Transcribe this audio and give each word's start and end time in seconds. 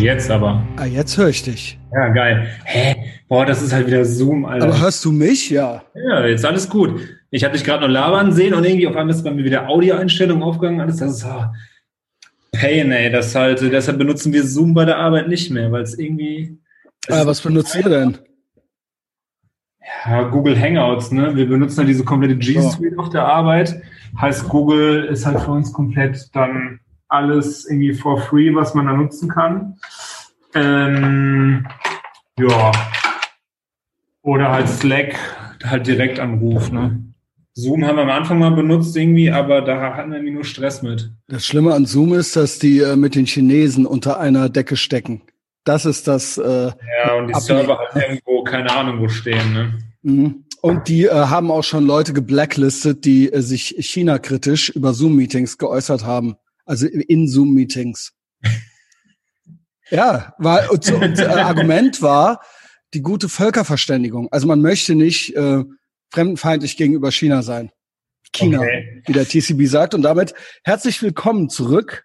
jetzt 0.00 0.30
aber. 0.30 0.62
Ah, 0.76 0.84
jetzt 0.84 1.16
höre 1.16 1.28
ich 1.28 1.42
dich. 1.42 1.78
Ja, 1.92 2.08
geil. 2.08 2.46
Hä? 2.64 2.96
Boah, 3.28 3.44
das 3.44 3.62
ist 3.62 3.72
halt 3.72 3.86
wieder 3.86 4.04
Zoom, 4.04 4.44
Alter. 4.44 4.66
Aber 4.66 4.80
hörst 4.80 5.04
du 5.04 5.12
mich? 5.12 5.50
Ja. 5.50 5.82
Ja, 5.94 6.26
jetzt 6.26 6.44
alles 6.44 6.68
gut. 6.68 7.00
Ich 7.30 7.44
hatte 7.44 7.54
dich 7.54 7.64
gerade 7.64 7.82
noch 7.82 7.92
labern 7.92 8.32
sehen 8.32 8.54
und 8.54 8.64
irgendwie 8.64 8.86
auf 8.86 8.96
einmal 8.96 9.14
ist 9.14 9.22
bei 9.22 9.30
mir 9.30 9.44
wieder 9.44 9.68
Audioeinstellung 9.68 10.42
aufgegangen. 10.42 10.80
Alles, 10.80 10.96
das 10.96 11.18
ist 11.18 11.26
oh, 11.26 11.44
Pain, 12.52 12.90
ey. 12.90 13.10
Das 13.10 13.34
halt, 13.34 13.60
deshalb 13.60 13.98
benutzen 13.98 14.32
wir 14.32 14.44
Zoom 14.44 14.74
bei 14.74 14.84
der 14.84 14.98
Arbeit 14.98 15.28
nicht 15.28 15.50
mehr, 15.50 15.70
weil 15.70 15.82
es 15.82 15.98
irgendwie. 15.98 16.58
Ah, 17.08 17.26
was 17.26 17.40
benutzt 17.40 17.74
ihr 17.74 17.88
denn? 17.88 18.18
Ja, 20.06 20.22
Google 20.24 20.58
Hangouts, 20.58 21.12
ne? 21.12 21.34
Wir 21.34 21.48
benutzen 21.48 21.78
halt 21.78 21.88
diese 21.88 22.04
komplette 22.04 22.36
G 22.36 22.60
Suite 22.60 22.94
oh. 22.96 23.02
auf 23.02 23.10
der 23.10 23.24
Arbeit. 23.24 23.80
Heißt, 24.20 24.48
Google 24.48 25.04
ist 25.04 25.26
halt 25.26 25.40
für 25.40 25.50
uns 25.50 25.72
komplett 25.72 26.34
dann 26.34 26.80
alles 27.08 27.66
irgendwie 27.66 27.94
for 27.94 28.20
free, 28.20 28.54
was 28.54 28.74
man 28.74 28.86
da 28.86 28.92
nutzen 28.92 29.28
kann. 29.28 29.76
Ähm, 30.54 31.66
ja. 32.38 32.72
Oder 34.22 34.50
halt 34.50 34.68
Slack, 34.68 35.14
halt 35.64 35.86
direkt 35.86 36.20
Anruf, 36.20 36.70
ne? 36.70 37.02
Zoom 37.54 37.84
haben 37.84 37.96
wir 37.96 38.02
am 38.02 38.10
Anfang 38.10 38.38
mal 38.38 38.52
benutzt 38.52 38.96
irgendwie, 38.96 39.32
aber 39.32 39.62
da 39.62 39.96
hatten 39.96 40.10
wir 40.10 40.18
irgendwie 40.18 40.34
nur 40.34 40.44
Stress 40.44 40.82
mit. 40.82 41.10
Das 41.26 41.44
Schlimme 41.44 41.74
an 41.74 41.86
Zoom 41.86 42.14
ist, 42.14 42.36
dass 42.36 42.60
die 42.60 42.78
äh, 42.78 42.94
mit 42.94 43.16
den 43.16 43.26
Chinesen 43.26 43.84
unter 43.84 44.20
einer 44.20 44.48
Decke 44.48 44.76
stecken. 44.76 45.22
Das 45.64 45.84
ist 45.84 46.06
das. 46.06 46.38
Äh, 46.38 46.44
ja, 46.44 47.14
und 47.14 47.28
die 47.28 47.34
Ablegen. 47.34 47.40
Server 47.40 47.78
halt 47.78 47.96
irgendwo, 47.96 48.44
keine 48.44 48.70
Ahnung, 48.70 49.00
wo 49.00 49.08
stehen, 49.08 49.52
ne? 49.52 49.78
Mhm. 50.02 50.44
Und 50.60 50.88
die 50.88 51.06
äh, 51.06 51.10
haben 51.10 51.50
auch 51.50 51.64
schon 51.64 51.84
Leute 51.84 52.12
geblacklistet, 52.12 53.04
die 53.04 53.32
äh, 53.32 53.40
sich 53.40 53.74
China-kritisch 53.78 54.70
über 54.70 54.92
Zoom-Meetings 54.92 55.58
geäußert 55.58 56.04
haben. 56.04 56.36
Also 56.68 56.86
in 56.86 57.26
Zoom-Meetings. 57.26 58.12
ja, 59.90 60.34
war, 60.36 60.70
und, 60.70 60.92
und 60.92 61.18
äh, 61.18 61.24
Argument 61.24 62.02
war 62.02 62.42
die 62.92 63.00
gute 63.00 63.30
Völkerverständigung. 63.30 64.28
Also 64.30 64.46
man 64.46 64.60
möchte 64.60 64.94
nicht 64.94 65.34
äh, 65.34 65.64
fremdenfeindlich 66.10 66.76
gegenüber 66.76 67.10
China 67.10 67.40
sein. 67.40 67.70
China, 68.34 68.58
okay. 68.58 69.02
wie 69.06 69.12
der 69.14 69.26
TCB 69.26 69.66
sagt. 69.66 69.94
Und 69.94 70.02
damit 70.02 70.34
herzlich 70.62 71.02
willkommen 71.02 71.48
zurück 71.48 72.04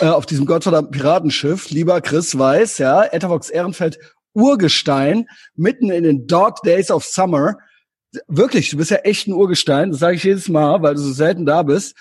äh, 0.00 0.04
auf 0.04 0.26
diesem 0.26 0.44
gottverdammten 0.44 0.92
Piratenschiff. 0.92 1.70
Lieber 1.70 2.02
Chris 2.02 2.38
Weiß, 2.38 2.76
ja, 2.76 3.04
Etavox 3.04 3.48
Ehrenfeld 3.48 3.98
Urgestein, 4.34 5.26
mitten 5.54 5.90
in 5.90 6.04
den 6.04 6.26
Dog 6.26 6.62
Days 6.62 6.90
of 6.90 7.04
Summer. 7.04 7.56
Wirklich, 8.26 8.68
du 8.68 8.76
bist 8.76 8.90
ja 8.90 8.98
echt 8.98 9.28
ein 9.28 9.32
Urgestein. 9.32 9.92
Das 9.92 10.00
sage 10.00 10.16
ich 10.16 10.24
jedes 10.24 10.50
Mal, 10.50 10.82
weil 10.82 10.94
du 10.94 11.00
so 11.00 11.12
selten 11.12 11.46
da 11.46 11.62
bist 11.62 11.96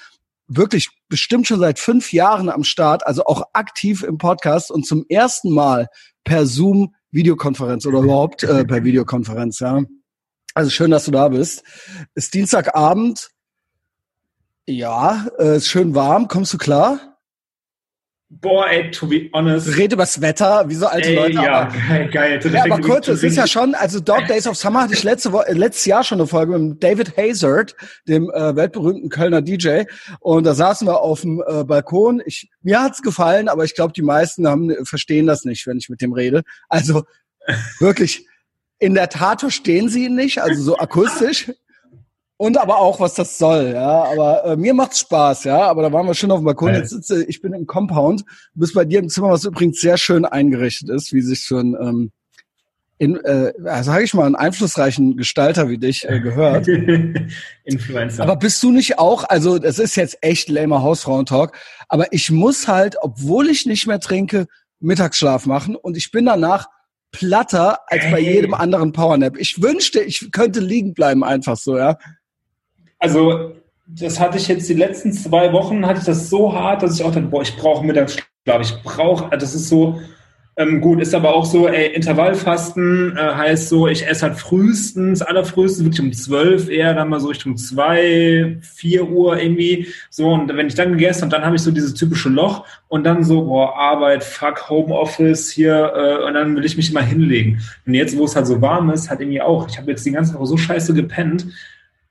wirklich 0.48 0.90
bestimmt 1.10 1.48
schon 1.48 1.60
seit 1.60 1.80
fünf 1.80 2.14
Jahren 2.14 2.50
am 2.50 2.64
Start, 2.64 3.06
also 3.06 3.26
auch 3.26 3.44
aktiv 3.54 4.04
im 4.04 4.18
Podcast 4.18 4.72
und 4.72 4.86
zum 4.86 5.06
ersten 5.10 5.52
Mal 5.52 5.88
per 6.24 6.46
Zoom 6.46 6.94
Videokonferenz 7.12 7.86
oder 7.86 8.00
überhaupt 8.00 8.44
äh, 8.44 8.66
per 8.66 8.84
Videokonferenz, 8.84 9.60
ja. 9.60 9.84
Also 10.54 10.70
schön, 10.70 10.92
dass 10.92 11.06
du 11.06 11.12
da 11.12 11.30
bist. 11.30 11.64
Ist 12.16 12.34
Dienstagabend. 12.34 13.30
Ja, 14.66 15.28
äh, 15.40 15.58
ist 15.58 15.68
schön 15.68 15.96
warm. 15.96 16.28
Kommst 16.28 16.54
du 16.54 16.58
klar? 16.58 17.17
Boah, 18.30 18.68
ey, 18.70 18.92
to 18.92 19.08
be 19.08 19.30
honest. 19.34 19.78
Rede 19.78 19.96
übers 19.96 20.20
Wetter, 20.20 20.68
wie 20.68 20.76
so 20.76 20.86
alte 20.86 21.08
ey, 21.08 21.16
Leute. 21.16 21.34
Ja, 21.34 21.62
aber, 21.62 21.72
geil, 21.88 22.10
geil. 22.10 22.54
Ja, 22.54 22.66
aber 22.66 22.82
kurz, 22.82 23.08
es 23.08 23.24
ist 23.24 23.38
ja 23.38 23.48
schon, 23.48 23.74
also 23.74 24.02
Dog 24.02 24.28
Days 24.28 24.46
of 24.48 24.58
Summer 24.58 24.82
hatte 24.82 24.96
ich 24.96 25.04
letzte 25.04 25.32
Woche, 25.32 25.54
letztes 25.54 25.86
Jahr 25.86 26.04
schon 26.04 26.20
eine 26.20 26.28
Folge 26.28 26.58
mit 26.60 26.84
David 26.84 27.16
Hazard, 27.16 27.74
dem 28.06 28.30
äh, 28.30 28.54
weltberühmten 28.54 29.10
Kölner 29.10 29.42
DJ. 29.42 29.84
Und 30.20 30.44
da 30.44 30.54
saßen 30.56 30.86
wir 30.86 31.00
auf 31.00 31.22
dem 31.22 31.42
äh, 31.48 31.64
Balkon. 31.64 32.22
Ich, 32.26 32.50
mir 32.62 32.82
hat's 32.82 33.02
gefallen, 33.02 33.48
aber 33.48 33.64
ich 33.64 33.76
glaube, 33.76 33.94
die 33.94 34.02
meisten 34.02 34.46
haben, 34.46 34.76
verstehen 34.84 35.26
das 35.26 35.46
nicht, 35.46 35.66
wenn 35.66 35.78
ich 35.78 35.88
mit 35.88 36.02
dem 36.02 36.12
rede. 36.12 36.44
Also 36.68 37.04
wirklich, 37.80 38.28
in 38.78 38.94
der 38.94 39.08
Tat 39.08 39.40
verstehen 39.40 39.88
sie 39.88 40.06
ihn 40.06 40.16
nicht, 40.16 40.42
also 40.42 40.62
so 40.62 40.78
akustisch. 40.78 41.50
Und 42.38 42.58
aber 42.58 42.78
auch, 42.78 43.00
was 43.00 43.16
das 43.16 43.40
soll, 43.40 43.72
ja. 43.74 44.04
Aber 44.04 44.46
äh, 44.46 44.56
mir 44.56 44.76
macht's 44.76 45.00
Spaß, 45.00 45.46
ja. 45.46 45.62
Aber 45.62 45.82
da 45.82 45.92
waren 45.92 46.06
wir 46.06 46.14
schon 46.14 46.32
auf 46.32 46.40
dem 46.40 46.46
Balkon. 46.46 46.74
Jetzt 46.74 46.92
sitze 46.92 47.26
ich 47.26 47.42
bin 47.42 47.54
im 47.54 47.66
Compound. 47.66 48.22
Du 48.54 48.60
bist 48.60 48.76
bei 48.76 48.86
dir 48.86 49.00
im 49.00 49.10
Zimmer, 49.10 49.30
was 49.30 49.46
übrigens 49.46 49.82
sehr 49.82 49.98
schön 49.98 50.24
eingerichtet 50.24 50.90
ist, 50.90 51.14
wie 51.14 51.22
sich 51.22 51.46
so 51.46 51.58
ein 51.58 51.76
ähm, 51.80 52.12
in, 53.00 53.16
äh, 53.24 53.54
sage 53.84 54.04
ich 54.04 54.14
mal, 54.14 54.26
einen 54.26 54.36
einflussreichen 54.36 55.18
Gestalter 55.18 55.70
wie 55.70 55.78
dich 55.78 56.08
äh, 56.10 56.20
gehört. 56.20 56.68
Influencer. 57.64 58.24
Aber 58.24 58.36
bist 58.36 58.62
du 58.64 58.72
nicht 58.72 58.98
auch, 58.98 59.24
also 59.26 59.60
das 59.60 59.78
ist 59.78 59.96
jetzt 59.96 60.18
echt 60.22 60.50
lamer 60.50 60.82
Hausfrauentalk, 60.82 61.56
aber 61.90 62.12
ich 62.12 62.32
muss 62.32 62.68
halt, 62.68 62.96
obwohl 63.02 63.50
ich 63.50 63.66
nicht 63.66 63.86
mehr 63.86 64.00
trinke, 64.00 64.48
Mittagsschlaf 64.80 65.46
machen 65.46 65.76
und 65.76 65.96
ich 65.96 66.12
bin 66.12 66.26
danach 66.26 66.68
platter 67.12 67.80
als 67.88 68.04
bei 68.12 68.20
jedem 68.20 68.54
anderen 68.54 68.92
Powernap. 68.92 69.38
Ich 69.38 69.62
wünschte, 69.62 70.02
ich 70.02 70.32
könnte 70.32 70.60
liegen 70.60 70.94
bleiben 70.94 71.24
einfach 71.24 71.58
so, 71.58 71.78
ja. 71.78 71.98
Also, 73.00 73.54
das 73.88 74.20
hatte 74.20 74.38
ich 74.38 74.48
jetzt 74.48 74.68
die 74.68 74.74
letzten 74.74 75.14
zwei 75.14 75.54
Wochen, 75.54 75.86
hatte 75.86 76.00
ich 76.00 76.06
das 76.06 76.30
so 76.30 76.54
hart, 76.54 76.84
dass 76.84 77.00
ich 77.00 77.04
auch 77.04 77.12
dachte, 77.12 77.28
boah, 77.28 77.42
ich 77.42 77.56
brauche 77.56 77.86
Mittagsschlaf. 77.86 78.62
Ich 78.62 78.84
brauche, 78.84 79.38
das 79.38 79.56
ist 79.56 79.70
so, 79.70 80.00
ähm, 80.60 80.82
gut, 80.82 81.00
ist 81.00 81.14
aber 81.14 81.36
auch 81.36 81.46
so, 81.46 81.68
ey, 81.68 81.94
Intervallfasten 81.94 83.16
äh, 83.16 83.20
heißt 83.20 83.70
so, 83.70 83.88
ich 83.88 84.08
esse 84.08 84.24
halt 84.24 84.40
frühestens, 84.40 85.22
allerfrühestens 85.22 85.86
wirklich 85.86 86.02
um 86.02 86.12
zwölf, 86.12 86.68
eher 86.68 86.96
dann 86.96 87.10
mal 87.10 87.20
so 87.20 87.28
Richtung 87.28 87.58
zwei, 87.58 88.58
vier 88.62 89.08
Uhr 89.08 89.40
irgendwie. 89.40 89.88
So, 90.10 90.30
und 90.30 90.48
wenn 90.48 90.66
ich 90.66 90.74
dann 90.74 90.94
gegessen 90.94 91.22
habe, 91.22 91.32
dann 91.32 91.46
habe 91.46 91.56
ich 91.56 91.62
so 91.62 91.70
dieses 91.70 91.94
typische 91.94 92.30
Loch 92.30 92.66
und 92.88 93.04
dann 93.04 93.24
so, 93.24 93.44
boah, 93.46 93.78
Arbeit, 93.78 94.24
fuck, 94.24 94.68
Homeoffice 94.68 95.52
hier, 95.52 95.94
äh, 95.96 96.26
und 96.26 96.34
dann 96.34 96.56
will 96.56 96.66
ich 96.66 96.76
mich 96.76 96.90
immer 96.90 97.04
hinlegen. 97.04 97.62
Und 97.86 97.94
jetzt, 97.94 98.18
wo 98.18 98.26
es 98.26 98.36
halt 98.36 98.48
so 98.48 98.60
warm 98.60 98.90
ist, 98.90 99.12
halt 99.12 99.20
irgendwie 99.22 99.42
auch. 99.42 99.70
Ich 99.70 99.78
habe 99.78 99.92
jetzt 99.92 100.08
die 100.08 100.12
ganze 100.12 100.34
Woche 100.34 100.48
so 100.48 100.58
scheiße 100.58 100.96
gepennt, 100.96 101.46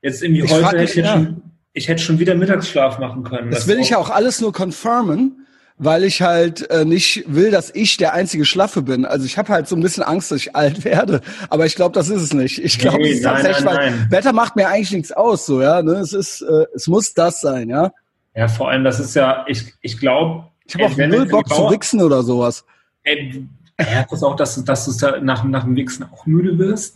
Jetzt 0.01 0.23
irgendwie 0.23 0.43
ich 0.43 0.51
heute 0.51 0.79
hätte 0.79 0.83
ich, 0.83 0.95
ja. 0.95 1.13
schon, 1.13 1.41
ich 1.73 1.87
hätte 1.87 2.01
schon 2.01 2.19
wieder 2.19 2.35
Mittagsschlaf 2.35 2.99
machen 2.99 3.23
können. 3.23 3.51
Das, 3.51 3.61
das 3.61 3.67
will 3.67 3.79
ich 3.79 3.89
ja 3.89 3.97
auch 3.97 4.09
alles 4.09 4.41
nur 4.41 4.53
confirmen, 4.53 5.47
weil 5.77 6.03
ich 6.03 6.21
halt 6.21 6.69
äh, 6.69 6.85
nicht 6.85 7.23
will, 7.27 7.51
dass 7.51 7.73
ich 7.73 7.97
der 7.97 8.13
einzige 8.13 8.45
Schlaffe 8.45 8.81
bin. 8.81 9.05
Also 9.05 9.25
ich 9.25 9.37
habe 9.37 9.49
halt 9.49 9.67
so 9.67 9.75
ein 9.75 9.81
bisschen 9.81 10.03
Angst, 10.03 10.31
dass 10.31 10.39
ich 10.39 10.55
alt 10.55 10.83
werde. 10.85 11.21
Aber 11.49 11.65
ich 11.65 11.75
glaube, 11.75 11.93
das 11.93 12.09
ist 12.09 12.21
es 12.21 12.33
nicht. 12.33 12.59
Ich 12.59 12.79
glaube, 12.79 12.99
nee, 12.99 13.11
es 13.11 13.17
ist 13.17 13.23
nein, 13.23 13.35
tatsächlich, 13.35 13.65
nein, 13.65 13.75
nein. 13.75 14.07
weil 14.09 14.11
Wetter 14.11 14.33
macht 14.33 14.55
mir 14.55 14.67
eigentlich 14.67 14.91
nichts 14.91 15.11
aus, 15.11 15.45
so 15.45 15.61
ja. 15.61 15.81
Ne? 15.81 15.93
Es 15.93 16.13
ist, 16.13 16.41
äh, 16.41 16.65
es 16.73 16.87
muss 16.87 17.13
das 17.13 17.41
sein, 17.41 17.69
ja. 17.69 17.91
Ja, 18.35 18.47
vor 18.47 18.69
allem, 18.69 18.83
das 18.83 18.99
ist 18.99 19.15
ja, 19.15 19.45
ich, 19.47 19.73
ich 19.81 19.97
glaube. 19.99 20.45
Ich 20.65 20.75
habe 20.75 20.85
auch 20.85 20.97
null 20.97 21.25
Bock 21.25 21.47
zu 21.47 21.71
wichsen 21.71 22.01
oder 22.01 22.23
sowas. 22.23 22.65
Ey, 23.03 23.47
Merkst 23.77 24.21
du 24.21 24.25
auch, 24.25 24.35
dass 24.35 24.55
du, 24.55 24.61
dass 24.61 24.85
du 24.85 24.91
da 24.93 25.19
nach, 25.19 25.43
nach 25.43 25.63
dem 25.63 25.75
Wichsen 25.75 26.03
auch 26.11 26.25
müde 26.25 26.57
wirst? 26.57 26.95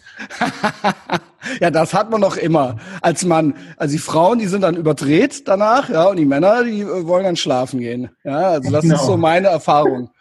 ja, 1.60 1.70
das 1.70 1.94
hat 1.94 2.10
man 2.10 2.22
doch 2.22 2.38
immer. 2.38 2.78
Als 3.02 3.24
Mann, 3.24 3.54
also 3.78 3.94
die 3.94 4.00
Frauen, 4.00 4.40
die 4.40 4.48
sind 4.48 4.62
dann 4.62 4.76
überdreht 4.76 5.48
danach, 5.48 5.90
ja, 5.90 6.06
und 6.06 6.18
die 6.18 6.26
Männer, 6.26 6.64
die 6.64 6.82
äh, 6.82 7.06
wollen 7.06 7.24
dann 7.24 7.36
schlafen 7.36 7.80
gehen. 7.80 8.10
Ja, 8.24 8.50
also 8.50 8.72
das 8.72 8.82
genau. 8.82 8.96
ist 8.96 9.06
so 9.06 9.18
meine 9.18 9.48
Erfahrung. 9.48 10.10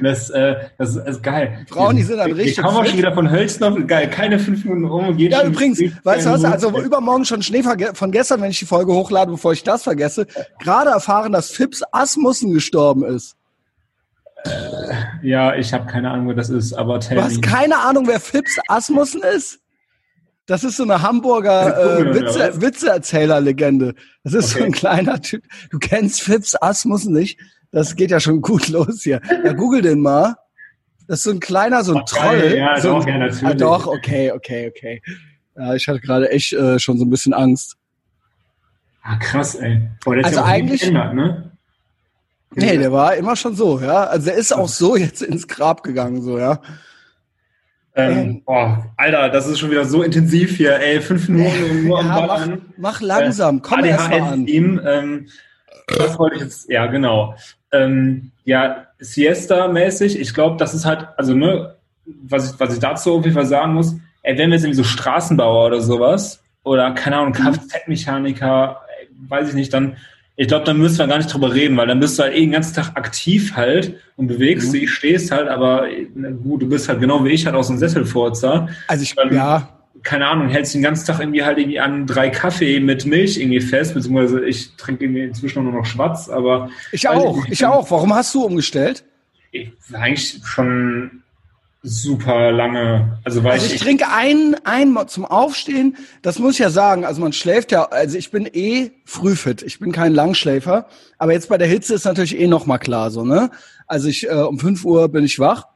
Das, 0.00 0.30
äh, 0.30 0.54
das 0.78 0.96
ist 0.96 1.22
geil. 1.22 1.66
Frauen, 1.68 1.94
die 1.94 2.02
sind 2.02 2.16
dann 2.16 2.32
richtig. 2.32 2.56
Ich 2.56 2.64
komme 2.64 2.86
schon 2.86 2.96
wieder 2.96 3.12
von 3.12 3.30
Hölzner, 3.30 3.78
geil, 3.82 4.08
keine 4.08 4.38
fünf 4.38 4.64
Minuten 4.64 4.86
um. 4.86 5.16
Geht 5.18 5.32
ja, 5.32 5.44
übrigens, 5.44 5.78
weißt 6.02 6.24
du 6.24 6.30
was, 6.30 6.44
also 6.44 6.70
übermorgen 6.80 7.26
schon 7.26 7.42
Schnee 7.42 7.62
von 7.62 8.10
gestern, 8.10 8.40
wenn 8.40 8.52
ich 8.52 8.58
die 8.58 8.64
Folge 8.64 8.94
hochlade, 8.94 9.30
bevor 9.30 9.52
ich 9.52 9.62
das 9.62 9.82
vergesse, 9.82 10.26
gerade 10.60 10.88
erfahren, 10.90 11.32
dass 11.32 11.50
Phipps 11.50 11.82
Asmussen 11.92 12.54
gestorben 12.54 13.04
ist. 13.04 13.36
Äh, 14.44 15.26
ja, 15.26 15.54
ich 15.54 15.72
habe 15.72 15.86
keine 15.86 16.10
Ahnung, 16.10 16.28
wer 16.28 16.34
das 16.34 16.50
ist, 16.50 16.72
aber 16.72 17.00
tell 17.00 17.16
Du 17.16 17.22
hast 17.22 17.42
keine 17.42 17.78
Ahnung, 17.78 18.06
wer 18.06 18.20
Phipps 18.20 18.58
Asmussen 18.68 19.22
ist? 19.22 19.60
Das 20.46 20.64
ist 20.64 20.78
so 20.78 20.82
eine 20.82 21.00
Hamburger 21.00 22.00
äh, 22.00 22.14
Witze, 22.14 22.60
Witzeerzähler-Legende. 22.60 23.94
Das 24.24 24.34
ist 24.34 24.50
okay. 24.52 24.58
so 24.58 24.64
ein 24.64 24.72
kleiner 24.72 25.20
Typ. 25.20 25.44
Du 25.70 25.78
kennst 25.78 26.22
Phipps 26.22 26.56
Asmussen 26.60 27.12
nicht? 27.12 27.38
Das 27.70 27.94
geht 27.94 28.10
ja 28.10 28.18
schon 28.18 28.40
gut 28.40 28.68
los 28.70 29.02
hier. 29.02 29.20
Ja, 29.44 29.52
google 29.52 29.82
den 29.82 30.00
mal. 30.00 30.36
Das 31.06 31.18
ist 31.18 31.24
so 31.24 31.30
ein 31.30 31.40
kleiner, 31.40 31.84
so 31.84 31.94
ein 31.94 32.02
Ach, 32.02 32.08
Troll. 32.08 32.54
Ja, 32.56 32.80
so 32.80 32.90
doch, 32.90 33.06
ein, 33.06 33.12
ja, 33.12 33.18
natürlich. 33.18 33.44
Ah, 33.44 33.54
doch, 33.54 33.86
okay, 33.86 34.32
okay, 34.32 34.68
okay. 34.68 35.02
Ja, 35.56 35.74
ich 35.74 35.86
hatte 35.88 36.00
gerade 36.00 36.30
echt 36.30 36.52
äh, 36.52 36.78
schon 36.78 36.98
so 36.98 37.04
ein 37.04 37.10
bisschen 37.10 37.34
Angst. 37.34 37.76
Ah, 39.02 39.16
krass, 39.16 39.54
ey. 39.54 39.88
Boah, 40.04 40.16
also 40.22 40.42
eigentlich, 40.42 40.80
geändert, 40.80 41.14
ne? 41.14 41.52
Nee, 42.54 42.78
der 42.78 42.92
war 42.92 43.14
immer 43.14 43.36
schon 43.36 43.54
so, 43.54 43.80
ja. 43.80 44.04
Also 44.04 44.26
der 44.26 44.34
ist 44.36 44.52
auch 44.52 44.68
so 44.68 44.96
jetzt 44.96 45.22
ins 45.22 45.46
Grab 45.46 45.82
gegangen, 45.82 46.20
so, 46.22 46.38
ja. 46.38 46.60
Ähm, 47.94 48.18
ähm, 48.18 48.42
boah, 48.44 48.92
Alter, 48.96 49.28
das 49.28 49.46
ist 49.46 49.58
schon 49.58 49.70
wieder 49.70 49.84
so 49.84 50.02
intensiv 50.02 50.56
hier, 50.56 50.78
ey, 50.80 51.00
fünf 51.00 51.28
Minuten 51.28 51.84
nur 51.84 52.00
am 52.00 52.06
ja. 52.06 52.26
Mach, 52.26 52.48
mach 52.76 53.00
langsam, 53.00 53.58
äh, 53.58 53.60
komm 53.62 53.84
erst 53.84 54.10
mal 54.10 54.20
an. 54.20 54.46
Ihm, 54.46 54.80
ähm, 54.84 55.28
das 55.86 56.18
wollte 56.18 56.36
ich 56.36 56.42
jetzt, 56.42 56.68
ja, 56.70 56.86
genau. 56.86 57.34
Ähm, 57.72 58.30
ja, 58.44 58.86
Siesta-mäßig, 58.98 60.18
ich 60.18 60.34
glaube, 60.34 60.56
das 60.56 60.74
ist 60.74 60.84
halt, 60.84 61.08
also, 61.16 61.34
ne, 61.34 61.76
was 62.04 62.52
ich, 62.52 62.60
was 62.60 62.74
ich 62.74 62.80
dazu 62.80 63.14
auf 63.14 63.24
jeden 63.24 63.34
Fall 63.34 63.46
sagen 63.46 63.74
muss, 63.74 63.94
ey, 64.22 64.36
wenn 64.38 64.50
wir 64.50 64.56
jetzt 64.56 64.64
irgendwie 64.64 64.82
so 64.82 64.84
Straßenbauer 64.84 65.66
oder 65.66 65.80
sowas, 65.80 66.42
oder, 66.62 66.92
keine 66.92 67.16
Ahnung, 67.16 67.34
mhm. 67.38 67.52
Kfz-Mechaniker, 67.52 68.80
weiß 69.28 69.48
ich 69.48 69.54
nicht, 69.54 69.72
dann 69.72 69.96
Ich 70.40 70.48
glaube, 70.48 70.64
da 70.64 70.72
müssen 70.72 70.98
wir 70.98 71.06
gar 71.06 71.18
nicht 71.18 71.30
drüber 71.30 71.52
reden, 71.52 71.76
weil 71.76 71.86
dann 71.86 72.00
bist 72.00 72.18
du 72.18 72.22
halt 72.22 72.34
eh 72.34 72.40
den 72.40 72.52
ganzen 72.52 72.74
Tag 72.74 72.96
aktiv 72.96 73.52
halt 73.56 73.96
und 74.16 74.26
bewegst 74.26 74.68
mhm. 74.68 74.72
dich, 74.72 74.90
stehst 74.90 75.30
halt, 75.30 75.48
aber 75.48 75.86
gut, 76.42 76.62
du 76.62 76.66
bist 76.66 76.88
halt 76.88 76.98
genau 76.98 77.22
wie 77.26 77.28
ich 77.28 77.44
halt 77.44 77.54
aus 77.54 77.66
dem 77.66 77.76
Sesselfurzer. 77.76 78.66
Also 78.86 79.02
ich, 79.02 79.14
ähm, 79.22 79.34
ja. 79.34 79.68
Keine 80.02 80.26
Ahnung, 80.26 80.48
hältst 80.48 80.72
den 80.72 80.80
ganzen 80.80 81.06
Tag 81.06 81.20
irgendwie 81.20 81.44
halt 81.44 81.58
irgendwie 81.58 81.78
an 81.78 82.06
drei 82.06 82.30
Kaffee 82.30 82.80
mit 82.80 83.04
Milch 83.04 83.36
irgendwie 83.36 83.60
fest, 83.60 83.92
beziehungsweise 83.92 84.42
ich 84.46 84.74
trinke 84.76 85.04
irgendwie 85.04 85.24
inzwischen 85.24 85.62
nur 85.62 85.74
noch 85.74 85.84
schwarz, 85.84 86.30
aber. 86.30 86.70
Ich 86.90 87.06
auch, 87.06 87.44
ich, 87.44 87.52
ich 87.52 87.66
auch. 87.66 87.90
Warum 87.90 88.14
hast 88.14 88.34
du 88.34 88.42
umgestellt? 88.42 89.04
Ich, 89.52 89.70
eigentlich 89.92 90.40
schon 90.42 91.19
super 91.82 92.52
lange. 92.52 93.18
Also, 93.24 93.42
weil 93.42 93.52
also 93.52 93.66
ich, 93.66 93.74
ich 93.74 93.80
trinke 93.80 94.06
ein, 94.08 94.56
ein 94.64 94.96
zum 95.08 95.24
Aufstehen. 95.24 95.96
Das 96.22 96.38
muss 96.38 96.54
ich 96.54 96.58
ja 96.60 96.70
sagen. 96.70 97.04
Also 97.04 97.20
man 97.20 97.32
schläft 97.32 97.72
ja. 97.72 97.84
Also 97.84 98.18
ich 98.18 98.30
bin 98.30 98.46
eh 98.46 98.90
frühfit. 99.04 99.62
Ich 99.62 99.78
bin 99.78 99.92
kein 99.92 100.14
Langschläfer. 100.14 100.86
Aber 101.18 101.32
jetzt 101.32 101.48
bei 101.48 101.58
der 101.58 101.68
Hitze 101.68 101.94
ist 101.94 102.04
natürlich 102.04 102.38
eh 102.38 102.46
noch 102.46 102.66
mal 102.66 102.78
klar 102.78 103.10
so 103.10 103.24
ne. 103.24 103.50
Also 103.86 104.08
ich 104.08 104.28
äh, 104.28 104.34
um 104.34 104.58
fünf 104.58 104.84
Uhr 104.84 105.08
bin 105.08 105.24
ich 105.24 105.38
wach. 105.38 105.66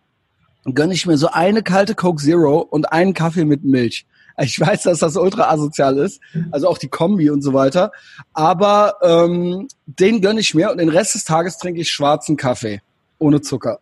und 0.65 0.75
Gönne 0.75 0.95
ich 0.95 1.06
mir 1.06 1.17
so 1.17 1.29
eine 1.29 1.62
kalte 1.62 1.95
Coke 1.95 2.23
Zero 2.23 2.59
und 2.59 2.93
einen 2.93 3.15
Kaffee 3.15 3.45
mit 3.45 3.65
Milch. 3.65 4.06
Ich 4.37 4.59
weiß, 4.59 4.83
dass 4.83 4.99
das 4.99 5.17
ultra 5.17 5.49
asozial 5.49 5.97
ist, 5.99 6.21
also 6.51 6.67
auch 6.67 6.79
die 6.79 6.89
Kombi 6.89 7.31
und 7.31 7.41
so 7.41 7.53
weiter. 7.53 7.93
Aber 8.33 8.97
ähm, 9.03 9.69
den 9.87 10.21
gönne 10.21 10.41
ich 10.41 10.55
mir 10.55 10.73
und 10.73 10.79
den 10.79 10.89
Rest 10.89 11.15
des 11.15 11.25
Tages 11.25 11.56
trinke 11.59 11.81
ich 11.81 11.91
schwarzen 11.91 12.37
Kaffee 12.37 12.81
ohne 13.19 13.41
Zucker. 13.41 13.79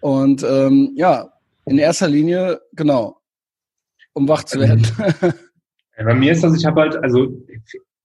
Und 0.00 0.44
ähm, 0.48 0.92
ja, 0.94 1.28
in 1.66 1.78
erster 1.78 2.08
Linie, 2.08 2.60
genau, 2.72 3.18
um 4.14 4.28
wach 4.28 4.44
zu 4.44 4.60
werden. 4.60 4.86
Ja, 5.98 6.04
bei 6.04 6.14
mir 6.14 6.30
ist 6.30 6.44
das, 6.44 6.56
ich 6.56 6.64
habe 6.64 6.82
halt, 6.82 6.96
also 7.02 7.26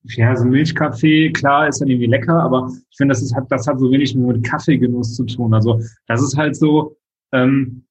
ja, 0.03 0.35
so 0.35 0.45
Milchkaffee, 0.45 1.31
klar, 1.31 1.67
ist 1.67 1.79
dann 1.79 1.87
irgendwie 1.87 2.07
lecker, 2.07 2.41
aber 2.41 2.71
ich 2.89 2.97
finde, 2.97 3.13
das 3.13 3.21
ist, 3.21 3.35
hat, 3.35 3.51
das 3.51 3.67
hat 3.67 3.79
so 3.79 3.91
wenig 3.91 4.15
mit 4.15 4.43
Kaffeegenuss 4.43 5.15
zu 5.15 5.25
tun. 5.25 5.53
Also 5.53 5.79
das 6.07 6.21
ist 6.21 6.35
halt 6.35 6.55
so, 6.55 6.97
ähm, 7.31 7.85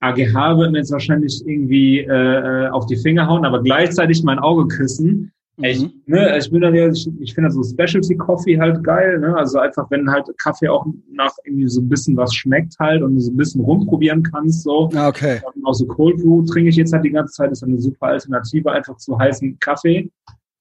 AGH 0.00 0.58
wird 0.58 0.72
mir 0.72 0.78
jetzt 0.78 0.92
wahrscheinlich 0.92 1.42
irgendwie 1.46 2.00
äh, 2.00 2.66
äh, 2.66 2.68
auf 2.68 2.86
die 2.86 2.96
Finger 2.96 3.26
hauen, 3.26 3.44
aber 3.44 3.62
gleichzeitig 3.62 4.22
mein 4.22 4.38
Auge 4.38 4.68
küssen. 4.68 5.32
Ich, 5.58 5.80
mhm. 5.80 6.02
ne, 6.04 6.36
ich 6.36 6.50
bin 6.50 6.60
dann 6.60 6.74
ja, 6.74 6.88
ich, 6.88 7.08
ich 7.18 7.34
finde 7.34 7.50
so 7.50 7.62
Specialty 7.62 8.14
Coffee 8.16 8.58
halt 8.60 8.84
geil, 8.84 9.18
ne? 9.18 9.34
Also 9.36 9.58
einfach, 9.58 9.90
wenn 9.90 10.10
halt 10.10 10.26
Kaffee 10.38 10.68
auch 10.68 10.86
nach 11.10 11.32
irgendwie 11.44 11.68
so 11.68 11.80
ein 11.80 11.88
bisschen 11.88 12.16
was 12.16 12.34
schmeckt 12.34 12.74
halt 12.78 13.02
und 13.02 13.18
so 13.18 13.30
ein 13.30 13.36
bisschen 13.36 13.62
rumprobieren 13.62 14.22
kannst, 14.22 14.64
so. 14.64 14.90
Ah, 14.94 15.08
okay. 15.08 15.40
Und 15.54 15.64
auch 15.64 15.72
so 15.72 15.86
Cold 15.86 16.18
Brew 16.18 16.42
trinke 16.44 16.68
ich 16.68 16.76
jetzt 16.76 16.92
halt 16.92 17.04
die 17.04 17.10
ganze 17.10 17.32
Zeit, 17.32 17.52
ist 17.52 17.64
eine 17.64 17.78
super 17.78 18.08
Alternative 18.08 18.70
einfach 18.70 18.96
zu 18.98 19.18
heißen 19.18 19.58
Kaffee. 19.58 20.10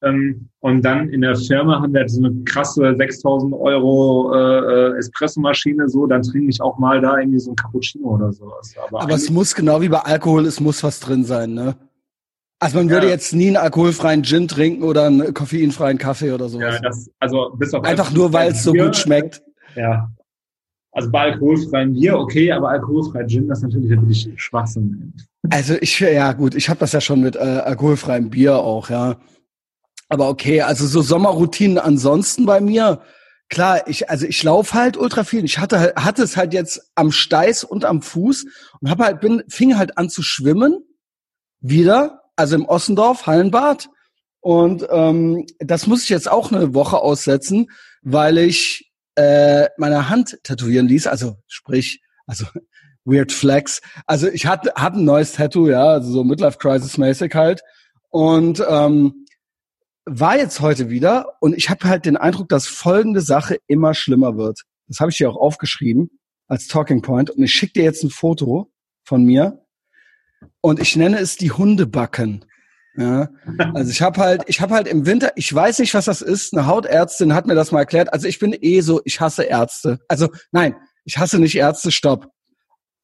Ähm, 0.01 0.47
und 0.59 0.83
dann 0.83 1.09
in 1.09 1.21
der 1.21 1.35
Firma 1.35 1.81
haben 1.81 1.93
wir 1.93 2.01
halt 2.01 2.11
so 2.11 2.23
eine 2.23 2.33
krasse 2.43 2.95
6000 2.97 3.53
Euro 3.53 4.33
äh, 4.33 4.93
äh, 4.93 4.97
Espressomaschine, 4.97 5.89
so, 5.89 6.05
dann 6.05 6.21
trinke 6.21 6.49
ich 6.49 6.61
auch 6.61 6.77
mal 6.77 7.01
da 7.01 7.17
irgendwie 7.17 7.39
so 7.39 7.51
ein 7.51 7.55
Cappuccino 7.55 8.09
oder 8.09 8.31
sowas. 8.31 8.73
Aber, 8.87 9.01
Aber 9.01 9.13
es 9.13 9.29
muss 9.29 9.55
genau 9.55 9.81
wie 9.81 9.89
bei 9.89 9.99
Alkohol, 9.99 10.45
es 10.45 10.59
muss 10.59 10.83
was 10.83 10.99
drin 10.99 11.25
sein, 11.25 11.53
ne? 11.53 11.75
Also 12.65 12.77
man 12.77 12.89
würde 12.89 13.05
ja. 13.05 13.13
jetzt 13.13 13.31
nie 13.31 13.45
einen 13.45 13.57
alkoholfreien 13.57 14.23
Gin 14.23 14.47
trinken 14.47 14.81
oder 14.81 15.05
einen 15.05 15.35
koffeinfreien 15.35 15.99
Kaffee 15.99 16.31
oder 16.31 16.49
sowas. 16.49 16.73
Ja, 16.73 16.81
das, 16.81 17.11
also 17.19 17.53
bis 17.55 17.71
auf 17.75 17.83
Einfach 17.83 18.11
nur, 18.11 18.33
weil 18.33 18.53
es 18.53 18.63
so 18.63 18.73
gut 18.73 18.95
schmeckt. 18.95 19.43
Ja. 19.75 20.09
Also 20.91 21.11
bei 21.11 21.31
alkoholfreien 21.33 21.93
Bier, 21.93 22.17
okay, 22.17 22.51
aber 22.51 22.69
alkoholfreien 22.69 23.27
Gin, 23.27 23.47
das 23.47 23.59
ist 23.59 23.65
natürlich 23.65 23.91
wirklich 23.91 24.29
Schwachsinn. 24.37 25.13
Also 25.51 25.75
ich, 25.79 25.99
ja 25.99 26.33
gut, 26.33 26.55
ich 26.55 26.67
habe 26.67 26.79
das 26.79 26.91
ja 26.91 27.01
schon 27.01 27.21
mit 27.21 27.35
äh, 27.35 27.39
alkoholfreiem 27.39 28.31
Bier 28.31 28.57
auch, 28.57 28.89
ja. 28.89 29.17
Aber 30.09 30.27
okay, 30.29 30.61
also 30.61 30.87
so 30.87 31.03
Sommerroutinen 31.03 31.77
ansonsten 31.77 32.47
bei 32.47 32.61
mir, 32.61 33.01
klar, 33.47 33.87
ich 33.87 34.09
also 34.09 34.25
ich 34.25 34.41
laufe 34.41 34.73
halt 34.73 34.97
ultra 34.97 35.23
viel. 35.23 35.45
Ich 35.45 35.59
hatte 35.59 35.93
hatte 35.95 36.23
es 36.23 36.35
halt 36.35 36.51
jetzt 36.51 36.91
am 36.95 37.11
Steiß 37.11 37.63
und 37.63 37.85
am 37.85 38.01
Fuß 38.01 38.47
und 38.81 38.89
habe 38.89 39.03
halt 39.03 39.21
bin 39.21 39.43
fing 39.49 39.77
halt 39.77 39.99
an 39.99 40.09
zu 40.09 40.23
schwimmen 40.23 40.79
wieder 41.59 42.24
also 42.35 42.55
im 42.55 42.65
Ossendorf, 42.65 43.27
Hallenbad. 43.27 43.89
Und 44.41 44.85
ähm, 44.89 45.45
das 45.59 45.87
muss 45.87 46.03
ich 46.03 46.09
jetzt 46.09 46.29
auch 46.29 46.51
eine 46.51 46.73
Woche 46.73 46.99
aussetzen, 46.99 47.71
weil 48.01 48.37
ich 48.37 48.91
äh, 49.15 49.67
meine 49.77 50.09
Hand 50.09 50.39
tätowieren 50.43 50.87
ließ. 50.87 51.07
Also 51.07 51.37
sprich, 51.47 52.01
also 52.27 52.45
Weird 53.05 53.31
Flex. 53.31 53.81
Also 54.05 54.27
ich 54.27 54.45
hatte, 54.45 54.73
hatte 54.75 54.99
ein 54.99 55.05
neues 55.05 55.33
Tattoo, 55.33 55.69
ja, 55.69 55.85
also 55.85 56.11
so 56.11 56.23
Midlife 56.23 56.57
Crisis 56.57 56.97
mäßig 56.97 57.33
halt. 57.35 57.61
Und 58.09 58.63
ähm, 58.67 59.25
war 60.05 60.37
jetzt 60.37 60.59
heute 60.59 60.89
wieder 60.89 61.33
und 61.39 61.55
ich 61.55 61.69
habe 61.69 61.87
halt 61.87 62.05
den 62.05 62.17
Eindruck, 62.17 62.49
dass 62.49 62.67
folgende 62.67 63.21
Sache 63.21 63.57
immer 63.67 63.93
schlimmer 63.93 64.37
wird. 64.37 64.61
Das 64.87 64.99
habe 64.99 65.11
ich 65.11 65.17
dir 65.17 65.29
auch 65.29 65.35
aufgeschrieben 65.35 66.11
als 66.47 66.67
Talking 66.67 67.01
Point 67.01 67.31
und 67.31 67.43
ich 67.43 67.53
schicke 67.53 67.73
dir 67.73 67.83
jetzt 67.83 68.03
ein 68.03 68.11
Foto 68.11 68.71
von 69.03 69.23
mir 69.23 69.64
und 70.61 70.79
ich 70.79 70.95
nenne 70.95 71.19
es 71.19 71.37
die 71.37 71.51
Hundebacken. 71.51 72.45
Ja, 72.97 73.29
also 73.73 73.91
ich 73.91 74.01
habe 74.01 74.21
halt, 74.21 74.43
ich 74.47 74.61
habe 74.61 74.73
halt 74.73 74.87
im 74.87 75.05
Winter, 75.05 75.33
ich 75.35 75.53
weiß 75.53 75.79
nicht, 75.79 75.93
was 75.93 76.05
das 76.05 76.21
ist. 76.21 76.53
Eine 76.53 76.65
Hautärztin 76.65 77.33
hat 77.33 77.45
mir 77.45 77.55
das 77.55 77.71
mal 77.71 77.79
erklärt. 77.79 78.13
Also 78.13 78.27
ich 78.27 78.39
bin 78.39 78.55
eh 78.59 78.79
so, 78.81 79.01
ich 79.03 79.19
hasse 79.19 79.43
Ärzte. 79.43 79.99
Also 80.07 80.29
nein, 80.51 80.75
ich 81.03 81.17
hasse 81.17 81.39
nicht 81.39 81.55
Ärzte. 81.55 81.91
Stopp. 81.91 82.29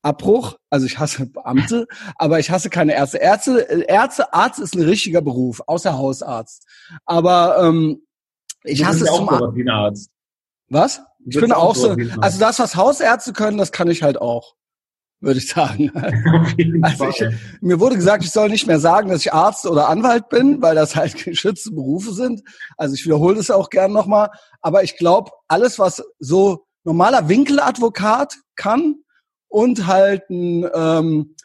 Abbruch. 0.02 0.58
Also 0.70 0.86
ich 0.86 0.98
hasse 0.98 1.26
Beamte, 1.26 1.88
aber 2.16 2.40
ich 2.40 2.50
hasse 2.52 2.70
keine 2.70 2.96
Ärzte. 2.96 3.18
Ärzte, 3.18 3.86
Ärzte, 3.88 4.34
Arzt 4.34 4.60
ist 4.60 4.76
ein 4.76 4.82
richtiger 4.82 5.22
Beruf, 5.22 5.62
außer 5.68 5.98
Hausarzt. 5.98 6.66
Aber 7.06 7.62
ähm, 7.62 8.02
ich 8.64 8.86
hasse 8.86 9.04
es 9.04 9.10
auch 9.10 9.28
zum 9.28 9.68
Arzt. 9.68 10.10
Was? 10.70 11.02
Ich 11.28 11.40
bin 11.40 11.52
auch 11.52 11.76
so. 11.76 11.98
Also 12.22 12.40
das, 12.40 12.60
was 12.60 12.78
Hausärzte 12.78 13.34
können, 13.34 13.58
das 13.58 13.74
kann 13.74 13.90
ich 13.90 14.04
halt 14.04 14.20
auch 14.20 14.56
würde 15.22 15.40
ich 15.40 15.48
sagen. 15.48 15.92
also 16.82 17.08
ich, 17.10 17.24
mir 17.62 17.80
wurde 17.80 17.96
gesagt, 17.96 18.24
ich 18.24 18.32
soll 18.32 18.50
nicht 18.50 18.68
mehr 18.68 18.80
sagen, 18.80 19.10
dass 19.10 19.22
ich 19.22 19.34
Arzt 19.34 19.66
oder 19.66 19.88
Anwalt 19.88 20.30
bin, 20.30 20.62
weil 20.62 20.76
das 20.76 20.96
halt 20.96 21.16
geschützte 21.26 21.72
Berufe 21.72 22.12
sind. 22.14 22.42
Also 22.76 22.96
ich 22.96 23.06
wiederhole 23.06 23.36
das 23.36 23.52
auch 23.52 23.70
gern 23.70 23.94
nochmal. 23.94 24.30
Aber 24.62 24.84
ich 24.84 24.98
glaube, 24.98 25.32
alles, 25.48 25.80
was 25.80 26.04
so 26.20 26.66
normaler 26.84 27.30
Winkeladvokat 27.30 28.38
kann 28.56 28.96
und 29.48 29.86
halt 29.86 30.30
ein, 30.30 30.68
ähm, 30.74 31.36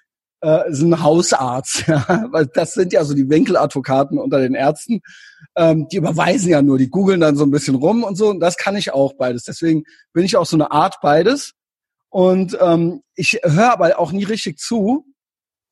äh, 0.43 0.71
ist 0.71 0.83
ein 0.83 1.03
Hausarzt, 1.03 1.85
ja, 1.87 2.27
weil 2.31 2.47
das 2.47 2.75
sind 2.75 2.93
ja 2.93 3.05
so 3.05 3.15
die 3.15 3.29
Winkeladvokaten 3.29 4.19
unter 4.19 4.41
den 4.41 4.55
Ärzten, 4.55 5.01
ähm, 5.57 5.89
die 5.89 5.97
überweisen 5.97 6.51
ja 6.51 6.63
nur, 6.63 6.79
die 6.79 6.91
googeln 6.91 7.21
dann 7.21 7.37
so 7.37 7.45
ein 7.45 7.51
bisschen 7.51 7.75
rum 7.75 8.05
und 8.05 8.17
so. 8.17 8.29
Und 8.29 8.41
das 8.41 8.57
kann 8.57 8.77
ich 8.77 8.93
auch 8.93 9.15
beides. 9.15 9.45
Deswegen 9.45 9.85
bin 10.13 10.25
ich 10.25 10.37
auch 10.37 10.47
so 10.47 10.57
eine 10.57 10.71
Art 10.71 10.97
beides. 11.03 11.53
Und 12.09 12.57
ähm, 12.61 13.03
ich 13.15 13.41
höre 13.43 13.73
aber 13.73 13.99
auch 13.99 14.13
nie 14.13 14.25
richtig 14.25 14.59
zu. 14.59 15.07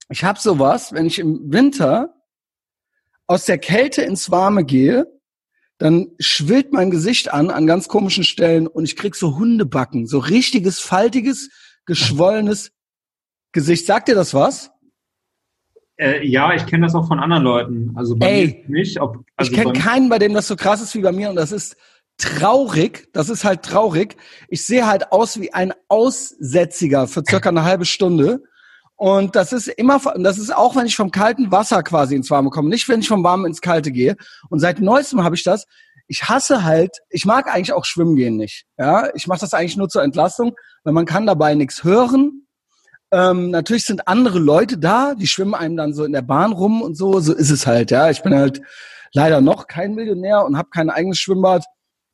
Ich 0.09 0.25
habe 0.25 0.39
sowas, 0.39 0.93
wenn 0.93 1.07
ich 1.07 1.19
im 1.19 1.53
Winter 1.53 2.15
aus 3.27 3.45
der 3.47 3.59
Kälte 3.59 4.03
ins 4.03 4.31
Warme 4.31 4.65
gehe, 4.65 5.07
dann 5.79 6.09
schwillt 6.19 6.73
mein 6.73 6.91
Gesicht 6.91 7.33
an 7.33 7.51
an 7.51 7.67
ganz 7.67 7.89
komischen 7.89 8.25
Stellen 8.25 8.67
und 8.67 8.85
ich 8.85 8.97
krieg 8.97 9.15
so 9.15 9.37
Hundebacken, 9.37 10.07
so 10.07 10.19
richtiges 10.19 10.81
faltiges, 10.81 11.51
geschwollenes 11.85 12.73
Gesicht. 13.53 13.87
Sagt 13.87 14.09
dir 14.09 14.15
das 14.15 14.35
was? 14.35 14.71
Äh, 15.97 16.27
ja, 16.27 16.55
ich 16.55 16.67
kenne 16.67 16.87
das 16.87 16.95
auch 16.95 17.07
von 17.07 17.21
anderen 17.21 17.45
Leuten. 17.45 17.93
Also 17.95 18.17
bei 18.17 18.27
Ey, 18.27 18.65
mir 18.67 18.81
nicht. 18.81 19.01
Ob, 19.01 19.25
also 19.37 19.51
ich 19.51 19.57
kenne 19.57 19.73
keinen, 19.73 20.09
bei 20.09 20.19
dem 20.19 20.35
das 20.35 20.49
so 20.49 20.57
krass 20.57 20.81
ist 20.83 20.95
wie 20.95 21.03
bei 21.03 21.13
mir 21.13 21.31
und 21.31 21.37
das 21.37 21.53
ist 21.53 21.77
traurig, 22.19 23.09
das 23.13 23.29
ist 23.29 23.45
halt 23.45 23.63
traurig. 23.63 24.17
Ich 24.49 24.67
sehe 24.67 24.87
halt 24.87 25.13
aus 25.13 25.41
wie 25.41 25.53
ein 25.53 25.73
Aussätziger 25.89 27.07
für 27.07 27.23
circa 27.29 27.49
eine 27.49 27.65
halbe 27.65 27.85
Stunde. 27.85 28.43
Und 28.97 29.35
das 29.35 29.53
ist 29.53 29.69
immer, 29.69 30.01
das 30.17 30.39
ist 30.39 30.55
auch, 30.55 30.77
wenn 30.77 30.87
ich 30.87 30.97
vom 30.97 31.11
kalten 31.11 31.51
Wasser 31.51 31.83
quasi 31.83 32.15
ins 32.15 32.31
Warme 32.31 32.51
komme, 32.51 32.69
nicht 32.69 32.89
wenn 32.89 33.01
ich 33.01 33.09
vom 33.09 33.25
Warmen 33.25 33.47
ins 33.47 33.61
Kalte 33.61 33.91
gehe. 33.91 34.17
Und 34.51 34.61
seit 34.61 34.81
neuestem 34.81 35.25
habe 35.25 35.35
ich 35.35 35.43
das. 35.43 35.67
Ich 36.07 36.23
hasse 36.25 36.65
halt, 36.65 36.99
ich 37.09 37.25
mag 37.25 37.53
eigentlich 37.53 37.73
auch 37.73 37.85
Schwimmen 37.85 38.15
gehen 38.15 38.37
nicht. 38.37 38.67
Ja, 38.79 39.09
ich 39.15 39.27
mache 39.27 39.41
das 39.41 39.55
eigentlich 39.55 39.77
nur 39.77 39.89
zur 39.89 40.03
Entlastung, 40.03 40.55
weil 40.85 40.93
man 40.93 41.07
kann 41.07 41.27
dabei 41.27 41.55
nichts 41.55 41.83
hören. 41.83 42.47
Ähm, 43.11 43.51
natürlich 43.51 43.85
sind 43.85 44.07
andere 44.07 44.39
Leute 44.39 44.79
da, 44.79 45.15
die 45.15 45.27
schwimmen 45.27 45.55
einem 45.55 45.77
dann 45.77 45.95
so 45.95 46.05
in 46.05 46.13
der 46.13 46.23
Bahn 46.23 46.53
rum 46.53 46.83
und 46.83 46.97
so. 46.97 47.21
So 47.21 47.33
ist 47.33 47.51
es 47.51 47.67
halt. 47.67 47.91
Ja, 47.91 48.11
ich 48.11 48.23
bin 48.23 48.35
halt 48.35 48.61
leider 49.13 49.41
noch 49.41 49.67
kein 49.67 49.95
Millionär 49.95 50.45
und 50.45 50.59
habe 50.59 50.71
kein 50.71 50.91
eigenes 50.91 51.19
Schwimmbad. 51.19 51.65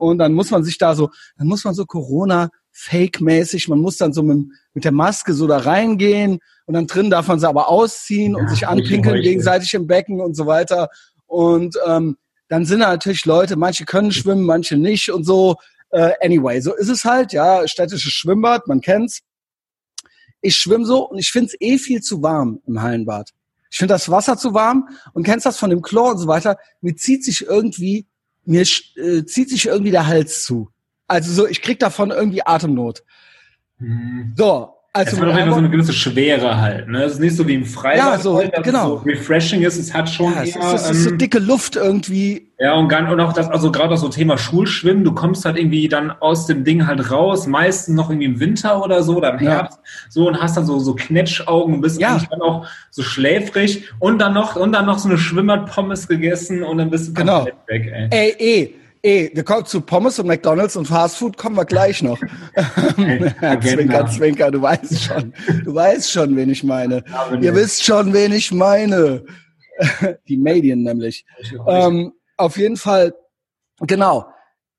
Und 0.01 0.17
dann 0.17 0.33
muss 0.33 0.49
man 0.49 0.63
sich 0.63 0.79
da 0.79 0.95
so, 0.95 1.11
dann 1.37 1.45
muss 1.45 1.63
man 1.63 1.75
so 1.75 1.85
Corona 1.85 2.49
Fake-mäßig, 2.71 3.67
man 3.67 3.77
muss 3.77 3.97
dann 3.97 4.13
so 4.13 4.23
mit, 4.23 4.47
mit 4.73 4.83
der 4.83 4.91
Maske 4.91 5.33
so 5.35 5.45
da 5.45 5.57
reingehen 5.57 6.39
und 6.65 6.73
dann 6.73 6.87
drin 6.87 7.11
darf 7.11 7.27
man 7.27 7.39
sie 7.39 7.47
aber 7.47 7.69
ausziehen 7.69 8.33
ja, 8.33 8.39
und 8.39 8.49
sich 8.49 8.67
anpinkeln 8.67 9.21
gegenseitig 9.21 9.75
im 9.75 9.85
Becken 9.85 10.19
und 10.19 10.35
so 10.35 10.47
weiter. 10.47 10.89
Und 11.27 11.77
ähm, 11.85 12.17
dann 12.47 12.65
sind 12.65 12.79
da 12.79 12.87
natürlich 12.87 13.25
Leute, 13.25 13.57
manche 13.57 13.85
können 13.85 14.11
schwimmen, 14.11 14.43
manche 14.43 14.75
nicht 14.75 15.11
und 15.11 15.23
so. 15.23 15.57
Äh, 15.91 16.13
anyway, 16.19 16.61
so 16.61 16.73
ist 16.73 16.89
es 16.89 17.05
halt, 17.05 17.31
ja, 17.31 17.67
städtisches 17.67 18.11
Schwimmbad, 18.11 18.67
man 18.67 18.81
kennt's. 18.81 19.21
Ich 20.41 20.55
schwimme 20.55 20.85
so 20.85 21.07
und 21.07 21.19
ich 21.19 21.29
find's 21.29 21.53
eh 21.59 21.77
viel 21.77 22.01
zu 22.01 22.23
warm 22.23 22.59
im 22.65 22.81
Hallenbad. 22.81 23.29
Ich 23.69 23.77
finde 23.77 23.93
das 23.93 24.09
Wasser 24.09 24.35
zu 24.35 24.55
warm 24.55 24.89
und 25.13 25.23
kennst 25.23 25.45
das 25.45 25.57
von 25.57 25.69
dem 25.69 25.83
Chlor 25.83 26.11
und 26.11 26.17
so 26.17 26.27
weiter. 26.27 26.57
Mir 26.81 26.95
zieht 26.95 27.23
sich 27.23 27.45
irgendwie 27.45 28.07
mir 28.45 28.61
äh, 28.61 29.23
zieht 29.25 29.49
sich 29.49 29.67
irgendwie 29.67 29.91
der 29.91 30.07
Hals 30.07 30.43
zu. 30.43 30.69
Also 31.07 31.33
so, 31.33 31.47
ich 31.47 31.61
krieg 31.61 31.79
davon 31.79 32.11
irgendwie 32.11 32.45
Atemnot. 32.45 33.03
Mhm. 33.79 34.33
So, 34.37 34.73
also 34.93 35.15
es 35.15 35.21
hat 35.21 35.27
auf 35.29 35.35
jeden 35.35 35.45
Fall 35.47 35.53
so 35.53 35.59
eine 35.59 35.69
gewisse 35.69 35.93
Schwere 35.93 36.59
halt. 36.59 36.89
Ne? 36.89 37.03
Es 37.03 37.13
ist 37.13 37.19
nicht 37.19 37.35
so 37.35 37.47
wie 37.47 37.53
im 37.53 37.65
Freibad, 37.65 37.97
ja, 37.97 38.17
so, 38.19 38.37
halt, 38.37 38.51
genau. 38.63 38.87
so 38.89 38.95
refreshing 39.05 39.61
ist. 39.61 39.77
Es 39.77 39.93
hat 39.93 40.09
schon 40.09 40.33
ja, 40.33 40.43
eher, 40.43 40.73
es, 40.73 40.81
ist, 40.81 40.89
es 40.89 40.89
ist 40.89 41.03
so 41.03 41.09
ähm, 41.11 41.17
dicke 41.17 41.39
Luft 41.39 41.77
irgendwie. 41.77 42.47
Ja, 42.59 42.73
und, 42.73 42.89
gar, 42.89 43.09
und 43.09 43.19
auch 43.21 43.31
das, 43.31 43.49
also 43.49 43.71
gerade 43.71 43.93
auch 43.93 43.97
so 43.97 44.09
Thema 44.09 44.37
Schulschwimmen, 44.37 45.03
du 45.05 45.13
kommst 45.13 45.45
halt 45.45 45.57
irgendwie 45.57 45.87
dann 45.87 46.11
aus 46.11 46.45
dem 46.45 46.65
Ding 46.65 46.85
halt 46.87 47.09
raus, 47.09 47.47
meistens 47.47 47.95
noch 47.95 48.09
irgendwie 48.09 48.25
im 48.25 48.39
Winter 48.41 48.83
oder 48.83 49.01
so 49.01 49.15
oder 49.15 49.33
im 49.33 49.39
Ja. 49.43 49.51
Herbst, 49.51 49.79
so 50.09 50.27
und 50.27 50.41
hast 50.41 50.57
dann 50.57 50.65
so, 50.65 50.77
so 50.79 50.93
Knetschaugen 50.93 51.75
und 51.75 51.81
bist 51.81 51.99
Ja. 51.99 52.11
eigentlich 52.11 52.27
dann 52.29 52.41
auch 52.41 52.67
so 52.89 53.01
schläfrig 53.01 53.89
und 53.99 54.19
dann 54.19 54.33
noch, 54.33 54.57
und 54.57 54.73
dann 54.73 54.85
noch 54.85 54.99
so 54.99 55.07
eine 55.07 55.17
Schwimmerpommes 55.17 56.07
gegessen 56.09 56.63
und 56.63 56.77
dann 56.77 56.89
bist 56.89 57.07
du 57.07 57.13
Genau. 57.13 57.45
komplett 57.45 57.55
weg, 57.67 57.91
ey. 57.93 58.07
Ey, 58.11 58.35
eh, 58.37 58.73
eh, 59.03 59.29
wir 59.33 59.43
kommen 59.43 59.65
zu 59.65 59.81
Pommes 59.81 60.19
und 60.19 60.27
McDonalds 60.27 60.75
und 60.75 60.85
Fast 60.85 61.17
Food 61.17 61.37
kommen 61.37 61.55
wir 61.55 61.65
gleich 61.65 62.01
noch. 62.01 62.19
Zwinker, 63.61 64.07
zwinker, 64.07 64.51
du 64.51 64.61
weißt 64.61 65.03
schon. 65.03 65.33
Du 65.63 65.73
weißt 65.73 66.11
schon, 66.11 66.35
wen 66.35 66.49
ich 66.49 66.63
meine. 66.63 67.03
Aber 67.13 67.37
Ihr 67.37 67.55
wisst 67.55 67.83
schon, 67.83 68.13
wen 68.13 68.31
ich 68.33 68.51
meine. 68.51 69.23
Die 70.27 70.37
Medien 70.37 70.83
nämlich. 70.83 71.25
Ähm, 71.67 72.13
auf 72.37 72.57
jeden 72.57 72.77
Fall, 72.77 73.13
genau. 73.79 74.27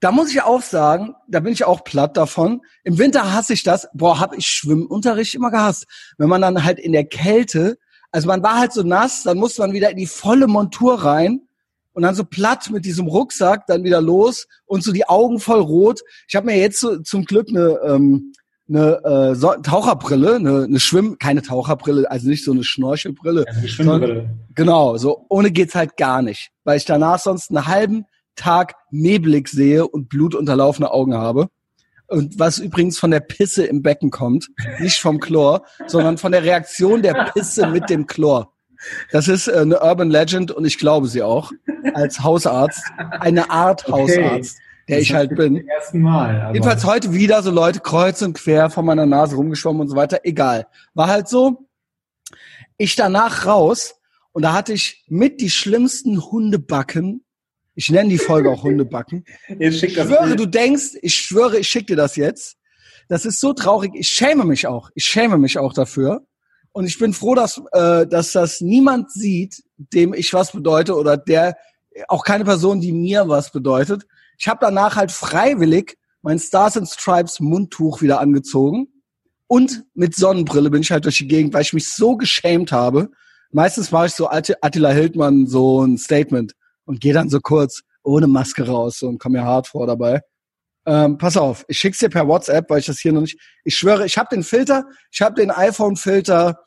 Da 0.01 0.11
muss 0.11 0.33
ich 0.33 0.43
auch 0.43 0.63
sagen, 0.63 1.15
da 1.29 1.41
bin 1.41 1.53
ich 1.53 1.65
auch 1.65 1.85
platt 1.85 2.17
davon. 2.17 2.63
Im 2.83 2.99
Winter 2.99 3.33
hasse 3.33 3.53
ich 3.53 3.63
das. 3.63 3.89
Boah, 3.95 4.19
hab 4.19 4.37
ich 4.37 4.47
Schwimmunterricht 4.47 5.35
immer 5.37 5.53
gehasst. 5.53 5.87
Wenn 6.19 6.29
man 6.29 6.43
dann 6.43 6.65
halt 6.65 6.81
in 6.81 6.91
der 6.91 7.05
Kälte, 7.05 7.79
also 8.11 8.27
man 8.27 8.43
war 8.43 8.59
halt 8.59 8.73
so 8.73 8.83
nass, 8.83 9.23
dann 9.23 9.39
musste 9.39 9.63
man 9.63 9.73
wieder 9.73 9.91
in 9.91 9.97
die 9.97 10.07
volle 10.07 10.49
Montur 10.49 11.05
rein 11.05 11.43
und 11.93 12.03
dann 12.03 12.15
so 12.15 12.25
platt 12.25 12.71
mit 12.71 12.85
diesem 12.85 13.07
Rucksack 13.07 13.67
dann 13.67 13.85
wieder 13.85 14.01
los 14.01 14.47
und 14.65 14.83
so 14.83 14.93
die 14.93 15.09
Augen 15.09 15.39
voll 15.39 15.61
rot. 15.61 16.01
Ich 16.29 16.37
habe 16.37 16.47
mir 16.47 16.59
jetzt 16.59 16.81
so, 16.81 16.99
zum 16.99 17.25
Glück 17.25 17.49
eine, 17.49 17.79
ähm, 17.85 18.33
eine 18.69 19.05
äh, 19.05 19.35
so 19.35 19.53
Taucherbrille, 19.63 20.37
eine, 20.37 20.65
eine 20.65 20.81
Schwimm, 20.81 21.19
keine 21.19 21.43
Taucherbrille, 21.43 22.11
also 22.11 22.29
nicht 22.29 22.45
so 22.45 22.53
eine 22.53 22.65
Schnorchelbrille, 22.65 23.45
Also 23.47 23.61
die 23.61 23.69
Schwimmbrille. 23.69 24.31
Genau, 24.55 24.97
so 24.97 25.27
ohne 25.29 25.51
geht's 25.51 25.75
halt 25.75 25.97
gar 25.97 26.23
nicht, 26.23 26.51
weil 26.65 26.77
ich 26.77 26.85
danach 26.85 27.19
sonst 27.19 27.51
einen 27.51 27.67
halben 27.67 28.05
Tag 28.37 28.75
neblig 28.91 29.49
sehe 29.49 29.87
und 29.87 30.09
blutunterlaufene 30.09 30.91
Augen 30.91 31.15
habe. 31.15 31.49
Und 32.09 32.39
was 32.39 32.59
übrigens 32.59 32.99
von 32.99 33.11
der 33.11 33.21
Pisse 33.21 33.65
im 33.65 33.83
Becken 33.83 34.11
kommt, 34.11 34.49
nicht 34.81 35.01
vom 35.01 35.19
Chlor, 35.19 35.65
sondern 35.87 36.19
von 36.19 36.33
der 36.33 36.43
Reaktion 36.43 37.03
der 37.03 37.31
Pisse 37.33 37.67
mit 37.69 37.89
dem 37.89 38.07
Chlor. 38.07 38.52
Das 39.11 39.29
ist 39.29 39.49
äh, 39.49 39.53
eine 39.59 39.81
Urban 39.81 40.11
Legend 40.11 40.51
und 40.51 40.65
ich 40.65 40.79
glaube 40.79 41.09
sie 41.09 41.23
auch 41.23 41.53
als 41.95 42.23
Hausarzt, 42.23 42.83
eine 43.21 43.51
Art 43.51 43.89
Okay. 43.89 43.93
Hausarzt, 44.25 44.59
der 44.89 44.99
ich 45.01 45.09
Das 45.09 45.17
halt 45.17 45.31
ist 45.33 45.37
bin. 45.37 45.57
Zum 45.59 45.69
ersten 45.69 46.01
Mal. 46.01 46.51
Jedenfalls 46.53 46.85
heute 46.85 47.13
wieder 47.13 47.43
so 47.43 47.51
Leute 47.51 47.81
kreuz 47.81 48.23
und 48.23 48.35
quer 48.35 48.71
vor 48.71 48.83
meiner 48.83 49.07
Nase 49.07 49.37
rumgeschwommen 49.37 49.83
und 49.83 49.89
so 49.89 49.97
weiter. 49.97 50.21
Egal. 50.25 50.67
War 50.95 51.09
halt 51.09 51.29
so. 51.29 51.69
Ich 52.79 52.97
danach 52.97 53.47
raus 53.47 53.97
und 54.33 54.43
da 54.43 54.53
hatte 54.55 54.73
ich 54.73 55.05
mit 55.09 55.41
die 55.41 55.51
schlimmsten 55.51 56.21
Hundebacken. 56.25 57.25
Ich 57.75 57.91
nenne 57.91 58.09
die 58.11 58.19
Folge 58.19 58.51
auch 58.51 58.63
Hundebacken. 58.65 59.25
Ich 59.59 59.81
schwöre, 59.81 60.27
Bild. 60.27 60.41
du 60.41 60.47
denkst, 60.47 60.97
ich 61.03 61.15
schwöre, 61.15 61.59
ich 61.59 61.69
schicke 61.69 61.87
dir 61.87 61.97
das 61.97 62.17
jetzt. 62.17 62.57
Das 63.09 63.25
ist 63.27 63.41
so 63.41 63.53
traurig. 63.53 63.93
Ich 63.95 64.09
schäme 64.09 64.45
mich 64.45 64.67
auch. 64.67 64.91
Ich 64.95 65.05
schäme 65.05 65.37
mich 65.39 65.59
auch 65.59 65.73
dafür. 65.73 66.25
Und 66.73 66.87
ich 66.87 66.99
bin 66.99 67.13
froh, 67.13 67.35
dass, 67.35 67.61
äh, 67.73 68.07
dass 68.07 68.33
das 68.33 68.61
niemand 68.61 69.11
sieht, 69.13 69.63
dem 69.77 70.15
ich 70.15 70.33
was 70.33 70.53
bedeute 70.53 70.97
oder 70.97 71.17
der 71.17 71.57
auch 72.09 72.25
keine 72.25 72.45
Person, 72.45 72.81
die 72.81 72.93
mir 72.93 73.29
was 73.29 73.53
bedeutet. 73.53 74.07
Ich 74.39 74.49
habe 74.49 74.59
danach 74.61 74.97
halt 74.97 75.13
freiwillig 75.13 75.99
mein 76.23 76.39
Stars 76.39 76.77
and 76.77 76.89
Stripes 76.89 77.41
Mundtuch 77.41 78.01
wieder 78.01 78.21
angezogen 78.21 78.89
und 79.47 79.85
mit 79.93 80.15
Sonnenbrille 80.15 80.71
bin 80.71 80.83
ich 80.83 80.91
halt 80.91 81.05
durch 81.05 81.19
die 81.19 81.29
Gegend, 81.29 81.53
weil 81.53 81.63
ich 81.63 81.75
mich 81.75 81.93
so 81.93 82.17
geschämt 82.17 82.73
habe. 82.73 83.11
Meistens 83.51 83.91
mache 83.91 84.07
ich 84.07 84.15
so 84.15 84.31
Atti- 84.31 84.57
Attila 84.63 84.91
Hildmann 84.91 85.47
so 85.47 85.83
ein 85.85 85.99
Statement 85.99 86.55
und 86.87 87.01
gehe 87.01 87.13
dann 87.13 87.29
so 87.29 87.41
kurz 87.41 87.83
ohne 88.03 88.27
Maske 88.27 88.67
raus 88.67 89.03
und 89.03 89.19
komme 89.19 89.41
mir 89.41 89.45
hart 89.45 89.67
vor 89.67 89.87
dabei. 89.87 90.23
Ähm, 90.85 91.17
pass 91.19 91.37
auf, 91.37 91.65
ich 91.69 91.79
schick's 91.79 91.99
dir 91.99 92.09
per 92.09 92.27
WhatsApp, 92.27 92.69
weil 92.69 92.81
ich 92.81 92.87
das 92.87 92.99
hier 92.99 93.13
noch 93.13 93.21
nicht. 93.21 93.39
Ich 93.65 93.77
schwöre, 93.77 94.05
ich 94.05 94.19
habe 94.19 94.29
den 94.35 94.43
Filter, 94.43 94.85
ich 95.11 95.23
habe 95.23 95.41
den 95.41 95.51
iPhone-Filter 95.51 96.59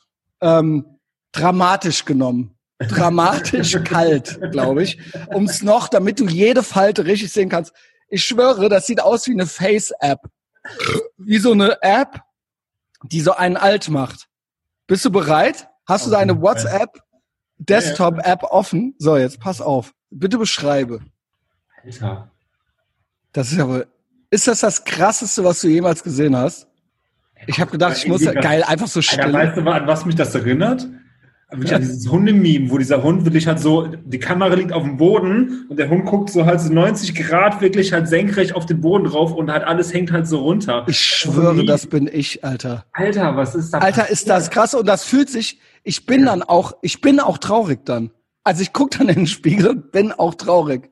ähm, 0.41 0.99
dramatisch 1.31 2.05
genommen. 2.05 2.57
Dramatisch 2.79 3.73
kalt, 3.83 4.39
glaube 4.51 4.83
ich. 4.83 4.99
Um's 5.27 5.63
noch, 5.63 5.89
damit 5.89 6.19
du 6.19 6.27
jede 6.27 6.63
Falte 6.63 7.05
richtig 7.05 7.31
sehen 7.31 7.49
kannst. 7.49 7.73
Ich 8.07 8.23
schwöre, 8.23 8.69
das 8.69 8.85
sieht 8.85 9.01
aus 9.01 9.27
wie 9.27 9.31
eine 9.31 9.47
Face-App. 9.47 10.19
Wie 11.17 11.37
so 11.37 11.51
eine 11.51 11.81
App, 11.81 12.21
die 13.03 13.21
so 13.21 13.33
einen 13.33 13.57
alt 13.57 13.89
macht. 13.89 14.27
Bist 14.87 15.03
du 15.05 15.11
bereit? 15.11 15.67
Hast 15.85 16.05
du 16.05 16.11
deine 16.11 16.33
jeden 16.33 16.43
Fall. 16.43 16.55
WhatsApp 16.55 16.99
Desktop-App 17.57 18.43
offen? 18.43 18.95
So, 18.97 19.17
jetzt 19.17 19.39
pass 19.39 19.61
auf. 19.61 19.93
Bitte 20.09 20.37
beschreibe. 20.37 21.01
Alter. 21.83 22.31
Das 23.31 23.51
ist 23.51 23.57
ja 23.57 23.67
wohl. 23.67 23.87
Ist 24.35 24.49
das 24.49 24.59
das 24.59 24.83
krasseste, 24.83 25.45
was 25.45 25.61
du 25.61 25.69
jemals 25.69 26.03
gesehen 26.03 26.35
hast? 26.35 26.67
Ich 27.47 27.57
habe 27.57 27.71
gedacht, 27.71 27.95
ich 27.95 28.05
muss 28.05 28.21
Irgendwie 28.21 28.41
geil 28.41 28.63
einfach 28.63 28.87
so 28.87 28.99
Alter, 28.99 29.21
still. 29.21 29.31
weißt 29.33 29.55
du, 29.55 29.61
an 29.61 29.87
was 29.87 30.05
mich 30.05 30.15
das 30.15 30.35
erinnert? 30.35 30.89
Wirklich 31.51 31.73
an 31.73 31.81
dieses 31.81 32.11
Hundememe, 32.11 32.69
wo 32.69 32.77
dieser 32.77 33.01
Hund 33.01 33.23
wirklich 33.23 33.47
halt 33.47 33.61
so, 33.61 33.87
die 33.87 34.19
Kamera 34.19 34.53
liegt 34.55 34.73
auf 34.73 34.83
dem 34.83 34.97
Boden 34.97 35.67
und 35.69 35.79
der 35.79 35.87
Hund 35.87 36.05
guckt 36.05 36.31
so 36.31 36.45
halt 36.45 36.59
so 36.59 36.73
90 36.73 37.15
Grad 37.15 37.61
wirklich 37.61 37.93
halt 37.93 38.09
senkrecht 38.09 38.53
auf 38.53 38.65
den 38.65 38.81
Boden 38.81 39.05
drauf 39.05 39.31
und 39.31 39.49
halt 39.49 39.63
alles 39.63 39.93
hängt 39.93 40.11
halt 40.11 40.27
so 40.27 40.39
runter. 40.39 40.83
Ich 40.89 40.99
schwöre, 40.99 41.63
das 41.63 41.87
bin 41.87 42.09
ich, 42.11 42.43
Alter. 42.43 42.83
Alter, 42.91 43.37
was 43.37 43.55
ist 43.55 43.73
da 43.73 43.77
Alter, 43.77 44.09
ist 44.09 44.27
das 44.27 44.49
krass 44.49 44.73
und 44.73 44.85
das 44.85 45.05
fühlt 45.05 45.29
sich. 45.29 45.61
Ich 45.83 46.05
bin 46.05 46.25
dann 46.25 46.43
auch, 46.43 46.73
ich 46.81 46.99
bin 46.99 47.21
auch 47.21 47.37
traurig 47.37 47.85
dann. 47.85 48.11
Also 48.43 48.63
ich 48.63 48.73
guck 48.73 48.91
dann 48.91 49.07
in 49.07 49.15
den 49.15 49.27
Spiegel 49.27 49.69
und 49.69 49.93
bin 49.93 50.11
auch 50.11 50.35
traurig. 50.35 50.89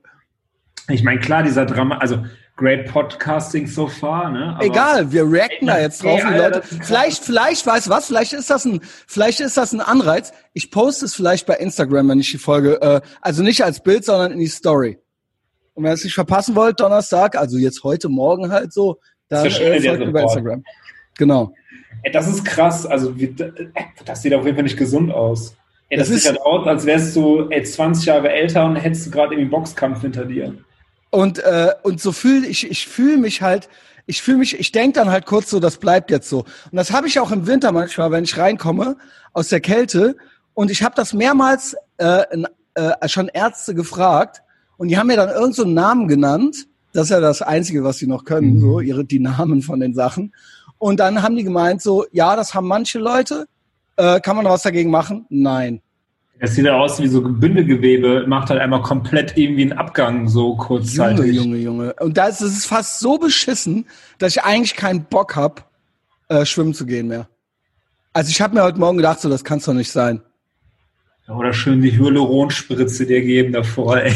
Ich 0.87 1.03
meine, 1.03 1.19
klar, 1.19 1.43
dieser 1.43 1.65
Drama, 1.65 1.97
also 1.97 2.23
great 2.55 2.85
podcasting 2.87 3.65
so 3.67 3.87
far, 3.87 4.29
ne? 4.29 4.53
Aber 4.55 4.63
Egal, 4.65 5.11
wir 5.11 5.29
reacten 5.29 5.67
da 5.67 5.79
jetzt 5.79 6.03
drauf. 6.03 6.23
Alter, 6.23 6.37
Leute, 6.37 6.61
vielleicht, 6.81 7.23
vielleicht, 7.23 7.65
weißt 7.65 7.87
du 7.87 7.89
was? 7.89 8.05
Vielleicht 8.07 8.33
ist 8.33 8.49
das 8.49 8.65
ein, 8.65 8.79
vielleicht 9.07 9.39
ist 9.39 9.57
das 9.57 9.73
ein 9.73 9.81
Anreiz. 9.81 10.31
Ich 10.53 10.69
poste 10.71 11.05
es 11.05 11.15
vielleicht 11.15 11.47
bei 11.47 11.55
Instagram, 11.55 12.09
wenn 12.09 12.19
ich 12.19 12.31
die 12.31 12.37
Folge, 12.37 12.81
äh, 12.81 13.01
also 13.21 13.41
nicht 13.43 13.63
als 13.63 13.81
Bild, 13.81 14.05
sondern 14.05 14.31
in 14.31 14.39
die 14.39 14.47
Story. 14.47 14.99
Und 15.73 15.83
wenn 15.83 15.91
ihr 15.91 15.95
es 15.95 16.03
nicht 16.03 16.13
verpassen 16.13 16.55
wollt, 16.55 16.79
Donnerstag, 16.79 17.35
also 17.35 17.57
jetzt 17.57 17.83
heute 17.83 18.07
Morgen 18.09 18.51
halt 18.51 18.71
so, 18.71 18.99
dann 19.29 19.45
äh, 19.47 19.49
folgt 19.81 19.83
Support. 19.99 20.23
Instagram. 20.23 20.63
Genau. 21.17 21.53
Ey, 22.03 22.11
das 22.11 22.27
ist 22.27 22.45
krass. 22.45 22.85
Also, 22.85 23.17
wie, 23.17 23.25
äh, 23.25 23.69
das 24.05 24.21
sieht 24.21 24.33
auf 24.35 24.45
jeden 24.45 24.55
Fall 24.57 24.63
nicht 24.63 24.77
gesund 24.77 25.11
aus. 25.11 25.55
Ey, 25.89 25.97
das, 25.97 26.09
Das 26.09 26.15
sieht 26.21 26.31
ist- 26.31 26.37
halt 26.37 26.41
aus, 26.45 26.67
als 26.67 26.85
wärst 26.85 27.15
du 27.15 27.49
ey, 27.49 27.63
20 27.63 28.05
Jahre 28.05 28.29
älter 28.31 28.65
und 28.65 28.75
hättest 28.75 29.07
du 29.07 29.11
gerade 29.11 29.33
irgendwie 29.33 29.41
einen 29.41 29.49
Boxkampf 29.51 30.01
hinter 30.01 30.25
dir. 30.25 30.53
Und 31.13 31.37
äh, 31.37 31.69
und 31.83 32.01
so 32.01 32.11
fühle 32.11 32.47
ich 32.47 32.67
ich 32.71 32.87
fühle 32.87 33.17
mich 33.17 33.43
halt 33.43 33.69
ich 34.07 34.23
fühle 34.23 34.39
mich 34.39 34.59
ich 34.59 34.71
denke 34.71 34.97
dann 34.97 35.11
halt 35.11 35.27
kurz 35.27 35.51
so 35.51 35.59
das 35.59 35.77
bleibt 35.77 36.09
jetzt 36.09 36.27
so. 36.27 36.39
Und 36.39 36.75
das 36.75 36.91
habe 36.91 37.07
ich 37.07 37.19
auch 37.19 37.31
im 37.31 37.45
Winter 37.45 37.71
manchmal 37.71 38.09
wenn 38.09 38.23
ich 38.23 38.35
reinkomme 38.35 38.97
aus 39.31 39.49
der 39.49 39.61
Kälte. 39.61 40.15
Und 40.55 40.71
ich 40.71 40.81
habe 40.81 40.95
das 40.95 41.13
mehrmals 41.13 41.75
äh, 41.97 42.23
äh, 42.73 43.07
schon 43.07 43.27
Ärzte 43.27 43.75
gefragt. 43.75 44.41
Und 44.77 44.87
die 44.87 44.97
haben 44.97 45.05
mir 45.05 45.15
dann 45.17 45.29
irgend 45.29 45.53
so 45.53 45.65
einen 45.65 45.75
Namen 45.75 46.07
genannt. 46.07 46.65
Das 46.93 47.03
ist 47.03 47.09
ja 47.11 47.19
das 47.19 47.43
einzige 47.43 47.83
was 47.83 47.99
sie 47.99 48.07
noch 48.07 48.25
können 48.25 48.55
Mhm. 48.55 48.59
so 48.61 48.79
ihre 48.79 49.05
die 49.05 49.19
Namen 49.19 49.61
von 49.61 49.79
den 49.79 49.93
Sachen. 49.93 50.33
Und 50.79 50.99
dann 50.99 51.21
haben 51.21 51.35
die 51.35 51.43
gemeint 51.43 51.83
so 51.83 52.07
ja 52.11 52.35
das 52.35 52.55
haben 52.55 52.67
manche 52.67 52.97
Leute. 52.97 53.45
Äh, 53.97 54.19
kann 54.19 54.35
man 54.35 54.45
was 54.45 54.63
dagegen 54.63 54.89
machen? 54.89 55.27
Nein 55.29 55.83
Das 56.39 56.55
sieht 56.55 56.65
ja 56.65 56.77
aus 56.77 57.01
wie 57.01 57.07
so 57.07 57.21
Bindegewebe, 57.21 58.25
macht 58.27 58.49
halt 58.49 58.59
einmal 58.59 58.81
komplett 58.81 59.37
irgendwie 59.37 59.61
einen 59.63 59.73
Abgang 59.73 60.27
so 60.27 60.49
Junge, 60.49 60.57
kurzzeitig. 60.57 61.35
Junge, 61.35 61.57
Junge. 61.57 61.93
Und 61.99 62.17
da 62.17 62.27
ist 62.27 62.41
es 62.41 62.65
fast 62.65 62.99
so 62.99 63.17
beschissen, 63.17 63.85
dass 64.17 64.35
ich 64.35 64.43
eigentlich 64.43 64.75
keinen 64.75 65.05
Bock 65.05 65.35
hab, 65.35 65.69
äh, 66.27 66.45
schwimmen 66.45 66.73
zu 66.73 66.85
gehen 66.85 67.07
mehr. 67.07 67.29
Also 68.11 68.29
ich 68.29 68.41
habe 68.41 68.55
mir 68.55 68.63
heute 68.63 68.79
Morgen 68.79 68.97
gedacht, 68.97 69.21
so 69.21 69.29
das 69.29 69.43
kann's 69.43 69.65
doch 69.65 69.73
nicht 69.73 69.91
sein. 69.91 70.21
Oder 71.29 71.53
schön 71.53 71.81
die 71.81 71.97
Hyaluronspritze 71.97 73.05
dir 73.05 73.21
geben 73.21 73.53
davor, 73.53 73.97
ey. 73.97 74.13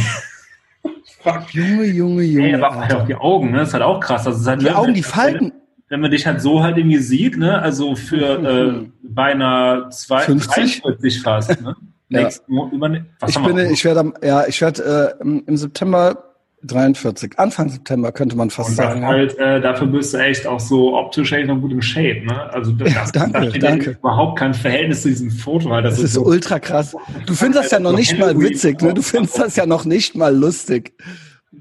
Fuck. 1.21 1.53
Junge, 1.53 1.85
Junge, 1.85 2.23
Junge. 2.23 2.47
Ey, 2.47 2.55
aber 2.55 2.75
halt 2.75 2.93
auch 2.93 3.05
die 3.05 3.15
Augen, 3.15 3.51
ne? 3.51 3.59
Das 3.59 3.69
ist 3.69 3.73
halt 3.73 3.83
auch 3.83 3.99
krass. 3.99 4.25
Ist 4.25 4.45
halt, 4.45 4.61
die 4.61 4.71
Augen, 4.71 4.93
die 4.93 5.03
falten. 5.03 5.53
Wenn 5.89 6.01
man 6.01 6.11
dich 6.11 6.27
halt 6.27 6.41
so 6.41 6.61
halt 6.61 6.77
irgendwie 6.77 6.97
sieht, 6.97 7.37
ne? 7.37 7.61
Also 7.61 7.95
für 7.95 8.83
äh, 8.83 8.89
beinahe 9.01 9.89
zwei, 9.89 10.23
50? 10.23 10.81
43 10.81 11.21
fast, 11.21 11.61
ne? 11.61 11.75
Ja. 12.09 12.23
Nächsten 12.23 12.53
über, 12.71 12.99
was 13.19 13.29
Ich 13.31 13.43
bin, 13.43 13.57
ich 13.57 13.83
werde, 13.83 14.13
ja, 14.23 14.47
ich 14.47 14.61
werde 14.61 15.15
äh, 15.19 15.23
im 15.23 15.57
September 15.57 16.23
43, 16.63 17.37
Anfang 17.37 17.69
September 17.69 18.11
könnte 18.11 18.35
man 18.35 18.49
fast 18.49 18.71
Und 18.71 18.79
das 18.79 18.87
sagen. 18.87 19.01
ja. 19.01 19.07
halt, 19.07 19.37
äh, 19.37 19.61
dafür 19.61 19.87
bist 19.87 20.13
du 20.13 20.17
echt 20.17 20.47
auch 20.47 20.59
so 20.59 20.97
optisch 20.97 21.31
echt 21.31 21.47
noch 21.47 21.59
gut 21.59 21.71
im 21.71 21.81
Shape, 21.81 22.25
ne? 22.25 22.51
Also 22.51 22.71
das, 22.71 22.93
das, 22.93 23.11
danke, 23.11 23.41
das 23.49 23.59
danke. 23.59 23.91
ja 23.91 23.97
überhaupt 23.97 24.39
kein 24.39 24.53
Verhältnis 24.53 25.03
zu 25.03 25.09
diesem 25.09 25.29
Foto. 25.29 25.69
Halt. 25.69 25.85
Das 25.85 25.99
ist 25.99 26.13
so 26.13 26.23
ultra 26.23 26.59
krass. 26.59 26.95
Du 27.25 27.33
findest 27.33 27.65
das 27.65 27.71
ja 27.71 27.79
noch 27.79 27.93
nicht 27.93 28.17
mal 28.17 28.39
witzig, 28.39 28.81
ne? 28.81 28.93
Du 28.93 29.01
findest 29.01 29.37
das 29.39 29.55
ja 29.55 29.65
noch 29.65 29.85
nicht 29.85 30.15
mal 30.15 30.35
lustig. 30.35 30.93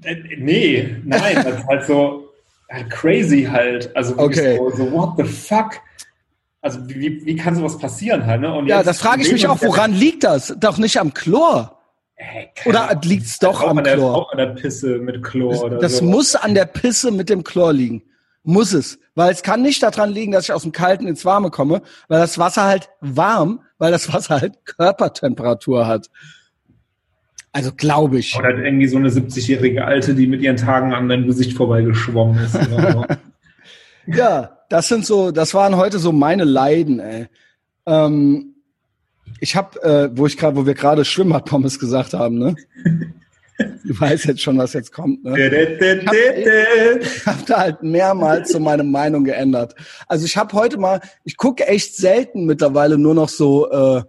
Äh, 0.03 0.17
nee, 0.39 0.97
nein, 1.05 1.37
das 1.37 1.59
ist 1.59 1.67
halt 1.67 1.87
so 1.87 2.27
halt 2.71 2.91
crazy 2.91 3.45
halt. 3.45 3.95
Also 3.95 4.19
okay. 4.19 4.57
so, 4.57 4.71
so, 4.71 4.93
what 4.93 5.11
the 5.19 5.25
fuck? 5.25 5.73
Also 6.67 6.81
wie, 6.89 7.25
wie 7.25 7.37
kann 7.37 7.55
sowas 7.55 7.79
passieren 7.79 8.27
halt, 8.27 8.41
ne? 8.41 8.53
Und 8.53 8.67
ja, 8.67 8.83
das 8.83 8.99
frage 8.99 9.23
ich 9.23 9.31
mich 9.31 9.47
auch, 9.47 9.63
woran 9.63 9.93
liegt 9.93 10.25
das? 10.25 10.53
Doch 10.59 10.79
nicht 10.79 10.99
am 10.99 11.15
Chlor. 11.15 11.79
Hey, 12.17 12.49
oder 12.65 12.99
liegt 13.05 13.27
es 13.27 13.39
doch 13.39 13.63
am 13.63 13.79
an 13.79 13.85
der, 13.85 13.95
Chlor? 13.95 14.15
Auch 14.17 14.33
an 14.33 14.39
der 14.39 14.47
Pisse 14.47 14.99
mit 14.99 15.23
Chlor 15.23 15.63
oder 15.63 15.79
Das 15.79 15.99
so. 15.99 16.05
muss 16.05 16.35
an 16.35 16.55
der 16.57 16.65
Pisse 16.65 17.13
mit 17.13 17.29
dem 17.29 17.45
Chlor 17.45 17.73
liegen. 17.73 18.03
Muss 18.43 18.73
es. 18.73 18.99
Weil 19.15 19.33
es 19.33 19.45
kann 19.45 19.63
nicht 19.63 19.81
daran 19.81 20.11
liegen, 20.11 20.33
dass 20.33 20.45
ich 20.45 20.53
aus 20.53 20.63
dem 20.63 20.73
Kalten 20.73 21.07
ins 21.07 21.25
Warme 21.25 21.51
komme, 21.51 21.83
weil 22.09 22.19
das 22.19 22.37
Wasser 22.37 22.65
halt 22.65 22.89
warm, 23.01 23.61
weil 23.79 23.93
das 23.93 24.13
Wasser 24.13 24.41
halt 24.41 24.65
Körpertemperatur 24.65 25.87
hat. 25.87 26.11
Also 27.53 27.71
glaube 27.73 28.19
ich. 28.19 28.37
Oder 28.37 28.59
irgendwie 28.59 28.89
so 28.89 28.97
eine 28.97 29.09
70-jährige 29.09 29.85
Alte, 29.85 30.15
die 30.15 30.27
mit 30.27 30.43
ihren 30.43 30.57
Tagen 30.57 30.95
an 30.95 31.09
deinem 31.09 31.27
Gesicht 31.27 31.57
vorbeigeschwommen 31.57 32.45
ist. 32.45 32.59
ja, 34.07 34.59
das 34.69 34.89
sind 34.89 35.07
so, 35.07 35.31
das 35.31 35.55
waren 35.55 35.77
heute 35.77 35.99
so 35.99 36.13
meine 36.13 36.45
Leiden, 36.45 37.01
ey. 37.01 37.29
Ähm, 37.87 38.55
ich 39.41 39.57
habe, 39.57 39.83
äh, 39.83 40.11
wo 40.13 40.27
ich 40.27 40.37
gerade, 40.37 40.57
wo 40.57 40.67
wir 40.67 40.75
gerade 40.75 41.05
Schwimmbadpommes 41.05 41.79
gesagt 41.79 42.15
haben, 42.15 42.39
ne? 42.39 42.57
Du 43.59 43.99
weißt 43.99 44.27
jetzt 44.27 44.43
schon, 44.43 44.59
was 44.59 44.75
jetzt 44.75 44.93
kommt. 44.93 45.25
Ne? 45.25 45.35
Ich 47.25 47.27
habe 47.27 47.39
hab 47.39 47.47
da 47.47 47.59
halt 47.59 47.83
mehrmals 47.83 48.53
so 48.53 48.61
meine 48.61 48.85
Meinung 48.85 49.25
geändert. 49.25 49.75
Also 50.09 50.27
ich 50.27 50.37
habe 50.37 50.53
heute 50.53 50.77
mal, 50.77 51.01
ich 51.25 51.39
gucke 51.39 51.67
echt 51.67 51.97
selten 51.97 52.45
mittlerweile 52.45 52.99
nur 52.99 53.15
noch 53.15 53.31
so 53.31 53.71
äh, 53.71 54.03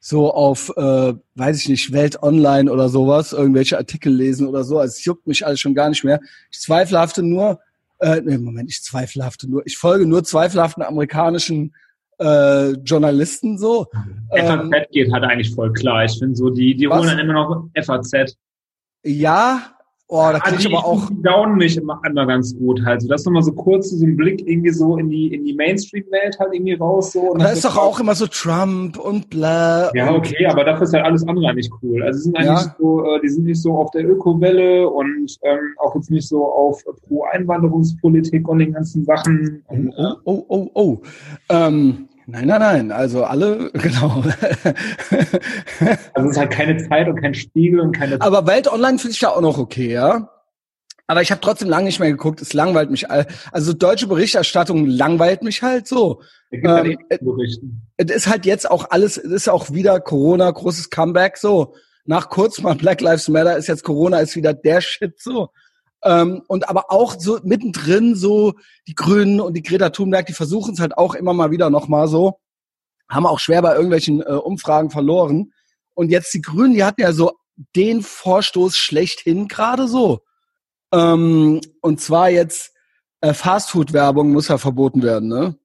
so 0.00 0.32
auf, 0.32 0.72
äh, 0.76 1.12
weiß 1.34 1.58
ich 1.58 1.68
nicht, 1.68 1.92
Welt 1.92 2.22
Online 2.22 2.72
oder 2.72 2.88
sowas, 2.88 3.34
irgendwelche 3.34 3.76
Artikel 3.76 4.12
lesen 4.12 4.46
oder 4.48 4.64
so. 4.64 4.78
Also 4.78 4.92
es 4.92 5.04
juckt 5.04 5.26
mich 5.26 5.46
alles 5.46 5.60
schon 5.60 5.74
gar 5.74 5.90
nicht 5.90 6.04
mehr. 6.04 6.20
Ich 6.50 6.60
zweifelhafte 6.60 7.22
nur, 7.22 7.60
äh, 8.00 8.20
nee, 8.20 8.38
Moment, 8.38 8.70
ich 8.70 8.82
zweifelhafte 8.82 9.48
nur, 9.48 9.62
ich 9.66 9.76
folge 9.76 10.06
nur 10.06 10.24
zweifelhaften 10.24 10.82
amerikanischen 10.82 11.74
äh, 12.18 12.72
Journalisten 12.72 13.58
so. 13.58 13.86
FAZ 14.30 14.62
ähm, 14.62 14.74
geht 14.90 15.12
halt 15.12 15.24
eigentlich 15.24 15.54
voll 15.54 15.72
klar. 15.72 16.04
Ich 16.04 16.18
finde 16.18 16.36
so, 16.36 16.50
die, 16.50 16.74
die 16.74 16.88
holen 16.88 17.06
dann 17.06 17.18
immer 17.18 17.32
noch 17.32 17.68
FAZ. 17.74 18.36
Ja, 19.02 19.74
oh, 20.10 20.28
da 20.32 20.38
kriege 20.40 20.60
ich 20.60 20.66
aber 20.66 20.84
auch. 20.84 21.08
Die 21.08 21.22
down 21.22 21.56
mich 21.56 21.76
immer, 21.76 22.00
immer 22.06 22.26
ganz 22.26 22.56
gut 22.56 22.84
halt. 22.84 23.02
So, 23.02 23.08
das 23.08 23.22
ist 23.22 23.24
nochmal 23.26 23.42
so 23.42 23.52
kurz 23.52 23.90
so 23.90 24.04
ein 24.04 24.16
Blick 24.16 24.46
irgendwie 24.46 24.70
so 24.70 24.96
in 24.96 25.08
die, 25.08 25.32
in 25.32 25.44
die 25.44 25.54
Mainstream-Welt 25.54 26.38
halt 26.38 26.52
irgendwie 26.52 26.74
raus. 26.74 27.12
So. 27.12 27.20
Und 27.20 27.40
da 27.40 27.50
ist 27.50 27.64
doch 27.64 27.76
auch 27.76 27.98
immer 28.00 28.14
so 28.14 28.26
Trump 28.26 28.98
und 28.98 29.30
bla. 29.30 29.90
Ja, 29.94 30.12
okay, 30.12 30.46
aber 30.46 30.64
dafür 30.64 30.82
ist 30.82 30.92
halt 30.92 31.04
alles 31.04 31.26
andere 31.26 31.54
nicht 31.54 31.72
cool. 31.82 32.02
Also, 32.02 32.18
die 32.18 32.22
sind 32.24 32.36
eigentlich 32.36 32.66
ja. 32.66 32.76
so, 32.78 33.04
äh, 33.04 33.20
die 33.22 33.28
sind 33.28 33.44
nicht 33.44 33.62
so 33.62 33.76
auf 33.76 33.90
der 33.92 34.08
Ökowelle 34.08 34.88
und 34.88 35.36
ähm, 35.42 35.74
auch 35.78 35.94
jetzt 35.94 36.10
nicht 36.10 36.28
so 36.28 36.44
auf 36.44 36.84
Pro-Einwanderungspolitik 37.08 38.48
und 38.48 38.58
den 38.58 38.72
ganzen 38.72 39.04
Sachen. 39.04 39.62
Und, 39.68 39.94
oh, 39.96 40.14
oh, 40.24 40.44
oh, 40.48 40.70
oh. 40.74 40.80
oh. 40.82 41.02
Ähm, 41.48 42.08
Nein, 42.30 42.46
nein, 42.46 42.60
nein. 42.60 42.92
Also 42.92 43.24
alle, 43.24 43.70
genau. 43.74 44.22
also 46.14 46.28
es 46.28 46.30
ist 46.30 46.38
halt 46.38 46.50
keine 46.52 46.76
Zeit 46.88 47.08
und 47.08 47.20
kein 47.20 47.34
Spiegel 47.34 47.80
und 47.80 47.92
keine. 47.92 48.20
Aber 48.20 48.46
Welt 48.46 48.72
Online 48.72 48.98
finde 48.98 49.14
ich 49.14 49.20
ja 49.20 49.30
auch 49.30 49.40
noch 49.40 49.58
okay, 49.58 49.92
ja. 49.92 50.30
Aber 51.08 51.22
ich 51.22 51.32
habe 51.32 51.40
trotzdem 51.40 51.68
lange 51.68 51.86
nicht 51.86 51.98
mehr 51.98 52.10
geguckt. 52.10 52.40
Es 52.40 52.52
langweilt 52.52 52.88
mich. 52.88 53.10
Also 53.10 53.72
deutsche 53.72 54.06
Berichterstattung 54.06 54.86
langweilt 54.86 55.42
mich 55.42 55.60
halt 55.60 55.88
so. 55.88 56.22
Ähm, 56.52 56.98
es 57.96 58.10
ist 58.10 58.28
halt 58.28 58.46
jetzt 58.46 58.70
auch 58.70 58.90
alles, 58.90 59.16
es 59.16 59.32
ist 59.32 59.48
auch 59.48 59.72
wieder 59.72 59.98
Corona, 59.98 60.48
großes 60.48 60.88
Comeback 60.90 61.36
so. 61.36 61.74
Nach 62.04 62.28
kurz 62.28 62.60
mal 62.60 62.76
Black 62.76 63.00
Lives 63.00 63.28
Matter 63.28 63.56
ist 63.56 63.66
jetzt 63.66 63.82
Corona 63.82 64.20
ist 64.20 64.36
wieder 64.36 64.54
der 64.54 64.80
Shit 64.80 65.20
so. 65.20 65.48
Ähm, 66.02 66.42
und 66.46 66.68
aber 66.68 66.90
auch 66.90 67.16
so 67.18 67.38
mittendrin 67.42 68.14
so 68.14 68.54
die 68.86 68.94
Grünen 68.94 69.40
und 69.40 69.54
die 69.54 69.62
Greta 69.62 69.90
Thunberg, 69.90 70.26
die 70.26 70.32
versuchen 70.32 70.74
es 70.74 70.80
halt 70.80 70.96
auch 70.96 71.14
immer 71.14 71.34
mal 71.34 71.50
wieder 71.50 71.68
nochmal 71.70 72.08
so, 72.08 72.38
haben 73.08 73.26
auch 73.26 73.38
schwer 73.38 73.60
bei 73.60 73.74
irgendwelchen 73.74 74.22
äh, 74.22 74.32
Umfragen 74.32 74.90
verloren. 74.90 75.52
Und 75.94 76.10
jetzt 76.10 76.32
die 76.32 76.40
Grünen, 76.40 76.74
die 76.74 76.84
hatten 76.84 77.02
ja 77.02 77.12
so 77.12 77.32
den 77.76 78.02
Vorstoß 78.02 78.76
schlechthin 78.76 79.48
gerade 79.48 79.88
so. 79.88 80.20
Ähm, 80.92 81.60
und 81.82 82.00
zwar 82.00 82.30
jetzt 82.30 82.72
äh, 83.20 83.34
Fastfood-Werbung 83.34 84.32
muss 84.32 84.48
ja 84.48 84.58
verboten 84.58 85.02
werden, 85.02 85.28
ne? 85.28 85.56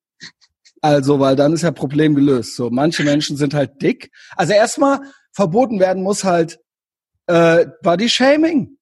Also, 0.81 1.19
weil 1.19 1.35
dann 1.35 1.53
ist 1.53 1.63
ja 1.63 1.71
Problem 1.71 2.13
gelöst. 2.13 2.55
So, 2.55 2.69
manche 2.69 3.03
Menschen 3.03 3.37
sind 3.37 3.53
halt 3.55 3.81
dick. 3.81 4.11
Also 4.35 4.53
erstmal 4.53 4.99
verboten 5.31 5.79
werden 5.79 6.03
muss 6.03 6.23
halt 6.23 6.59
äh, 7.25 7.65
Body 7.81 8.07
Shaming 8.07 8.77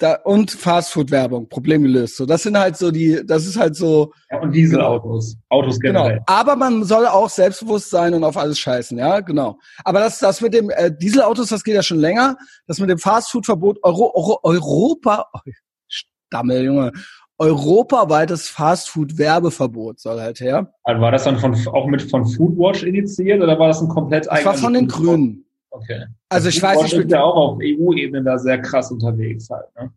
da, 0.00 0.14
und 0.24 0.50
Fastfood-Werbung, 0.50 1.48
Problem 1.48 1.82
gelöst. 1.82 2.16
So, 2.16 2.24
das 2.24 2.42
sind 2.42 2.58
halt 2.58 2.76
so 2.76 2.90
die, 2.90 3.20
das 3.24 3.46
ist 3.46 3.58
halt 3.58 3.76
so. 3.76 4.12
Ja, 4.30 4.40
und 4.40 4.52
Dieselautos, 4.52 5.36
Autos 5.50 5.78
genau. 5.78 6.04
generell. 6.04 6.24
Genau. 6.26 6.38
Aber 6.40 6.56
man 6.56 6.84
soll 6.84 7.06
auch 7.06 7.28
selbstbewusst 7.28 7.90
sein 7.90 8.14
und 8.14 8.24
auf 8.24 8.36
alles 8.36 8.58
scheißen, 8.58 8.98
ja, 8.98 9.20
genau. 9.20 9.58
Aber 9.84 10.00
das, 10.00 10.18
das 10.18 10.40
mit 10.40 10.54
dem 10.54 10.70
äh, 10.70 10.90
Dieselautos, 10.90 11.50
das 11.50 11.62
geht 11.62 11.74
ja 11.74 11.82
schon 11.82 11.98
länger. 11.98 12.36
Das 12.66 12.80
mit 12.80 12.88
dem 12.88 12.98
Fastfood-Verbot 12.98 13.78
Euro, 13.82 14.12
Euro, 14.14 14.40
Europa, 14.42 15.26
Stammel, 15.86 16.64
Junge. 16.64 16.92
Europaweites 17.36 18.48
Fastfood-Werbeverbot 18.48 19.98
soll 19.98 20.20
halt 20.20 20.40
her. 20.40 20.72
Also 20.82 21.00
war 21.00 21.10
das 21.10 21.24
dann 21.24 21.38
von, 21.38 21.54
auch 21.68 21.86
mit 21.86 22.02
von 22.02 22.26
Foodwatch 22.26 22.82
initiiert 22.82 23.42
oder 23.42 23.58
war 23.58 23.68
das 23.68 23.80
ein 23.80 23.88
komplett 23.88 24.30
eigenes? 24.30 24.44
Das 24.44 24.54
war 24.54 24.60
von 24.62 24.74
den 24.74 24.88
Grünen. 24.88 25.46
Okay. 25.70 26.06
Also 26.28 26.48
ich 26.48 26.60
weiß 26.60 26.82
nicht. 26.82 26.92
ist 26.94 27.10
ja 27.10 27.22
auch 27.22 27.36
auf 27.36 27.58
EU-Ebene 27.62 28.22
da 28.22 28.38
sehr 28.38 28.60
krass 28.60 28.90
unterwegs 28.90 29.48
halt. 29.50 29.66
Ne? 29.78 29.90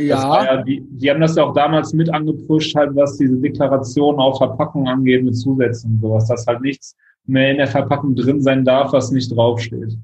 Ja. 0.00 0.44
ja 0.44 0.62
die, 0.62 0.82
die, 0.90 1.10
haben 1.10 1.20
das 1.20 1.36
ja 1.36 1.44
auch 1.44 1.54
damals 1.54 1.92
mit 1.92 2.12
angepusht, 2.12 2.74
halt, 2.74 2.94
was 2.94 3.16
diese 3.16 3.36
Deklaration 3.36 4.16
auf 4.18 4.38
Verpackung 4.38 4.88
angeht 4.88 5.24
mit 5.24 5.36
Zusätzen 5.36 5.92
und 5.92 6.00
sowas, 6.00 6.28
dass 6.28 6.46
halt 6.46 6.60
nichts 6.60 6.96
mehr 7.26 7.50
in 7.50 7.58
der 7.58 7.66
Verpackung 7.66 8.14
drin 8.14 8.40
sein 8.40 8.64
darf, 8.64 8.92
was 8.92 9.10
nicht 9.10 9.34
draufsteht. 9.34 9.96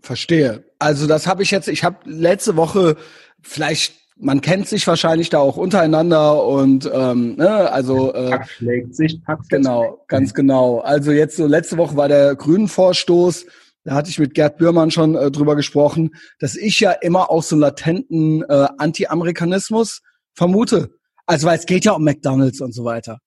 Verstehe. 0.00 0.64
Also 0.78 1.06
das 1.06 1.26
habe 1.26 1.42
ich 1.42 1.50
jetzt, 1.50 1.68
ich 1.68 1.84
habe 1.84 1.98
letzte 2.04 2.56
Woche 2.56 2.96
vielleicht 3.40 4.02
man 4.22 4.40
kennt 4.40 4.68
sich 4.68 4.86
wahrscheinlich 4.86 5.30
da 5.30 5.38
auch 5.38 5.56
untereinander 5.56 6.44
und 6.44 6.88
ähm, 6.92 7.36
ne, 7.36 7.72
also 7.72 8.12
äh, 8.14 8.30
Pack 8.30 8.48
schlägt 8.48 8.94
sich, 8.94 9.22
Pack 9.24 9.40
genau, 9.48 10.04
ganz 10.06 10.32
genau. 10.32 10.78
Also 10.78 11.10
jetzt 11.10 11.36
so 11.36 11.46
letzte 11.46 11.76
Woche 11.76 11.96
war 11.96 12.08
der 12.08 12.36
Grünen 12.36 12.68
Vorstoß, 12.68 13.46
da 13.84 13.94
hatte 13.94 14.10
ich 14.10 14.18
mit 14.18 14.34
Gerd 14.34 14.58
Bührmann 14.58 14.90
schon 14.90 15.14
äh, 15.16 15.30
drüber 15.30 15.56
gesprochen, 15.56 16.10
dass 16.38 16.54
ich 16.54 16.80
ja 16.80 16.92
immer 16.92 17.30
auch 17.30 17.42
so 17.42 17.56
latenten 17.56 18.42
äh, 18.42 18.68
Anti-Amerikanismus 18.78 20.02
vermute. 20.34 20.90
Also 21.26 21.46
weil 21.46 21.58
es 21.58 21.66
geht 21.66 21.84
ja 21.84 21.92
um 21.92 22.04
McDonalds 22.04 22.60
und 22.60 22.72
so 22.74 22.84
weiter. 22.84 23.18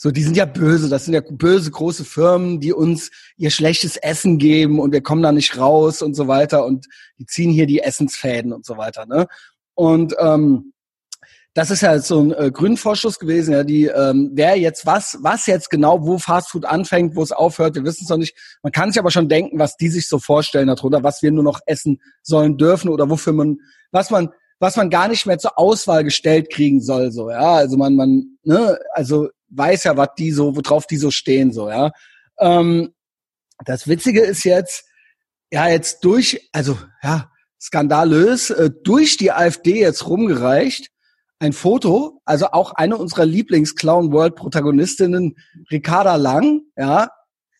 So, 0.00 0.12
die 0.12 0.22
sind 0.22 0.36
ja 0.36 0.44
böse, 0.44 0.88
das 0.88 1.06
sind 1.06 1.14
ja 1.14 1.20
böse 1.28 1.72
große 1.72 2.04
Firmen, 2.04 2.60
die 2.60 2.72
uns 2.72 3.10
ihr 3.36 3.50
schlechtes 3.50 3.96
Essen 3.96 4.38
geben 4.38 4.78
und 4.78 4.92
wir 4.92 5.02
kommen 5.02 5.22
da 5.22 5.32
nicht 5.32 5.58
raus 5.58 6.02
und 6.02 6.14
so 6.14 6.28
weiter 6.28 6.64
und 6.64 6.86
die 7.18 7.26
ziehen 7.26 7.50
hier 7.50 7.66
die 7.66 7.80
Essensfäden 7.80 8.52
und 8.52 8.64
so 8.64 8.76
weiter. 8.76 9.06
Ne? 9.06 9.26
Und 9.74 10.14
ähm, 10.20 10.72
das 11.58 11.72
ist 11.72 11.80
ja 11.80 11.98
so 11.98 12.20
ein 12.20 12.32
äh, 12.34 12.52
Grünvorschuss 12.52 13.18
gewesen, 13.18 13.52
ja, 13.52 13.64
die 13.64 13.86
ähm, 13.86 14.30
wer 14.34 14.56
jetzt 14.56 14.86
was, 14.86 15.18
was 15.22 15.46
jetzt 15.46 15.70
genau, 15.70 16.06
wo 16.06 16.16
Fastfood 16.16 16.64
anfängt, 16.64 17.16
wo 17.16 17.22
es 17.24 17.32
aufhört, 17.32 17.74
wir 17.74 17.82
wissen 17.82 18.04
es 18.04 18.10
noch 18.10 18.16
nicht. 18.16 18.36
Man 18.62 18.70
kann 18.70 18.92
sich 18.92 19.00
aber 19.00 19.10
schon 19.10 19.28
denken, 19.28 19.58
was 19.58 19.76
die 19.76 19.88
sich 19.88 20.06
so 20.06 20.20
vorstellen 20.20 20.68
darunter, 20.68 21.02
was 21.02 21.20
wir 21.20 21.32
nur 21.32 21.42
noch 21.42 21.58
essen 21.66 22.00
sollen 22.22 22.58
dürfen 22.58 22.88
oder 22.88 23.10
wofür 23.10 23.32
man, 23.32 23.56
was 23.90 24.10
man, 24.10 24.28
was 24.60 24.76
man 24.76 24.88
gar 24.88 25.08
nicht 25.08 25.26
mehr 25.26 25.38
zur 25.38 25.58
Auswahl 25.58 26.04
gestellt 26.04 26.48
kriegen 26.48 26.80
soll, 26.80 27.10
so, 27.10 27.28
ja. 27.28 27.54
Also 27.54 27.76
man, 27.76 27.96
man, 27.96 28.38
ne, 28.44 28.78
also 28.92 29.28
weiß 29.48 29.82
ja, 29.82 29.96
was 29.96 30.10
die 30.16 30.30
so, 30.30 30.54
worauf 30.54 30.86
die 30.86 30.96
so 30.96 31.10
stehen, 31.10 31.52
so, 31.52 31.68
ja. 31.68 31.90
Ähm, 32.38 32.94
das 33.64 33.88
Witzige 33.88 34.20
ist 34.20 34.44
jetzt, 34.44 34.84
ja, 35.50 35.66
jetzt 35.66 36.04
durch, 36.04 36.48
also 36.52 36.78
ja, 37.02 37.32
skandalös, 37.60 38.50
äh, 38.50 38.70
durch 38.84 39.16
die 39.16 39.32
AfD 39.32 39.80
jetzt 39.80 40.06
rumgereicht 40.06 40.92
ein 41.38 41.52
Foto, 41.52 42.20
also 42.24 42.48
auch 42.48 42.72
eine 42.72 42.96
unserer 42.96 43.24
Lieblings-Clown 43.24 44.12
World 44.12 44.34
Protagonistinnen, 44.34 45.36
Ricarda 45.70 46.16
Lang, 46.16 46.62
ja, 46.76 47.10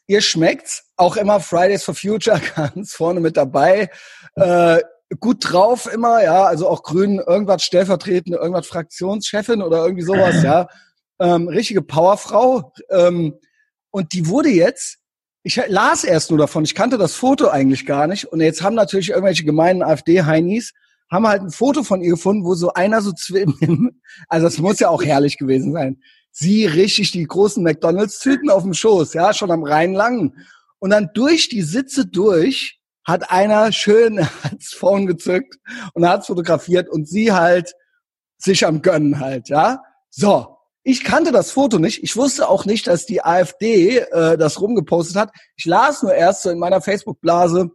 ihr 0.06 0.20
schmeckt's, 0.20 0.84
auch 0.96 1.16
immer 1.16 1.40
Fridays 1.40 1.84
for 1.84 1.94
Future 1.94 2.40
ganz 2.56 2.92
vorne 2.92 3.20
mit 3.20 3.36
dabei, 3.36 3.90
äh, 4.34 4.80
gut 5.20 5.38
drauf 5.40 5.90
immer, 5.92 6.22
ja, 6.22 6.44
also 6.44 6.68
auch 6.68 6.82
Grünen, 6.82 7.20
irgendwas 7.20 7.62
stellvertretende, 7.62 8.38
irgendwas 8.38 8.66
Fraktionschefin 8.66 9.62
oder 9.62 9.84
irgendwie 9.84 10.04
sowas, 10.04 10.42
ja, 10.42 10.66
ähm, 11.20 11.48
richtige 11.48 11.82
Powerfrau, 11.82 12.72
ähm, 12.90 13.38
und 13.90 14.12
die 14.12 14.26
wurde 14.26 14.50
jetzt, 14.50 14.98
ich 15.44 15.60
las 15.68 16.04
erst 16.04 16.30
nur 16.30 16.38
davon, 16.38 16.64
ich 16.64 16.74
kannte 16.74 16.98
das 16.98 17.14
Foto 17.14 17.48
eigentlich 17.48 17.86
gar 17.86 18.06
nicht, 18.08 18.26
und 18.26 18.40
jetzt 18.40 18.62
haben 18.62 18.74
natürlich 18.74 19.10
irgendwelche 19.10 19.44
gemeinen 19.44 19.82
AfD-Heinis 19.82 20.72
haben 21.10 21.26
halt 21.26 21.42
ein 21.42 21.50
Foto 21.50 21.82
von 21.82 22.02
ihr 22.02 22.10
gefunden, 22.10 22.44
wo 22.44 22.54
so 22.54 22.72
einer 22.72 23.00
so 23.00 23.12
zwischen, 23.12 24.00
also 24.28 24.46
das 24.46 24.58
muss 24.58 24.78
ja 24.78 24.88
auch 24.88 25.02
herrlich 25.02 25.38
gewesen 25.38 25.72
sein. 25.72 26.00
Sie 26.30 26.66
richtig 26.66 27.10
die 27.12 27.24
großen 27.24 27.62
McDonalds-Tüten 27.62 28.50
auf 28.50 28.62
dem 28.62 28.74
Schoß, 28.74 29.14
ja, 29.14 29.32
schon 29.32 29.50
am 29.50 29.64
Rhein 29.64 29.94
lang. 29.94 30.34
Und 30.78 30.90
dann 30.90 31.10
durch 31.14 31.48
die 31.48 31.62
Sitze 31.62 32.06
durch 32.06 32.78
hat 33.04 33.30
einer 33.30 33.72
schön 33.72 34.16
das 34.52 34.68
Phone 34.68 35.06
gezückt 35.06 35.56
und 35.94 36.06
hat 36.06 36.26
fotografiert 36.26 36.88
und 36.88 37.08
sie 37.08 37.32
halt 37.32 37.72
sich 38.36 38.66
am 38.66 38.82
Gönnen 38.82 39.18
halt, 39.18 39.48
ja. 39.48 39.82
So, 40.10 40.58
ich 40.84 41.04
kannte 41.04 41.32
das 41.32 41.50
Foto 41.50 41.78
nicht. 41.78 42.02
Ich 42.02 42.16
wusste 42.16 42.48
auch 42.48 42.64
nicht, 42.64 42.86
dass 42.86 43.04
die 43.04 43.22
AfD 43.22 43.98
äh, 43.98 44.38
das 44.38 44.60
rumgepostet 44.60 45.16
hat. 45.16 45.32
Ich 45.56 45.64
las 45.64 46.02
nur 46.02 46.14
erst 46.14 46.42
so 46.42 46.50
in 46.50 46.58
meiner 46.58 46.80
Facebook-Blase 46.80 47.70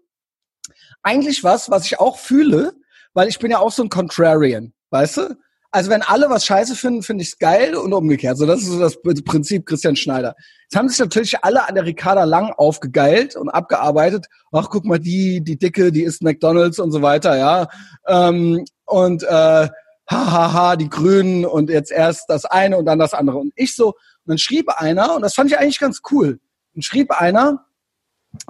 eigentlich 1.02 1.44
was, 1.44 1.70
was 1.70 1.86
ich 1.86 2.00
auch 2.00 2.18
fühle, 2.18 2.74
weil 3.14 3.28
ich 3.28 3.40
bin 3.40 3.52
ja 3.52 3.60
auch 3.60 3.72
so 3.72 3.84
ein 3.84 3.90
Contrarian, 3.90 4.74
weißt 4.90 5.18
du? 5.18 5.38
Also 5.72 5.90
wenn 5.90 6.04
alle 6.04 6.30
was 6.30 6.46
scheiße 6.46 6.76
finden, 6.76 7.02
finde 7.02 7.24
ich 7.24 7.30
es 7.30 7.40
geil 7.40 7.76
und 7.76 7.94
umgekehrt. 7.94 8.38
So, 8.38 8.46
das 8.46 8.62
ist 8.62 8.68
so 8.68 8.80
das 8.80 9.02
Prinzip 9.02 9.66
Christian 9.66 9.96
Schneider. 9.96 10.36
Jetzt 10.66 10.78
haben 10.78 10.88
sich 10.88 11.00
natürlich 11.00 11.44
alle 11.44 11.68
an 11.68 11.74
der 11.74 11.86
Ricarda 11.86 12.26
Lang 12.26 12.52
aufgegeilt 12.52 13.36
und 13.36 13.50
abgearbeitet. 13.50 14.28
Ach, 14.52 14.70
guck 14.70 14.86
mal, 14.86 15.00
die, 15.00 15.44
die 15.44 15.58
Dicke, 15.58 15.92
die 15.92 16.04
isst 16.04 16.22
McDonalds 16.22 16.78
und 16.78 16.92
so 16.92 17.02
weiter, 17.02 17.36
ja. 17.38 17.68
Ähm, 18.08 18.64
und 18.86 19.24
äh, 19.24 19.28
hahaha, 19.28 20.32
ha, 20.32 20.54
ha, 20.54 20.76
die 20.76 20.90
Grünen 20.90 21.44
und 21.44 21.72
jetzt 21.72 21.92
erst 21.92 22.30
das 22.30 22.46
eine 22.46 22.78
und 22.78 22.86
dann 22.86 23.00
das 23.00 23.16
andere. 23.16 23.38
Und 23.38 23.52
ich 23.56 23.76
so, 23.76 23.88
und 23.88 23.96
dann 24.28 24.38
schrieb 24.38 24.70
einer, 24.70 25.16
und 25.16 25.24
das 25.24 25.34
fand 25.34 25.50
ich 25.50 25.58
eigentlich 25.58 25.80
ganz 25.80 26.02
cool, 26.12 26.40
und 26.76 26.86
schrieb 26.86 27.12
einer, 27.20 27.66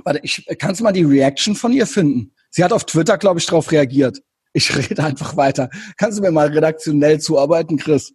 warte, 0.03 0.19
ich, 0.23 0.45
kannst 0.59 0.81
du 0.81 0.83
mal 0.83 0.91
die 0.91 1.03
Reaction 1.03 1.55
von 1.55 1.71
ihr 1.71 1.87
finden? 1.87 2.33
Sie 2.49 2.65
hat 2.65 2.73
auf 2.73 2.83
Twitter, 2.83 3.17
glaube 3.17 3.39
ich, 3.39 3.45
darauf 3.45 3.71
reagiert. 3.71 4.19
Ich 4.53 4.75
rede 4.75 5.03
einfach 5.03 5.35
weiter. 5.35 5.69
Kannst 5.97 6.19
du 6.19 6.21
mir 6.21 6.31
mal 6.31 6.47
redaktionell 6.47 7.19
zuarbeiten, 7.19 7.77
Chris? 7.77 8.13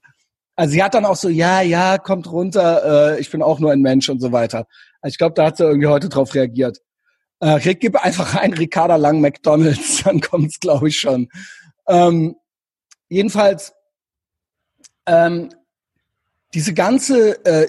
Also 0.57 0.73
sie 0.73 0.83
hat 0.83 0.95
dann 0.95 1.05
auch 1.05 1.17
so, 1.17 1.29
ja, 1.29 1.61
ja, 1.61 1.99
kommt 1.99 2.31
runter, 2.31 3.15
äh, 3.15 3.21
ich 3.21 3.31
bin 3.31 3.43
auch 3.43 3.61
nur 3.61 3.71
ein 3.71 3.81
Mensch 3.81 4.09
und 4.09 4.21
so 4.21 4.33
weiter. 4.33 4.67
Also 5.01 5.13
ich 5.15 5.19
glaube, 5.19 5.35
da 5.35 5.47
hat 5.47 5.57
sie 5.57 5.65
irgendwie 5.65 5.87
heute 5.87 6.09
drauf 6.09 6.35
reagiert. 6.35 6.79
Äh, 7.41 7.51
Rick, 7.51 7.81
gib 7.81 7.97
einfach 7.97 8.35
ein 8.35 8.53
Ricarda 8.53 8.97
Lang 8.97 9.21
McDonalds, 9.21 10.03
dann 10.05 10.21
kommt's, 10.21 10.59
glaube 10.59 10.89
ich, 10.89 10.99
schon. 10.99 11.29
Ähm, 11.87 12.35
jedenfalls, 13.09 13.73
ähm, 15.07 15.51
diese 16.55 16.75
ganze 16.75 17.45
äh, 17.45 17.69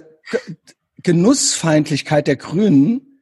Genussfeindlichkeit 1.04 2.28
der 2.28 2.36
Grünen 2.36 3.22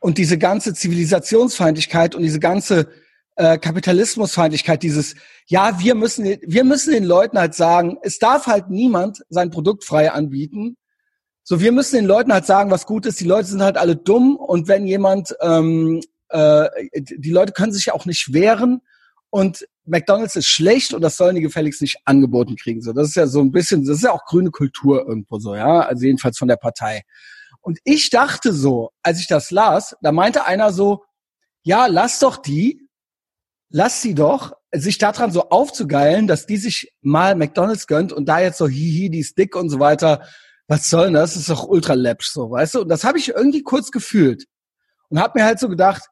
und 0.00 0.18
diese 0.18 0.38
ganze 0.38 0.74
Zivilisationsfeindlichkeit 0.74 2.14
und 2.14 2.22
diese 2.22 2.40
ganze 2.40 2.88
äh, 3.36 3.58
Kapitalismusfeindlichkeit, 3.58 4.82
dieses, 4.82 5.14
ja, 5.46 5.78
wir 5.78 5.94
müssen, 5.94 6.24
wir 6.24 6.64
müssen 6.64 6.92
den 6.92 7.04
Leuten 7.04 7.38
halt 7.38 7.54
sagen, 7.54 7.98
es 8.02 8.18
darf 8.18 8.46
halt 8.46 8.70
niemand 8.70 9.22
sein 9.28 9.50
Produkt 9.50 9.84
frei 9.84 10.10
anbieten. 10.10 10.76
So, 11.42 11.60
wir 11.60 11.70
müssen 11.70 11.96
den 11.96 12.06
Leuten 12.06 12.32
halt 12.32 12.46
sagen, 12.46 12.70
was 12.70 12.86
gut 12.86 13.06
ist. 13.06 13.20
Die 13.20 13.26
Leute 13.26 13.48
sind 13.48 13.62
halt 13.62 13.76
alle 13.76 13.94
dumm 13.94 14.36
und 14.36 14.68
wenn 14.68 14.86
jemand, 14.86 15.34
ähm, 15.40 16.00
äh, 16.30 16.68
die 16.94 17.30
Leute 17.30 17.52
können 17.52 17.72
sich 17.72 17.92
auch 17.92 18.04
nicht 18.06 18.32
wehren 18.32 18.80
und 19.30 19.66
McDonald's 19.84 20.34
ist 20.34 20.48
schlecht 20.48 20.94
und 20.94 21.02
das 21.02 21.16
sollen 21.16 21.36
die 21.36 21.42
gefälligst 21.42 21.82
nicht 21.82 21.98
angeboten 22.04 22.56
kriegen. 22.56 22.80
So, 22.80 22.92
das 22.92 23.08
ist 23.08 23.16
ja 23.16 23.26
so 23.26 23.40
ein 23.40 23.52
bisschen, 23.52 23.84
das 23.84 23.98
ist 23.98 24.04
ja 24.04 24.12
auch 24.12 24.24
grüne 24.24 24.50
Kultur 24.50 25.06
irgendwo 25.06 25.38
so, 25.38 25.54
ja, 25.54 25.80
also 25.80 26.04
jedenfalls 26.04 26.38
von 26.38 26.48
der 26.48 26.56
Partei. 26.56 27.02
Und 27.60 27.78
ich 27.84 28.10
dachte 28.10 28.52
so, 28.52 28.90
als 29.02 29.20
ich 29.20 29.26
das 29.26 29.50
las, 29.50 29.96
da 30.00 30.10
meinte 30.10 30.44
einer 30.44 30.72
so, 30.72 31.04
ja, 31.62 31.86
lass 31.86 32.18
doch 32.18 32.36
die, 32.38 32.85
lass 33.70 34.02
sie 34.02 34.14
doch, 34.14 34.52
sich 34.72 34.98
daran 34.98 35.32
so 35.32 35.48
aufzugeilen, 35.48 36.26
dass 36.26 36.46
die 36.46 36.56
sich 36.56 36.92
mal 37.00 37.34
McDonalds 37.34 37.86
gönnt 37.86 38.12
und 38.12 38.26
da 38.26 38.40
jetzt 38.40 38.58
so 38.58 38.68
hihi, 38.68 39.10
die 39.10 39.20
ist 39.20 39.38
dick 39.38 39.56
und 39.56 39.70
so 39.70 39.78
weiter. 39.78 40.26
Was 40.68 40.90
soll 40.90 41.06
denn 41.06 41.14
das? 41.14 41.34
Das 41.34 41.42
ist 41.42 41.50
doch 41.50 41.66
ultra 41.66 41.94
läppsch, 41.94 42.30
so, 42.30 42.50
weißt 42.50 42.74
du? 42.74 42.80
Und 42.82 42.88
das 42.88 43.04
habe 43.04 43.18
ich 43.18 43.28
irgendwie 43.28 43.62
kurz 43.62 43.90
gefühlt 43.90 44.44
und 45.08 45.20
habe 45.20 45.38
mir 45.38 45.44
halt 45.44 45.58
so 45.58 45.68
gedacht, 45.68 46.02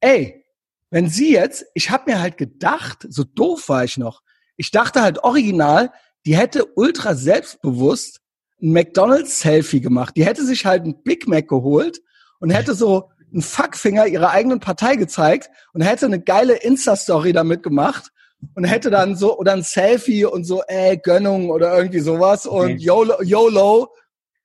ey, 0.00 0.44
wenn 0.90 1.08
sie 1.08 1.32
jetzt, 1.32 1.64
ich 1.74 1.90
habe 1.90 2.10
mir 2.10 2.20
halt 2.20 2.36
gedacht, 2.36 3.06
so 3.08 3.24
doof 3.24 3.68
war 3.68 3.84
ich 3.84 3.98
noch, 3.98 4.22
ich 4.56 4.70
dachte 4.70 5.02
halt 5.02 5.18
original, 5.24 5.90
die 6.24 6.36
hätte 6.36 6.66
ultra 6.76 7.14
selbstbewusst 7.14 8.20
ein 8.62 8.72
McDonalds-Selfie 8.72 9.80
gemacht. 9.80 10.16
Die 10.16 10.24
hätte 10.24 10.44
sich 10.44 10.64
halt 10.64 10.84
ein 10.84 11.02
Big 11.02 11.26
Mac 11.26 11.48
geholt 11.48 12.00
und 12.38 12.50
hätte 12.50 12.74
so 12.74 13.10
einen 13.34 13.42
Fuckfinger 13.42 14.06
ihrer 14.06 14.30
eigenen 14.30 14.60
Partei 14.60 14.96
gezeigt 14.96 15.50
und 15.74 15.82
hätte 15.82 16.06
eine 16.06 16.20
geile 16.20 16.54
Insta-Story 16.54 17.32
damit 17.32 17.62
gemacht 17.62 18.10
und 18.54 18.64
hätte 18.64 18.90
dann 18.90 19.16
so, 19.16 19.38
oder 19.38 19.52
ein 19.52 19.62
Selfie 19.62 20.24
und 20.24 20.44
so, 20.44 20.62
äh, 20.68 20.96
Gönnung 20.96 21.50
oder 21.50 21.76
irgendwie 21.76 22.00
sowas 22.00 22.46
und. 22.46 22.80
YOLO, 22.80 23.22
YOLO. 23.22 23.88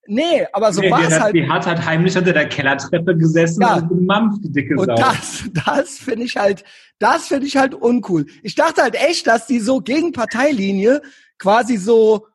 Nee, 0.08 0.48
aber 0.54 0.74
so 0.74 0.82
nee, 0.82 0.90
war 0.90 1.08
es 1.08 1.20
halt. 1.20 1.36
Die 1.36 1.48
hat 1.48 1.68
halt 1.68 1.86
heimlich 1.86 2.18
unter 2.18 2.34
der 2.34 2.50
Kellertreppe 2.50 3.16
gesessen 3.16 3.62
ja. 3.62 3.76
und 3.76 3.90
gemampft, 3.90 4.44
die 4.44 4.52
dicke 4.52 4.76
Sau. 4.76 4.82
Und 4.82 5.00
das, 5.00 5.44
das 5.66 5.98
finde 6.00 6.26
ich 6.26 6.36
halt, 6.36 6.64
das 6.98 7.28
finde 7.28 7.46
ich 7.46 7.58
halt 7.58 7.76
uncool. 7.76 8.26
Ich 8.42 8.56
dachte 8.56 8.82
halt 8.82 8.96
echt, 8.96 9.28
dass 9.28 9.46
die 9.46 9.60
so 9.60 9.82
gegen 9.82 10.12
Parteilinie 10.12 11.02
quasi 11.38 11.78
so 11.78 12.26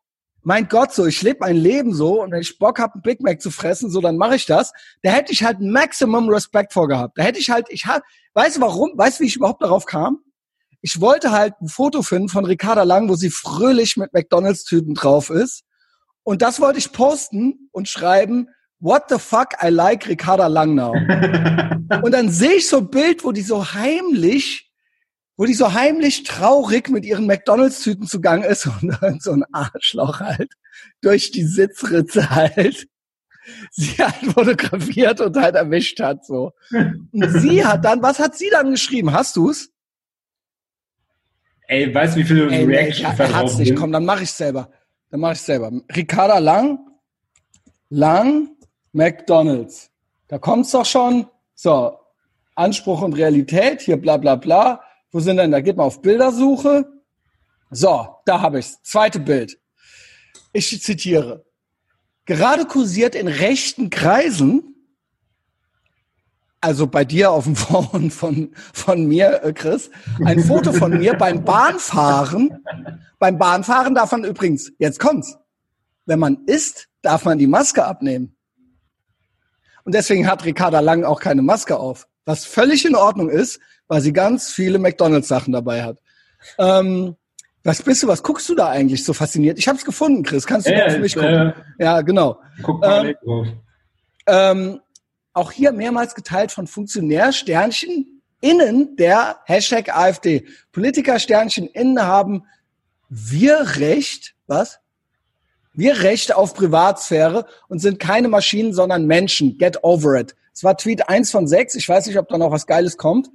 mein 0.45 0.69
Gott, 0.69 0.93
so, 0.93 1.07
ich 1.07 1.23
lebe 1.23 1.39
mein 1.41 1.57
Leben 1.57 1.95
so 1.95 2.23
und 2.23 2.31
wenn 2.31 2.41
ich 2.41 2.59
Bock 2.59 2.79
habe, 2.79 2.95
einen 2.95 3.03
Big 3.03 3.21
Mac 3.21 3.41
zu 3.41 3.51
fressen, 3.51 3.91
so, 3.91 4.01
dann 4.01 4.17
mache 4.17 4.37
ich 4.37 4.47
das. 4.47 4.73
Da 5.03 5.11
hätte 5.11 5.33
ich 5.33 5.43
halt 5.43 5.61
Maximum 5.61 6.29
Respekt 6.29 6.73
vorgehabt. 6.73 7.19
Da 7.19 7.23
hätte 7.23 7.39
ich 7.39 7.51
halt, 7.51 7.67
ich 7.71 7.87
hab, 7.87 8.03
weißt 8.35 8.57
du 8.57 8.61
warum? 8.61 8.93
Weißt 8.95 9.19
du, 9.19 9.25
wie 9.25 9.29
ich 9.29 9.37
überhaupt 9.37 9.63
darauf 9.63 9.87
kam? 9.87 10.19
Ich 10.83 11.01
wollte 11.01 11.33
halt 11.33 11.55
ein 11.63 11.69
Foto 11.69 12.03
finden 12.03 12.29
von 12.29 12.45
Ricarda 12.45 12.83
Lang, 12.83 13.09
wo 13.09 13.15
sie 13.15 13.31
fröhlich 13.31 13.97
mit 13.97 14.13
McDonalds-Tüten 14.13 14.95
drauf 14.95 15.31
ist. 15.31 15.65
Und 16.25 16.43
das 16.43 16.61
wollte 16.61 16.79
ich 16.79 16.93
posten 16.93 17.71
und 17.73 17.89
schreiben, 17.89 18.49
what 18.81 19.05
the 19.09 19.19
fuck, 19.19 19.49
I 19.63 19.69
like 19.69 20.07
Ricarda 20.07 20.47
Lang 20.47 20.75
now. 20.75 20.93
und 22.03 22.13
dann 22.13 22.29
sehe 22.29 22.57
ich 22.57 22.69
so 22.69 22.79
ein 22.79 22.91
Bild, 22.91 23.25
wo 23.25 23.33
die 23.33 23.43
so 23.43 23.73
heimlich 23.73 24.64
wo 25.37 25.45
die 25.45 25.55
so 25.55 25.73
heimlich 25.73 26.23
traurig 26.23 26.89
mit 26.91 27.05
ihren 27.05 27.27
McDonalds-Tüten 27.27 28.07
zugange 28.07 28.47
ist 28.47 28.67
und 28.67 28.97
dann 29.01 29.21
so 29.21 29.33
ein 29.33 29.45
Arschloch 29.53 30.21
halt 30.21 30.53
durch 31.01 31.31
die 31.31 31.45
Sitzritze 31.45 32.31
halt 32.31 32.87
sie 33.71 33.93
halt 33.99 34.33
fotografiert 34.33 35.21
und 35.21 35.37
halt 35.37 35.55
erwischt 35.55 36.01
hat 36.01 36.25
so. 36.25 36.53
Und 36.73 37.31
sie 37.31 37.65
hat 37.65 37.85
dann, 37.85 38.03
was 38.03 38.19
hat 38.19 38.37
sie 38.37 38.49
dann 38.51 38.71
geschrieben? 38.71 39.13
Hast 39.13 39.37
du's? 39.37 39.71
Ey, 41.67 41.95
weißt 41.95 42.15
du, 42.15 42.21
wie 42.21 42.25
viele 42.25 42.51
Ey, 42.51 42.65
Reactions 42.65 43.19
nee, 43.19 43.25
hat's 43.27 43.59
nicht. 43.59 43.77
Komm, 43.77 43.93
dann 43.93 44.05
mach 44.05 44.21
ich 44.21 44.31
selber. 44.31 44.71
Dann 45.11 45.21
mach 45.21 45.33
ich 45.33 45.41
selber. 45.41 45.73
Ricarda 45.95 46.39
Lang, 46.39 46.79
Lang, 47.89 48.51
McDonalds. 48.93 49.91
Da 50.29 50.39
kommt's 50.39 50.73
doch 50.73 50.87
schon. 50.87 51.27
So, 51.55 51.99
Anspruch 52.55 53.03
und 53.03 53.15
Realität, 53.15 53.81
hier 53.81 53.97
bla 53.97 54.17
bla 54.17 54.37
bla. 54.37 54.84
Wo 55.15 55.21
sind 55.21 55.37
denn? 55.37 55.53
Da 55.53 55.61
geht 55.61 55.77
man 55.77 55.87
auf 55.87 56.03
Bildersuche. 56.03 56.93
So, 57.71 58.17
da 58.25 58.41
habe 58.41 58.59
ich's. 58.59 58.83
Zweite 58.83 59.21
Bild. 59.21 59.61
Ich 60.53 60.83
zitiere. 60.83 61.47
Gerade 62.25 62.65
kursiert 62.65 63.15
in 63.15 63.29
rechten 63.29 63.91
Kreisen, 63.91 64.75
also 66.61 66.89
bei 66.89 67.05
dir 67.05 67.31
auf 67.31 67.45
dem 67.45 67.55
Phone 67.57 68.11
von, 68.11 68.57
von 68.73 69.07
mir, 69.07 69.45
äh, 69.45 69.53
Chris, 69.53 69.89
ein 70.25 70.43
Foto 70.43 70.73
von 70.73 70.99
mir 70.99 71.15
beim 71.15 71.45
Bahnfahren. 71.45 72.65
Beim 73.21 73.39
Bahnfahren 73.39 73.95
darf 73.95 74.11
man 74.11 74.25
übrigens, 74.25 74.73
jetzt 74.79 74.99
kommt's, 74.99 75.39
wenn 76.07 76.19
man 76.19 76.45
isst, 76.47 76.89
darf 77.03 77.25
man 77.25 77.39
die 77.39 77.47
Maske 77.47 77.85
abnehmen. 77.85 78.37
Und 79.85 79.95
deswegen 79.95 80.27
hat 80.27 80.45
Ricarda 80.45 80.81
Lang 80.81 81.05
auch 81.05 81.21
keine 81.21 81.43
Maske 81.43 81.77
auf. 81.79 82.09
Was 82.25 82.47
völlig 82.47 82.85
in 82.85 82.97
Ordnung 82.97 83.29
ist, 83.29 83.61
weil 83.89 84.01
sie 84.01 84.13
ganz 84.13 84.51
viele 84.51 84.79
McDonalds-Sachen 84.79 85.53
dabei 85.53 85.83
hat. 85.85 85.99
Ähm, 86.59 87.17
was 87.63 87.83
bist 87.83 88.03
du, 88.03 88.09
was 88.09 88.23
guckst 88.23 88.49
du 88.49 88.55
da 88.55 88.69
eigentlich 88.69 89.05
so 89.05 89.13
fasziniert? 89.15 89.59
Ich 89.59 89.69
habe 89.69 89.79
es 89.79 89.85
gefunden, 89.85 90.23
Chris. 90.23 90.47
Kannst 90.47 90.67
du 90.67 90.73
ja, 90.73 90.87
auf 90.87 90.99
mich 90.99 91.15
gucken? 91.15 91.55
Äh, 91.79 91.85
ja, 91.85 92.03
genau. 92.03 92.39
Guck 92.63 92.81
mal 92.81 93.09
ähm, 93.09 93.15
drauf. 93.25 93.47
Ähm, 94.27 94.81
auch 95.33 95.51
hier 95.51 95.73
mehrmals 95.73 96.15
geteilt 96.15 96.53
von 96.53 96.67
Funktionär 96.67 97.33
Sternchen 97.33 98.23
innen 98.41 98.97
der 98.97 99.39
Hashtag 99.47 99.97
AfD. 99.97 100.47
Politiker 100.73 101.19
Sternchen 101.19 101.67
innen 101.67 102.03
haben 102.03 102.45
wir 103.09 103.79
Recht, 103.79 104.35
was? 104.47 104.79
Wir 105.73 106.03
Recht 106.03 106.35
auf 106.35 106.55
Privatsphäre 106.55 107.47
und 107.69 107.81
sind 107.81 107.99
keine 107.99 108.29
Maschinen, 108.29 108.73
sondern 108.73 109.07
Menschen. 109.07 109.59
Get 109.59 109.83
over 109.83 110.21
it. 110.21 110.37
Es 110.53 110.63
war 110.63 110.77
Tweet 110.77 111.09
eins 111.09 111.31
von 111.31 111.49
sechs. 111.49 111.75
Ich 111.75 111.89
weiß 111.89 112.07
nicht, 112.07 112.19
ob 112.19 112.29
da 112.29 112.39
noch 112.39 112.53
was 112.53 112.67
Geiles 112.67 112.97
kommt. 112.97 113.29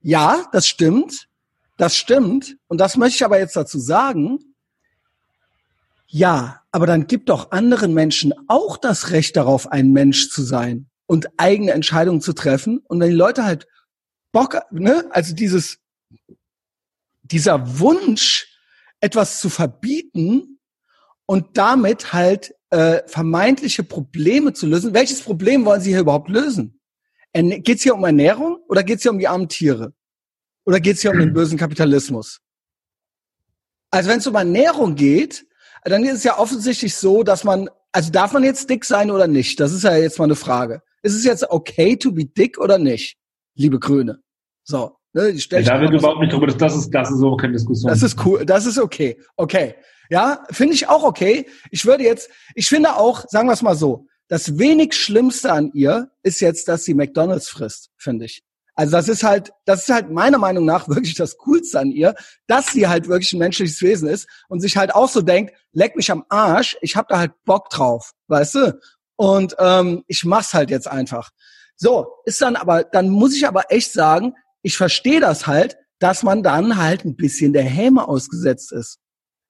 Ja, 0.00 0.46
das 0.52 0.66
stimmt. 0.66 1.28
Das 1.76 1.96
stimmt. 1.96 2.56
Und 2.66 2.80
das 2.80 2.96
möchte 2.96 3.16
ich 3.16 3.24
aber 3.24 3.38
jetzt 3.38 3.56
dazu 3.56 3.78
sagen. 3.78 4.38
Ja, 6.06 6.62
aber 6.72 6.86
dann 6.86 7.06
gibt 7.06 7.28
doch 7.28 7.50
anderen 7.50 7.94
Menschen 7.94 8.32
auch 8.48 8.76
das 8.76 9.10
Recht 9.10 9.36
darauf, 9.36 9.70
ein 9.70 9.92
Mensch 9.92 10.30
zu 10.30 10.42
sein 10.42 10.88
und 11.06 11.28
eigene 11.36 11.72
Entscheidungen 11.72 12.20
zu 12.20 12.32
treffen. 12.32 12.78
Und 12.78 13.00
wenn 13.00 13.10
die 13.10 13.16
Leute 13.16 13.44
halt 13.44 13.66
Bock, 14.32 14.58
ne, 14.70 15.06
also 15.10 15.34
dieses, 15.34 15.78
dieser 17.22 17.78
Wunsch, 17.78 18.46
etwas 19.00 19.40
zu 19.40 19.48
verbieten 19.48 20.58
und 21.26 21.56
damit 21.56 22.12
halt 22.12 22.54
äh, 22.70 23.02
vermeintliche 23.06 23.84
Probleme 23.84 24.52
zu 24.52 24.66
lösen. 24.66 24.94
Welches 24.94 25.22
Problem 25.22 25.64
wollen 25.64 25.80
Sie 25.80 25.90
hier 25.90 26.00
überhaupt 26.00 26.28
lösen? 26.28 26.77
Geht 27.46 27.76
es 27.76 27.82
hier 27.82 27.94
um 27.94 28.04
Ernährung 28.04 28.58
oder 28.68 28.82
geht 28.82 28.96
es 28.96 29.02
hier 29.02 29.12
um 29.12 29.18
die 29.18 29.28
armen 29.28 29.48
Tiere? 29.48 29.92
Oder 30.64 30.80
geht 30.80 30.96
es 30.96 31.02
hier 31.02 31.12
um 31.12 31.18
den 31.18 31.32
bösen 31.32 31.56
Kapitalismus? 31.56 32.40
Also 33.90 34.10
wenn 34.10 34.18
es 34.18 34.26
um 34.26 34.34
Ernährung 34.34 34.94
geht, 34.94 35.46
dann 35.84 36.04
ist 36.04 36.14
es 36.14 36.24
ja 36.24 36.38
offensichtlich 36.38 36.94
so, 36.94 37.22
dass 37.22 37.44
man, 37.44 37.70
also 37.92 38.10
darf 38.10 38.32
man 38.32 38.44
jetzt 38.44 38.68
dick 38.68 38.84
sein 38.84 39.10
oder 39.10 39.26
nicht? 39.26 39.60
Das 39.60 39.72
ist 39.72 39.84
ja 39.84 39.96
jetzt 39.96 40.18
mal 40.18 40.24
eine 40.24 40.34
Frage. 40.34 40.82
Ist 41.02 41.14
es 41.14 41.24
jetzt 41.24 41.48
okay 41.48 41.96
to 41.96 42.12
be 42.12 42.26
dick 42.26 42.58
oder 42.58 42.76
nicht, 42.76 43.16
liebe 43.54 43.78
Grüne? 43.78 44.20
So. 44.64 44.96
Ne, 45.14 45.30
ich 45.30 45.50
ja, 45.50 45.62
da 45.62 45.80
wird 45.80 45.94
überhaupt 45.94 46.20
nicht 46.20 46.32
drüber, 46.32 46.46
das 46.48 46.76
ist, 46.76 46.90
das 46.90 47.10
ist 47.10 47.18
so 47.18 47.34
keine 47.36 47.54
Diskussion. 47.54 47.88
Das 47.88 48.02
ist 48.02 48.24
cool, 48.26 48.44
das 48.44 48.66
ist 48.66 48.78
okay. 48.78 49.18
Okay. 49.36 49.74
Ja, 50.10 50.44
finde 50.50 50.74
ich 50.74 50.88
auch 50.88 51.02
okay. 51.02 51.46
Ich 51.70 51.86
würde 51.86 52.04
jetzt, 52.04 52.30
ich 52.54 52.68
finde 52.68 52.96
auch, 52.96 53.24
sagen 53.28 53.48
wir 53.48 53.52
es 53.52 53.62
mal 53.62 53.74
so, 53.74 54.06
das 54.28 54.58
wenig 54.58 54.94
Schlimmste 54.94 55.52
an 55.52 55.70
ihr 55.74 56.10
ist 56.22 56.40
jetzt, 56.40 56.68
dass 56.68 56.84
sie 56.84 56.94
McDonalds 56.94 57.48
frisst, 57.48 57.90
finde 57.96 58.26
ich. 58.26 58.42
Also 58.74 58.92
das 58.92 59.08
ist 59.08 59.24
halt, 59.24 59.50
das 59.64 59.88
ist 59.88 59.92
halt 59.92 60.10
meiner 60.10 60.38
Meinung 60.38 60.64
nach 60.64 60.88
wirklich 60.88 61.14
das 61.16 61.36
Coolste 61.38 61.80
an 61.80 61.90
ihr, 61.90 62.14
dass 62.46 62.68
sie 62.68 62.86
halt 62.86 63.08
wirklich 63.08 63.32
ein 63.32 63.40
menschliches 63.40 63.82
Wesen 63.82 64.08
ist 64.08 64.28
und 64.48 64.60
sich 64.60 64.76
halt 64.76 64.94
auch 64.94 65.08
so 65.08 65.20
denkt, 65.20 65.52
leck 65.72 65.96
mich 65.96 66.12
am 66.12 66.24
Arsch, 66.28 66.76
ich 66.80 66.94
hab 66.94 67.08
da 67.08 67.18
halt 67.18 67.32
Bock 67.44 67.70
drauf, 67.70 68.12
weißt 68.28 68.54
du? 68.54 68.80
Und 69.16 69.56
ähm, 69.58 70.04
ich 70.06 70.24
mach's 70.24 70.54
halt 70.54 70.70
jetzt 70.70 70.86
einfach. 70.86 71.30
So, 71.74 72.06
ist 72.24 72.40
dann 72.40 72.54
aber, 72.54 72.84
dann 72.84 73.08
muss 73.08 73.34
ich 73.34 73.48
aber 73.48 73.72
echt 73.72 73.92
sagen, 73.92 74.34
ich 74.62 74.76
verstehe 74.76 75.20
das 75.20 75.48
halt, 75.48 75.76
dass 75.98 76.22
man 76.22 76.44
dann 76.44 76.76
halt 76.76 77.04
ein 77.04 77.16
bisschen 77.16 77.52
der 77.52 77.64
Häme 77.64 78.06
ausgesetzt 78.06 78.70
ist. 78.70 79.00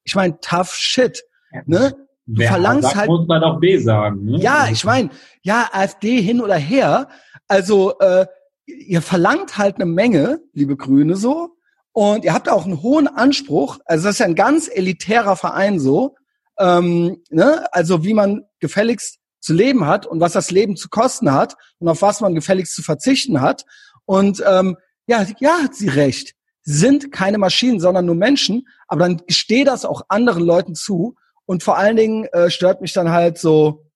Ich 0.03 0.15
meine, 0.15 0.39
tough 0.39 0.73
shit. 0.73 1.23
Ne? 1.65 1.93
Du 2.31 2.41
Wer 2.41 2.49
verlangst 2.49 2.83
sagt, 2.83 2.95
halt. 2.95 3.09
Muss 3.09 3.27
man 3.27 3.43
auch 3.43 3.59
B 3.59 3.77
sagen. 3.79 4.23
Ne? 4.23 4.37
Ja, 4.37 4.67
ich 4.71 4.85
meine, 4.85 5.09
ja, 5.41 5.67
AfD 5.71 6.21
hin 6.21 6.41
oder 6.41 6.57
her. 6.57 7.09
Also 7.47 7.97
äh, 7.97 8.27
ihr 8.67 9.01
verlangt 9.01 9.57
halt 9.57 9.77
eine 9.77 9.87
Menge, 9.87 10.39
liebe 10.53 10.77
Grüne, 10.77 11.15
so. 11.15 11.55
Und 11.91 12.23
ihr 12.23 12.33
habt 12.35 12.47
auch 12.47 12.65
einen 12.65 12.83
hohen 12.83 13.07
Anspruch. 13.07 13.79
Also 13.85 14.05
das 14.05 14.15
ist 14.15 14.19
ja 14.19 14.27
ein 14.27 14.35
ganz 14.35 14.69
elitärer 14.71 15.35
Verein 15.35 15.79
so. 15.79 16.15
Ähm, 16.59 17.17
ne? 17.31 17.65
Also 17.71 18.03
wie 18.03 18.13
man 18.13 18.43
gefälligst 18.59 19.17
zu 19.39 19.53
leben 19.55 19.87
hat 19.87 20.05
und 20.05 20.19
was 20.19 20.33
das 20.33 20.51
Leben 20.51 20.75
zu 20.75 20.87
kosten 20.89 21.31
hat 21.31 21.55
und 21.79 21.87
auf 21.87 22.03
was 22.03 22.21
man 22.21 22.35
gefälligst 22.35 22.75
zu 22.75 22.83
verzichten 22.83 23.41
hat. 23.41 23.65
Und 24.05 24.43
ähm, 24.47 24.77
ja, 25.07 25.25
ja, 25.39 25.63
hat 25.63 25.73
sie 25.73 25.87
recht. 25.87 26.35
Sind 26.61 27.11
keine 27.11 27.39
Maschinen, 27.39 27.79
sondern 27.79 28.05
nur 28.05 28.13
Menschen. 28.13 28.67
Aber 28.87 29.01
dann 29.01 29.17
gestehe 29.25 29.65
das 29.65 29.83
auch 29.83 30.03
anderen 30.09 30.43
Leuten 30.43 30.75
zu. 30.75 31.15
Und 31.49 31.63
vor 31.63 31.79
allen 31.79 31.95
Dingen 31.95 32.25
äh, 32.25 32.51
stört 32.51 32.79
mich 32.79 32.93
dann 32.93 33.09
halt 33.09 33.39
so, 33.39 33.87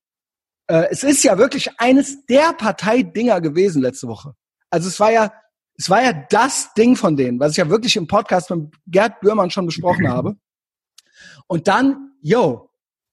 äh, 0.66 0.88
es 0.90 1.04
ist 1.04 1.24
ja 1.24 1.38
wirklich 1.38 1.70
eines 1.78 2.26
der 2.26 2.52
Parteidinger 2.54 3.42
gewesen 3.42 3.84
letzte 3.84 4.08
Woche. 4.08 4.34
Also 4.72 4.88
es 4.88 5.00
war 5.00 5.12
ja, 5.12 5.32
es 5.78 5.88
war 5.88 6.02
ja 6.02 6.14
das 6.32 6.74
Ding 6.74 6.96
von 6.96 7.16
denen, 7.16 7.40
was 7.40 7.52
ich 7.52 7.58
ja 7.58 7.70
wirklich 7.70 7.96
im 7.96 8.08
Podcast 8.08 8.50
mit 8.50 8.74
Gerd 8.88 9.20
Bührmann 9.20 9.52
schon 9.52 9.68
besprochen 9.68 10.10
habe. 10.10 10.36
Und 11.46 11.68
dann, 11.68 12.14
yo, 12.22 12.72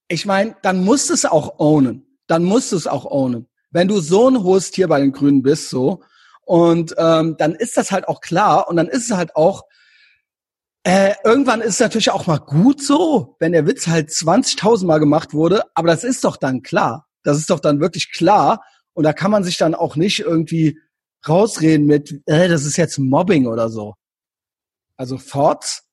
ich 0.09 0.25
meine, 0.25 0.57
dann 0.63 0.87
musst 0.87 1.11
du 1.11 1.13
es 1.13 1.27
auch 1.27 1.59
ownen. 1.59 2.07
Dann 2.27 2.43
musst 2.43 2.73
du 2.73 2.77
es 2.77 2.87
auch 2.87 3.05
ownen. 3.05 3.47
Wenn 3.71 3.89
du 3.89 4.01
so 4.01 4.31
ein 4.31 4.43
hohes 4.43 4.71
Tier 4.71 4.89
bei 4.89 5.01
den 5.01 5.13
Grünen 5.13 5.43
bist, 5.43 5.69
so, 5.69 6.01
und 6.47 6.95
ähm, 6.97 7.37
dann 7.37 7.55
ist 7.55 7.77
das 7.77 7.93
halt 7.93 8.09
auch 8.09 8.23
klar 8.23 8.69
und 8.71 8.77
dann 8.77 8.89
ist 8.89 9.11
es 9.11 9.15
halt 9.15 9.37
auch, 9.37 9.65
äh, 10.85 11.15
irgendwann 11.25 11.61
ist 11.61 11.75
es 11.75 11.81
natürlich 11.81 12.11
auch 12.11 12.27
mal 12.27 12.39
gut 12.39 12.83
so, 12.83 13.37
wenn 13.39 13.53
der 13.53 13.67
Witz 13.67 13.87
halt 13.87 14.09
20.000 14.09 14.87
Mal 14.87 14.99
gemacht 14.99 15.35
wurde, 15.35 15.63
aber 15.75 15.89
das 15.89 16.05
ist 16.05 16.25
doch 16.25 16.37
dann 16.37 16.63
klar. 16.63 17.07
Das 17.23 17.37
ist 17.37 17.51
doch 17.51 17.61
dann 17.61 17.81
wirklich 17.81 18.13
klar 18.13 18.65
und 18.95 19.05
da 19.05 19.13
kann 19.13 19.31
man 19.31 19.45
sich 19.45 19.59
dann 19.59 19.75
auch 19.75 19.97
nicht 19.97 20.21
irgendwie 20.21 20.79
rausreden 21.29 21.87
mit, 21.87 22.23
äh, 22.27 22.49
das 22.49 22.65
ist 22.65 22.79
jetzt 22.79 22.99
Mobbing 22.99 23.47
oder 23.47 23.69
so. 23.69 23.95
Also 24.97 25.19
Thoughts? 25.19 25.87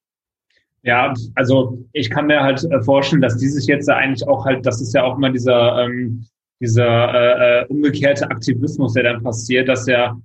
Ja, 0.84 1.14
also 1.36 1.84
ich 1.92 2.10
kann 2.10 2.28
mir 2.28 2.42
halt 2.42 2.64
äh, 2.64 2.82
vorstellen, 2.82 3.22
dass 3.22 3.38
dieses 3.38 3.68
jetzt 3.68 3.90
eigentlich 3.90 4.26
auch 4.28 4.46
halt, 4.46 4.66
das 4.66 4.82
ist 4.82 4.94
ja 4.94 5.04
auch 5.04 5.18
immer 5.18 5.32
dieser, 5.32 5.84
ähm, 5.84 6.26
dieser 6.62 7.14
äh, 7.14 7.62
äh 7.64 7.66
umgekehrte 7.68 8.30
Aktivismus, 8.30 8.94
der 8.94 9.04
dann 9.04 9.24
passiert, 9.24 9.68
dass 9.68 9.86
ja 9.86 10.18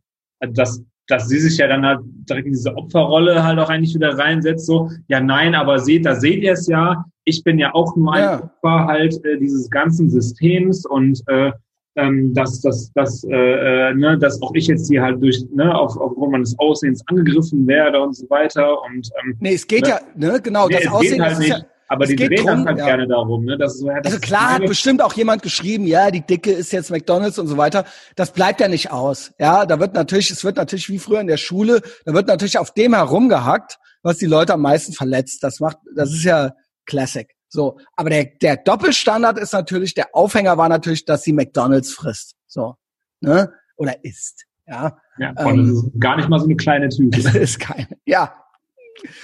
dass, 0.51 0.83
dass 1.09 1.29
sie 1.29 1.39
sich 1.39 1.59
ja 1.59 1.67
dann 1.67 1.85
halt 1.85 2.01
direkt 2.29 2.47
in 2.47 2.53
diese 2.53 2.75
Opferrolle 2.77 3.43
halt 3.43 3.59
auch 3.59 3.69
eigentlich 3.69 3.95
wieder 3.95 4.17
reinsetzt, 4.17 4.67
so, 4.67 4.91
ja 5.09 5.21
nein, 5.21 5.55
aber 5.55 5.79
seht, 5.79 6.07
da 6.07 6.15
seht 6.15 6.43
ihr 6.43 6.53
es 6.53 6.67
ja, 6.67 7.05
ich 7.25 7.43
bin 7.45 7.59
ja 7.59 7.75
auch 7.75 7.95
nur 7.97 8.15
ein 8.15 8.23
ja. 8.23 8.43
Opfer 8.43 8.87
halt 8.87 9.25
äh, 9.25 9.39
dieses 9.39 9.71
ganzen 9.71 10.11
Systems 10.11 10.87
und 10.87 11.23
äh, 11.29 11.53
ähm, 11.97 12.33
dass, 12.33 12.61
dass, 12.61 12.91
dass, 12.95 13.23
äh, 13.25 13.91
äh, 13.91 13.95
ne, 13.95 14.19
dass 14.19 14.41
auch 14.41 14.53
ich 14.55 14.67
jetzt 14.67 14.89
hier 14.89 15.03
halt 15.03 15.23
durch, 15.23 15.45
ne, 15.53 15.75
auf, 15.75 15.97
aufgrund 15.99 16.33
meines 16.33 16.59
Aussehens 16.59 17.03
angegriffen 17.09 17.67
werde 17.67 18.01
und 18.01 18.17
so 18.17 18.29
weiter. 18.31 18.83
Und, 18.83 19.11
ähm, 19.23 19.37
nee, 19.41 19.55
es 19.55 19.67
geht 19.67 19.83
ne, 19.83 19.89
ja, 19.91 20.01
ne, 20.15 20.41
genau, 20.43 20.69
nee, 20.69 20.79
das 20.83 20.93
Aussehen 20.93 21.23
halt 21.23 21.39
ist 21.39 21.49
ja, 21.49 21.59
aber 21.93 22.07
die 22.07 22.17
drehen 22.17 22.45
drum, 22.45 22.65
halt 22.65 22.79
ja. 22.79 22.87
gerne 22.87 23.07
darum. 23.07 23.45
Ne? 23.45 23.59
Das 23.59 23.79
so, 23.79 23.89
ja, 23.89 24.01
das 24.01 24.15
also 24.15 24.27
klar 24.27 24.55
hat 24.55 24.67
bestimmt 24.67 25.03
auch 25.03 25.13
jemand 25.13 25.43
geschrieben, 25.43 25.87
ja, 25.87 26.11
die 26.11 26.23
Dicke 26.27 26.51
ist 26.51 26.73
jetzt 26.73 26.91
McDonalds 26.91 27.39
und 27.39 27.47
so 27.47 27.57
weiter. 27.57 27.85
Das 28.17 28.33
bleibt 28.33 28.61
ja 28.61 28.69
nicht 28.69 28.91
aus. 28.91 29.33
Ja, 29.39 29.67
da 29.67 29.79
wird 29.79 29.95
natürlich, 29.95 30.31
es 30.31 30.45
wird 30.45 30.57
natürlich 30.57 30.89
wie 30.89 30.99
früher 30.99 31.21
in 31.21 31.27
der 31.27 31.37
Schule, 31.37 31.83
da 32.05 32.15
wird 32.15 32.27
natürlich 32.27 32.59
auf 32.59 32.73
dem 32.73 32.95
herumgehackt, 32.95 33.79
was 34.03 34.19
die 34.19 34.27
Leute 34.27 34.55
am 34.55 34.63
meisten 34.63 34.93
verletzt. 34.93 35.43
Das 35.43 35.61
macht, 35.61 35.79
das 35.95 36.11
ist 36.11 36.25
ja 36.25 36.53
Classic. 36.87 37.29
So, 37.49 37.79
aber 37.97 38.09
der, 38.09 38.25
der 38.41 38.57
Doppelstandard 38.57 39.39
ist 39.39 39.53
natürlich, 39.53 39.93
der 39.93 40.15
Aufhänger 40.15 40.57
war 40.57 40.71
natürlich, 40.71 41.05
dass 41.05 41.23
sie 41.23 41.35
McDonalds 41.35 41.93
frisst. 41.93 42.35
So, 42.47 42.77
ne? 43.21 43.53
Oder 43.77 44.03
isst. 44.05 44.47
Ja, 44.67 44.97
ja 45.19 45.35
ähm, 45.39 45.93
gar 45.99 46.17
nicht 46.17 46.29
mal 46.29 46.39
so 46.39 46.47
eine 46.47 46.57
kleine 46.57 46.89
Tüte. 46.89 47.21
Das 47.23 47.35
ist 47.35 47.61
keine. 47.61 47.89
Ja, 48.07 48.42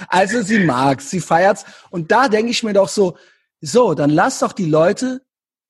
also 0.09 0.43
sie 0.43 0.65
mag's, 0.65 1.11
sie 1.11 1.21
feiert's. 1.21 1.65
Und 1.91 2.11
da 2.11 2.29
denke 2.29 2.51
ich 2.51 2.63
mir 2.63 2.73
doch 2.73 2.89
so, 2.89 3.17
so, 3.61 3.95
dann 3.95 4.11
lass 4.11 4.41
doch 4.41 4.53
die 4.53 4.67
Leute, 4.67 5.23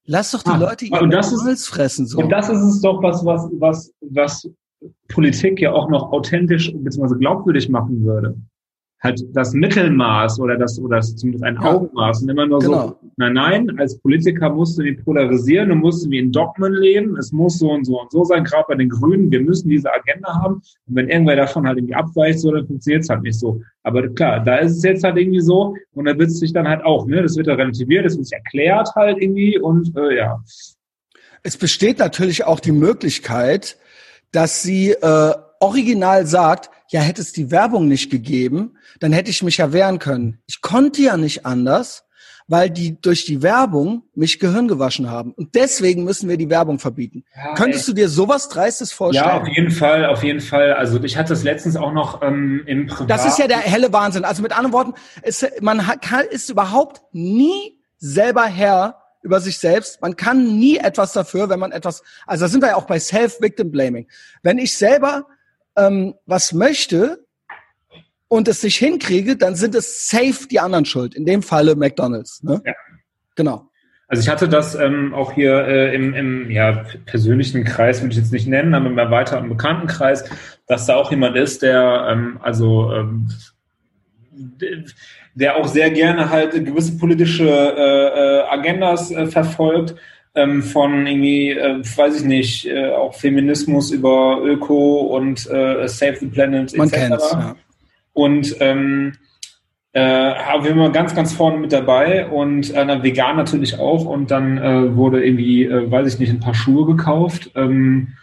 lass 0.05 0.33
doch 0.33 0.43
die 0.43 0.51
ah, 0.51 0.57
Leute 0.57 0.87
ihr 0.87 0.99
Holz 0.99 1.67
fressen. 1.67 2.07
So. 2.07 2.19
Und 2.19 2.31
das 2.31 2.49
ist 2.49 2.61
es 2.61 2.81
doch, 2.81 3.03
was, 3.03 3.25
was, 3.25 3.49
was, 3.53 3.93
was 4.01 4.51
Politik 5.09 5.61
ja 5.61 5.73
auch 5.73 5.89
noch 5.89 6.13
authentisch 6.13 6.73
bzw. 6.73 7.19
glaubwürdig 7.19 7.69
machen 7.69 8.05
würde 8.05 8.37
halt 9.01 9.25
das 9.33 9.53
Mittelmaß 9.53 10.41
oder 10.41 10.57
das 10.57 10.79
oder 10.79 10.97
das 10.97 11.15
zumindest 11.15 11.45
ein 11.45 11.55
ja. 11.55 11.73
Augenmaß 11.73 12.23
und 12.23 12.31
immer 12.31 12.47
nur 12.47 12.59
genau. 12.59 12.89
so, 12.89 12.99
nein, 13.17 13.33
nein, 13.35 13.79
als 13.79 13.99
Politiker 14.01 14.51
musst 14.51 14.77
du 14.79 14.83
nicht 14.83 15.05
polarisieren, 15.05 15.69
du 15.69 15.77
musst 15.77 16.11
wie 16.11 16.19
in 16.19 16.33
Dogmen 16.33 16.73
leben, 16.73 17.17
es 17.17 17.31
muss 17.31 17.59
so 17.59 17.71
und 17.71 17.85
so 17.85 18.01
und 18.01 18.11
so 18.11 18.25
sein, 18.25 18.43
gerade 18.43 18.65
bei 18.69 18.75
den 18.75 18.89
Grünen, 18.89 19.31
wir 19.31 19.41
müssen 19.41 19.69
diese 19.69 19.93
Agenda 19.93 20.35
haben 20.43 20.55
und 20.55 20.97
wenn 20.97 21.09
irgendwer 21.09 21.37
davon 21.37 21.67
halt 21.67 21.79
irgendwie 21.79 21.95
abweicht, 21.95 22.41
so, 22.41 22.51
dann 22.51 22.67
funktioniert 22.67 23.05
es 23.05 23.09
halt 23.09 23.23
nicht 23.23 23.39
so. 23.39 23.61
Aber 23.85 24.09
klar, 24.09 24.41
da 24.41 24.57
ist 24.57 24.79
es 24.79 24.83
jetzt 24.83 25.05
halt 25.05 25.17
irgendwie 25.17 25.41
so 25.41 25.77
und 25.95 26.05
da 26.07 26.19
wird 26.19 26.31
es 26.31 26.41
sich 26.41 26.53
dann 26.53 26.67
halt 26.67 26.85
auch, 26.85 27.07
ne, 27.07 27.23
das 27.23 27.37
wird 27.37 27.47
ja 27.47 27.55
relativiert, 27.55 28.05
das 28.05 28.17
wird 28.17 28.27
sich 28.27 28.37
erklärt 28.37 28.89
halt 28.97 29.19
irgendwie 29.21 29.59
und 29.59 29.97
äh, 29.97 30.17
ja. 30.17 30.43
Es 31.45 31.57
besteht 31.57 32.01
natürlich 32.01 32.45
auch 32.45 32.59
die 32.59 32.73
Möglichkeit, 32.73 33.79
dass 34.33 34.63
sie 34.63 34.91
äh, 34.91 35.35
original 35.61 36.27
sagt, 36.27 36.71
ja, 36.89 37.01
hätte 37.01 37.21
es 37.21 37.33
die 37.33 37.51
Werbung 37.51 37.89
nicht 37.89 38.11
gegeben, 38.11 38.77
dann 39.01 39.13
hätte 39.13 39.31
ich 39.31 39.43
mich 39.43 39.59
ja 39.59 39.73
wehren 39.73 39.99
können. 39.99 40.41
Ich 40.47 40.61
konnte 40.61 41.03
ja 41.03 41.17
nicht 41.17 41.45
anders, 41.47 42.05
weil 42.49 42.71
die 42.71 42.99
durch 43.01 43.27
die 43.27 43.43
Werbung 43.43 44.05
mich 44.15 44.41
Gehirn 44.41 44.69
gewaschen 44.69 45.11
haben. 45.11 45.33
Und 45.33 45.55
deswegen 45.55 46.05
müssen 46.05 46.31
wir 46.31 46.39
die 46.39 46.49
Werbung 46.49 46.79
verbieten. 46.79 47.25
Ja, 47.37 47.55
Könntest 47.55 47.87
ey. 47.87 47.95
du 47.95 48.01
dir 48.01 48.09
sowas 48.09 48.49
Dreistes 48.49 48.91
vorstellen? 48.91 49.29
Ja, 49.29 49.41
auf 49.41 49.47
jeden 49.49 49.71
Fall, 49.71 50.07
auf 50.07 50.25
jeden 50.25 50.41
Fall. 50.41 50.73
Also 50.73 51.03
ich 51.05 51.19
hatte 51.19 51.35
es 51.35 51.45
letztens 51.45 51.77
auch 51.77 51.93
noch 51.93 52.23
ähm, 52.23 52.63
im 52.67 52.87
Privat. 52.87 53.11
Das 53.11 53.27
ist 53.27 53.39
ja 53.39 53.47
der 53.47 53.59
helle 53.59 53.93
Wahnsinn. 53.93 54.25
Also 54.25 54.43
mit 54.43 54.53
anderen 54.53 54.73
Worten, 54.73 54.95
ist, 55.23 55.47
man 55.61 55.79
kann, 56.01 56.25
ist 56.31 56.49
überhaupt 56.49 57.03
nie 57.13 57.79
selber 57.99 58.47
Herr 58.47 59.03
über 59.21 59.41
sich 59.41 59.59
selbst. 59.59 60.01
Man 60.01 60.17
kann 60.17 60.59
nie 60.59 60.79
etwas 60.79 61.13
dafür, 61.13 61.51
wenn 61.51 61.59
man 61.59 61.73
etwas, 61.73 62.03
also 62.27 62.47
da 62.47 62.49
sind 62.49 62.63
wir 62.63 62.71
ja 62.71 62.77
auch 62.77 62.87
bei 62.87 62.99
Self-Victim-Blaming. 62.99 64.09
Wenn 64.43 64.57
ich 64.57 64.75
selber 64.75 65.27
ähm, 65.79 66.15
was 66.27 66.53
möchte 66.53 67.25
und 68.29 68.49
es 68.49 68.63
nicht 68.63 68.77
hinkriege, 68.77 69.37
dann 69.37 69.55
sind 69.55 69.75
es 69.75 70.09
safe 70.09 70.47
die 70.51 70.61
anderen 70.61 70.85
schuld. 70.85 71.15
In 71.15 71.25
dem 71.25 71.43
Falle 71.43 71.77
McDonalds. 71.77 72.43
Ne? 72.43 72.61
Ja. 72.65 72.75
Genau. 73.37 73.71
Also 74.09 74.23
ich 74.23 74.29
hatte 74.29 74.49
das 74.49 74.75
ähm, 74.75 75.13
auch 75.15 75.33
hier 75.33 75.67
äh, 75.67 75.95
im, 75.95 76.15
im 76.15 76.51
ja, 76.51 76.85
persönlichen 77.05 77.65
Kreis, 77.65 78.01
würde 78.01 78.13
ich 78.13 78.19
jetzt 78.19 78.33
nicht 78.33 78.49
nennen, 78.49 78.75
aber 78.75 78.87
im 78.87 78.97
erweiterten 78.97 79.51
Bekanntenkreis, 79.51 80.25
dass 80.67 80.87
da 80.87 80.97
auch 80.97 81.11
jemand 81.11 81.37
ist, 81.37 81.61
der 81.63 82.09
ähm, 82.11 82.39
also 82.43 82.91
ähm, 82.93 83.29
der 85.35 85.57
auch 85.57 85.69
sehr 85.69 85.91
gerne 85.91 86.31
halt 86.31 86.53
gewisse 86.53 86.97
politische 86.97 87.49
äh, 87.49 88.41
äh 88.41 88.43
Agendas 88.49 89.11
äh, 89.11 89.27
verfolgt 89.27 89.95
ähm, 90.39 90.63
von 90.63 91.07
irgendwie, 91.07 91.51
äh, 91.51 91.81
weiß 91.81 92.21
ich 92.21 92.25
nicht, 92.25 92.67
äh, 92.67 92.91
auch 92.93 93.15
Feminismus 93.15 93.91
über 93.91 94.41
Öko 94.43 95.01
und 95.01 95.51
äh, 95.51 95.89
Save 95.89 96.17
the 96.21 96.27
Planet 96.27 96.77
Man 96.77 96.89
etc. 96.89 97.11
Ja. 97.33 97.57
Und 98.13 98.57
ähm, 98.61 99.13
äh, 99.93 100.35
haben 100.35 100.65
wir 100.65 100.71
immer 100.71 100.91
ganz, 100.91 101.15
ganz 101.15 101.33
vorne 101.33 101.59
mit 101.59 101.73
dabei 101.73 102.29
und 102.29 102.75
äh, 102.75 103.03
vegan 103.03 103.37
natürlich 103.37 103.79
auch. 103.79 104.05
Und 104.05 104.31
dann 104.31 104.59
äh, 104.59 104.97
wurde 104.97 105.25
irgendwie, 105.25 105.65
äh, 105.65 105.91
weiß 105.91 106.15
ich 106.15 106.19
nicht, 106.21 106.31
ein 106.31 106.41
paar 106.41 106.55
Schuhe 106.55 106.87
gekauft. 106.87 107.51
Ähm, 107.55 108.15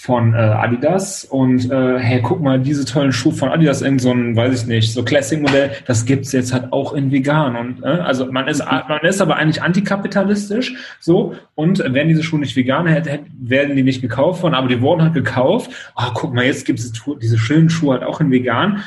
von 0.00 0.32
äh, 0.32 0.36
Adidas 0.36 1.24
und 1.24 1.72
äh, 1.72 1.98
hey, 1.98 2.22
guck 2.22 2.40
mal, 2.40 2.60
diese 2.60 2.84
tollen 2.84 3.10
Schuhe 3.10 3.32
von 3.32 3.48
Adidas, 3.48 3.82
irgend 3.82 4.00
so 4.00 4.12
ein, 4.12 4.36
weiß 4.36 4.62
ich 4.62 4.68
nicht, 4.68 4.92
so 4.92 5.02
Classic-Modell, 5.02 5.72
das 5.86 6.06
gibt's 6.06 6.30
jetzt 6.30 6.52
halt 6.52 6.72
auch 6.72 6.92
in 6.92 7.10
vegan 7.10 7.56
und 7.56 7.82
äh, 7.82 7.88
also 7.88 8.30
man 8.30 8.46
ist 8.46 8.64
man 8.64 9.00
ist 9.02 9.20
aber 9.20 9.34
eigentlich 9.34 9.60
antikapitalistisch 9.60 10.76
so 11.00 11.34
und 11.56 11.80
wären 11.80 12.06
diese 12.06 12.22
Schuhe 12.22 12.38
nicht 12.38 12.54
vegan, 12.54 12.86
hätte, 12.86 13.18
werden 13.40 13.74
die 13.74 13.82
nicht 13.82 14.00
gekauft 14.00 14.44
worden, 14.44 14.54
aber 14.54 14.68
die 14.68 14.80
wurden 14.80 15.02
halt 15.02 15.14
gekauft. 15.14 15.72
Oh, 15.96 16.10
guck 16.14 16.32
mal, 16.32 16.44
jetzt 16.44 16.64
gibt's 16.64 16.92
diese 17.20 17.36
schönen 17.36 17.68
Schuhe 17.68 17.94
halt 17.94 18.04
auch 18.04 18.20
in 18.20 18.30
vegan. 18.30 18.84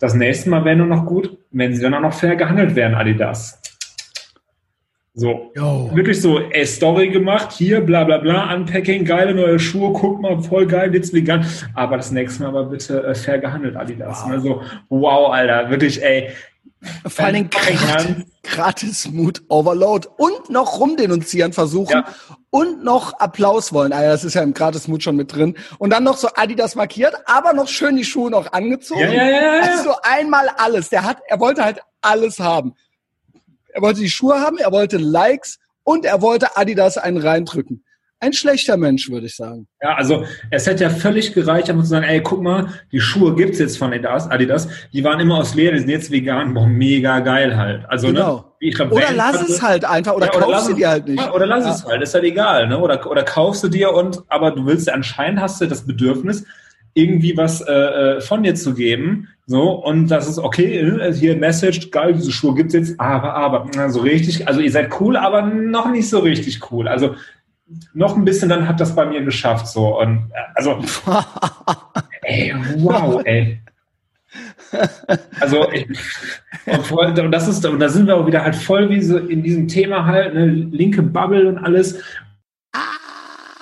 Das 0.00 0.14
nächste 0.14 0.50
Mal 0.50 0.64
wäre 0.64 0.74
nur 0.74 0.88
noch 0.88 1.06
gut, 1.06 1.38
wenn 1.52 1.76
sie 1.76 1.80
dann 1.80 1.94
auch 1.94 2.00
noch 2.00 2.12
fair 2.12 2.34
gehandelt 2.34 2.74
werden, 2.74 2.96
Adidas. 2.96 3.62
So, 5.16 5.52
Yo. 5.54 5.90
wirklich 5.94 6.20
so, 6.20 6.40
ey, 6.40 6.66
Story 6.66 7.08
gemacht, 7.08 7.52
hier, 7.52 7.80
bla 7.80 8.02
bla 8.02 8.18
bla, 8.18 8.52
Unpacking, 8.52 9.04
geile 9.04 9.32
neue 9.32 9.60
Schuhe, 9.60 9.92
guck 9.92 10.20
mal, 10.20 10.42
voll 10.42 10.66
geil, 10.66 10.92
jetzt 10.92 11.14
vegan. 11.14 11.46
Aber 11.74 11.96
das 11.96 12.10
nächste 12.10 12.42
Mal 12.42 12.48
aber 12.48 12.64
bitte 12.64 13.04
äh, 13.04 13.14
fair 13.14 13.38
gehandelt, 13.38 13.76
Adidas. 13.76 14.24
Wow. 14.24 14.30
Also, 14.30 14.62
wow, 14.88 15.32
Alter, 15.32 15.70
wirklich, 15.70 16.02
ey. 16.02 16.30
Vor 17.06 17.26
allen 17.26 17.48
Dingen 17.48 18.24
gratis 18.42 19.08
Mood 19.10 19.42
Overload 19.48 20.08
und 20.16 20.50
noch 20.50 20.80
rumdenunzieren 20.80 21.52
versuchen 21.52 21.92
ja. 21.92 22.04
und 22.50 22.84
noch 22.84 23.14
Applaus 23.20 23.72
wollen. 23.72 23.92
Also 23.92 24.10
das 24.10 24.24
ist 24.24 24.34
ja 24.34 24.42
im 24.42 24.52
gratis 24.52 24.86
Mood 24.88 25.02
schon 25.02 25.16
mit 25.16 25.34
drin. 25.34 25.56
Und 25.78 25.90
dann 25.90 26.04
noch 26.04 26.16
so 26.16 26.28
Adidas 26.34 26.74
markiert, 26.74 27.14
aber 27.24 27.54
noch 27.54 27.68
schön 27.68 27.96
die 27.96 28.04
Schuhe 28.04 28.30
noch 28.30 28.52
angezogen. 28.52 29.00
Ja, 29.00 29.12
ja, 29.12 29.28
ja, 29.28 29.56
ja. 29.56 29.62
Also 29.62 29.94
einmal 30.02 30.48
alles. 30.58 30.90
Der 30.90 31.04
hat, 31.04 31.18
er 31.26 31.40
wollte 31.40 31.64
halt 31.64 31.80
alles 32.02 32.38
haben. 32.38 32.74
Er 33.74 33.82
wollte 33.82 34.00
die 34.00 34.08
Schuhe 34.08 34.36
haben, 34.36 34.56
er 34.58 34.70
wollte 34.70 34.98
Likes 34.98 35.58
und 35.82 36.04
er 36.04 36.22
wollte 36.22 36.56
Adidas 36.56 36.96
einen 36.96 37.18
reindrücken. 37.18 37.84
Ein 38.20 38.32
schlechter 38.32 38.76
Mensch, 38.76 39.10
würde 39.10 39.26
ich 39.26 39.34
sagen. 39.34 39.66
Ja, 39.82 39.96
also 39.96 40.24
es 40.50 40.66
hätte 40.66 40.84
ja 40.84 40.90
völlig 40.90 41.34
gereicht, 41.34 41.68
einfach 41.68 41.82
zu 41.82 41.90
sagen, 41.90 42.06
ey, 42.06 42.22
guck 42.22 42.40
mal, 42.40 42.68
die 42.92 43.00
Schuhe 43.00 43.34
gibt's 43.34 43.58
jetzt 43.58 43.76
von 43.76 43.92
Adidas, 43.92 44.30
Adidas, 44.30 44.68
die 44.92 45.02
waren 45.02 45.18
immer 45.18 45.38
aus 45.38 45.56
Leder, 45.56 45.72
die 45.72 45.80
sind 45.80 45.90
jetzt 45.90 46.12
vegan, 46.12 46.54
boah, 46.54 46.68
mega 46.68 47.18
geil 47.18 47.56
halt. 47.56 47.84
Also, 47.88 48.06
ne, 48.06 48.12
genau. 48.14 48.56
Ne, 48.62 48.70
glaub, 48.70 48.92
oder 48.92 49.12
lass 49.12 49.42
es 49.42 49.60
halt 49.60 49.84
einfach, 49.84 50.14
oder, 50.14 50.32
ja, 50.32 50.40
kaufst 50.40 50.68
du 50.68 50.74
dir 50.74 50.88
halt 50.88 51.08
nicht. 51.08 51.30
Oder 51.32 51.46
lass 51.46 51.64
ja. 51.64 51.72
es 51.72 51.84
halt, 51.84 52.00
ist 52.00 52.14
halt 52.14 52.24
egal, 52.24 52.68
ne? 52.68 52.78
Oder, 52.78 53.10
oder 53.10 53.24
kaufst 53.24 53.64
du 53.64 53.68
dir 53.68 53.92
und, 53.92 54.22
aber 54.28 54.52
du 54.52 54.64
willst, 54.64 54.88
anscheinend 54.88 55.40
hast 55.40 55.60
du 55.60 55.66
das 55.66 55.84
Bedürfnis, 55.84 56.44
irgendwie 56.94 57.36
was 57.36 57.60
äh, 57.60 57.72
äh, 57.72 58.20
von 58.20 58.44
dir 58.44 58.54
zu 58.54 58.72
geben. 58.72 59.28
So, 59.46 59.72
und 59.72 60.08
das 60.08 60.26
ist 60.26 60.38
okay, 60.38 60.78
äh, 60.78 61.12
hier 61.12 61.36
Message, 61.36 61.90
geil, 61.90 62.14
diese 62.14 62.32
Schuhe 62.32 62.54
gibt's 62.54 62.72
jetzt, 62.72 62.98
aber, 62.98 63.34
aber, 63.34 63.66
so 63.72 63.80
also 63.80 64.00
richtig, 64.00 64.48
also 64.48 64.60
ihr 64.60 64.70
seid 64.70 64.98
cool, 65.00 65.16
aber 65.16 65.42
noch 65.42 65.90
nicht 65.90 66.08
so 66.08 66.20
richtig 66.20 66.72
cool. 66.72 66.88
Also 66.88 67.14
noch 67.92 68.16
ein 68.16 68.24
bisschen, 68.24 68.48
dann 68.48 68.66
hat 68.66 68.80
das 68.80 68.94
bei 68.94 69.04
mir 69.04 69.22
geschafft, 69.22 69.66
so. 69.66 70.00
Und 70.00 70.30
äh, 70.32 70.40
also, 70.54 70.82
ey, 72.22 72.54
wow, 72.78 73.20
ey. 73.24 73.60
Also, 75.40 75.70
ich, 75.72 75.86
und, 76.66 76.86
voll, 76.86 77.06
und 77.06 77.30
das 77.30 77.46
ist, 77.46 77.64
und 77.66 77.78
da 77.78 77.88
sind 77.88 78.06
wir 78.06 78.16
auch 78.16 78.26
wieder 78.26 78.42
halt 78.42 78.56
voll 78.56 78.88
wie 78.88 79.02
so 79.02 79.18
in 79.18 79.42
diesem 79.42 79.68
Thema 79.68 80.06
halt, 80.06 80.34
ne, 80.34 80.46
linke 80.46 81.02
Bubble 81.02 81.48
und 81.48 81.58
alles 81.58 82.02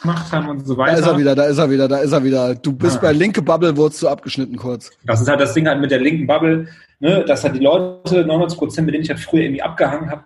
gemacht 0.03 0.33
haben 0.33 0.49
und 0.49 0.67
so 0.67 0.77
weiter. 0.77 0.93
Da 0.93 0.99
ist 1.01 1.07
er 1.07 1.19
wieder, 1.19 1.35
da 1.35 1.45
ist 1.45 1.59
er 1.59 1.71
wieder, 1.71 1.89
da 1.89 1.99
ist 1.99 2.13
er 2.13 2.25
wieder. 2.25 2.55
Du 2.55 2.73
bist 2.73 2.97
ja. 2.97 3.01
bei 3.01 3.13
linke 3.13 3.43
Bubble, 3.43 3.77
wurdest 3.77 4.03
du 4.03 4.09
abgeschnitten 4.09 4.57
kurz. 4.57 4.91
Das 5.05 5.21
ist 5.21 5.29
halt 5.29 5.41
das 5.41 5.55
Ding 5.55 5.67
halt 5.67 5.81
mit 5.81 5.91
der 5.91 6.01
linken 6.01 6.27
Bubble, 6.27 6.69
ne, 7.01 7.25
dass 7.27 7.45
halt 7.45 7.55
die 7.55 7.61
Leute, 7.61 8.25
99 8.25 8.59
Prozent, 8.59 8.87
mit 8.87 8.95
denen 8.95 9.05
ich 9.05 9.11
halt 9.11 9.21
früher 9.21 9.43
irgendwie 9.43 9.63
abgehangen 9.63 10.11
habe, 10.11 10.25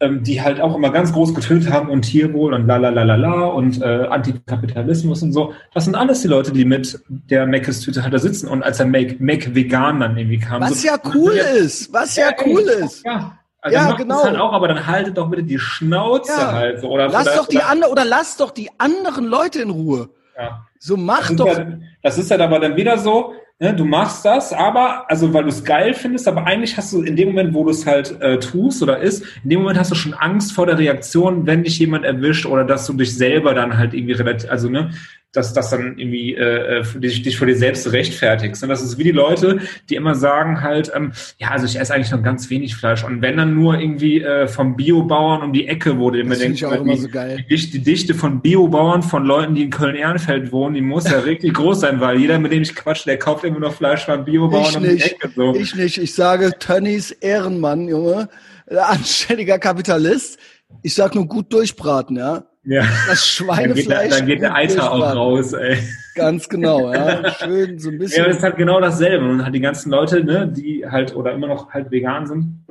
ähm, 0.00 0.22
die 0.22 0.42
halt 0.42 0.60
auch 0.60 0.76
immer 0.76 0.90
ganz 0.90 1.12
groß 1.12 1.34
getönt 1.34 1.70
haben 1.70 1.88
und 1.88 2.02
Tierwohl 2.02 2.52
und 2.52 2.66
la 2.66 2.76
la 2.76 2.90
la 2.90 3.02
la 3.02 3.16
la 3.16 3.44
und 3.46 3.80
äh, 3.80 4.06
Antikapitalismus 4.10 5.22
und 5.22 5.32
so. 5.32 5.54
Das 5.72 5.84
sind 5.84 5.94
alles 5.94 6.22
die 6.22 6.28
Leute, 6.28 6.52
die 6.52 6.64
mit 6.64 7.00
der 7.08 7.46
Meckes-Tüte 7.46 8.02
halt 8.02 8.12
da 8.12 8.18
sitzen 8.18 8.48
und 8.48 8.62
als 8.62 8.76
der 8.76 8.86
Make, 8.86 9.16
Make 9.20 9.54
Vegan 9.54 10.00
dann 10.00 10.16
irgendwie 10.16 10.38
kam. 10.38 10.60
Was 10.60 10.82
so, 10.82 10.88
ja 10.88 10.98
cool 11.14 11.32
ist, 11.32 11.92
was 11.92 12.16
ja, 12.16 12.28
ja 12.28 12.36
cool 12.46 12.60
ist. 12.60 13.04
Ja, 13.04 13.38
also 13.66 13.76
ja, 13.76 13.92
genau. 13.96 14.22
Halt 14.22 14.36
auch, 14.36 14.52
aber 14.52 14.68
dann 14.68 14.86
haltet 14.86 15.18
doch 15.18 15.28
bitte 15.28 15.42
die 15.42 15.58
Schnauze 15.58 16.32
ja. 16.32 16.52
halt 16.52 16.80
so. 16.80 16.88
Oder, 16.88 17.08
lass 17.08 17.34
doch 17.34 17.48
die 17.48 17.62
andere 17.62 17.90
oder 17.90 18.04
lass 18.04 18.36
doch 18.36 18.50
die 18.50 18.70
anderen 18.78 19.26
Leute 19.26 19.62
in 19.62 19.70
Ruhe. 19.70 20.08
Ja. 20.36 20.66
So 20.78 20.96
mach 20.96 21.28
das 21.28 21.36
doch. 21.36 21.58
Ja, 21.58 21.66
das 22.02 22.18
ist 22.18 22.30
halt 22.30 22.40
aber 22.40 22.60
dann 22.60 22.76
wieder 22.76 22.98
so, 22.98 23.34
ne, 23.58 23.74
du 23.74 23.84
machst 23.84 24.24
das, 24.24 24.52
aber, 24.52 25.10
also 25.10 25.32
weil 25.32 25.44
du 25.44 25.48
es 25.48 25.64
geil 25.64 25.94
findest, 25.94 26.28
aber 26.28 26.46
eigentlich 26.46 26.76
hast 26.76 26.92
du 26.92 27.02
in 27.02 27.16
dem 27.16 27.28
Moment, 27.28 27.54
wo 27.54 27.64
du 27.64 27.70
es 27.70 27.86
halt 27.86 28.20
äh, 28.20 28.38
tust 28.38 28.82
oder 28.82 28.98
ist, 28.98 29.24
in 29.42 29.50
dem 29.50 29.60
Moment 29.60 29.78
hast 29.78 29.90
du 29.90 29.94
schon 29.94 30.14
Angst 30.14 30.52
vor 30.52 30.66
der 30.66 30.78
Reaktion, 30.78 31.46
wenn 31.46 31.64
dich 31.64 31.78
jemand 31.78 32.04
erwischt 32.04 32.46
oder 32.46 32.64
dass 32.64 32.86
du 32.86 32.92
dich 32.92 33.16
selber 33.16 33.54
dann 33.54 33.78
halt 33.78 33.94
irgendwie 33.94 34.12
relativ, 34.12 34.50
also 34.50 34.68
ne, 34.68 34.90
dass 35.36 35.52
das 35.52 35.70
dann 35.70 35.98
irgendwie 35.98 36.34
äh, 36.34 36.80
äh 36.80 36.84
dich, 36.98 37.22
dich 37.22 37.36
vor 37.36 37.46
dir 37.46 37.56
selbst 37.56 37.90
rechtfertigst. 37.92 38.62
Und 38.62 38.68
das 38.68 38.82
ist 38.82 38.98
wie 38.98 39.04
die 39.04 39.12
Leute, 39.12 39.60
die 39.90 39.94
immer 39.94 40.14
sagen 40.14 40.62
halt, 40.62 40.90
ähm, 40.94 41.12
ja, 41.38 41.50
also 41.50 41.66
ich 41.66 41.78
esse 41.78 41.94
eigentlich 41.94 42.10
noch 42.10 42.22
ganz 42.22 42.50
wenig 42.50 42.76
Fleisch. 42.76 43.04
Und 43.04 43.22
wenn 43.22 43.36
dann 43.36 43.54
nur 43.54 43.78
irgendwie 43.78 44.20
äh, 44.20 44.48
vom 44.48 44.76
Biobauern 44.76 45.42
um 45.42 45.52
die 45.52 45.68
Ecke, 45.68 45.94
du 45.94 46.10
immer 46.10 46.36
denkst, 46.36 46.62
ich 46.62 46.66
auch 46.66 46.72
immer 46.72 46.96
so 46.96 47.08
geil. 47.08 47.44
Die, 47.48 47.70
die 47.70 47.82
Dichte 47.82 48.14
von 48.14 48.40
Biobauern, 48.40 49.02
von 49.02 49.24
Leuten, 49.24 49.54
die 49.54 49.62
in 49.62 49.70
Köln-Ehrenfeld 49.70 50.52
wohnen, 50.52 50.74
die 50.74 50.80
muss 50.80 51.10
ja 51.10 51.18
richtig 51.24 51.54
groß 51.54 51.80
sein, 51.80 52.00
weil 52.00 52.18
jeder, 52.18 52.38
mit 52.38 52.52
dem 52.52 52.62
ich 52.62 52.74
quatsche, 52.74 53.04
der 53.04 53.18
kauft 53.18 53.44
immer 53.44 53.60
noch 53.60 53.74
Fleisch 53.74 54.04
von 54.04 54.24
Biobauern 54.24 54.70
ich 54.70 54.76
um 54.76 54.82
die 54.82 55.02
Ecke. 55.02 55.30
So. 55.34 55.54
Ich 55.54 55.74
nicht. 55.74 55.98
Ich 55.98 56.14
sage 56.14 56.52
Tönnies 56.58 57.10
Ehrenmann, 57.10 57.88
Junge. 57.88 58.28
Anständiger 58.68 59.58
Kapitalist. 59.58 60.38
Ich 60.82 60.94
sag 60.94 61.14
nur 61.14 61.26
gut 61.26 61.52
durchbraten, 61.52 62.16
ja. 62.16 62.44
Ja. 62.66 62.84
Das 63.06 63.26
Schweinefleisch. 63.26 63.76
Dann 63.76 63.76
geht, 63.76 63.90
der, 63.90 64.08
dann 64.08 64.26
geht 64.26 64.42
der 64.42 64.54
Eiter 64.54 64.92
auch 64.92 65.14
raus, 65.14 65.52
ey. 65.52 65.78
Ganz 66.16 66.48
genau, 66.48 66.92
ja. 66.92 67.32
Schön 67.38 67.78
so 67.78 67.90
ein 67.90 67.98
bisschen. 67.98 68.22
Ja, 68.22 68.28
das 68.28 68.38
ist 68.38 68.42
halt 68.42 68.56
genau 68.56 68.80
dasselbe. 68.80 69.24
Und 69.24 69.44
halt 69.44 69.54
die 69.54 69.60
ganzen 69.60 69.90
Leute, 69.90 70.24
ne, 70.24 70.48
die 70.48 70.84
halt 70.84 71.14
oder 71.14 71.32
immer 71.32 71.46
noch 71.46 71.70
halt 71.70 71.90
vegan 71.90 72.26
sind. 72.26 72.64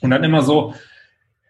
Und 0.00 0.10
dann 0.10 0.24
immer 0.24 0.42
so, 0.42 0.74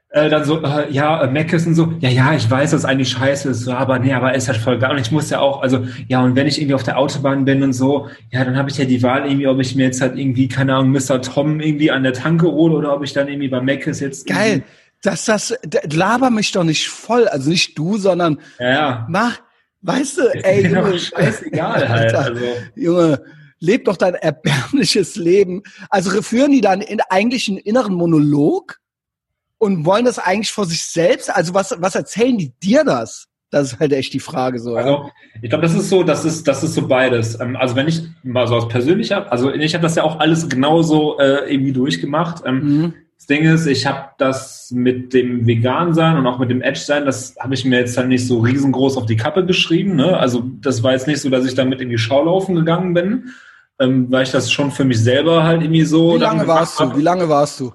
äh, 0.08 0.28
dann 0.28 0.44
so, 0.44 0.60
äh, 0.62 0.90
ja, 0.90 1.22
äh, 1.22 1.30
Meckes 1.30 1.66
und 1.66 1.74
so, 1.76 1.92
ja, 2.00 2.08
ja, 2.08 2.34
ich 2.34 2.50
weiß, 2.50 2.72
dass 2.72 2.84
eigentlich 2.84 3.10
scheiße 3.10 3.50
ist, 3.50 3.60
so, 3.60 3.72
aber 3.72 3.98
nee, 4.00 4.12
aber 4.12 4.34
ist 4.34 4.48
halt 4.48 4.58
voll 4.58 4.78
geil. 4.78 4.92
Und 4.92 5.00
ich 5.00 5.12
muss 5.12 5.30
ja 5.30 5.38
auch, 5.38 5.62
also, 5.62 5.86
ja, 6.08 6.22
und 6.22 6.34
wenn 6.34 6.48
ich 6.48 6.58
irgendwie 6.58 6.74
auf 6.74 6.82
der 6.82 6.98
Autobahn 6.98 7.44
bin 7.44 7.62
und 7.62 7.74
so, 7.74 8.08
ja, 8.32 8.44
dann 8.44 8.56
habe 8.56 8.70
ich 8.70 8.78
ja 8.78 8.86
die 8.86 9.02
Wahl 9.04 9.26
irgendwie, 9.26 9.46
ob 9.46 9.60
ich 9.60 9.76
mir 9.76 9.84
jetzt 9.84 10.00
halt 10.00 10.16
irgendwie, 10.16 10.48
keine 10.48 10.74
Ahnung, 10.74 10.90
Mr. 10.90 11.22
Tom 11.22 11.60
irgendwie 11.60 11.92
an 11.92 12.02
der 12.02 12.12
Tanke 12.12 12.46
hole 12.46 12.74
oder 12.74 12.94
ob 12.94 13.04
ich 13.04 13.12
dann 13.12 13.28
irgendwie 13.28 13.48
bei 13.48 13.60
Meckes 13.60 14.00
jetzt. 14.00 14.26
Geil 14.26 14.64
dass 15.04 15.24
das, 15.24 15.54
laber 15.92 16.30
mich 16.30 16.52
doch 16.52 16.64
nicht 16.64 16.88
voll, 16.88 17.28
also 17.28 17.50
nicht 17.50 17.76
du, 17.78 17.98
sondern 17.98 18.40
ja. 18.58 19.06
mach, 19.08 19.40
weißt 19.82 20.18
du, 20.18 20.44
ey, 20.44 20.66
Junge, 20.66 20.98
scheißegal 20.98 21.88
halt, 21.88 22.14
also. 22.14 22.44
Junge, 22.74 23.22
leb 23.60 23.84
doch 23.84 23.96
dein 23.96 24.14
erbärmliches 24.14 25.16
Leben. 25.16 25.62
Also 25.90 26.22
führen 26.22 26.52
die 26.52 26.60
dann 26.60 26.80
in, 26.80 27.00
eigentlich 27.08 27.48
einen 27.48 27.58
inneren 27.58 27.94
Monolog 27.94 28.78
und 29.58 29.84
wollen 29.84 30.04
das 30.04 30.18
eigentlich 30.18 30.52
vor 30.52 30.66
sich 30.66 30.84
selbst? 30.84 31.34
Also 31.34 31.54
was, 31.54 31.74
was 31.78 31.94
erzählen 31.94 32.36
die 32.38 32.52
dir 32.62 32.84
das? 32.84 33.26
Das 33.50 33.72
ist 33.72 33.78
halt 33.78 33.92
echt 33.92 34.12
die 34.12 34.20
Frage 34.20 34.58
so. 34.58 34.74
Also 34.74 35.10
ich 35.40 35.48
glaube, 35.48 35.62
das 35.62 35.74
ist 35.74 35.88
so, 35.88 36.02
das 36.02 36.24
ist, 36.24 36.48
das 36.48 36.64
ist 36.64 36.74
so 36.74 36.88
beides. 36.88 37.38
Ähm, 37.38 37.56
also 37.56 37.76
wenn 37.76 37.86
ich 37.86 38.02
mal 38.22 38.48
so 38.48 38.56
aus 38.56 38.68
persönlicher, 38.68 39.30
also 39.30 39.52
ich 39.52 39.74
habe 39.74 39.82
das 39.82 39.94
ja 39.94 40.02
auch 40.02 40.18
alles 40.18 40.48
genauso 40.48 41.18
äh, 41.18 41.52
irgendwie 41.52 41.72
durchgemacht. 41.72 42.42
Ähm, 42.44 42.58
mhm. 42.64 42.94
Das 43.24 43.38
Ding 43.38 43.46
ist, 43.46 43.64
ich 43.64 43.86
habe 43.86 44.10
das 44.18 44.70
mit 44.70 45.14
dem 45.14 45.46
Vegan-Sein 45.46 46.18
und 46.18 46.26
auch 46.26 46.38
mit 46.38 46.50
dem 46.50 46.60
Edge-Sein, 46.60 47.06
das 47.06 47.34
habe 47.40 47.54
ich 47.54 47.64
mir 47.64 47.78
jetzt 47.78 47.96
halt 47.96 48.08
nicht 48.08 48.26
so 48.26 48.40
riesengroß 48.40 48.98
auf 48.98 49.06
die 49.06 49.16
Kappe 49.16 49.46
geschrieben. 49.46 49.96
Ne? 49.96 50.14
Also 50.14 50.42
das 50.60 50.82
war 50.82 50.92
jetzt 50.92 51.06
nicht 51.06 51.22
so, 51.22 51.30
dass 51.30 51.46
ich 51.46 51.54
damit 51.54 51.80
in 51.80 51.88
die 51.88 51.96
Schaulaufen 51.96 52.54
gegangen 52.54 52.92
bin, 52.92 53.30
ähm, 53.80 54.12
weil 54.12 54.24
ich 54.24 54.30
das 54.30 54.52
schon 54.52 54.70
für 54.70 54.84
mich 54.84 55.02
selber 55.02 55.42
halt 55.42 55.62
irgendwie 55.62 55.86
so. 55.86 56.16
Wie 56.16 56.18
lange 56.18 56.46
warst 56.46 56.78
du? 56.78 56.94
Wie 56.98 57.00
lange 57.00 57.26
warst 57.26 57.60
du? 57.60 57.72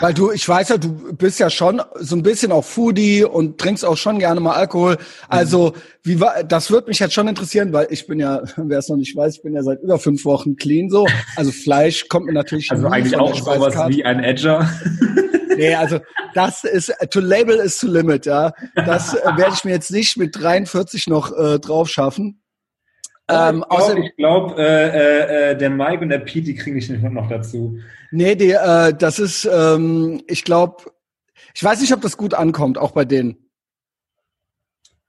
Weil 0.00 0.14
du, 0.14 0.30
ich 0.30 0.48
weiß 0.48 0.68
ja, 0.70 0.78
du 0.78 1.14
bist 1.14 1.38
ja 1.38 1.50
schon 1.50 1.82
so 1.96 2.16
ein 2.16 2.22
bisschen 2.22 2.52
auch 2.52 2.64
Foodie 2.64 3.24
und 3.24 3.58
trinkst 3.58 3.84
auch 3.84 3.96
schon 3.96 4.18
gerne 4.18 4.40
mal 4.40 4.52
Alkohol. 4.52 4.98
Also, 5.28 5.74
wie 6.02 6.20
war, 6.20 6.44
das 6.44 6.70
würde 6.70 6.88
mich 6.88 6.98
jetzt 6.98 7.14
schon 7.14 7.28
interessieren, 7.28 7.72
weil 7.72 7.86
ich 7.90 8.06
bin 8.06 8.20
ja, 8.20 8.42
wer 8.56 8.78
es 8.78 8.88
noch 8.88 8.96
nicht 8.96 9.16
weiß, 9.16 9.36
ich 9.36 9.42
bin 9.42 9.54
ja 9.54 9.62
seit 9.62 9.82
über 9.82 9.98
fünf 9.98 10.24
Wochen 10.24 10.56
clean 10.56 10.90
so. 10.90 11.06
Also 11.36 11.52
Fleisch 11.52 12.08
kommt 12.08 12.26
mir 12.26 12.32
natürlich 12.32 12.70
Also 12.70 12.86
eigentlich 12.88 13.16
auch 13.16 13.34
sowas 13.34 13.74
wie 13.88 14.04
ein 14.04 14.22
Edger. 14.22 14.68
Nee, 15.56 15.74
also 15.74 16.00
das 16.34 16.64
ist, 16.64 16.92
to 17.10 17.20
label 17.20 17.56
is 17.56 17.78
to 17.78 17.86
limit, 17.86 18.26
ja. 18.26 18.52
Das 18.74 19.14
äh, 19.14 19.24
werde 19.36 19.54
ich 19.54 19.64
mir 19.64 19.72
jetzt 19.72 19.90
nicht 19.90 20.18
mit 20.18 20.38
43 20.38 21.06
noch 21.06 21.32
äh, 21.32 21.58
drauf 21.58 21.88
schaffen. 21.88 22.42
Ähm, 23.28 23.64
ich 23.70 23.76
glaube, 23.76 24.10
glaub, 24.16 24.58
äh, 24.58 24.88
äh, 24.88 25.50
äh, 25.50 25.56
der 25.56 25.70
Mike 25.70 26.02
und 26.02 26.10
der 26.10 26.18
Pete, 26.18 26.46
die 26.46 26.54
kriege 26.54 26.78
ich 26.78 26.88
nicht 26.88 27.02
noch 27.02 27.28
dazu. 27.28 27.78
Nee, 28.12 28.36
die, 28.36 28.52
äh, 28.52 28.94
das 28.94 29.18
ist, 29.18 29.48
ähm, 29.52 30.22
ich 30.28 30.44
glaube, 30.44 30.84
ich 31.54 31.64
weiß 31.64 31.80
nicht, 31.80 31.92
ob 31.92 32.00
das 32.02 32.16
gut 32.16 32.34
ankommt, 32.34 32.78
auch 32.78 32.92
bei 32.92 33.04
denen. 33.04 33.36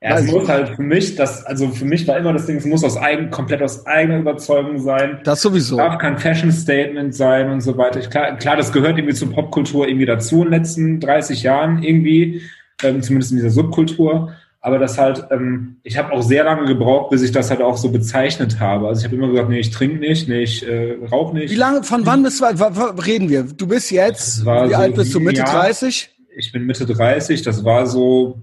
Ja, 0.01 0.19
es 0.19 0.31
muss 0.31 0.47
halt 0.47 0.75
für 0.75 0.83
mich, 0.83 1.15
das, 1.15 1.43
also 1.43 1.69
für 1.69 1.85
mich 1.85 2.07
war 2.07 2.17
immer 2.17 2.31
das 2.31 2.45
Ding, 2.45 2.57
es 2.57 2.65
muss 2.65 2.83
aus 2.83 2.97
eigen, 2.97 3.31
komplett 3.31 3.63
aus 3.63 3.87
eigener 3.87 4.19
Überzeugung 4.19 4.77
sein. 4.77 5.21
Das 5.23 5.41
sowieso. 5.41 5.75
Es 5.75 5.77
darf 5.79 5.97
kein 5.97 6.19
Fashion-Statement 6.19 7.15
sein 7.15 7.49
und 7.49 7.61
so 7.61 7.77
weiter. 7.77 7.99
Ich, 7.99 8.09
klar, 8.11 8.37
klar, 8.37 8.55
das 8.55 8.71
gehört 8.71 8.97
irgendwie 8.97 9.15
zur 9.15 9.31
Popkultur 9.31 9.87
irgendwie 9.87 10.05
dazu 10.05 10.43
in 10.43 10.51
den 10.51 10.51
letzten 10.51 10.99
30 10.99 11.41
Jahren 11.41 11.81
irgendwie, 11.81 12.43
ähm, 12.83 13.01
zumindest 13.01 13.31
in 13.31 13.37
dieser 13.37 13.49
Subkultur. 13.49 14.33
Aber 14.59 14.79
das 14.79 14.97
halt, 14.97 15.25
ähm, 15.31 15.77
ich 15.83 15.97
habe 15.97 16.11
auch 16.11 16.21
sehr 16.21 16.43
lange 16.43 16.65
gebraucht, 16.65 17.11
bis 17.11 17.21
ich 17.21 17.31
das 17.31 17.49
halt 17.49 17.61
auch 17.61 17.77
so 17.77 17.89
bezeichnet 17.89 18.59
habe. 18.59 18.87
Also 18.87 18.99
ich 18.99 19.05
habe 19.05 19.15
immer 19.15 19.29
gesagt, 19.29 19.49
nee, 19.49 19.59
ich 19.59 19.71
trinke 19.71 19.99
nicht, 19.99 20.27
nee, 20.27 20.43
ich 20.43 20.67
äh, 20.67 20.97
rauche 21.11 21.35
nicht. 21.35 21.51
Wie 21.51 21.55
lange, 21.55 21.83
von 21.83 22.05
wann 22.05 22.23
bis 22.23 22.41
wann 22.41 22.99
reden 22.99 23.29
wir? 23.29 23.43
Du 23.43 23.67
bist 23.67 23.91
jetzt, 23.91 24.41
wie 24.41 24.43
so 24.43 24.75
alt 24.75 24.95
bist 24.95 25.13
du, 25.13 25.19
Mitte 25.19 25.39
Jahr, 25.41 25.63
30? 25.63 26.09
Ich 26.37 26.51
bin 26.51 26.65
Mitte 26.65 26.85
30, 26.85 27.41
das 27.43 27.63
war 27.63 27.87
so, 27.87 28.41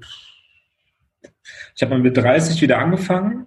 ich 1.74 1.82
habe 1.82 1.94
mal 1.94 2.00
mit 2.00 2.16
30 2.16 2.60
wieder 2.62 2.78
angefangen 2.78 3.46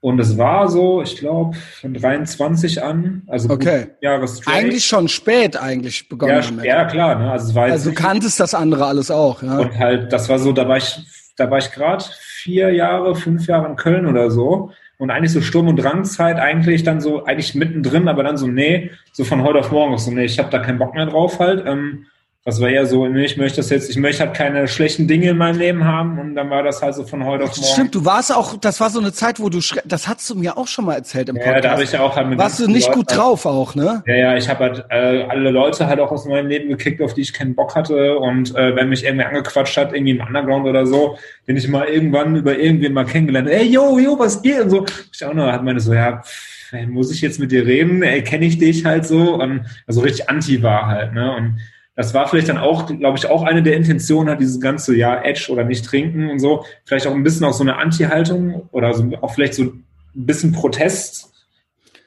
und 0.00 0.20
es 0.20 0.38
war 0.38 0.68
so, 0.68 1.02
ich 1.02 1.16
glaube, 1.16 1.56
von 1.80 1.94
23 1.94 2.82
an, 2.82 3.22
also 3.26 3.50
okay. 3.50 3.88
Jahres 4.00 4.46
Eigentlich 4.46 4.86
schon 4.86 5.08
spät 5.08 5.56
eigentlich 5.56 6.08
begonnen 6.08 6.58
ja. 6.58 6.64
Ja, 6.64 6.84
klar. 6.84 7.18
Ne? 7.18 7.30
Also, 7.30 7.48
es 7.48 7.54
war 7.54 7.64
also 7.64 7.90
du 7.90 7.96
kanntest 7.96 8.38
das 8.38 8.54
andere 8.54 8.86
alles 8.86 9.10
auch. 9.10 9.42
Ja? 9.42 9.58
Und 9.58 9.76
halt, 9.76 10.12
das 10.12 10.28
war 10.28 10.38
so, 10.38 10.52
da 10.52 10.68
war 10.68 10.76
ich, 10.76 10.96
da 11.36 11.50
war 11.50 11.58
ich 11.58 11.70
gerade 11.70 12.04
vier 12.18 12.72
Jahre, 12.72 13.14
fünf 13.14 13.46
Jahre 13.46 13.68
in 13.68 13.76
Köln 13.76 14.06
oder 14.06 14.30
so. 14.30 14.72
Und 14.98 15.10
eigentlich 15.10 15.32
so 15.32 15.42
Sturm- 15.42 15.68
und 15.68 15.76
Drangzeit, 15.76 16.38
eigentlich 16.38 16.82
dann 16.82 17.00
so, 17.00 17.24
eigentlich 17.24 17.54
mittendrin, 17.54 18.08
aber 18.08 18.22
dann 18.22 18.38
so, 18.38 18.46
nee, 18.46 18.90
so 19.12 19.24
von 19.24 19.42
heute 19.42 19.58
auf 19.58 19.70
morgen 19.70 19.98
so, 19.98 20.10
nee, 20.10 20.24
ich 20.24 20.38
habe 20.38 20.50
da 20.50 20.58
keinen 20.58 20.78
Bock 20.78 20.94
mehr 20.94 21.06
drauf 21.06 21.38
halt. 21.38 21.64
Ähm, 21.66 22.06
das 22.46 22.60
war 22.60 22.68
eher 22.68 22.86
so, 22.86 23.04
ich 23.08 23.36
möchte 23.36 23.56
das 23.56 23.70
jetzt, 23.70 23.90
ich 23.90 23.96
möchte 23.96 24.24
halt 24.24 24.34
keine 24.34 24.68
schlechten 24.68 25.08
Dinge 25.08 25.30
in 25.30 25.36
meinem 25.36 25.58
Leben 25.58 25.84
haben 25.84 26.16
und 26.20 26.36
dann 26.36 26.48
war 26.48 26.62
das 26.62 26.80
halt 26.80 26.94
so 26.94 27.02
von 27.02 27.24
heute 27.24 27.42
auf 27.42 27.56
morgen. 27.56 27.72
Stimmt, 27.72 27.94
du 27.96 28.04
warst 28.04 28.32
auch, 28.32 28.56
das 28.56 28.78
war 28.78 28.88
so 28.88 29.00
eine 29.00 29.12
Zeit, 29.12 29.40
wo 29.40 29.48
du, 29.48 29.58
das 29.84 30.06
hast 30.06 30.30
du 30.30 30.36
mir 30.36 30.56
auch 30.56 30.68
schon 30.68 30.84
mal 30.84 30.94
erzählt 30.94 31.28
im 31.28 31.34
Podcast. 31.34 31.56
Ja, 31.56 31.60
da 31.60 31.70
habe 31.72 31.82
ich 31.82 31.90
ja 31.90 32.02
auch 32.02 32.14
halt 32.14 32.28
mit 32.28 32.38
Warst 32.38 32.60
du 32.60 32.68
nicht 32.68 32.86
Leuten 32.86 33.00
gut 33.00 33.16
drauf 33.16 33.46
auch, 33.46 33.74
ne? 33.74 34.04
Ja, 34.06 34.14
ja, 34.14 34.36
ich 34.36 34.48
habe 34.48 34.62
halt 34.62 34.84
äh, 34.90 35.24
alle 35.28 35.50
Leute 35.50 35.88
halt 35.88 35.98
auch 35.98 36.12
aus 36.12 36.24
meinem 36.24 36.46
Leben 36.46 36.68
gekickt, 36.68 37.02
auf 37.02 37.14
die 37.14 37.22
ich 37.22 37.32
keinen 37.32 37.56
Bock 37.56 37.74
hatte 37.74 38.16
und 38.16 38.54
äh, 38.54 38.76
wenn 38.76 38.90
mich 38.90 39.02
irgendwer 39.02 39.26
angequatscht 39.26 39.76
hat, 39.76 39.92
irgendwie 39.92 40.12
im 40.12 40.20
Underground 40.20 40.66
oder 40.66 40.86
so, 40.86 41.18
den 41.48 41.56
ich 41.56 41.66
mal 41.66 41.88
irgendwann 41.88 42.36
über 42.36 42.56
irgendwen 42.56 42.92
mal 42.92 43.06
kennengelernt 43.06 43.48
ey, 43.48 43.64
yo, 43.64 43.98
yo, 43.98 44.16
was 44.20 44.40
geht 44.40 44.60
und 44.60 44.70
so. 44.70 44.86
Ich 45.12 45.24
auch 45.24 45.34
noch, 45.34 45.50
hat 45.50 45.64
meine 45.64 45.80
so, 45.80 45.92
ja, 45.92 46.22
pff, 46.22 46.56
muss 46.86 47.10
ich 47.10 47.20
jetzt 47.22 47.40
mit 47.40 47.50
dir 47.50 47.66
reden? 47.66 48.04
Ey, 48.04 48.22
kenne 48.22 48.44
ich 48.44 48.58
dich 48.58 48.84
halt 48.84 49.04
so? 49.04 49.34
Und 49.34 49.62
also 49.88 50.02
richtig 50.02 50.30
anti 50.30 50.62
war 50.62 50.86
halt, 50.86 51.12
ne? 51.12 51.34
Und 51.34 51.58
das 51.96 52.12
war 52.12 52.28
vielleicht 52.28 52.50
dann 52.50 52.58
auch, 52.58 52.86
glaube 52.86 53.16
ich, 53.16 53.26
auch 53.26 53.42
eine 53.42 53.62
der 53.62 53.74
Intentionen, 53.74 54.30
hat 54.30 54.40
dieses 54.40 54.60
ganze, 54.60 54.94
ja, 54.94 55.22
Edge 55.22 55.48
oder 55.50 55.64
nicht 55.64 55.84
trinken 55.84 56.30
und 56.30 56.38
so, 56.38 56.64
vielleicht 56.84 57.06
auch 57.06 57.14
ein 57.14 57.22
bisschen 57.22 57.46
auch 57.46 57.54
so 57.54 57.64
eine 57.64 57.78
Anti-Haltung 57.78 58.68
oder 58.70 58.92
so, 58.92 59.10
auch 59.22 59.34
vielleicht 59.34 59.54
so 59.54 59.62
ein 59.64 59.84
bisschen 60.14 60.52
Protest 60.52 61.32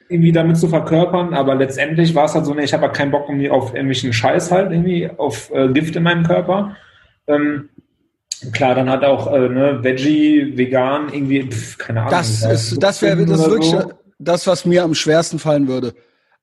irgendwie 0.08 0.32
damit 0.32 0.58
zu 0.58 0.68
verkörpern, 0.68 1.34
aber 1.34 1.56
letztendlich 1.56 2.14
war 2.14 2.24
es 2.24 2.34
halt 2.34 2.46
so, 2.46 2.54
ne, 2.54 2.64
ich 2.64 2.72
habe 2.72 2.84
halt 2.84 2.94
keinen 2.94 3.10
Bock 3.10 3.28
irgendwie 3.28 3.50
auf 3.50 3.74
irgendwelchen 3.74 4.12
Scheiß 4.12 4.50
halt 4.50 4.70
irgendwie, 4.72 5.10
auf 5.10 5.50
äh, 5.52 5.68
Gift 5.68 5.94
in 5.96 6.02
meinem 6.04 6.24
Körper. 6.24 6.76
Ähm, 7.28 7.68
klar, 8.52 8.74
dann 8.74 8.90
hat 8.90 9.04
auch 9.04 9.32
äh, 9.32 9.48
ne, 9.48 9.78
Veggie, 9.82 10.56
Vegan, 10.56 11.12
irgendwie, 11.12 11.48
pf, 11.48 11.78
keine 11.78 12.00
Ahnung. 12.00 12.12
Das 12.12 12.42
ist, 12.42 12.82
das 12.82 13.02
wäre 13.02 13.24
das 13.24 13.48
wirklich 13.48 13.70
so. 13.70 13.92
das, 14.18 14.46
was 14.46 14.64
mir 14.64 14.82
am 14.82 14.94
schwersten 14.94 15.38
fallen 15.38 15.68
würde. 15.68 15.94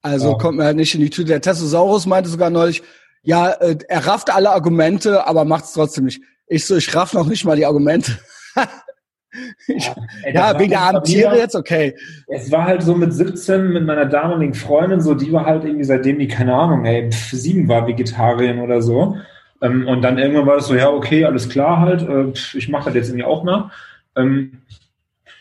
Also 0.02 0.32
ja. 0.32 0.38
kommt 0.38 0.58
mir 0.58 0.64
halt 0.64 0.78
nicht 0.78 0.96
in 0.96 1.02
die 1.02 1.10
Tüte. 1.10 1.28
Der 1.28 1.42
Testosaurus 1.42 2.06
meinte 2.06 2.30
sogar 2.30 2.50
neulich, 2.50 2.84
ja, 3.28 3.52
äh, 3.52 3.76
er 3.90 4.08
rafft 4.08 4.34
alle 4.34 4.52
Argumente, 4.52 5.28
aber 5.28 5.44
macht 5.44 5.66
es 5.66 5.74
trotzdem 5.74 6.06
nicht. 6.06 6.22
Ich 6.48 6.66
so, 6.66 6.78
ich 6.78 6.96
raff 6.96 7.12
noch 7.12 7.28
nicht 7.28 7.44
mal 7.44 7.58
die 7.58 7.66
Argumente. 7.66 8.18
ich, 9.68 9.86
ja, 9.86 9.96
ey, 10.24 10.34
ja 10.34 10.58
wegen 10.58 10.70
der 10.70 10.80
armen 10.80 11.04
Tiere 11.04 11.38
jetzt, 11.38 11.54
okay. 11.54 11.94
Es 12.30 12.50
war 12.54 12.64
halt 12.64 12.84
so 12.84 12.96
mit 12.96 13.14
17 13.14 13.74
mit 13.74 13.86
meiner 13.86 14.06
damaligen 14.06 14.54
Freundin, 14.54 15.02
so, 15.02 15.14
die 15.14 15.34
war 15.34 15.46
halt 15.46 15.66
irgendwie 15.66 15.84
seitdem 15.84 16.20
die, 16.20 16.30
keine 16.30 16.54
Ahnung, 16.54 16.86
ey, 16.86 17.12
pf, 17.12 17.32
sieben 17.34 17.68
war 17.68 17.86
Vegetarierin 17.86 18.62
oder 18.62 18.82
so. 18.82 19.18
Ähm, 19.62 19.86
und 19.90 20.04
dann 20.04 20.18
irgendwann 20.18 20.46
war 20.46 20.56
das 20.56 20.68
so, 20.68 20.76
ja, 20.76 20.90
okay, 20.90 21.26
alles 21.26 21.50
klar 21.50 21.82
halt, 21.82 22.04
äh, 22.04 22.32
ich 22.58 22.70
mache 22.70 22.86
das 22.86 22.96
jetzt 22.96 23.10
irgendwie 23.10 23.26
auch 23.26 23.44
mal. 23.44 23.72
Ähm, 24.16 24.62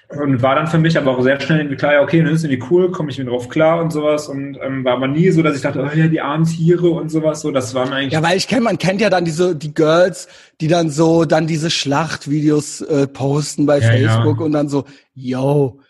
und 0.08 0.40
war 0.40 0.54
dann 0.54 0.68
für 0.68 0.78
mich 0.78 0.96
aber 0.96 1.16
auch 1.16 1.22
sehr 1.22 1.40
schnell 1.40 1.58
irgendwie 1.58 1.76
klar, 1.76 1.94
ja, 1.94 2.02
okay, 2.02 2.22
das 2.22 2.32
ist 2.34 2.44
irgendwie 2.44 2.64
cool, 2.70 2.92
komme 2.92 3.10
ich 3.10 3.18
mir 3.18 3.24
drauf 3.24 3.48
klar 3.48 3.82
und 3.82 3.92
sowas. 3.92 4.28
Und 4.28 4.56
ähm, 4.62 4.84
war 4.84 4.94
aber 4.94 5.08
nie 5.08 5.30
so, 5.30 5.42
dass 5.42 5.56
ich 5.56 5.62
dachte, 5.62 5.82
oh 5.82 5.96
ja, 5.96 6.06
die 6.06 6.20
armen 6.20 6.44
Tiere 6.44 6.90
und 6.90 7.10
sowas. 7.10 7.40
So, 7.40 7.50
das 7.50 7.74
war 7.74 7.86
mir 7.86 7.96
eigentlich. 7.96 8.12
Ja, 8.12 8.22
weil 8.22 8.36
ich 8.36 8.46
kenne, 8.46 8.62
man 8.62 8.78
kennt 8.78 9.00
ja 9.00 9.10
dann 9.10 9.24
diese, 9.24 9.56
die 9.56 9.74
Girls, 9.74 10.28
die 10.60 10.68
dann 10.68 10.90
so, 10.90 11.24
dann 11.24 11.48
diese 11.48 11.70
Schlachtvideos 11.70 12.82
äh, 12.82 13.08
posten 13.08 13.66
bei 13.66 13.80
ja, 13.80 13.88
Facebook 13.88 14.38
ja. 14.38 14.46
und 14.46 14.52
dann 14.52 14.68
so, 14.68 14.84
yo, 15.14 15.80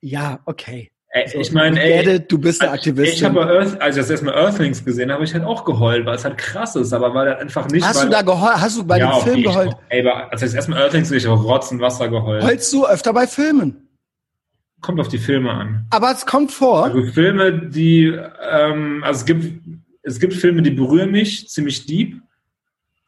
ja, 0.00 0.40
okay. 0.44 0.91
Ey, 1.14 1.28
so, 1.28 1.38
ich 1.40 1.52
meine, 1.52 1.78
ey, 1.78 2.20
du 2.20 2.38
bist 2.38 2.62
der 2.62 2.72
Aktivist. 2.72 3.12
Ich 3.12 3.22
habe 3.22 3.42
Earth, 3.42 3.78
als 3.82 3.96
ich 3.96 4.00
das 4.00 4.08
erstmal 4.08 4.34
Earthlings 4.34 4.82
gesehen 4.82 5.12
habe, 5.12 5.22
ich 5.24 5.34
halt 5.34 5.44
auch 5.44 5.66
geheult, 5.66 6.06
weil 6.06 6.14
es 6.14 6.24
halt 6.24 6.38
krass 6.38 6.74
ist, 6.74 6.90
aber 6.94 7.12
weil 7.12 7.28
er 7.28 7.38
einfach 7.38 7.68
nicht. 7.68 7.86
Hast 7.86 8.02
du 8.02 8.08
da 8.08 8.22
geheult? 8.22 8.56
Hast 8.56 8.78
du 8.78 8.84
bei 8.84 8.98
ja, 8.98 9.12
dem 9.12 9.22
Film 9.22 9.42
geheult? 9.42 9.76
Ich, 9.90 9.96
ey, 9.98 10.08
als 10.08 10.40
ich 10.40 10.46
das 10.48 10.54
erstmal 10.54 10.80
Earthlings 10.80 11.10
gesehen 11.10 11.30
habe, 11.30 11.42
Rotz 11.42 11.70
und 11.70 11.80
Wasser 11.80 12.08
geheult. 12.08 12.42
Heulst 12.42 12.72
du 12.72 12.86
öfter 12.86 13.12
bei 13.12 13.26
Filmen? 13.26 13.88
Kommt 14.80 15.00
auf 15.00 15.08
die 15.08 15.18
Filme 15.18 15.50
an. 15.50 15.86
Aber 15.90 16.10
es 16.12 16.24
kommt 16.24 16.50
vor. 16.50 16.84
Also 16.84 17.02
Filme, 17.12 17.68
die, 17.68 18.06
ähm, 18.50 19.04
also 19.04 19.20
es 19.20 19.26
gibt, 19.26 19.60
es 20.02 20.18
gibt 20.18 20.32
Filme, 20.32 20.62
die 20.62 20.70
berühren 20.70 21.10
mich 21.10 21.46
ziemlich 21.50 21.84
deep, 21.84 22.22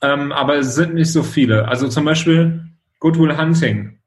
ähm, 0.02 0.30
aber 0.30 0.56
es 0.56 0.74
sind 0.74 0.92
nicht 0.92 1.10
so 1.10 1.22
viele. 1.22 1.68
Also 1.68 1.88
zum 1.88 2.04
Beispiel 2.04 2.66
Good 3.00 3.18
Will 3.18 3.34
Hunting 3.34 3.98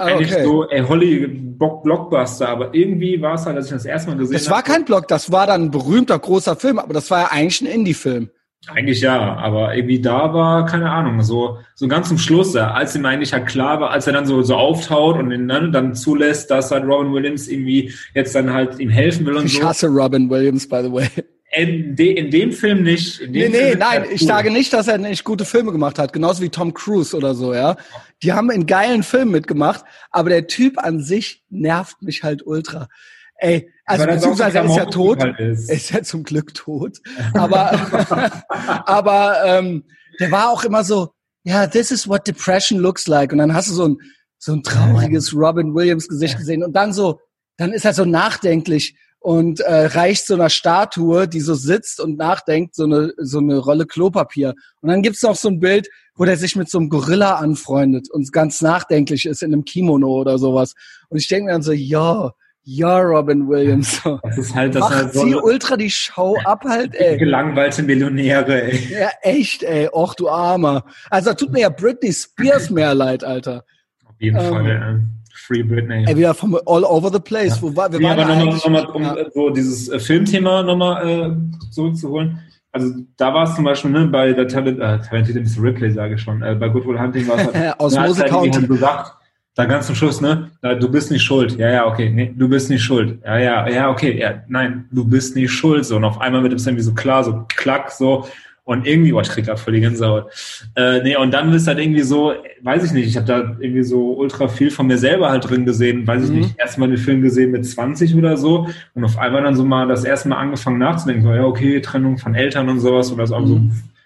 Ah, 0.00 0.04
okay. 0.04 0.14
Eigentlich 0.14 0.44
so, 0.44 0.66
ey, 0.70 0.80
Holly, 0.80 1.26
Blockbuster, 1.28 2.48
aber 2.48 2.74
irgendwie 2.74 3.20
war 3.20 3.34
es 3.34 3.44
halt, 3.44 3.56
als 3.56 3.66
ich 3.66 3.72
das 3.72 3.84
erste 3.84 4.08
Mal 4.08 4.16
gesehen 4.16 4.34
habe. 4.34 4.44
Das 4.44 4.50
war 4.50 4.62
kein 4.62 4.86
Block, 4.86 5.08
das 5.08 5.30
war 5.30 5.46
dann 5.46 5.64
ein 5.64 5.70
berühmter, 5.70 6.18
großer 6.18 6.56
Film, 6.56 6.78
aber 6.78 6.94
das 6.94 7.10
war 7.10 7.20
ja 7.20 7.28
eigentlich 7.30 7.60
ein 7.60 7.66
Indie-Film. 7.66 8.30
Eigentlich 8.68 9.02
ja, 9.02 9.36
aber 9.36 9.74
irgendwie 9.74 10.00
da 10.00 10.32
war, 10.32 10.64
keine 10.64 10.90
Ahnung, 10.90 11.20
so, 11.22 11.58
so 11.74 11.86
ganz 11.86 12.08
zum 12.08 12.16
Schluss, 12.16 12.54
ja, 12.54 12.70
als 12.70 12.96
ihm 12.96 13.04
eigentlich 13.04 13.34
halt 13.34 13.46
klar 13.46 13.78
war, 13.78 13.90
als 13.90 14.06
er 14.06 14.14
dann 14.14 14.24
so, 14.24 14.40
so 14.40 14.54
auftaut 14.54 15.18
und 15.18 15.32
ihn 15.32 15.48
dann, 15.48 15.70
dann 15.70 15.94
zulässt, 15.94 16.50
dass 16.50 16.70
halt 16.70 16.84
Robin 16.84 17.12
Williams 17.12 17.48
irgendwie 17.48 17.92
jetzt 18.14 18.34
dann 18.34 18.54
halt 18.54 18.78
ihm 18.78 18.88
helfen 18.88 19.26
will 19.26 19.36
und 19.36 19.44
ich 19.44 19.52
so. 19.52 19.58
Ich 19.58 19.64
hasse 19.64 19.88
Robin 19.88 20.30
Williams, 20.30 20.66
by 20.66 20.80
the 20.82 20.90
way. 20.90 21.08
In, 21.52 21.96
de, 21.96 22.12
in 22.16 22.30
dem 22.30 22.52
Film 22.52 22.84
nicht. 22.84 23.20
In 23.20 23.32
dem 23.32 23.50
nee, 23.50 23.58
Film 23.58 23.70
nee, 23.70 23.74
nein, 23.74 24.04
ich 24.12 24.24
sage 24.24 24.52
nicht, 24.52 24.72
dass 24.72 24.86
er 24.86 24.98
nicht 24.98 25.24
gute 25.24 25.44
Filme 25.44 25.72
gemacht 25.72 25.98
hat, 25.98 26.12
genauso 26.12 26.42
wie 26.42 26.48
Tom 26.48 26.72
Cruise 26.74 27.16
oder 27.16 27.34
so, 27.34 27.52
ja. 27.54 27.76
Die 28.22 28.32
haben 28.32 28.50
in 28.50 28.66
geilen 28.66 29.02
Filmen 29.02 29.32
mitgemacht, 29.32 29.84
aber 30.12 30.30
der 30.30 30.46
Typ 30.46 30.78
an 30.78 31.00
sich 31.00 31.44
nervt 31.48 32.02
mich 32.02 32.22
halt 32.22 32.46
ultra. 32.46 32.88
Ey, 33.34 33.68
also 33.84 34.06
beziehungsweise 34.06 34.58
er 34.58 34.64
ist 34.66 34.76
ja 34.76 34.84
tot. 34.84 35.20
Halt 35.20 35.40
ist. 35.40 35.68
Er 35.68 35.76
ist 35.76 35.90
ja 35.90 36.02
zum 36.02 36.22
Glück 36.22 36.54
tot. 36.54 36.98
Aber, 37.34 37.72
aber 38.86 39.36
ähm, 39.44 39.84
der 40.20 40.30
war 40.30 40.50
auch 40.50 40.62
immer 40.62 40.84
so, 40.84 41.14
ja, 41.42 41.66
this 41.66 41.90
is 41.90 42.06
what 42.06 42.28
depression 42.28 42.78
looks 42.78 43.08
like. 43.08 43.32
Und 43.32 43.38
dann 43.38 43.54
hast 43.54 43.70
du 43.70 43.74
so 43.74 43.88
ein, 43.88 43.96
so 44.38 44.52
ein 44.52 44.62
trauriges 44.62 45.34
Robin 45.34 45.74
Williams 45.74 46.06
Gesicht 46.06 46.36
gesehen 46.36 46.62
und 46.62 46.74
dann 46.74 46.92
so, 46.92 47.18
dann 47.56 47.72
ist 47.72 47.84
er 47.84 47.94
so 47.94 48.04
nachdenklich 48.04 48.94
und 49.20 49.60
äh, 49.60 49.86
reicht 49.86 50.26
so 50.26 50.34
einer 50.34 50.48
Statue, 50.48 51.28
die 51.28 51.40
so 51.40 51.54
sitzt 51.54 52.00
und 52.00 52.16
nachdenkt, 52.16 52.74
so 52.74 52.84
eine, 52.84 53.12
so 53.18 53.38
eine 53.38 53.58
Rolle 53.58 53.86
Klopapier. 53.86 54.54
Und 54.80 54.88
dann 54.88 55.02
gibt's 55.02 55.22
noch 55.22 55.36
so 55.36 55.48
ein 55.48 55.60
Bild, 55.60 55.88
wo 56.16 56.24
der 56.24 56.36
sich 56.36 56.56
mit 56.56 56.70
so 56.70 56.78
einem 56.78 56.88
Gorilla 56.88 57.36
anfreundet 57.36 58.10
und 58.10 58.32
ganz 58.32 58.62
nachdenklich 58.62 59.26
ist 59.26 59.42
in 59.42 59.52
einem 59.52 59.64
Kimono 59.64 60.08
oder 60.08 60.38
sowas. 60.38 60.74
Und 61.08 61.18
ich 61.18 61.28
denke 61.28 61.46
mir 61.46 61.52
dann 61.52 61.62
so, 61.62 61.72
ja, 61.72 62.32
ja, 62.62 62.98
Robin 62.98 63.48
Williams. 63.48 64.00
Das 64.22 64.38
ist 64.38 64.54
halt, 64.54 64.74
das 64.74 64.80
Macht 64.80 64.94
halt 64.94 65.12
so 65.14 65.42
ultra 65.42 65.76
die 65.76 65.90
Show 65.90 66.36
ab 66.44 66.64
halt, 66.64 66.94
ey. 66.94 67.18
Gelangweilte 67.18 67.82
Millionäre, 67.82 68.70
ey. 68.70 68.92
Ja, 68.92 69.10
echt, 69.22 69.62
ey. 69.62 69.88
Och, 69.92 70.14
du 70.14 70.28
Armer. 70.28 70.84
Also, 71.10 71.34
tut 71.34 71.52
mir 71.52 71.60
ja 71.60 71.68
Britney 71.68 72.12
Spears 72.12 72.70
mehr 72.70 72.94
leid, 72.94 73.24
Alter. 73.24 73.64
Auf 74.04 74.14
jeden 74.18 74.36
ähm, 74.36 74.52
Fall, 74.52 74.68
ja. 74.68 75.00
Free 75.40 75.62
Britney. 75.62 76.04
Ey, 76.06 76.16
wieder 76.16 76.34
vom 76.34 76.54
All 76.66 76.84
Over 76.84 77.10
the 77.12 77.18
Place. 77.18 77.56
Ja. 77.56 77.62
Wo 77.62 77.76
war, 77.76 77.92
wir 77.92 78.00
waren 78.02 78.18
aber 78.18 78.34
nochmal, 78.34 78.54
noch 78.54 78.68
mal, 78.68 78.86
um 78.86 79.02
ja. 79.02 79.16
so 79.32 79.50
dieses 79.50 79.88
äh, 79.88 79.98
Filmthema 79.98 80.62
nochmal 80.62 81.08
äh, 81.08 81.70
zurückzuholen. 81.70 82.40
Also 82.72 82.92
da 83.16 83.34
war 83.34 83.44
es 83.44 83.54
zum 83.56 83.64
Beispiel 83.64 83.90
ne, 83.90 84.06
bei 84.06 84.32
der 84.32 84.46
Talent, 84.46 84.78
äh, 84.78 85.00
Talented 85.00 85.36
Mr. 85.36 85.62
Ripley, 85.62 85.90
sage 85.90 86.14
ich 86.14 86.20
schon, 86.20 86.42
äh, 86.42 86.54
bei 86.54 86.68
Good 86.68 86.86
Will 86.86 87.00
Hunting 87.00 87.26
war 87.26 87.38
es 87.38 87.52
halt, 87.52 87.74
Aus 87.80 87.98
Mose 87.98 88.24
County. 88.24 88.66
gesagt, 88.66 89.16
da 89.54 89.64
ganz 89.64 89.86
zum 89.86 89.96
Schluss, 89.96 90.20
ne, 90.20 90.50
du 90.62 90.88
bist 90.88 91.10
nicht 91.10 91.22
schuld. 91.22 91.56
Ja, 91.58 91.70
ja, 91.70 91.86
okay, 91.86 92.10
nee, 92.10 92.32
du 92.36 92.48
bist 92.48 92.70
nicht 92.70 92.82
schuld. 92.82 93.18
Ja, 93.24 93.38
ja, 93.38 93.68
ja, 93.68 93.90
okay, 93.90 94.18
ja, 94.18 94.42
nein, 94.46 94.86
du 94.92 95.04
bist 95.04 95.34
nicht 95.34 95.50
schuld. 95.50 95.84
So, 95.84 95.96
und 95.96 96.04
auf 96.04 96.20
einmal 96.20 96.42
wird 96.44 96.52
es 96.52 96.66
irgendwie 96.66 96.84
so 96.84 96.94
klar, 96.94 97.24
so 97.24 97.44
klack, 97.48 97.90
so, 97.90 98.26
und 98.70 98.86
irgendwie, 98.86 99.10
boah, 99.10 99.22
ich 99.22 99.28
krieg 99.28 99.46
gerade 99.46 99.60
voll 99.60 99.72
die 99.72 99.80
Gänsehaut. 99.80 100.30
Äh, 100.76 101.02
nee, 101.02 101.16
und 101.16 101.32
dann 101.32 101.52
ist 101.52 101.66
halt 101.66 101.80
irgendwie 101.80 102.02
so, 102.02 102.34
weiß 102.62 102.84
ich 102.84 102.92
nicht, 102.92 103.08
ich 103.08 103.16
habe 103.16 103.26
da 103.26 103.38
irgendwie 103.58 103.82
so 103.82 104.12
ultra 104.12 104.46
viel 104.46 104.70
von 104.70 104.86
mir 104.86 104.96
selber 104.96 105.28
halt 105.28 105.50
drin 105.50 105.64
gesehen, 105.64 106.06
weiß 106.06 106.22
ich 106.22 106.30
mhm. 106.30 106.36
nicht, 106.36 106.54
erstmal 106.56 106.88
den 106.88 106.96
Film 106.96 107.20
gesehen 107.20 107.50
mit 107.50 107.66
20 107.66 108.14
oder 108.14 108.36
so 108.36 108.68
und 108.94 109.04
auf 109.04 109.18
einmal 109.18 109.42
dann 109.42 109.56
so 109.56 109.64
mal 109.64 109.88
das 109.88 110.04
erste 110.04 110.28
Mal 110.28 110.36
angefangen 110.36 110.78
nachzudenken, 110.78 111.24
so, 111.24 111.34
ja, 111.34 111.42
okay, 111.42 111.80
Trennung 111.80 112.16
von 112.16 112.36
Eltern 112.36 112.68
und 112.68 112.78
sowas 112.78 113.10
oder 113.12 113.26
so, 113.26 113.40
mhm. 113.40 113.46
so 113.46 113.54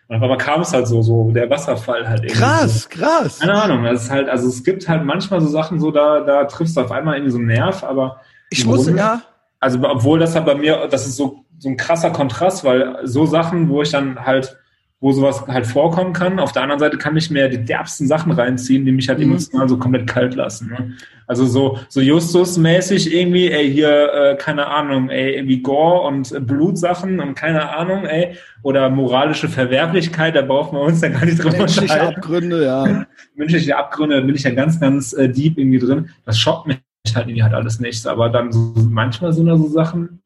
und 0.08 0.16
auf 0.16 0.22
einmal 0.22 0.38
kam 0.38 0.62
es 0.62 0.72
halt 0.72 0.86
so, 0.86 1.02
so 1.02 1.30
der 1.30 1.50
Wasserfall 1.50 2.08
halt 2.08 2.22
irgendwie. 2.22 2.40
Krass, 2.40 2.82
so. 2.84 2.88
krass. 2.88 3.40
Keine 3.40 3.62
Ahnung, 3.62 3.84
das 3.84 4.04
ist 4.04 4.10
halt, 4.10 4.30
also 4.30 4.48
es 4.48 4.64
gibt 4.64 4.88
halt 4.88 5.04
manchmal 5.04 5.42
so 5.42 5.48
Sachen, 5.48 5.78
so 5.78 5.90
da, 5.90 6.20
da 6.20 6.44
triffst 6.44 6.78
du 6.78 6.80
auf 6.80 6.90
einmal 6.90 7.16
irgendwie 7.16 7.32
so 7.32 7.38
einen 7.38 7.48
Nerv, 7.48 7.84
aber 7.84 8.20
ich 8.48 8.64
muss 8.64 8.88
ja. 8.88 9.20
Also 9.60 9.78
obwohl 9.82 10.18
das 10.18 10.34
halt 10.34 10.44
bei 10.44 10.54
mir, 10.54 10.88
das 10.90 11.06
ist 11.06 11.16
so 11.16 11.43
so 11.64 11.70
ein 11.70 11.78
krasser 11.78 12.10
Kontrast, 12.10 12.62
weil 12.62 12.98
so 13.04 13.24
Sachen, 13.24 13.70
wo 13.70 13.80
ich 13.80 13.90
dann 13.90 14.24
halt 14.24 14.58
wo 15.00 15.12
sowas 15.12 15.46
halt 15.48 15.66
vorkommen 15.66 16.14
kann. 16.14 16.38
Auf 16.38 16.52
der 16.52 16.62
anderen 16.62 16.78
Seite 16.78 16.96
kann 16.96 17.14
ich 17.14 17.30
mir 17.30 17.50
die 17.50 17.62
derbsten 17.62 18.06
Sachen 18.06 18.32
reinziehen, 18.32 18.86
die 18.86 18.92
mich 18.92 19.06
halt 19.10 19.18
mhm. 19.18 19.32
emotional 19.32 19.68
so 19.68 19.76
komplett 19.76 20.06
kalt 20.06 20.34
lassen. 20.34 20.70
Ne? 20.70 20.94
Also 21.26 21.44
so, 21.44 21.78
so 21.90 22.00
Justus-mäßig 22.00 23.14
irgendwie, 23.14 23.50
ey, 23.50 23.70
hier, 23.70 24.12
äh, 24.14 24.36
keine 24.36 24.66
Ahnung, 24.66 25.10
ey, 25.10 25.34
irgendwie 25.34 25.60
Gore 25.60 26.06
und 26.06 26.32
äh, 26.32 26.40
Blutsachen 26.40 27.20
und 27.20 27.34
keine 27.34 27.76
Ahnung, 27.76 28.06
ey, 28.06 28.36
oder 28.62 28.88
moralische 28.88 29.50
Verwerflichkeit, 29.50 30.36
da 30.36 30.42
brauchen 30.42 30.78
wir 30.78 30.82
uns 30.82 31.02
ja 31.02 31.10
gar 31.10 31.26
nicht 31.26 31.42
drüber 31.42 31.58
Menschliche 31.58 32.00
Abgründe, 32.00 32.64
ja. 32.64 33.06
Menschliche 33.34 33.76
Abgründe, 33.76 34.20
da 34.20 34.22
bin 34.22 34.34
ich 34.34 34.44
ja 34.44 34.52
ganz, 34.52 34.80
ganz 34.80 35.12
äh, 35.12 35.28
deep 35.28 35.58
irgendwie 35.58 35.80
drin. 35.80 36.08
Das 36.24 36.38
schockt 36.38 36.66
mich 36.66 36.78
halt 37.14 37.26
irgendwie 37.26 37.42
halt 37.42 37.52
alles 37.52 37.78
nichts, 37.78 38.06
aber 38.06 38.30
dann 38.30 38.52
so, 38.52 38.72
manchmal 38.88 39.34
sind 39.34 39.48
da 39.48 39.58
so 39.58 39.68
Sachen, 39.68 40.22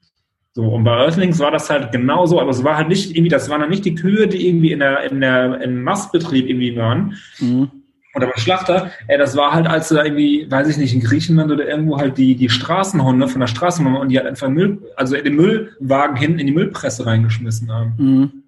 so, 0.58 0.64
und 0.64 0.82
bei 0.82 0.90
Earthlings 0.90 1.38
war 1.38 1.52
das 1.52 1.70
halt 1.70 1.92
genauso, 1.92 2.40
aber 2.40 2.50
es 2.50 2.64
war 2.64 2.76
halt 2.76 2.88
nicht 2.88 3.14
irgendwie, 3.14 3.28
das 3.28 3.48
waren 3.48 3.60
dann 3.60 3.70
nicht 3.70 3.84
die 3.84 3.94
Kühe, 3.94 4.26
die 4.26 4.48
irgendwie 4.48 4.72
in 4.72 4.80
der, 4.80 5.04
in 5.04 5.20
der, 5.20 5.60
im 5.60 5.84
Mastbetrieb 5.84 6.48
irgendwie 6.48 6.76
waren. 6.76 7.16
Mhm 7.38 7.70
oder 8.16 8.26
beim 8.26 8.38
Schlachter, 8.38 8.90
ey, 9.06 9.18
das 9.18 9.36
war 9.36 9.52
halt, 9.52 9.68
als 9.68 9.90
du 9.90 9.94
da 9.94 10.02
irgendwie, 10.02 10.50
weiß 10.50 10.66
ich 10.66 10.76
nicht, 10.78 10.92
in 10.94 11.00
Griechenland 11.00 11.52
oder 11.52 11.68
irgendwo 11.68 11.98
halt 11.98 12.18
die, 12.18 12.34
die 12.34 12.48
Straßenhunde 12.48 13.28
von 13.28 13.40
der 13.40 13.46
Straßenmama 13.46 14.00
und 14.00 14.08
die 14.08 14.18
halt 14.18 14.26
einfach 14.26 14.48
Müll, 14.48 14.78
also 14.96 15.14
in 15.14 15.22
den 15.22 15.36
Müllwagen 15.36 16.16
hinten 16.16 16.40
in 16.40 16.48
die 16.48 16.52
Müllpresse 16.52 17.06
reingeschmissen 17.06 17.70
haben. 17.70 17.94
Mhm. 17.98 18.42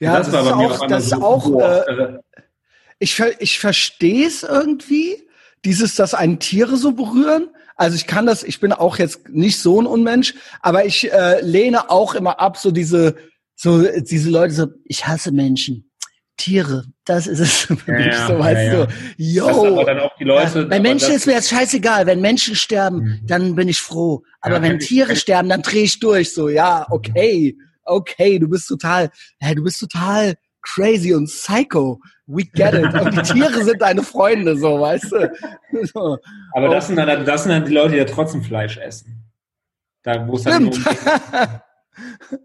Ja, 0.00 0.18
das, 0.18 0.30
das, 0.30 0.44
ist 0.44 0.52
auch, 0.52 0.86
das 0.88 1.08
so, 1.08 1.22
auch, 1.22 1.50
boah, 1.50 1.88
äh, 1.88 2.18
ich, 2.98 3.18
ich 3.38 3.58
verstehe 3.58 4.26
es 4.26 4.42
irgendwie, 4.42 5.16
dieses, 5.64 5.94
dass 5.94 6.12
einen 6.12 6.38
Tiere 6.38 6.76
so 6.76 6.92
berühren. 6.92 7.48
Also 7.76 7.96
ich 7.96 8.06
kann 8.06 8.26
das, 8.26 8.42
ich 8.42 8.58
bin 8.58 8.72
auch 8.72 8.98
jetzt 8.98 9.28
nicht 9.28 9.60
so 9.60 9.80
ein 9.80 9.86
Unmensch, 9.86 10.34
aber 10.60 10.86
ich 10.86 11.12
äh, 11.12 11.40
lehne 11.42 11.90
auch 11.90 12.14
immer 12.14 12.40
ab, 12.40 12.56
so 12.56 12.70
diese, 12.70 13.16
so 13.54 13.82
diese 14.00 14.30
Leute 14.30 14.54
so, 14.54 14.66
ich 14.84 15.06
hasse 15.06 15.30
Menschen. 15.30 15.90
Tiere, 16.38 16.84
das 17.04 17.26
ist 17.26 17.40
es 17.40 17.52
für 17.60 17.92
mich, 17.92 18.06
ja, 18.06 18.26
so 18.26 18.38
weißt 18.38 18.72
ja, 18.72 18.84
du. 18.84 18.92
Yo, 19.16 19.84
Leute, 20.20 20.66
bei 20.66 20.80
Menschen 20.80 21.14
ist 21.14 21.26
mir 21.26 21.32
jetzt 21.32 21.48
scheißegal. 21.48 22.06
Wenn 22.06 22.20
Menschen 22.20 22.54
sterben, 22.54 22.98
mhm. 22.98 23.20
dann 23.26 23.54
bin 23.54 23.68
ich 23.68 23.80
froh. 23.80 24.22
Aber 24.40 24.60
wenn 24.60 24.78
Tiere 24.78 25.14
ich, 25.14 25.20
sterben, 25.20 25.48
dann 25.48 25.62
drehe 25.62 25.84
ich 25.84 25.98
durch. 25.98 26.34
So, 26.34 26.48
ja, 26.48 26.86
okay, 26.90 27.56
okay, 27.84 28.38
du 28.38 28.48
bist 28.48 28.68
total, 28.68 29.10
hey, 29.38 29.54
du 29.54 29.62
bist 29.62 29.80
total 29.80 30.34
crazy 30.66 31.14
und 31.14 31.26
psycho. 31.26 32.00
We 32.26 32.44
get 32.44 32.74
it. 32.74 32.92
Und 32.92 33.16
die 33.16 33.22
Tiere 33.22 33.64
sind 33.64 33.80
deine 33.80 34.02
Freunde, 34.02 34.56
so, 34.56 34.80
weißt 34.80 35.12
du. 35.12 35.32
So. 35.92 36.18
Aber 36.52 36.68
das 36.68 36.88
sind, 36.88 36.96
dann, 36.96 37.24
das 37.24 37.44
sind 37.44 37.52
dann 37.52 37.64
die 37.64 37.72
Leute, 37.72 37.92
die 37.92 37.98
ja 37.98 38.04
trotzdem 38.04 38.42
Fleisch 38.42 38.76
essen. 38.78 39.22
Da, 40.02 40.26
wo 40.26 40.36
es 40.36 40.42
dann 40.42 40.70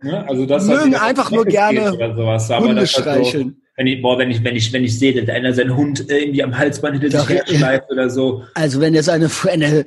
ne? 0.02 0.28
also 0.28 0.46
das 0.46 0.66
mögen 0.66 0.96
einfach 0.96 1.30
nur 1.32 1.46
gerne 1.46 1.92
Hunde 1.92 2.88
streicheln. 2.88 3.50
So, 3.50 3.62
wenn 3.78 3.88
ich, 3.88 4.02
boah, 4.02 4.18
wenn 4.18 4.30
ich, 4.30 4.44
wenn 4.44 4.56
ich, 4.56 4.72
wenn 4.74 4.84
ich 4.84 4.98
sehe, 4.98 5.20
dass 5.20 5.34
einer 5.34 5.54
seinen 5.54 5.76
Hund 5.76 6.06
irgendwie 6.10 6.44
am 6.44 6.56
Halsband 6.58 7.02
hinter 7.02 7.22
sich 7.22 7.30
herschleift 7.30 7.90
oder 7.90 8.10
so. 8.10 8.44
Also 8.54 8.80
wenn 8.80 8.94
jetzt 8.94 9.10
eine, 9.10 9.30
eine, 9.50 9.86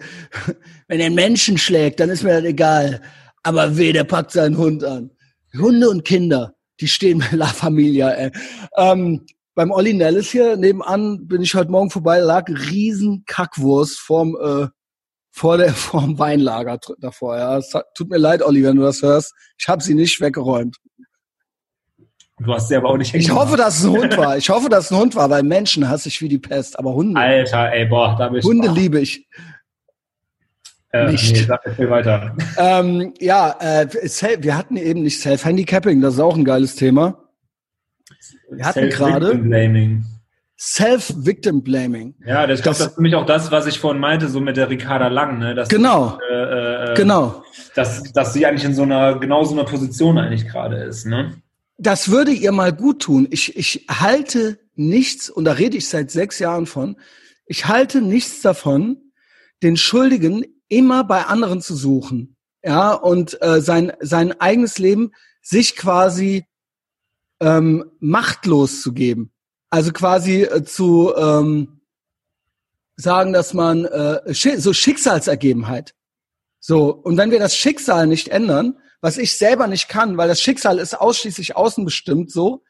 wenn 0.89 1.01
er 1.01 1.07
einen 1.07 1.15
Menschen 1.15 1.59
schlägt, 1.59 2.01
dann 2.01 2.11
ist 2.11 2.23
mir 2.23 2.41
das 2.41 2.45
egal. 2.45 3.01
Aber 3.43 3.77
weh, 3.77 3.93
der 3.93 4.05
packt 4.05 4.33
seinen 4.33 4.57
Hund 4.57 4.83
an. 4.85 5.11
Hunde 5.57 5.89
und 5.89 6.05
Kinder, 6.05 6.54
die 6.81 6.89
stehen 6.89 7.25
La 7.33 7.47
Familia, 7.47 8.11
ey. 8.11 8.31
Ähm, 8.77 9.27
beim 9.55 9.71
Olli 9.71 9.95
Nellis 9.95 10.31
hier 10.31 10.57
nebenan 10.57 11.27
bin 11.29 11.43
ich 11.43 11.55
heute 11.55 11.71
Morgen 11.71 11.91
vorbei, 11.91 12.19
lag 12.19 12.49
riesen 12.49 13.25
Kackwurst 13.27 14.01
vorm, 14.01 14.37
äh, 14.43 14.67
vor 15.31 15.59
der, 15.59 15.73
vorm 15.75 16.19
Weinlager 16.19 16.79
davor, 16.99 17.37
ja. 17.37 17.59
Es 17.59 17.73
tut 17.95 18.11
mir 18.11 18.19
leid, 18.19 18.43
Olli, 18.43 18.65
wenn 18.65 18.77
du 18.77 18.83
das 18.83 19.03
hörst. 19.03 19.33
Ich 19.59 19.69
habe 19.69 19.83
sie 19.83 19.95
nicht 19.95 20.21
weggeräumt. 20.21 20.79
Du 22.41 22.53
hast 22.53 22.69
sie 22.69 22.75
aber 22.75 22.91
auch 22.91 22.97
nicht 22.97 23.15
Ich 23.15 23.31
hoffe, 23.31 23.57
dass 23.57 23.79
es 23.79 23.85
ein 23.85 23.93
Hund 23.93 24.17
war. 24.17 24.37
Ich 24.37 24.51
hoffe, 24.51 24.69
dass 24.69 24.87
es 24.87 24.91
ein 24.91 24.99
Hund 24.99 25.15
war, 25.15 25.31
weil 25.31 25.45
Menschen 25.45 25.89
hasse 25.89 26.09
ich 26.09 26.21
wie 26.21 26.29
die 26.29 26.39
Pest, 26.39 26.77
aber 26.79 26.95
Hunde. 26.95 27.21
Alter, 27.21 27.73
ey, 27.73 27.87
boah, 27.87 28.17
da 28.19 28.29
bist 28.29 28.47
Hunde 28.47 28.69
liebe 28.69 29.01
ich. 29.01 29.29
Äh, 30.95 31.11
nicht. 31.11 31.33
Nee, 31.33 31.43
sag 31.43 31.63
viel 31.75 31.91
weiter. 31.91 32.37
Ähm, 32.57 33.15
ja, 33.19 33.57
äh, 33.61 33.89
wir 34.41 34.57
hatten 34.57 34.77
eben 34.77 35.03
nicht 35.03 35.21
Self-Handicapping, 35.21 36.01
das 36.01 36.15
ist 36.15 36.21
auch 36.21 36.37
ein 36.37 36.45
geiles 36.45 36.77
Thema. 36.77 37.25
Wir 38.51 38.65
hatten 38.65 38.89
gerade 38.91 39.41
Self-Victim-Blaming. 40.57 42.15
Ja, 42.25 42.47
das, 42.47 42.63
das, 42.63 42.79
das 42.79 42.87
ist 42.89 42.95
für 42.95 43.03
mich 43.03 43.15
auch 43.17 43.27
das, 43.27 43.51
was 43.51 43.67
ich 43.67 43.81
vorhin 43.81 44.01
meinte, 44.01 44.29
so 44.29 44.41
mit 44.41 44.57
der 44.57 44.71
Ricarda 44.71 45.09
Lang. 45.09 45.39
Ne? 45.39 45.55
Dass 45.55 45.69
genau. 45.69 46.19
äh, 46.31 46.93
äh, 46.93 46.95
genau. 46.95 47.43
Dass, 47.75 48.05
dass 48.13 48.33
sie 48.33 48.47
eigentlich 48.47 48.65
in 48.65 48.75
so 48.75 48.85
einer, 48.85 49.19
genau 49.19 49.43
so 49.43 49.55
einer 49.55 49.65
Position 49.65 50.17
eigentlich 50.17 50.47
gerade 50.47 50.77
ist. 50.77 51.07
Ne? 51.07 51.35
das 51.79 52.11
würde 52.11 52.31
ihr 52.31 52.53
mal 52.53 52.73
gut 52.73 53.03
tun. 53.03 53.27
Ich, 53.31 53.57
ich 53.57 53.87
halte 53.89 54.59
nichts, 54.75 55.29
und 55.29 55.45
da 55.45 55.53
rede 55.53 55.77
ich 55.77 55.89
seit 55.89 56.11
sechs 56.11 56.39
Jahren 56.39 56.67
von, 56.67 56.97
ich 57.47 57.67
halte 57.67 58.01
nichts 58.01 58.41
davon, 58.43 58.99
den 59.63 59.77
Schuldigen 59.77 60.45
immer 60.69 61.05
bei 61.05 61.25
anderen 61.27 61.61
zu 61.61 61.75
suchen. 61.75 62.37
Ja, 62.63 62.93
und 62.93 63.41
äh, 63.43 63.61
sein, 63.61 63.93
sein 64.01 64.41
eigenes 64.41 64.79
Leben 64.79 65.13
sich 65.43 65.77
quasi 65.77 66.47
ähm, 67.41 67.85
machtlos 68.01 68.81
zu 68.81 68.93
geben. 68.93 69.33
Also 69.69 69.93
quasi 69.93 70.43
äh, 70.43 70.65
zu 70.65 71.13
ähm, 71.15 71.81
sagen, 72.97 73.33
dass 73.33 73.53
man 73.53 73.85
äh, 73.85 74.33
so 74.33 74.73
Schicksalsergebenheit. 74.73 75.95
So, 76.61 76.91
und 76.91 77.19
wenn 77.19 77.31
wir 77.31 77.39
das 77.39 77.57
Schicksal 77.57 78.07
nicht 78.07 78.29
ändern, 78.29 78.79
was 79.03 79.19
ich 79.19 79.37
selber 79.37 79.67
nicht 79.67 79.89
kann, 79.89 80.17
weil 80.17 80.29
das 80.29 80.41
Schicksal 80.41 80.79
ist 80.79 80.99
ausschließlich 80.99 81.57
außen 81.57 81.85
bestimmt 81.85 82.31
so, 82.31 82.65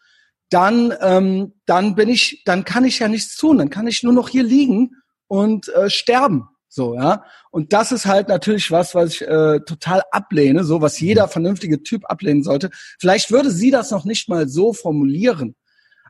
dann, 0.50 0.92
ähm, 1.00 1.54
dann 1.66 1.94
bin 1.94 2.08
ich, 2.08 2.42
dann 2.44 2.64
kann 2.64 2.84
ich 2.84 2.98
ja 2.98 3.08
nichts 3.08 3.36
tun. 3.36 3.58
Dann 3.58 3.70
kann 3.70 3.86
ich 3.86 4.02
nur 4.02 4.12
noch 4.12 4.28
hier 4.28 4.42
liegen 4.42 4.96
und 5.28 5.68
äh, 5.68 5.90
sterben. 5.90 6.48
So, 6.74 6.96
ja. 6.96 7.24
Und 7.52 7.72
das 7.72 7.92
ist 7.92 8.04
halt 8.04 8.26
natürlich 8.26 8.72
was, 8.72 8.96
was 8.96 9.14
ich 9.14 9.22
äh, 9.22 9.60
total 9.60 10.02
ablehne, 10.10 10.64
so 10.64 10.80
was 10.80 10.98
jeder 10.98 11.28
vernünftige 11.28 11.84
Typ 11.84 12.04
ablehnen 12.10 12.42
sollte. 12.42 12.70
Vielleicht 12.98 13.30
würde 13.30 13.52
sie 13.52 13.70
das 13.70 13.92
noch 13.92 14.04
nicht 14.04 14.28
mal 14.28 14.48
so 14.48 14.72
formulieren. 14.72 15.54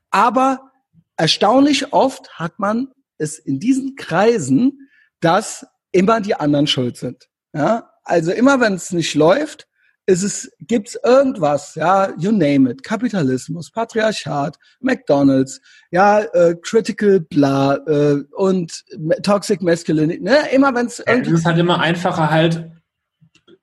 Aber 0.08 0.70
erstaunlich 1.18 1.92
oft 1.92 2.38
hat 2.38 2.58
man 2.58 2.88
es 3.18 3.38
in 3.38 3.60
diesen 3.60 3.94
Kreisen, 3.96 4.88
dass 5.20 5.66
immer 5.92 6.22
die 6.22 6.34
anderen 6.34 6.66
schuld 6.66 6.96
sind. 6.96 7.28
Ja, 7.52 7.90
also 8.02 8.32
immer 8.32 8.58
wenn 8.58 8.72
es 8.72 8.90
nicht 8.90 9.14
läuft, 9.14 9.68
ist 10.06 10.22
es, 10.22 10.52
gibt's 10.60 10.98
irgendwas, 11.04 11.74
ja, 11.74 12.10
you 12.18 12.30
name 12.30 12.70
it, 12.70 12.82
Kapitalismus, 12.82 13.70
Patriarchat, 13.70 14.56
McDonalds, 14.80 15.60
ja, 15.90 16.20
äh, 16.20 16.54
Critical 16.62 17.20
Bla 17.20 17.76
äh, 17.86 18.22
und 18.36 18.84
Toxic 19.22 19.62
Masculinity, 19.62 20.22
ne, 20.22 20.36
immer 20.52 20.74
wenn's 20.74 21.02
irgendwie... 21.06 21.32
Es 21.32 21.40
ist 21.40 21.46
halt 21.46 21.58
immer 21.58 21.80
einfacher 21.80 22.30
halt, 22.30 22.70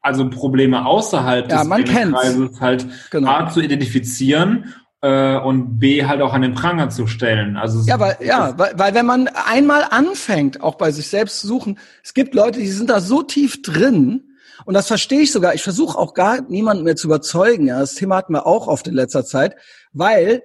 also 0.02 0.30
Probleme 0.30 0.86
außerhalb 0.86 1.52
ja, 1.52 1.64
des 1.64 1.86
Kreises 1.92 2.60
halt 2.60 2.88
genau. 3.12 3.30
A 3.30 3.50
zu 3.50 3.62
identifizieren 3.62 4.74
äh, 5.02 5.38
und 5.38 5.78
B 5.80 6.06
halt 6.06 6.22
auch 6.22 6.34
an 6.34 6.42
den 6.42 6.56
Pranger 6.56 6.90
zu 6.90 7.06
stellen. 7.06 7.56
Also 7.56 7.88
ja, 7.88 8.00
weil, 8.00 8.18
ja, 8.22 8.58
weil, 8.58 8.74
weil 8.78 8.94
wenn 8.96 9.06
man 9.06 9.28
einmal 9.28 9.86
anfängt, 9.90 10.62
auch 10.62 10.76
bei 10.76 10.92
sich 10.92 11.08
selbst 11.08 11.40
zu 11.40 11.48
suchen, 11.48 11.78
es 12.04 12.16
gibt 12.16 12.34
Leute, 12.34 12.60
die 12.60 12.68
sind 12.68 12.90
da 12.90 13.00
so 13.00 13.22
tief 13.22 13.62
drin, 13.62 14.31
und 14.66 14.74
das 14.74 14.88
verstehe 14.88 15.22
ich 15.22 15.32
sogar. 15.32 15.54
Ich 15.54 15.64
versuche 15.64 15.98
auch 15.98 16.14
gar 16.14 16.42
niemanden 16.42 16.84
mehr 16.84 16.96
zu 16.96 17.08
überzeugen. 17.08 17.68
Ja, 17.68 17.80
das 17.80 17.96
Thema 17.96 18.18
hatten 18.18 18.34
wir 18.34 18.46
auch 18.46 18.68
oft 18.68 18.88
in 18.88 18.94
letzter 18.94 19.26
Zeit, 19.26 19.56
weil 19.94 20.44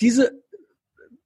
diese 0.00 0.42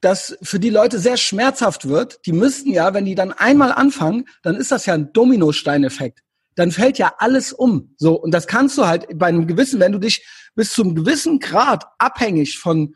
das 0.02 0.36
für 0.42 0.58
die 0.58 0.70
Leute 0.70 0.98
sehr 0.98 1.16
schmerzhaft 1.16 1.88
wird. 1.88 2.26
Die 2.26 2.32
müssten 2.32 2.72
ja, 2.72 2.92
wenn 2.92 3.04
die 3.04 3.14
dann 3.14 3.32
einmal 3.32 3.72
anfangen, 3.72 4.26
dann 4.42 4.56
ist 4.56 4.72
das 4.72 4.84
ja 4.84 4.94
ein 4.94 5.12
Dominosteineffekt. 5.12 6.20
Dann 6.56 6.72
fällt 6.72 6.98
ja 6.98 7.14
alles 7.18 7.52
um. 7.52 7.94
So 7.96 8.20
und 8.20 8.32
das 8.32 8.46
kannst 8.46 8.76
du 8.76 8.86
halt 8.86 9.06
bei 9.14 9.26
einem 9.26 9.46
gewissen, 9.46 9.80
wenn 9.80 9.92
du 9.92 9.98
dich 9.98 10.26
bis 10.54 10.72
zum 10.72 10.94
gewissen 10.94 11.38
Grad 11.38 11.84
abhängig 11.98 12.58
von 12.58 12.94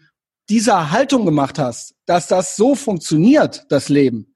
dieser 0.48 0.90
Haltung 0.90 1.24
gemacht 1.24 1.58
hast, 1.58 1.94
dass 2.06 2.28
das 2.28 2.56
so 2.56 2.74
funktioniert, 2.74 3.64
das 3.68 3.88
Leben, 3.88 4.35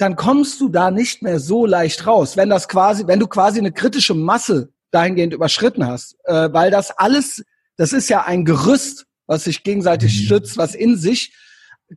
dann 0.00 0.16
kommst 0.16 0.60
du 0.60 0.70
da 0.70 0.90
nicht 0.90 1.22
mehr 1.22 1.38
so 1.38 1.66
leicht 1.66 2.06
raus, 2.06 2.36
wenn 2.36 2.48
das 2.48 2.68
quasi, 2.68 3.06
wenn 3.06 3.20
du 3.20 3.26
quasi 3.26 3.58
eine 3.58 3.70
kritische 3.70 4.14
Masse 4.14 4.72
dahingehend 4.90 5.34
überschritten 5.34 5.86
hast, 5.86 6.16
äh, 6.24 6.48
weil 6.52 6.70
das 6.70 6.90
alles, 6.90 7.44
das 7.76 7.92
ist 7.92 8.08
ja 8.08 8.24
ein 8.24 8.46
Gerüst, 8.46 9.06
was 9.26 9.44
sich 9.44 9.62
gegenseitig 9.62 10.18
mhm. 10.18 10.24
stützt, 10.24 10.56
was 10.56 10.74
in 10.74 10.96
sich 10.96 11.34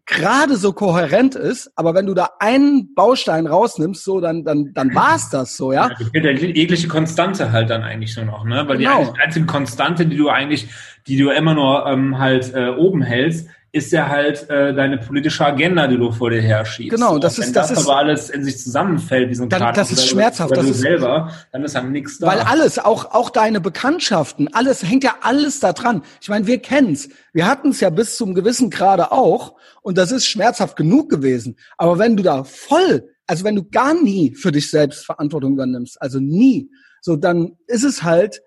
gerade 0.06 0.58
so 0.58 0.74
kohärent 0.74 1.36
ist, 1.36 1.72
aber 1.76 1.93
wenn 1.93 2.06
du 2.06 2.14
da 2.14 2.32
einen 2.39 2.93
Baustein 2.93 3.47
rausnimmst, 3.47 4.04
so 4.04 4.20
dann 4.20 4.43
dann 4.43 4.74
dann 4.74 4.93
war's 4.93 5.30
das 5.30 5.56
so, 5.56 5.72
ja. 5.72 5.89
ja 5.89 5.95
fehlt 5.95 6.26
ja 6.26 6.32
jegliche 6.32 6.88
Konstante 6.88 7.51
halt 7.51 7.70
dann 7.70 7.84
eigentlich 7.84 8.16
nur 8.18 8.26
noch, 8.26 8.43
ne? 8.43 8.68
Weil 8.68 8.80
genau. 8.80 9.14
die 9.14 9.22
einzige 9.22 9.45
Konstante, 9.45 10.08
die 10.08 10.18
du 10.18 10.30
eigentlich, 10.30 10.68
die 11.08 11.18
du 11.18 11.30
immer 11.30 11.54
nur 11.54 11.86
ähm, 11.86 12.18
halt 12.18 12.54
äh, 12.54 12.70
oben 12.70 13.04
hältst, 13.04 13.47
ist 13.74 13.91
ja 13.91 14.07
halt 14.07 14.47
äh, 14.51 14.71
deine 14.71 14.99
politische 14.99 15.43
Agenda, 15.43 15.88
die 15.88 15.97
du 15.97 16.11
vor 16.11 16.30
dir 16.30 16.41
herschiebst. 16.43 16.91
Genau, 16.91 17.17
das 17.17 17.39
ist 17.39 17.55
das, 17.55 17.69
das 17.69 17.80
ist 17.80 17.89
aber 17.89 17.97
alles 17.97 18.30
in 18.30 18.43
sich 18.43 18.59
zusammenfällt 18.59 19.32
wie 19.32 19.34
so 19.34 19.43
ein 19.43 19.49
dann, 19.49 19.74
Das 19.74 19.91
ist 19.91 20.07
schmerzhaft. 20.07 20.55
Das 20.55 20.63
du 20.63 20.71
ist 20.71 20.82
selber, 20.82 21.32
dann 21.51 21.63
ist 21.63 21.74
dann 21.74 21.91
nichts 21.91 22.19
da. 22.19 22.28
Weil 22.28 22.39
alles, 22.41 22.78
auch 22.78 23.05
auch 23.15 23.32
deine 23.32 23.59
Bekanntschaften, 23.59 24.47
alles 24.53 24.84
hängt 24.84 25.03
ja 25.03 25.15
alles 25.21 25.59
da 25.59 25.74
dran. 25.74 26.03
Ich 26.21 26.30
meine, 26.30 26.45
wir 26.45 26.59
kennen's. 26.59 27.09
Wir 27.34 27.47
hatten 27.47 27.69
es 27.69 27.80
ja 27.80 27.89
bis 27.89 28.15
zum 28.15 28.36
gewissen 28.36 28.69
Grade 28.69 29.11
auch 29.11 29.55
und 29.82 29.97
das 29.97 30.11
ist 30.11 30.28
schmerzhaft 30.28 30.76
genug 30.76 31.09
gewesen. 31.09 31.57
Aber 31.80 31.97
wenn 31.97 32.15
du 32.15 32.21
da 32.21 32.43
voll, 32.43 33.09
also 33.26 33.43
wenn 33.43 33.55
du 33.55 33.63
gar 33.63 33.95
nie 33.95 34.36
für 34.36 34.51
dich 34.51 34.69
selbst 34.69 35.03
Verantwortung 35.03 35.53
übernimmst, 35.53 35.99
also 35.99 36.19
nie, 36.19 36.69
so 37.01 37.15
dann 37.15 37.57
ist 37.65 37.84
es 37.84 38.03
halt 38.03 38.43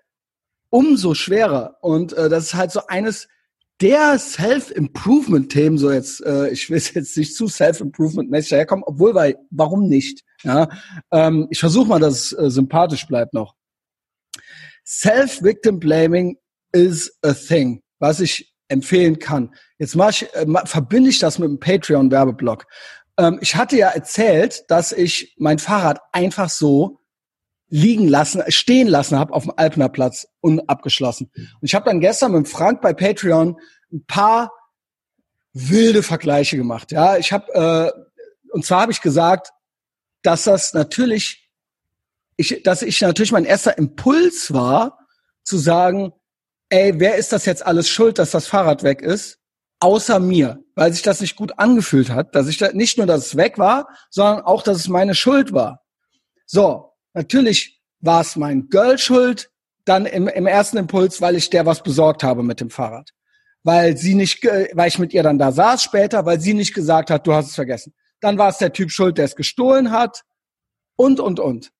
umso 0.69 1.15
schwerer 1.15 1.75
und 1.81 2.13
äh, 2.13 2.29
das 2.29 2.45
ist 2.45 2.53
halt 2.53 2.71
so 2.71 2.87
eines 2.87 3.27
der 3.81 4.17
Self-Improvement-Themen, 4.17 5.77
so 5.77 5.91
jetzt, 5.91 6.25
äh, 6.25 6.49
ich 6.49 6.69
will 6.69 6.81
jetzt 6.93 7.17
nicht 7.17 7.35
zu 7.35 7.47
Self-Improvement-mäßig 7.47 8.49
daherkommen, 8.49 8.83
obwohl, 8.85 9.13
weil, 9.13 9.37
warum 9.51 9.87
nicht? 9.87 10.23
Ja, 10.43 10.69
ähm, 11.11 11.47
ich 11.49 11.59
versuche 11.59 11.87
mal, 11.87 11.99
dass 11.99 12.31
es 12.31 12.33
äh, 12.33 12.49
sympathisch 12.49 13.07
bleibt 13.07 13.33
noch. 13.33 13.55
Self-Victim-Blaming 14.85 16.37
is 16.71 17.17
a 17.21 17.33
thing, 17.33 17.81
was 17.99 18.19
ich 18.19 18.53
empfehlen 18.67 19.19
kann. 19.19 19.53
Jetzt 19.77 19.95
mach 19.95 20.09
ich, 20.09 20.33
äh, 20.33 20.45
verbinde 20.65 21.09
ich 21.09 21.19
das 21.19 21.39
mit 21.39 21.49
dem 21.49 21.59
Patreon-Werbeblock. 21.59 22.65
Ähm, 23.17 23.39
ich 23.41 23.55
hatte 23.55 23.77
ja 23.77 23.89
erzählt, 23.89 24.63
dass 24.69 24.91
ich 24.91 25.35
mein 25.37 25.59
Fahrrad 25.59 25.99
einfach 26.11 26.49
so 26.49 26.99
liegen 27.69 28.07
lassen, 28.07 28.43
stehen 28.47 28.87
lassen 28.87 29.19
habe 29.19 29.33
auf 29.33 29.43
dem 29.43 29.53
Alpener 29.55 29.89
Platz 29.89 30.27
unabgeschlossen. 30.39 31.29
Und 31.35 31.59
ich 31.61 31.75
habe 31.75 31.85
dann 31.85 31.99
gestern 31.99 32.31
mit 32.31 32.47
Frank 32.47 32.81
bei 32.81 32.93
Patreon 32.93 33.57
ein 33.91 34.05
paar 34.05 34.51
wilde 35.53 36.03
Vergleiche 36.03 36.55
gemacht. 36.55 36.91
Ja, 36.91 37.17
ich 37.17 37.33
habe 37.33 37.53
äh, 37.53 38.07
und 38.51 38.65
zwar 38.65 38.81
habe 38.81 38.91
ich 38.91 39.01
gesagt, 39.01 39.51
dass 40.23 40.43
das 40.43 40.73
natürlich, 40.73 41.49
ich, 42.37 42.63
dass 42.63 42.81
ich 42.81 42.99
natürlich 43.01 43.31
mein 43.31 43.45
erster 43.45 43.77
Impuls 43.77 44.53
war, 44.53 44.99
zu 45.43 45.57
sagen, 45.57 46.11
ey, 46.69 46.99
wer 46.99 47.15
ist 47.15 47.31
das 47.31 47.45
jetzt 47.45 47.65
alles 47.65 47.89
schuld, 47.89 48.19
dass 48.19 48.31
das 48.31 48.47
Fahrrad 48.47 48.83
weg 48.83 49.01
ist? 49.01 49.39
Außer 49.79 50.19
mir, 50.19 50.59
weil 50.75 50.91
sich 50.91 51.03
das 51.03 51.21
nicht 51.21 51.35
gut 51.35 51.59
angefühlt 51.59 52.09
hat, 52.09 52.33
dass 52.35 52.47
ich 52.47 52.57
da 52.57 52.71
nicht 52.73 52.97
nur, 52.97 53.05
dass 53.05 53.27
es 53.27 53.37
weg 53.37 53.57
war, 53.57 53.87
sondern 54.09 54.43
auch, 54.43 54.63
dass 54.63 54.77
es 54.77 54.87
meine 54.87 55.13
Schuld 55.13 55.53
war. 55.53 55.85
So, 56.45 56.86
Natürlich 57.17 57.81
war 57.99 58.21
es 58.21 58.35
mein 58.35 58.69
Girl 58.69 58.99
schuld, 58.99 59.49
dann 59.85 60.05
im, 60.05 60.27
im 60.27 60.45
ersten 60.45 60.77
Impuls, 60.77 61.19
weil 61.19 61.35
ich 61.35 61.49
der 61.49 61.65
was 61.65 61.81
besorgt 61.81 62.23
habe 62.23 62.43
mit 62.43 62.61
dem 62.61 62.69
Fahrrad. 62.69 63.09
Weil 63.63 63.97
sie 63.97 64.13
nicht, 64.13 64.43
weil 64.45 64.87
ich 64.87 64.99
mit 64.99 65.15
ihr 65.15 65.23
dann 65.23 65.39
da 65.39 65.51
saß 65.51 65.81
später, 65.81 66.27
weil 66.27 66.39
sie 66.39 66.53
nicht 66.53 66.75
gesagt 66.75 67.09
hat, 67.09 67.25
du 67.25 67.33
hast 67.33 67.47
es 67.47 67.55
vergessen. 67.55 67.95
Dann 68.21 68.37
war 68.37 68.49
es 68.49 68.59
der 68.59 68.71
Typ 68.71 68.91
schuld, 68.91 69.17
der 69.17 69.25
es 69.25 69.35
gestohlen 69.35 69.89
hat 69.89 70.25
und, 70.95 71.19
und, 71.19 71.39
und. 71.39 71.71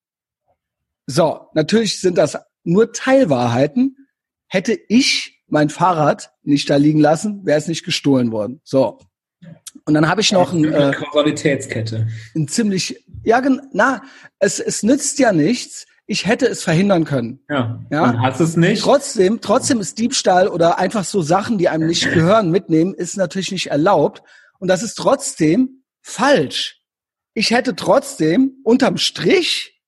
So, 1.06 1.46
natürlich 1.54 2.00
sind 2.00 2.18
das 2.18 2.36
nur 2.64 2.92
Teilwahrheiten. 2.92 4.08
Hätte 4.48 4.76
ich 4.88 5.40
mein 5.46 5.70
Fahrrad 5.70 6.32
nicht 6.42 6.68
da 6.68 6.76
liegen 6.76 6.98
lassen, 6.98 7.46
wäre 7.46 7.58
es 7.58 7.68
nicht 7.68 7.84
gestohlen 7.84 8.32
worden. 8.32 8.60
So. 8.64 8.98
Und 9.84 9.94
dann 9.94 10.08
habe 10.08 10.20
ich 10.20 10.32
noch 10.32 10.52
ein, 10.52 10.64
äh, 10.64 10.92
Kausalitätskette. 10.92 12.08
Ein 12.34 12.48
ziemlich, 12.48 13.04
ja, 13.28 13.42
na, 13.72 14.02
es, 14.38 14.58
es 14.58 14.82
nützt 14.82 15.18
ja 15.18 15.32
nichts. 15.32 15.86
Ich 16.06 16.26
hätte 16.26 16.46
es 16.46 16.62
verhindern 16.62 17.04
können. 17.04 17.40
Ja. 17.50 17.84
ja? 17.90 18.04
Und 18.04 18.22
hast 18.22 18.40
es 18.40 18.56
nicht. 18.56 18.82
Trotzdem, 18.82 19.42
trotzdem 19.42 19.80
ist 19.80 19.98
Diebstahl 19.98 20.48
oder 20.48 20.78
einfach 20.78 21.04
so 21.04 21.20
Sachen, 21.20 21.58
die 21.58 21.68
einem 21.68 21.86
nicht 21.86 22.10
gehören, 22.10 22.50
mitnehmen, 22.50 22.94
ist 22.94 23.18
natürlich 23.18 23.52
nicht 23.52 23.66
erlaubt. 23.66 24.22
Und 24.58 24.68
das 24.68 24.82
ist 24.82 24.94
trotzdem 24.94 25.84
falsch. 26.00 26.80
Ich 27.34 27.50
hätte 27.50 27.76
trotzdem, 27.76 28.56
unterm 28.64 28.96
Strich, 28.96 29.78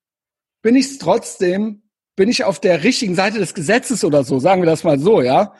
bin 0.61 0.75
ich 0.75 0.99
trotzdem, 0.99 1.81
bin 2.15 2.29
ich 2.29 2.43
auf 2.43 2.59
der 2.59 2.83
richtigen 2.83 3.15
Seite 3.15 3.39
des 3.39 3.55
Gesetzes 3.55 4.03
oder 4.03 4.23
so, 4.23 4.37
sagen 4.37 4.61
wir 4.61 4.69
das 4.69 4.83
mal 4.83 4.99
so, 4.99 5.23
ja. 5.23 5.55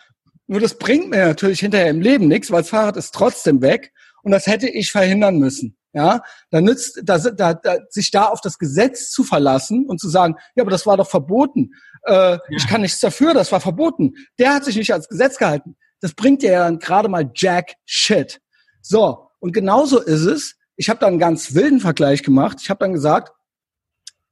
Nur 0.45 0.59
das 0.59 0.77
bringt 0.77 1.09
mir 1.09 1.25
natürlich 1.25 1.61
hinterher 1.61 1.89
im 1.89 2.01
Leben 2.01 2.27
nichts, 2.27 2.51
weil 2.51 2.61
das 2.61 2.69
Fahrrad 2.69 2.97
ist 2.97 3.15
trotzdem 3.15 3.63
weg 3.63 3.91
und 4.21 4.31
das 4.31 4.45
hätte 4.45 4.69
ich 4.69 4.91
verhindern 4.91 5.39
müssen. 5.39 5.75
Ja, 5.93 6.21
da 6.51 6.61
nützt, 6.61 7.01
da, 7.03 7.17
da, 7.17 7.53
da, 7.53 7.77
sich 7.89 8.11
da 8.11 8.25
auf 8.25 8.39
das 8.39 8.57
Gesetz 8.57 9.09
zu 9.09 9.23
verlassen 9.25 9.85
und 9.87 9.99
zu 9.99 10.07
sagen, 10.07 10.35
ja, 10.55 10.63
aber 10.63 10.71
das 10.71 10.85
war 10.85 10.95
doch 10.95 11.09
verboten. 11.09 11.71
Äh, 12.03 12.13
ja. 12.13 12.39
Ich 12.49 12.67
kann 12.67 12.81
nichts 12.81 13.01
dafür, 13.01 13.33
das 13.33 13.51
war 13.51 13.59
verboten. 13.59 14.13
Der 14.39 14.53
hat 14.53 14.63
sich 14.63 14.77
nicht 14.77 14.93
als 14.93 15.09
Gesetz 15.09 15.37
gehalten. 15.37 15.75
Das 15.99 16.13
bringt 16.13 16.43
dir 16.43 16.51
ja 16.51 16.63
dann 16.63 16.79
gerade 16.79 17.09
mal 17.09 17.29
Jack 17.35 17.73
Shit. 17.85 18.39
So, 18.81 19.29
und 19.39 19.51
genauso 19.51 19.99
ist 19.99 20.25
es. 20.25 20.55
Ich 20.77 20.89
habe 20.89 20.99
da 20.99 21.07
einen 21.07 21.19
ganz 21.19 21.53
wilden 21.53 21.79
Vergleich 21.79 22.23
gemacht. 22.23 22.57
Ich 22.61 22.69
habe 22.69 22.79
dann 22.79 22.93
gesagt, 22.93 23.33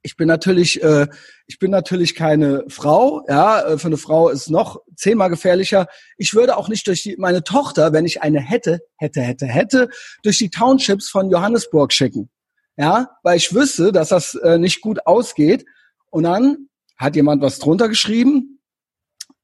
ich 0.02 0.16
bin 0.16 0.28
natürlich, 0.28 0.82
äh, 0.82 1.08
ich 1.46 1.58
bin 1.58 1.70
natürlich 1.70 2.14
keine 2.14 2.64
Frau. 2.68 3.24
Ja, 3.28 3.60
äh, 3.60 3.78
für 3.78 3.88
eine 3.88 3.98
Frau 3.98 4.28
ist 4.30 4.50
noch 4.50 4.80
zehnmal 4.96 5.28
gefährlicher. 5.28 5.88
Ich 6.16 6.34
würde 6.34 6.56
auch 6.56 6.68
nicht 6.68 6.86
durch 6.86 7.02
die, 7.02 7.16
meine 7.18 7.44
Tochter, 7.44 7.92
wenn 7.92 8.06
ich 8.06 8.22
eine 8.22 8.40
hätte, 8.40 8.80
hätte, 8.96 9.20
hätte, 9.20 9.46
hätte, 9.46 9.88
durch 10.22 10.38
die 10.38 10.50
Townships 10.50 11.08
von 11.08 11.30
Johannesburg 11.30 11.92
schicken. 11.92 12.30
Ja, 12.76 13.10
weil 13.22 13.36
ich 13.36 13.54
wüsste, 13.54 13.92
dass 13.92 14.08
das 14.08 14.34
äh, 14.36 14.58
nicht 14.58 14.80
gut 14.80 15.06
ausgeht. 15.06 15.66
Und 16.08 16.22
dann 16.22 16.68
hat 16.96 17.14
jemand 17.14 17.42
was 17.42 17.58
drunter 17.58 17.88
geschrieben. 17.88 18.60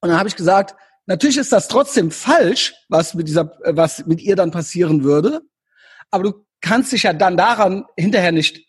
Und 0.00 0.08
dann 0.08 0.18
habe 0.18 0.28
ich 0.28 0.36
gesagt, 0.36 0.74
natürlich 1.04 1.36
ist 1.36 1.52
das 1.52 1.68
trotzdem 1.68 2.10
falsch, 2.10 2.74
was 2.88 3.12
mit 3.12 3.28
dieser, 3.28 3.52
äh, 3.62 3.76
was 3.76 4.06
mit 4.06 4.22
ihr 4.22 4.36
dann 4.36 4.52
passieren 4.52 5.04
würde. 5.04 5.42
Aber 6.10 6.24
du 6.24 6.46
kannst 6.62 6.92
dich 6.92 7.02
ja 7.02 7.12
dann 7.12 7.36
daran 7.36 7.84
hinterher 7.96 8.32
nicht 8.32 8.65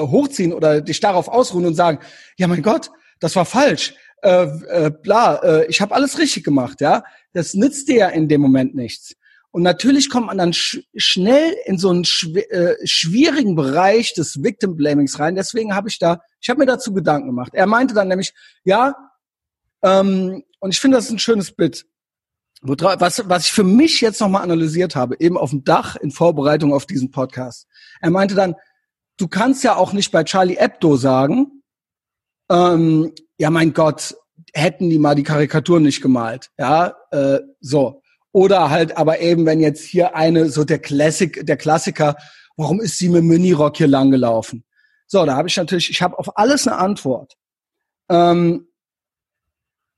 hochziehen 0.00 0.52
oder 0.52 0.80
dich 0.80 1.00
darauf 1.00 1.28
ausruhen 1.28 1.66
und 1.66 1.74
sagen, 1.74 1.98
ja 2.38 2.46
mein 2.46 2.62
Gott, 2.62 2.90
das 3.20 3.36
war 3.36 3.44
falsch, 3.44 3.94
äh, 4.22 4.44
äh, 4.68 4.90
bla, 4.90 5.36
äh, 5.36 5.66
ich 5.66 5.80
habe 5.80 5.94
alles 5.94 6.18
richtig 6.18 6.44
gemacht, 6.44 6.80
ja. 6.80 7.04
Das 7.32 7.54
nützt 7.54 7.88
dir 7.88 7.96
ja 7.96 8.08
in 8.08 8.28
dem 8.28 8.40
Moment 8.40 8.74
nichts. 8.74 9.16
Und 9.50 9.62
natürlich 9.62 10.08
kommt 10.08 10.28
man 10.28 10.38
dann 10.38 10.54
sch 10.54 10.78
schnell 10.96 11.54
in 11.66 11.76
so 11.76 11.90
einen 11.90 12.04
schw 12.04 12.40
äh, 12.40 12.76
schwierigen 12.86 13.54
Bereich 13.54 14.14
des 14.14 14.42
Victim 14.42 14.76
Blamings 14.76 15.18
rein. 15.18 15.34
Deswegen 15.34 15.74
habe 15.74 15.88
ich 15.88 15.98
da, 15.98 16.20
ich 16.40 16.48
habe 16.48 16.60
mir 16.60 16.66
dazu 16.66 16.94
Gedanken 16.94 17.28
gemacht. 17.28 17.52
Er 17.54 17.66
meinte 17.66 17.94
dann 17.94 18.08
nämlich, 18.08 18.32
ja, 18.64 18.94
ähm, 19.82 20.42
und 20.60 20.70
ich 20.70 20.80
finde, 20.80 20.96
das 20.96 21.06
ist 21.06 21.12
ein 21.12 21.18
schönes 21.18 21.52
Bit. 21.52 21.84
Was, 22.62 23.28
was 23.28 23.46
ich 23.46 23.52
für 23.52 23.64
mich 23.64 24.00
jetzt 24.00 24.20
nochmal 24.20 24.42
analysiert 24.42 24.94
habe, 24.94 25.16
eben 25.18 25.36
auf 25.36 25.50
dem 25.50 25.64
Dach 25.64 25.96
in 25.96 26.12
Vorbereitung 26.12 26.72
auf 26.72 26.86
diesen 26.86 27.10
Podcast. 27.10 27.66
Er 28.00 28.10
meinte 28.10 28.36
dann, 28.36 28.54
du 29.18 29.28
kannst 29.28 29.64
ja 29.64 29.76
auch 29.76 29.92
nicht 29.92 30.10
bei 30.10 30.24
Charlie 30.24 30.56
Hebdo 30.56 30.96
sagen, 30.96 31.62
ähm, 32.50 33.12
ja 33.38 33.50
mein 33.50 33.72
Gott, 33.72 34.16
hätten 34.52 34.90
die 34.90 34.98
mal 34.98 35.14
die 35.14 35.22
Karikaturen 35.22 35.82
nicht 35.82 36.02
gemalt, 36.02 36.50
ja, 36.58 36.94
äh, 37.10 37.40
so. 37.60 38.02
Oder 38.32 38.70
halt, 38.70 38.96
aber 38.96 39.20
eben, 39.20 39.44
wenn 39.44 39.60
jetzt 39.60 39.84
hier 39.84 40.16
eine, 40.16 40.48
so 40.48 40.64
der 40.64 40.78
Klassik, 40.78 41.44
der 41.44 41.58
Klassiker, 41.58 42.16
warum 42.56 42.80
ist 42.80 42.96
sie 42.96 43.10
mit 43.10 43.24
Minirock 43.24 43.76
hier 43.76 43.88
langgelaufen? 43.88 44.64
So, 45.06 45.24
da 45.26 45.36
habe 45.36 45.48
ich 45.48 45.56
natürlich, 45.56 45.90
ich 45.90 46.00
habe 46.00 46.18
auf 46.18 46.38
alles 46.38 46.66
eine 46.66 46.78
Antwort. 46.78 47.36
Ähm, 48.08 48.68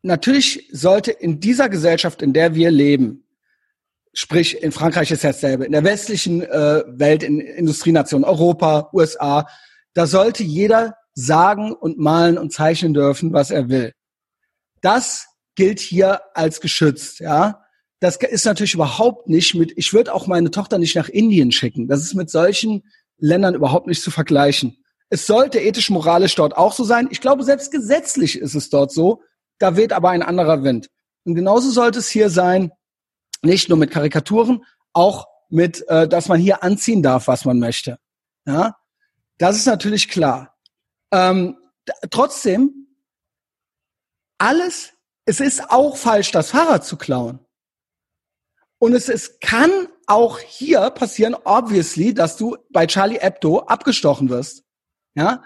natürlich 0.03 0.69
sollte 0.73 1.13
in 1.13 1.39
dieser 1.39 1.69
Gesellschaft, 1.69 2.23
in 2.23 2.33
der 2.33 2.55
wir 2.57 2.73
leben, 2.73 3.24
Sprich, 4.15 4.63
in 4.63 4.73
Frankreich 4.73 5.11
ist 5.11 5.25
dasselbe. 5.25 5.65
In 5.65 5.73
der 5.73 5.85
westlichen 5.85 6.43
äh, 6.43 6.85
Welt, 6.87 7.23
in 7.23 7.41
Industrienationen, 7.41 8.25
Europa, 8.25 8.91
USA, 8.93 9.47
da 9.93 10.07
sollte 10.07 10.43
jeder 10.45 10.95
sagen 11.15 11.73
und 11.73 11.99
malen 11.99 12.39
und 12.39 12.53
zeichnen 12.53 12.95
dürfen, 12.95 13.33
was 13.33 13.51
er 13.51 13.69
will. 13.69 13.93
Das 14.81 15.27
gilt 15.57 15.81
hier 15.81 16.21
als 16.35 16.61
geschützt, 16.61 17.21
ja. 17.21 17.61
Das 18.01 18.17
ist 18.17 18.45
natürlich 18.45 18.75
überhaupt 18.75 19.29
nicht 19.29 19.55
mit, 19.55 19.73
ich 19.77 19.93
würde 19.93 20.13
auch 20.13 20.27
meine 20.27 20.51
Tochter 20.51 20.79
nicht 20.79 20.95
nach 20.95 21.09
Indien 21.09 21.53
schicken. 21.53 21.89
Das 21.89 22.01
ist 22.01 22.15
mit 22.15 22.29
solchen 22.29 22.83
Ländern 23.19 23.55
überhaupt 23.55 23.87
nicht 23.87 24.03
zu 24.03 24.11
vergleichen. 24.11 24.77
Es 25.09 25.27
sollte 25.27 25.61
ethisch-moralisch 25.61 26.35
dort 26.35 26.57
auch 26.57 26.73
so 26.73 26.85
sein. 26.85 27.09
Ich 27.11 27.21
glaube, 27.21 27.45
selbst 27.45 27.71
gesetzlich 27.71 28.39
ist 28.39 28.55
es 28.55 28.69
dort 28.69 28.93
so. 28.93 29.23
Da 29.59 29.77
weht 29.77 29.93
aber 29.93 30.11
ein 30.11 30.23
anderer 30.23 30.63
Wind. 30.65 30.89
Und 31.25 31.35
genauso 31.35 31.71
sollte 31.71 32.01
es 32.01 32.09
hier 32.09 32.31
sein, 32.31 32.73
nicht 33.45 33.69
nur 33.69 33.79
mit 33.79 33.91
Karikaturen, 33.91 34.65
auch 34.93 35.27
mit, 35.49 35.87
äh, 35.89 36.09
dass 36.09 36.29
man 36.29 36.41
hier 36.41 36.63
anziehen 36.63 37.03
darf, 37.03 37.29
was 37.29 37.45
man 37.45 37.59
möchte. 37.59 37.99
Ja, 38.47 38.77
das 39.39 39.57
ist 39.57 39.67
natürlich 39.67 40.09
klar. 40.09 40.57
Ähm, 41.13 41.57
trotzdem, 42.11 42.89
alles, 44.39 44.93
es 45.27 45.41
ist 45.41 45.71
auch 45.71 45.97
falsch, 45.97 46.31
das 46.31 46.51
Fahrrad 46.51 46.85
zu 46.85 46.97
klauen. 46.97 47.39
Und 48.79 48.95
es, 48.95 49.09
es 49.09 49.39
kann 49.41 49.71
auch 50.07 50.39
hier 50.39 50.91
passieren, 50.91 51.35
obviously, 51.45 52.13
dass 52.13 52.37
du 52.37 52.57
bei 52.71 52.87
Charlie 52.87 53.19
Hebdo 53.19 53.61
abgestochen 53.61 54.29
wirst. 54.29 54.65
Ja, 55.15 55.43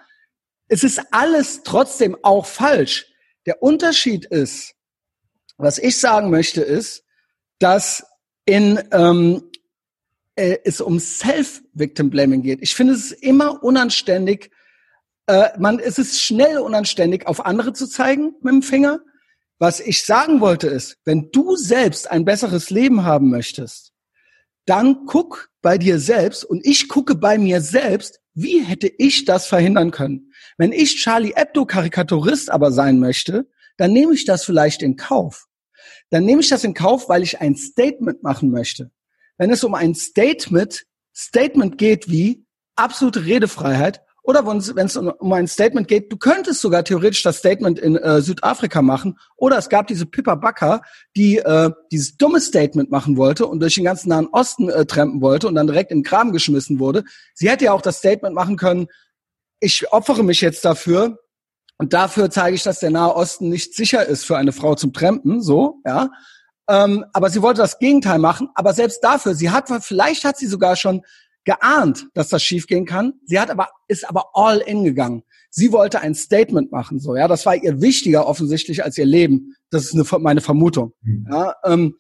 es 0.69 0.83
ist 0.83 1.01
alles 1.13 1.63
trotzdem 1.63 2.17
auch 2.23 2.47
falsch. 2.47 3.13
Der 3.47 3.63
Unterschied 3.63 4.25
ist, 4.27 4.75
was 5.57 5.79
ich 5.79 6.01
sagen 6.01 6.31
möchte, 6.31 6.63
ist, 6.63 7.05
dass 7.59 8.05
in 8.45 8.81
ähm, 8.93 9.43
äh, 10.39 10.59
es 10.65 10.81
um 10.81 11.01
Self-Victim-Blaming 11.01 12.43
geht. 12.43 12.61
Ich 12.63 12.75
finde 12.75 12.95
es 12.95 13.11
immer 13.13 13.63
unanständig, 13.63 14.51
äh, 15.27 15.49
man, 15.59 15.81
es 15.81 15.99
ist 15.99 16.23
schnell 16.23 16.59
unanständig, 16.59 17.27
auf 17.27 17.45
andere 17.45 17.73
zu 17.73 17.87
zeigen 17.87 18.35
mit 18.41 18.53
dem 18.53 18.63
Finger. 18.63 19.01
Was 19.59 19.81
ich 19.81 20.05
sagen 20.05 20.41
wollte 20.41 20.69
ist, 20.69 20.99
wenn 21.05 21.31
du 21.33 21.57
selbst 21.57 22.11
ein 22.11 22.25
besseres 22.25 22.71
Leben 22.71 23.03
haben 23.03 23.31
möchtest, 23.31 23.93
dann 24.65 25.07
guck 25.07 25.51
bei 25.61 25.77
dir 25.77 25.99
selbst 25.99 26.45
und 26.45 26.65
ich 26.65 26.89
gucke 26.89 27.17
bei 27.17 27.37
mir 27.37 27.61
selbst, 27.61 28.21
wie 28.35 28.61
hätte 28.61 28.87
ich 28.87 29.25
das 29.25 29.47
verhindern 29.47 29.91
können? 29.91 30.33
Wenn 30.57 30.71
ich 30.71 31.03
Charlie 31.03 31.33
Hebdo 31.35 31.67
Karikaturist 31.67 32.51
aber 32.51 32.71
sein 32.71 33.01
möchte, 33.01 33.49
dann 33.77 33.93
nehme 33.93 34.15
ich 34.15 34.25
das 34.25 34.45
vielleicht 34.45 34.83
in 34.83 34.97
Kauf. 34.97 35.48
Dann 36.11 36.25
nehme 36.25 36.41
ich 36.41 36.49
das 36.49 36.65
in 36.65 36.75
Kauf, 36.75 37.09
weil 37.09 37.23
ich 37.23 37.41
ein 37.41 37.57
Statement 37.57 38.23
machen 38.23 38.51
möchte. 38.51 38.91
Wenn 39.37 39.51
es 39.51 39.65
um 39.65 39.75
ein 39.75 39.95
Statement, 39.95 40.85
Statement 41.15 41.79
geht 41.79 42.11
wie 42.11 42.45
absolute 42.77 43.25
Redefreiheit, 43.25 44.01
oder 44.29 44.47
wenn 44.47 44.59
es 44.59 44.97
um 44.99 45.33
ein 45.33 45.47
Statement 45.47 45.89
geht, 45.89 46.13
du 46.13 46.19
könntest 46.19 46.61
sogar 46.61 46.85
theoretisch 46.85 47.23
das 47.23 47.39
Statement 47.39 47.79
in 47.79 47.97
äh, 47.97 48.21
Südafrika 48.21 48.83
machen. 48.83 49.19
Oder 49.37 49.57
es 49.57 49.71
gab 49.71 49.87
diese 49.87 50.05
Pippa 50.05 50.35
Backer, 50.35 50.83
die 51.17 51.39
äh, 51.39 51.71
dieses 51.91 52.19
dumme 52.19 52.43
Statement 52.43 52.91
machen 52.91 53.17
wollte 53.17 53.47
und 53.47 53.61
durch 53.61 53.77
den 53.77 53.85
ganzen 53.85 54.11
Nahen 54.11 54.27
Osten 54.27 54.69
äh, 54.69 54.85
trampen 54.85 55.23
wollte 55.23 55.49
und 55.49 55.55
dann 55.55 55.67
direkt 55.67 55.93
in 55.93 56.01
den 56.01 56.05
Kram 56.05 56.33
geschmissen 56.33 56.79
wurde. 56.79 57.05
Sie 57.33 57.49
hätte 57.49 57.65
ja 57.65 57.73
auch 57.73 57.81
das 57.81 58.01
Statement 58.01 58.35
machen 58.35 58.59
können, 58.59 58.89
ich 59.61 59.91
opfere 59.95 60.23
mich 60.23 60.43
jetzt 60.43 60.63
dafür 60.63 61.19
und 61.79 61.93
dafür 61.93 62.29
zeige 62.29 62.57
ich, 62.57 62.65
dass 62.65 62.81
der 62.81 62.91
Nahe 62.91 63.15
Osten 63.15 63.49
nicht 63.49 63.75
sicher 63.75 64.05
ist 64.05 64.27
für 64.27 64.37
eine 64.37 64.53
Frau 64.53 64.75
zum 64.75 64.93
Trampen, 64.93 65.41
so, 65.41 65.81
ja. 65.87 66.11
Ähm, 66.69 67.07
aber 67.15 67.31
sie 67.31 67.41
wollte 67.41 67.63
das 67.63 67.79
Gegenteil 67.79 68.19
machen. 68.19 68.49
Aber 68.55 68.75
selbst 68.75 69.03
dafür, 69.03 69.35
sie 69.35 69.51
hat, 69.51 69.71
vielleicht 69.83 70.25
hat 70.25 70.37
sie 70.37 70.47
sogar 70.47 70.77
schon 70.77 71.03
geahnt, 71.45 72.09
dass 72.13 72.29
das 72.29 72.43
schiefgehen 72.43 72.85
kann. 72.85 73.15
Sie 73.25 73.41
hat 73.41 73.51
aber, 73.51 73.69
ist 73.87 74.07
aber 74.07 74.27
all 74.35 74.59
in 74.59 74.85
gegangen. 74.85 75.23
Sie 75.51 75.73
wollte 75.73 76.01
ein 76.01 76.15
Statement 76.15 76.71
machen, 76.73 76.99
so, 76.99 77.17
ja. 77.17 77.29
Das 77.29 77.47
war 77.47 77.55
ihr 77.55 77.81
wichtiger 77.81 78.27
offensichtlich 78.27 78.85
als 78.85 78.99
ihr 78.99 79.07
Leben. 79.07 79.55
Das 79.71 79.85
ist 79.85 79.95
eine, 79.95 80.05
meine 80.23 80.41
Vermutung. 80.41 80.93
Mhm. 81.03 81.29
Ja, 81.31 81.55
ähm, 81.65 81.95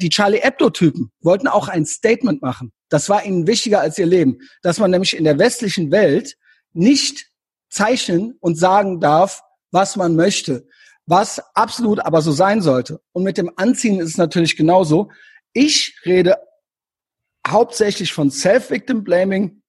die 0.00 0.08
Charlie 0.08 0.40
Hebdo-Typen 0.40 1.12
wollten 1.20 1.46
auch 1.46 1.68
ein 1.68 1.86
Statement 1.86 2.42
machen. 2.42 2.72
Das 2.88 3.08
war 3.08 3.24
ihnen 3.24 3.46
wichtiger 3.46 3.80
als 3.80 3.98
ihr 3.98 4.06
Leben. 4.06 4.38
Dass 4.62 4.78
man 4.78 4.90
nämlich 4.90 5.16
in 5.16 5.24
der 5.24 5.38
westlichen 5.38 5.92
Welt 5.92 6.36
nicht 6.72 7.29
zeichnen 7.70 8.36
und 8.40 8.58
sagen 8.58 9.00
darf, 9.00 9.42
was 9.70 9.96
man 9.96 10.16
möchte. 10.16 10.66
Was 11.06 11.42
absolut 11.54 12.00
aber 12.00 12.22
so 12.22 12.32
sein 12.32 12.60
sollte. 12.60 13.00
Und 13.12 13.24
mit 13.24 13.38
dem 13.38 13.50
Anziehen 13.56 14.00
ist 14.00 14.10
es 14.10 14.18
natürlich 14.18 14.56
genauso. 14.56 15.10
Ich 15.52 15.98
rede 16.04 16.36
hauptsächlich 17.46 18.12
von 18.12 18.30
Self-Victim 18.30 19.02
Blaming. 19.02 19.62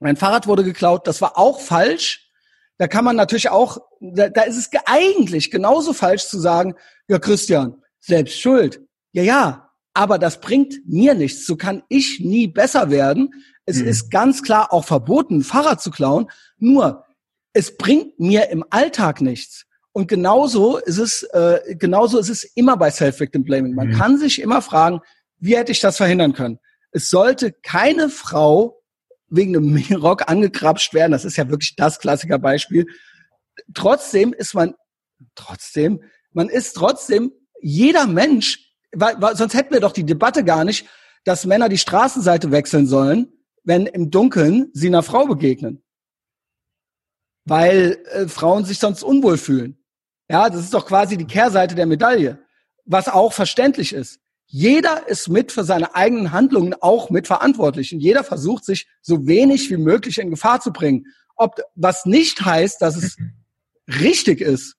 Mein 0.00 0.16
Fahrrad 0.16 0.46
wurde 0.46 0.64
geklaut, 0.64 1.06
das 1.06 1.20
war 1.20 1.36
auch 1.36 1.60
falsch. 1.60 2.30
Da 2.78 2.86
kann 2.86 3.04
man 3.04 3.16
natürlich 3.16 3.50
auch, 3.50 3.78
da, 4.00 4.28
da 4.28 4.42
ist 4.42 4.56
es 4.56 4.70
eigentlich 4.86 5.50
genauso 5.50 5.92
falsch 5.92 6.26
zu 6.28 6.38
sagen, 6.38 6.74
ja 7.08 7.18
Christian, 7.18 7.82
selbst 7.98 8.40
schuld. 8.40 8.80
Ja, 9.12 9.22
ja, 9.22 9.70
aber 9.94 10.18
das 10.18 10.40
bringt 10.40 10.74
mir 10.86 11.14
nichts. 11.14 11.44
So 11.44 11.56
kann 11.56 11.82
ich 11.88 12.20
nie 12.20 12.46
besser 12.46 12.90
werden. 12.90 13.34
Es 13.66 13.80
hm. 13.80 13.88
ist 13.88 14.10
ganz 14.10 14.42
klar 14.42 14.72
auch 14.72 14.84
verboten, 14.84 15.42
Fahrrad 15.42 15.82
zu 15.82 15.90
klauen. 15.90 16.30
Nur, 16.58 17.04
es 17.52 17.76
bringt 17.76 18.18
mir 18.20 18.50
im 18.50 18.64
Alltag 18.70 19.20
nichts. 19.20 19.64
Und 19.92 20.06
genauso 20.06 20.78
ist 20.78 20.98
es, 20.98 21.22
äh, 21.32 21.74
genauso 21.76 22.18
ist 22.18 22.28
es 22.28 22.44
immer 22.44 22.76
bei 22.76 22.90
Self-Victim 22.90 23.44
Blaming. 23.44 23.74
Man 23.74 23.92
hm. 23.92 23.98
kann 23.98 24.18
sich 24.18 24.40
immer 24.40 24.62
fragen, 24.62 25.00
wie 25.38 25.56
hätte 25.56 25.72
ich 25.72 25.80
das 25.80 25.96
verhindern 25.96 26.34
können? 26.34 26.58
es 26.90 27.10
sollte 27.10 27.52
keine 27.52 28.08
Frau 28.08 28.82
wegen 29.28 29.56
einem 29.56 29.76
Rock 30.02 30.28
angekrapscht 30.28 30.94
werden. 30.94 31.12
Das 31.12 31.24
ist 31.24 31.36
ja 31.36 31.48
wirklich 31.48 31.76
das 31.76 31.98
Klassikerbeispiel. 31.98 32.86
Trotzdem 33.74 34.32
ist 34.32 34.54
man, 34.54 34.74
trotzdem, 35.34 36.02
man 36.32 36.48
ist 36.48 36.74
trotzdem 36.74 37.32
jeder 37.60 38.06
Mensch, 38.06 38.72
weil, 38.92 39.20
weil, 39.20 39.36
sonst 39.36 39.54
hätten 39.54 39.74
wir 39.74 39.80
doch 39.80 39.92
die 39.92 40.04
Debatte 40.04 40.44
gar 40.44 40.64
nicht, 40.64 40.86
dass 41.24 41.44
Männer 41.44 41.68
die 41.68 41.78
Straßenseite 41.78 42.50
wechseln 42.50 42.86
sollen, 42.86 43.32
wenn 43.64 43.86
im 43.86 44.10
Dunkeln 44.10 44.70
sie 44.72 44.86
einer 44.86 45.02
Frau 45.02 45.26
begegnen. 45.26 45.82
Weil 47.48 47.98
äh, 48.12 48.28
Frauen 48.28 48.64
sich 48.64 48.78
sonst 48.78 49.02
unwohl 49.02 49.38
fühlen. 49.38 49.78
Ja, 50.30 50.50
das 50.50 50.60
ist 50.60 50.74
doch 50.74 50.86
quasi 50.86 51.16
die 51.16 51.26
Kehrseite 51.26 51.74
der 51.74 51.86
Medaille. 51.86 52.38
Was 52.84 53.08
auch 53.08 53.32
verständlich 53.32 53.92
ist. 53.92 54.20
Jeder 54.46 55.08
ist 55.08 55.28
mit 55.28 55.52
für 55.52 55.64
seine 55.64 55.94
eigenen 55.94 56.32
Handlungen 56.32 56.74
auch 56.80 57.10
mitverantwortlich 57.10 57.92
und 57.92 58.00
jeder 58.00 58.24
versucht 58.24 58.64
sich 58.64 58.88
so 59.02 59.26
wenig 59.26 59.70
wie 59.70 59.76
möglich 59.76 60.18
in 60.18 60.30
Gefahr 60.30 60.60
zu 60.60 60.72
bringen. 60.72 61.04
Ob, 61.36 61.60
was 61.74 62.06
nicht 62.06 62.42
heißt, 62.44 62.80
dass 62.80 62.96
es 62.96 63.16
richtig 63.86 64.40
ist, 64.40 64.76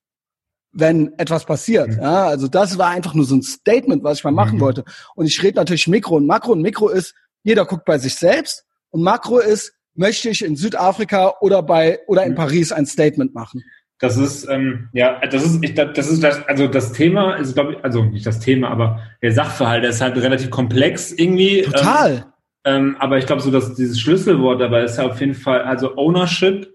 wenn 0.72 1.14
etwas 1.18 1.46
passiert. 1.46 1.90
Mhm. 1.90 2.02
Ja, 2.02 2.28
also 2.28 2.48
das 2.48 2.78
war 2.78 2.90
einfach 2.90 3.14
nur 3.14 3.26
so 3.26 3.36
ein 3.36 3.44
Statement, 3.44 4.04
was 4.04 4.20
ich 4.20 4.24
mal 4.24 4.32
machen 4.32 4.58
mhm. 4.58 4.62
wollte. 4.62 4.86
Und 5.16 5.26
ich 5.26 5.42
rede 5.42 5.58
natürlich 5.58 5.88
Mikro 5.88 6.16
und 6.16 6.26
Makro. 6.26 6.54
Und 6.54 6.62
Mikro 6.62 6.90
ist, 6.90 7.14
jeder 7.44 7.66
guckt 7.66 7.86
bei 7.86 7.98
sich 7.98 8.16
selbst. 8.16 8.66
Und 8.90 9.04
Makro 9.04 9.40
ist, 9.40 9.74
möchte 10.00 10.30
ich 10.30 10.44
in 10.44 10.56
Südafrika 10.56 11.34
oder 11.42 11.62
bei 11.62 12.00
oder 12.08 12.24
in 12.24 12.32
mhm. 12.32 12.38
Paris 12.38 12.72
ein 12.72 12.86
Statement 12.86 13.36
machen. 13.36 13.64
Das 14.00 14.16
ist, 14.16 14.48
ähm, 14.50 14.88
ja, 14.94 15.20
das 15.28 15.44
ist, 15.44 15.62
ich, 15.62 15.74
das 15.74 16.10
ist 16.10 16.24
das, 16.24 16.42
also 16.48 16.68
das 16.68 16.94
Thema 16.94 17.36
ist, 17.36 17.54
glaube 17.54 17.74
ich, 17.74 17.84
also 17.84 18.06
nicht 18.06 18.26
das 18.26 18.40
Thema, 18.40 18.70
aber 18.70 19.02
der 19.22 19.34
Sachverhalt, 19.34 19.84
der 19.84 19.90
ist 19.90 20.00
halt 20.00 20.16
relativ 20.16 20.50
komplex 20.50 21.12
irgendwie. 21.12 21.64
Total. 21.64 22.26
Ähm, 22.64 22.76
ähm, 22.76 22.96
aber 23.00 23.18
ich 23.18 23.26
glaube 23.26 23.42
so, 23.42 23.52
dass 23.52 23.76
dieses 23.76 24.00
Schlüsselwort 24.00 24.62
dabei 24.62 24.84
ist 24.84 24.98
ja 24.98 25.06
auf 25.06 25.20
jeden 25.20 25.34
Fall, 25.34 25.64
also 25.64 25.98
Ownership 25.98 26.74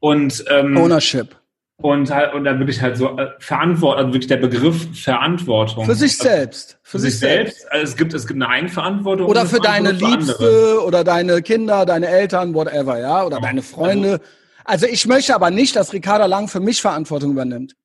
und 0.00 0.44
ähm, 0.50 0.76
Ownership. 0.76 1.34
Und 1.78 2.10
halt, 2.10 2.32
und 2.32 2.44
dann 2.44 2.58
wirklich 2.58 2.80
halt 2.80 2.96
so 2.96 3.18
äh, 3.18 3.32
Verantwortung, 3.38 3.98
also 3.98 4.14
wirklich 4.14 4.28
der 4.28 4.38
Begriff 4.38 4.88
Verantwortung. 4.98 5.84
Für 5.84 5.94
sich 5.94 6.12
also, 6.12 6.22
selbst. 6.22 6.78
Für, 6.82 6.92
für 6.92 6.98
sich 7.00 7.18
selbst. 7.18 7.60
selbst. 7.60 7.72
Also 7.72 7.84
es 7.84 7.96
gibt, 7.96 8.14
es 8.14 8.26
gibt 8.26 8.42
eine 8.42 8.48
Eigenverantwortung. 8.48 9.26
Oder 9.26 9.44
für 9.44 9.60
deine 9.60 9.92
Liebste 9.92 10.82
oder 10.82 11.04
deine 11.04 11.42
Kinder, 11.42 11.84
deine 11.84 12.08
Eltern, 12.08 12.54
whatever, 12.54 12.98
ja, 12.98 13.24
oder 13.24 13.40
deine 13.40 13.60
Freunde. 13.60 14.20
Also, 14.64 14.86
ich 14.86 15.06
möchte 15.06 15.34
aber 15.34 15.50
nicht, 15.50 15.76
dass 15.76 15.92
Ricarda 15.92 16.26
Lang 16.26 16.48
für 16.48 16.60
mich 16.60 16.80
Verantwortung 16.80 17.32
übernimmt. 17.32 17.76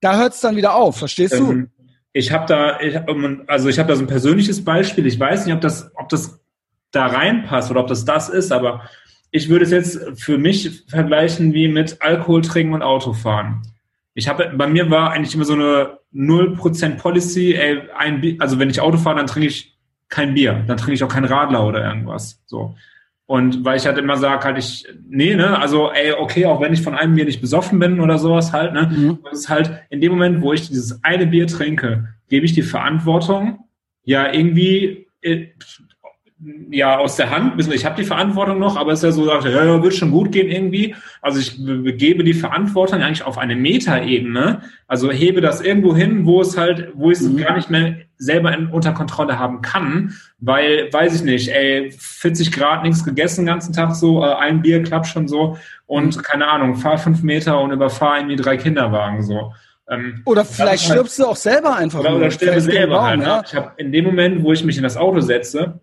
Da 0.00 0.16
hört 0.16 0.32
es 0.32 0.40
dann 0.40 0.56
wieder 0.56 0.74
auf, 0.74 0.96
verstehst 0.96 1.34
du? 1.34 1.50
Ähm, 1.50 1.70
ich 2.12 2.32
habe 2.32 2.46
da, 2.46 2.80
ich, 2.80 2.98
also 3.46 3.68
ich 3.68 3.78
habe 3.78 3.88
da 3.88 3.96
so 3.96 4.02
ein 4.02 4.06
persönliches 4.06 4.64
Beispiel. 4.64 5.06
Ich 5.06 5.20
weiß 5.20 5.44
nicht, 5.44 5.54
ob 5.54 5.60
das, 5.60 5.90
ob 5.94 6.08
das 6.08 6.40
da 6.92 7.06
reinpasst 7.06 7.70
oder 7.70 7.80
ob 7.80 7.88
das 7.88 8.04
das 8.04 8.28
ist, 8.28 8.52
aber 8.52 8.82
ich 9.30 9.48
würde 9.48 9.64
es 9.64 9.70
jetzt 9.70 10.20
für 10.20 10.38
mich 10.38 10.84
vergleichen 10.88 11.54
wie 11.54 11.68
mit 11.68 12.00
Alkohol 12.00 12.42
trinken 12.42 12.74
und 12.74 12.82
Autofahren. 12.82 13.62
Ich 14.14 14.28
habe, 14.28 14.52
bei 14.56 14.66
mir 14.66 14.90
war 14.90 15.12
eigentlich 15.12 15.34
immer 15.34 15.44
so 15.44 15.54
eine 15.54 15.98
0% 16.12 16.96
Policy, 16.96 17.54
ey, 17.54 17.82
ein 17.96 18.20
Bier, 18.20 18.36
also 18.40 18.58
wenn 18.58 18.70
ich 18.70 18.80
Auto 18.80 18.98
fahre, 18.98 19.16
dann 19.16 19.26
trinke 19.26 19.48
ich 19.48 19.78
kein 20.08 20.34
Bier, 20.34 20.64
dann 20.66 20.76
trinke 20.76 20.94
ich 20.94 21.04
auch 21.04 21.12
kein 21.12 21.24
Radler 21.24 21.64
oder 21.64 21.84
irgendwas. 21.84 22.42
So. 22.46 22.74
Und 23.26 23.64
weil 23.64 23.76
ich 23.76 23.86
halt 23.86 23.96
immer 23.96 24.16
sage, 24.16 24.42
halt 24.42 24.58
ich, 24.58 24.88
nee, 25.08 25.36
ne, 25.36 25.56
also 25.56 25.92
ey, 25.92 26.12
okay, 26.12 26.46
auch 26.46 26.60
wenn 26.60 26.72
ich 26.72 26.82
von 26.82 26.96
einem 26.96 27.14
Bier 27.14 27.24
nicht 27.24 27.40
besoffen 27.40 27.78
bin 27.78 28.00
oder 28.00 28.18
sowas 28.18 28.52
halt, 28.52 28.72
ne, 28.72 28.90
mhm. 28.90 29.18
das 29.22 29.40
ist 29.40 29.48
halt 29.48 29.70
in 29.88 30.00
dem 30.00 30.10
Moment, 30.10 30.42
wo 30.42 30.52
ich 30.52 30.66
dieses 30.66 31.04
eine 31.04 31.28
Bier 31.28 31.46
trinke, 31.46 32.08
gebe 32.28 32.44
ich 32.44 32.54
die 32.54 32.62
Verantwortung 32.62 33.60
ja 34.02 34.32
irgendwie 34.32 35.06
äh, 35.22 35.46
ja 36.70 36.98
aus 36.98 37.16
der 37.16 37.30
Hand. 37.30 37.60
Ich 37.72 37.84
habe 37.84 37.96
die 37.96 38.06
Verantwortung 38.06 38.58
noch, 38.58 38.76
aber 38.76 38.92
es 38.92 39.00
ist 39.00 39.04
ja 39.04 39.12
so, 39.12 39.26
ja, 39.26 39.64
ja, 39.64 39.82
wird 39.82 39.94
schon 39.94 40.10
gut 40.10 40.32
gehen 40.32 40.50
irgendwie. 40.50 40.94
Also 41.20 41.38
ich 41.38 41.56
gebe 41.98 42.24
die 42.24 42.34
Verantwortung 42.34 43.02
eigentlich 43.02 43.24
auf 43.24 43.36
eine 43.36 43.56
Metaebene. 43.56 44.62
Also 44.86 45.10
hebe 45.10 45.40
das 45.40 45.60
irgendwo 45.60 45.94
hin, 45.94 46.24
wo 46.24 46.40
es 46.40 46.56
halt, 46.56 46.92
wo 46.94 47.10
ich 47.10 47.18
es 47.18 47.28
mhm. 47.28 47.36
gar 47.36 47.56
nicht 47.56 47.70
mehr 47.70 47.96
selber 48.16 48.54
in, 48.56 48.68
unter 48.68 48.92
Kontrolle 48.92 49.38
haben 49.38 49.62
kann, 49.62 50.14
weil, 50.38 50.92
weiß 50.92 51.16
ich 51.16 51.22
nicht, 51.22 51.48
ey, 51.48 51.90
40 51.90 52.52
Grad, 52.52 52.82
nichts 52.82 53.04
gegessen 53.04 53.42
den 53.42 53.46
ganzen 53.46 53.72
Tag 53.72 53.94
so, 53.94 54.22
äh, 54.22 54.34
ein 54.34 54.62
Bier 54.62 54.82
klappt 54.82 55.06
schon 55.06 55.26
so 55.26 55.58
und 55.86 56.16
mhm. 56.16 56.22
keine 56.22 56.48
Ahnung, 56.48 56.76
fahr 56.76 56.98
fünf 56.98 57.22
Meter 57.22 57.60
und 57.60 57.72
überfahr 57.72 58.18
irgendwie 58.18 58.36
drei 58.36 58.56
Kinderwagen 58.56 59.22
so. 59.22 59.52
Ähm, 59.88 60.22
oder 60.24 60.44
vielleicht 60.44 60.88
halt, 60.88 60.98
stirbst 60.98 61.18
du 61.18 61.26
auch 61.26 61.36
selber 61.36 61.76
einfach. 61.76 62.00
Oder, 62.00 62.16
oder 62.16 62.30
sterbe 62.30 62.60
selber 62.60 62.96
Baum, 62.96 63.04
halt. 63.04 63.22
Ja? 63.22 63.42
Ich 63.44 63.54
habe 63.54 63.72
in 63.76 63.90
dem 63.90 64.04
Moment, 64.04 64.42
wo 64.44 64.52
ich 64.52 64.64
mich 64.64 64.76
in 64.76 64.84
das 64.84 64.96
Auto 64.96 65.20
setze, 65.20 65.80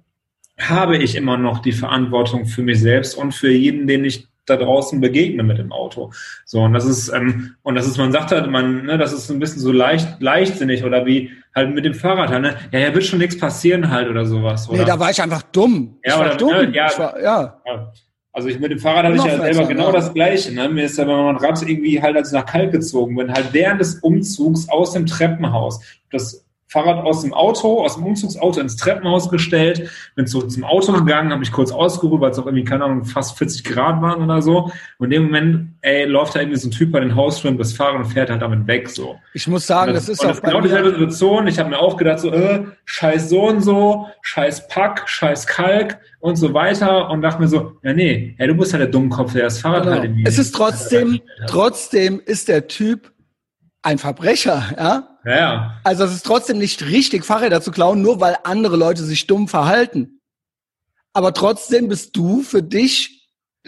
habe 0.58 0.97
ich 0.97 1.16
immer 1.16 1.38
noch 1.38 1.60
die 1.60 1.72
Verantwortung 1.72 2.45
für 2.45 2.64
mich 2.64 2.80
selbst 2.80 3.16
und 3.16 3.34
für 3.34 3.51
jeden, 3.51 3.88
den 3.88 4.05
ich 4.05 4.28
da 4.47 4.55
draußen 4.55 4.99
begegne 5.01 5.43
mit 5.43 5.58
dem 5.58 5.72
Auto. 5.72 6.12
So, 6.45 6.62
und 6.62 6.74
das 6.74 6.86
ist, 6.86 7.10
ähm, 7.10 7.55
und 7.64 7.76
das 7.76 7.86
ist, 7.86 7.97
man 7.97 8.12
sagt 8.12 8.32
halt, 8.32 8.49
man, 8.49 8.86
ne, 8.86 8.97
das 8.97 9.14
ist 9.14 9.30
ein 9.30 9.39
bisschen 9.39 9.62
so 9.62 9.72
leicht, 9.72 10.22
leichtsinnig 10.22 10.84
oder 10.84 11.05
wie 11.05 11.32
halt 11.53 11.76
mit 11.76 11.86
dem 11.86 11.93
Fahrrad 11.93 12.30
halt, 12.30 12.41
ne? 12.41 12.55
Ja, 12.72 12.80
ja, 12.80 12.93
wird 12.93 13.03
schon 13.03 13.20
nichts 13.20 13.38
passieren 13.38 13.91
halt 13.91 14.10
oder 14.10 14.26
sowas. 14.26 14.70
Oder? 14.70 14.80
Nee, 14.80 14.86
da 14.86 14.99
war 14.99 15.12
ich 15.12 15.22
einfach 15.22 15.41
dumm. 15.43 15.97
Ja, 16.03 16.16
ich 16.16 16.22
oder, 16.22 16.36
dumm. 16.38 16.51
Ne, 16.51 16.72
ja, 16.74 16.89
war, 16.97 17.22
ja. 17.22 17.62
ja. 17.66 17.91
Also 18.32 18.49
ich 18.49 18.60
mit 18.60 18.72
dem 18.72 18.80
Fahrrad 18.80 19.05
hatte 19.05 19.16
ich 19.16 19.24
ja 19.24 19.38
selber 19.38 19.66
genau 19.66 19.88
ja. 19.88 19.93
das 19.93 20.14
Gleiche. 20.14 20.53
Ne? 20.53 20.70
Mir 20.70 20.86
ist 20.86 20.97
ja 20.97 21.05
mein 21.05 21.38
Rad 21.38 21.60
irgendwie 21.64 22.01
halt 22.01 22.16
als 22.16 22.32
nach 22.32 22.45
Kalk 22.45 22.72
gezogen 22.72 23.16
bin, 23.16 23.34
halt 23.34 23.47
während 23.51 23.82
des 23.82 23.95
Umzugs 23.95 24.70
aus 24.70 24.93
dem 24.93 25.08
Treppenhaus. 25.08 25.82
Das 26.12 26.47
Fahrrad 26.70 27.05
aus 27.05 27.22
dem 27.22 27.34
Auto, 27.34 27.84
aus 27.84 27.95
dem 27.95 28.05
Umzugsauto 28.05 28.59
ins 28.59 28.76
Treppenhaus 28.76 29.30
gestellt, 29.30 29.89
bin 30.15 30.28
zurück 30.28 30.51
zum 30.51 30.65
Auto 30.65 30.91
gegangen, 30.91 31.32
habe 31.32 31.39
mich 31.39 31.53
kurz 31.53 31.72
ausgeruht, 31.72 32.20
weil 32.20 32.32
es 32.32 32.39
auch 32.39 32.45
irgendwie, 32.45 32.65
keine 32.65 32.84
Ahnung, 32.84 33.05
fast 33.05 33.38
40 33.38 33.63
Grad 33.63 34.01
waren 34.01 34.22
oder 34.22 34.41
so. 34.41 34.70
Und 34.97 35.05
in 35.05 35.11
dem 35.11 35.24
Moment, 35.24 35.70
ey, 35.82 36.03
läuft 36.05 36.36
da 36.36 36.41
irgendwie 36.41 36.59
so 36.59 36.68
ein 36.68 36.72
Typ 36.72 36.91
bei 36.91 36.99
den 36.99 37.15
Haustüren 37.15 37.57
das 37.57 37.72
Fahrrad 37.72 37.95
und 37.95 38.05
fährt 38.05 38.30
halt 38.30 38.41
damit 38.41 38.68
weg, 38.68 38.89
so. 38.89 39.18
Ich 39.34 39.47
muss 39.47 39.65
sagen, 39.65 39.93
das, 39.93 40.07
das 40.07 40.15
ist 40.15 40.26
auch 40.26 40.30
das 40.30 40.41
genau 40.41 40.59
dieselbe 40.59 40.89
Situation. 40.89 41.47
Ich 41.47 41.57
habe 41.57 41.70
mir 41.70 41.80
auch 41.80 41.95
gedacht, 41.95 42.20
so, 42.20 42.32
äh, 42.32 42.65
scheiß 42.84 43.30
so 43.30 43.47
und 43.47 43.61
so, 43.61 44.07
scheiß 44.22 44.68
Pack, 44.68 45.07
scheiß 45.07 45.47
Kalk 45.47 45.99
und 46.20 46.36
so 46.36 46.53
weiter 46.53 47.09
und 47.09 47.22
dachte 47.22 47.41
mir 47.41 47.47
so, 47.47 47.78
ja 47.82 47.93
nee, 47.93 48.36
ja, 48.38 48.45
du 48.45 48.55
bist 48.55 48.74
halt 48.74 48.82
der 48.82 48.89
Dummkopf, 48.89 49.32
der 49.32 49.43
das 49.43 49.59
Fahrrad 49.59 49.84
genau. 49.84 49.95
halt 49.95 50.03
irgendwie... 50.03 50.26
Es 50.26 50.38
ist 50.38 50.53
trotzdem, 50.53 51.22
trotzdem 51.47 52.22
ist 52.26 52.49
der 52.49 52.68
Typ 52.68 53.11
ein 53.88 53.99
Verbrecher, 53.99 54.65
ja? 54.77 55.17
Ja, 55.23 55.35
ja. 55.38 55.81
Also 55.85 56.03
es 56.03 56.11
ist 56.13 56.25
trotzdem 56.25 56.57
nicht 56.57 56.83
richtig, 56.83 57.23
Fahrräder 57.23 57.61
zu 57.61 57.71
klauen, 57.71 58.01
nur 58.01 58.19
weil 58.19 58.38
andere 58.43 58.75
Leute 58.75 59.01
sich 59.03 59.27
dumm 59.27 59.47
verhalten. 59.47 60.19
Aber 61.13 61.33
trotzdem 61.33 61.88
bist 61.88 62.15
du 62.17 62.41
für 62.41 62.61
dich 62.61 63.16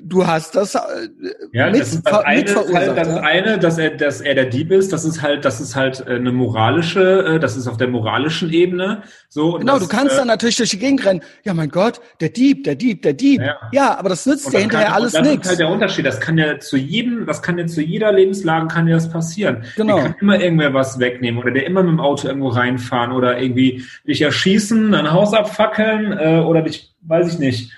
du 0.03 0.25
hast 0.25 0.55
das 0.55 0.75
äh, 0.75 0.79
ja, 1.51 1.69
mit, 1.69 1.81
das, 1.81 1.93
ist 1.93 2.05
das 2.05 2.13
eine 2.19 2.55
halt 2.55 2.97
das 2.97 3.07
ja? 3.07 3.21
eine, 3.21 3.59
dass 3.59 3.77
er, 3.77 3.91
dass 3.91 4.21
er 4.21 4.35
der 4.35 4.45
Dieb 4.45 4.71
ist, 4.71 4.93
das 4.93 5.05
ist 5.05 5.21
halt, 5.21 5.45
das 5.45 5.59
ist 5.59 5.75
halt 5.75 6.05
äh, 6.07 6.15
eine 6.15 6.31
moralische, 6.31 7.25
äh, 7.25 7.39
das 7.39 7.57
ist 7.57 7.67
auf 7.67 7.77
der 7.77 7.87
moralischen 7.87 8.51
Ebene. 8.51 9.03
So, 9.29 9.53
genau, 9.53 9.73
das, 9.73 9.87
du 9.87 9.95
kannst 9.95 10.15
äh, 10.15 10.17
dann 10.17 10.27
natürlich 10.27 10.57
durch 10.57 10.71
die 10.71 10.79
Gegend 10.79 11.05
rennen. 11.05 11.21
Ja, 11.43 11.53
mein 11.53 11.69
Gott, 11.69 12.01
der 12.19 12.29
Dieb, 12.29 12.63
der 12.63 12.75
Dieb, 12.75 13.01
der 13.01 13.13
Dieb. 13.13 13.41
Ja, 13.41 13.57
ja 13.71 13.97
aber 13.97 14.09
das 14.09 14.25
nützt 14.25 14.51
dir 14.51 14.59
hinterher 14.59 14.87
kann, 14.87 14.95
alles 14.95 15.13
nichts. 15.13 15.27
Das 15.27 15.37
ist 15.37 15.49
halt 15.49 15.59
der 15.59 15.69
Unterschied. 15.69 16.05
Das 16.05 16.19
kann 16.19 16.37
ja 16.37 16.59
zu 16.59 16.77
jedem, 16.77 17.25
das 17.25 17.41
kann 17.41 17.57
ja 17.57 17.65
zu 17.67 17.81
jeder 17.81 18.11
Lebenslage 18.11 18.67
kann 18.67 18.87
ja 18.87 18.95
das 18.95 19.09
passieren. 19.09 19.63
Genau. 19.75 19.95
Der 19.95 20.05
kann 20.05 20.15
immer 20.21 20.39
irgendwer 20.39 20.73
was 20.73 20.99
wegnehmen 20.99 21.41
oder 21.41 21.51
der 21.51 21.65
immer 21.65 21.83
mit 21.83 21.91
dem 21.91 21.99
Auto 21.99 22.27
irgendwo 22.27 22.49
reinfahren 22.49 23.11
oder 23.11 23.39
irgendwie 23.39 23.83
dich 24.07 24.21
erschießen, 24.21 24.93
ein 24.93 25.11
Haus 25.11 25.33
abfackeln 25.33 26.11
äh, 26.11 26.43
oder 26.45 26.61
dich, 26.61 26.93
weiß 27.01 27.33
ich 27.33 27.39
nicht 27.39 27.71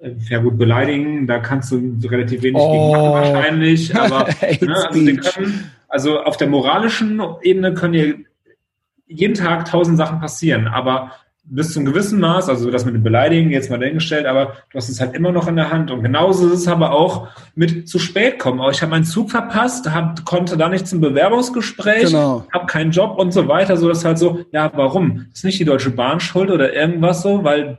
ja 0.00 0.38
gut, 0.38 0.58
beleidigen, 0.58 1.26
da 1.26 1.38
kannst 1.38 1.72
du 1.72 1.98
relativ 2.04 2.42
wenig 2.42 2.60
oh. 2.60 2.72
gegen 2.72 2.90
machen 2.92 3.34
wahrscheinlich. 3.34 3.96
Aber 4.00 4.28
ne, 4.60 4.88
also, 4.88 5.30
können, 5.30 5.70
also 5.88 6.20
auf 6.20 6.36
der 6.36 6.48
moralischen 6.48 7.20
Ebene 7.42 7.74
können 7.74 7.94
hier 7.94 8.14
jeden 9.06 9.34
Tag 9.34 9.64
tausend 9.64 9.96
Sachen 9.96 10.20
passieren, 10.20 10.68
aber 10.68 11.12
bis 11.50 11.72
zum 11.72 11.84
gewissen 11.84 12.20
Maß, 12.20 12.48
also 12.48 12.70
das 12.70 12.84
mit 12.84 12.94
dem 12.94 13.02
Beleidigen 13.02 13.50
jetzt 13.50 13.70
mal 13.70 13.78
dahingestellt, 13.78 14.26
aber 14.26 14.56
du 14.70 14.76
hast 14.76 14.88
es 14.88 15.00
halt 15.00 15.14
immer 15.14 15.32
noch 15.32 15.48
in 15.48 15.56
der 15.56 15.70
Hand. 15.70 15.90
Und 15.90 16.02
genauso 16.02 16.46
ist 16.48 16.60
es 16.60 16.68
aber 16.68 16.92
auch 16.92 17.28
mit 17.54 17.88
zu 17.88 17.98
spät 17.98 18.38
kommen. 18.38 18.60
Aber 18.60 18.70
ich 18.70 18.82
habe 18.82 18.90
meinen 18.90 19.04
Zug 19.04 19.30
verpasst, 19.30 19.90
hab, 19.90 20.24
konnte 20.26 20.58
da 20.58 20.68
nicht 20.68 20.86
zum 20.86 21.00
Bewerbungsgespräch, 21.00 22.06
genau. 22.06 22.46
habe 22.52 22.66
keinen 22.66 22.90
Job 22.90 23.18
und 23.18 23.32
so 23.32 23.48
weiter. 23.48 23.78
So 23.78 23.88
dass 23.88 24.04
halt 24.04 24.18
so, 24.18 24.44
ja, 24.52 24.70
warum? 24.74 25.26
Ist 25.32 25.44
nicht 25.44 25.58
die 25.58 25.64
Deutsche 25.64 25.90
Bahn 25.90 26.20
schuld 26.20 26.50
oder 26.50 26.74
irgendwas 26.74 27.22
so, 27.22 27.44
weil 27.44 27.78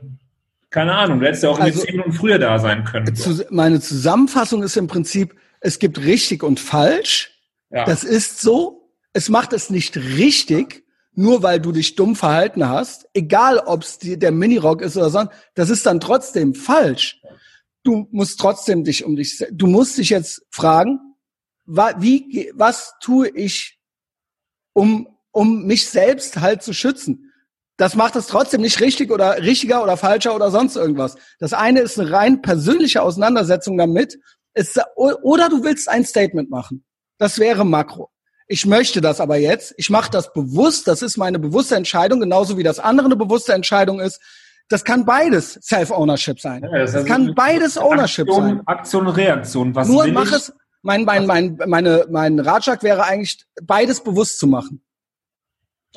keine 0.70 0.94
Ahnung, 0.94 1.18
du 1.18 1.26
hättest 1.26 1.42
ja 1.42 1.50
auch 1.50 1.58
also, 1.58 1.80
zehn 1.80 1.96
Minuten 1.96 2.12
früher 2.12 2.38
da 2.38 2.58
sein 2.60 2.84
können. 2.84 3.14
Zu, 3.14 3.44
meine 3.50 3.80
Zusammenfassung 3.80 4.62
ist 4.62 4.76
im 4.76 4.86
Prinzip, 4.86 5.34
es 5.60 5.78
gibt 5.78 5.98
richtig 5.98 6.42
und 6.42 6.60
falsch. 6.60 7.38
Ja. 7.70 7.84
Das 7.84 8.04
ist 8.04 8.40
so. 8.40 8.94
Es 9.12 9.28
macht 9.28 9.52
es 9.52 9.70
nicht 9.70 9.96
richtig, 9.96 10.84
nur 11.12 11.42
weil 11.42 11.60
du 11.60 11.72
dich 11.72 11.96
dumm 11.96 12.14
verhalten 12.14 12.68
hast. 12.68 13.08
Egal, 13.14 13.58
ob 13.58 13.82
es 13.82 13.98
der 13.98 14.30
Minirock 14.30 14.80
ist 14.82 14.96
oder 14.96 15.10
sonst. 15.10 15.32
Das 15.54 15.70
ist 15.70 15.84
dann 15.86 15.98
trotzdem 15.98 16.54
falsch. 16.54 17.20
Du 17.82 18.06
musst 18.12 18.38
trotzdem 18.38 18.84
dich 18.84 19.04
um 19.04 19.16
dich, 19.16 19.44
du 19.50 19.66
musst 19.66 19.98
dich 19.98 20.10
jetzt 20.10 20.46
fragen, 20.50 21.00
wie, 21.66 22.52
was 22.54 22.94
tue 23.00 23.28
ich, 23.28 23.78
um, 24.72 25.08
um 25.32 25.66
mich 25.66 25.88
selbst 25.88 26.40
halt 26.40 26.62
zu 26.62 26.72
schützen? 26.72 27.29
Das 27.80 27.96
macht 27.96 28.14
es 28.14 28.26
trotzdem 28.26 28.60
nicht 28.60 28.78
richtig 28.80 29.10
oder 29.10 29.38
richtiger 29.38 29.82
oder 29.82 29.96
falscher 29.96 30.34
oder 30.36 30.50
sonst 30.50 30.76
irgendwas. 30.76 31.16
Das 31.38 31.54
eine 31.54 31.80
ist 31.80 31.98
eine 31.98 32.12
rein 32.12 32.42
persönliche 32.42 33.00
Auseinandersetzung 33.00 33.78
damit. 33.78 34.18
Ist, 34.52 34.78
oder 34.96 35.48
du 35.48 35.64
willst 35.64 35.88
ein 35.88 36.04
Statement 36.04 36.50
machen. 36.50 36.84
Das 37.16 37.38
wäre 37.38 37.64
Makro. 37.64 38.10
Ich 38.48 38.66
möchte 38.66 39.00
das 39.00 39.18
aber 39.18 39.36
jetzt. 39.36 39.72
Ich 39.78 39.88
mache 39.88 40.10
das 40.10 40.34
bewusst. 40.34 40.88
Das 40.88 41.00
ist 41.00 41.16
meine 41.16 41.38
bewusste 41.38 41.74
Entscheidung, 41.74 42.20
genauso 42.20 42.58
wie 42.58 42.62
das 42.62 42.80
andere 42.80 43.06
eine 43.06 43.16
bewusste 43.16 43.54
Entscheidung 43.54 43.98
ist. 43.98 44.20
Das 44.68 44.84
kann 44.84 45.06
beides 45.06 45.54
Self-Ownership 45.62 46.38
sein. 46.38 46.62
Ja, 46.64 46.80
das, 46.80 46.92
das 46.92 47.06
kann 47.06 47.34
beides 47.34 47.78
Ownership 47.78 48.28
Aktion, 48.28 48.44
sein. 48.44 48.62
Aktion, 48.66 49.08
Reaktion. 49.08 49.74
Was 49.74 49.88
Nur 49.88 50.06
mach 50.08 50.26
ich? 50.26 50.32
es. 50.32 50.52
Mein, 50.82 51.04
mein, 51.04 51.24
mein, 51.24 51.58
meine, 51.66 52.04
mein 52.10 52.40
Ratschlag 52.40 52.82
wäre 52.82 53.04
eigentlich, 53.04 53.42
beides 53.62 54.02
bewusst 54.02 54.38
zu 54.38 54.46
machen. 54.46 54.82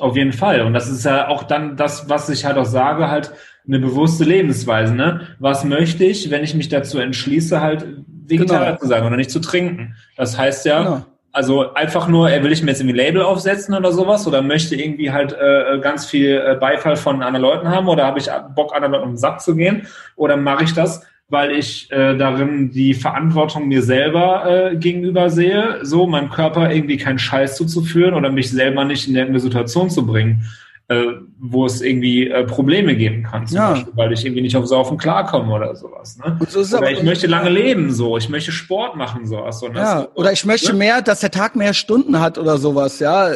Auf 0.00 0.16
jeden 0.16 0.32
Fall. 0.32 0.62
Und 0.62 0.74
das 0.74 0.88
ist 0.88 1.04
ja 1.04 1.28
auch 1.28 1.44
dann 1.44 1.76
das, 1.76 2.08
was 2.08 2.28
ich 2.28 2.44
halt 2.44 2.58
auch 2.58 2.64
sage, 2.64 3.08
halt 3.10 3.32
eine 3.66 3.78
bewusste 3.78 4.24
Lebensweise. 4.24 4.94
Ne? 4.94 5.20
Was 5.38 5.64
möchte 5.64 6.04
ich, 6.04 6.30
wenn 6.30 6.42
ich 6.42 6.54
mich 6.54 6.68
dazu 6.68 6.98
entschließe, 6.98 7.60
halt 7.60 7.86
Vegetarier 8.26 8.72
genau. 8.72 8.78
zu 8.78 8.86
sein 8.86 9.04
oder 9.04 9.16
nicht 9.16 9.30
zu 9.30 9.40
trinken? 9.40 9.94
Das 10.16 10.36
heißt 10.36 10.66
ja, 10.66 10.82
genau. 10.82 11.06
also 11.32 11.74
einfach 11.74 12.08
nur, 12.08 12.28
will 12.28 12.52
ich 12.52 12.62
mir 12.62 12.70
jetzt 12.70 12.80
irgendwie 12.80 12.96
Label 12.98 13.22
aufsetzen 13.22 13.74
oder 13.74 13.92
sowas 13.92 14.26
oder 14.26 14.42
möchte 14.42 14.74
irgendwie 14.74 15.12
halt 15.12 15.32
äh, 15.32 15.78
ganz 15.78 16.06
viel 16.06 16.42
äh, 16.44 16.56
Beifall 16.56 16.96
von 16.96 17.22
anderen 17.22 17.42
Leuten 17.42 17.68
haben 17.68 17.88
oder 17.88 18.04
habe 18.04 18.18
ich 18.18 18.28
Bock, 18.56 18.74
anderen 18.74 18.92
Leuten 18.92 19.04
um 19.04 19.10
den 19.12 19.18
Sack 19.18 19.40
zu 19.40 19.54
gehen 19.54 19.86
oder 20.16 20.36
mache 20.36 20.64
ich 20.64 20.74
das, 20.74 21.06
weil 21.34 21.50
ich 21.50 21.90
äh, 21.90 22.16
darin 22.16 22.70
die 22.70 22.94
Verantwortung 22.94 23.66
mir 23.66 23.82
selber 23.82 24.70
äh, 24.70 24.76
gegenüber 24.76 25.30
sehe, 25.30 25.80
so 25.82 26.06
meinem 26.06 26.30
Körper 26.30 26.72
irgendwie 26.72 26.96
keinen 26.96 27.18
Scheiß 27.18 27.56
zuzuführen 27.56 28.14
oder 28.14 28.30
mich 28.30 28.50
selber 28.52 28.84
nicht 28.84 29.08
in 29.08 29.16
irgendeine 29.16 29.40
Situation 29.40 29.90
zu 29.90 30.06
bringen, 30.06 30.44
äh, 30.86 31.06
wo 31.40 31.66
es 31.66 31.82
irgendwie 31.82 32.28
äh, 32.28 32.44
Probleme 32.44 32.94
geben 32.94 33.24
kann, 33.24 33.48
zum 33.48 33.56
ja. 33.56 33.70
Beispiel, 33.70 33.92
weil 33.96 34.12
ich 34.12 34.24
irgendwie 34.24 34.42
nicht 34.42 34.56
auf 34.56 34.66
Saufen 34.66 34.96
klarkomme 34.96 35.52
oder 35.52 35.74
sowas. 35.74 36.16
Ne? 36.18 36.38
So 36.48 36.78
oder 36.78 36.92
ich 36.92 37.02
möchte 37.02 37.26
lange 37.26 37.50
leben, 37.50 37.90
so, 37.90 38.16
ich 38.16 38.28
möchte 38.28 38.52
Sport 38.52 38.94
machen, 38.94 39.26
so. 39.26 39.44
so 39.50 39.66
ne? 39.66 39.80
ja, 39.80 40.08
oder 40.14 40.30
ich 40.30 40.44
möchte 40.44 40.72
mehr, 40.72 41.02
dass 41.02 41.18
der 41.18 41.32
Tag 41.32 41.56
mehr 41.56 41.74
Stunden 41.74 42.20
hat 42.20 42.38
oder 42.38 42.58
sowas, 42.58 43.00
ja. 43.00 43.28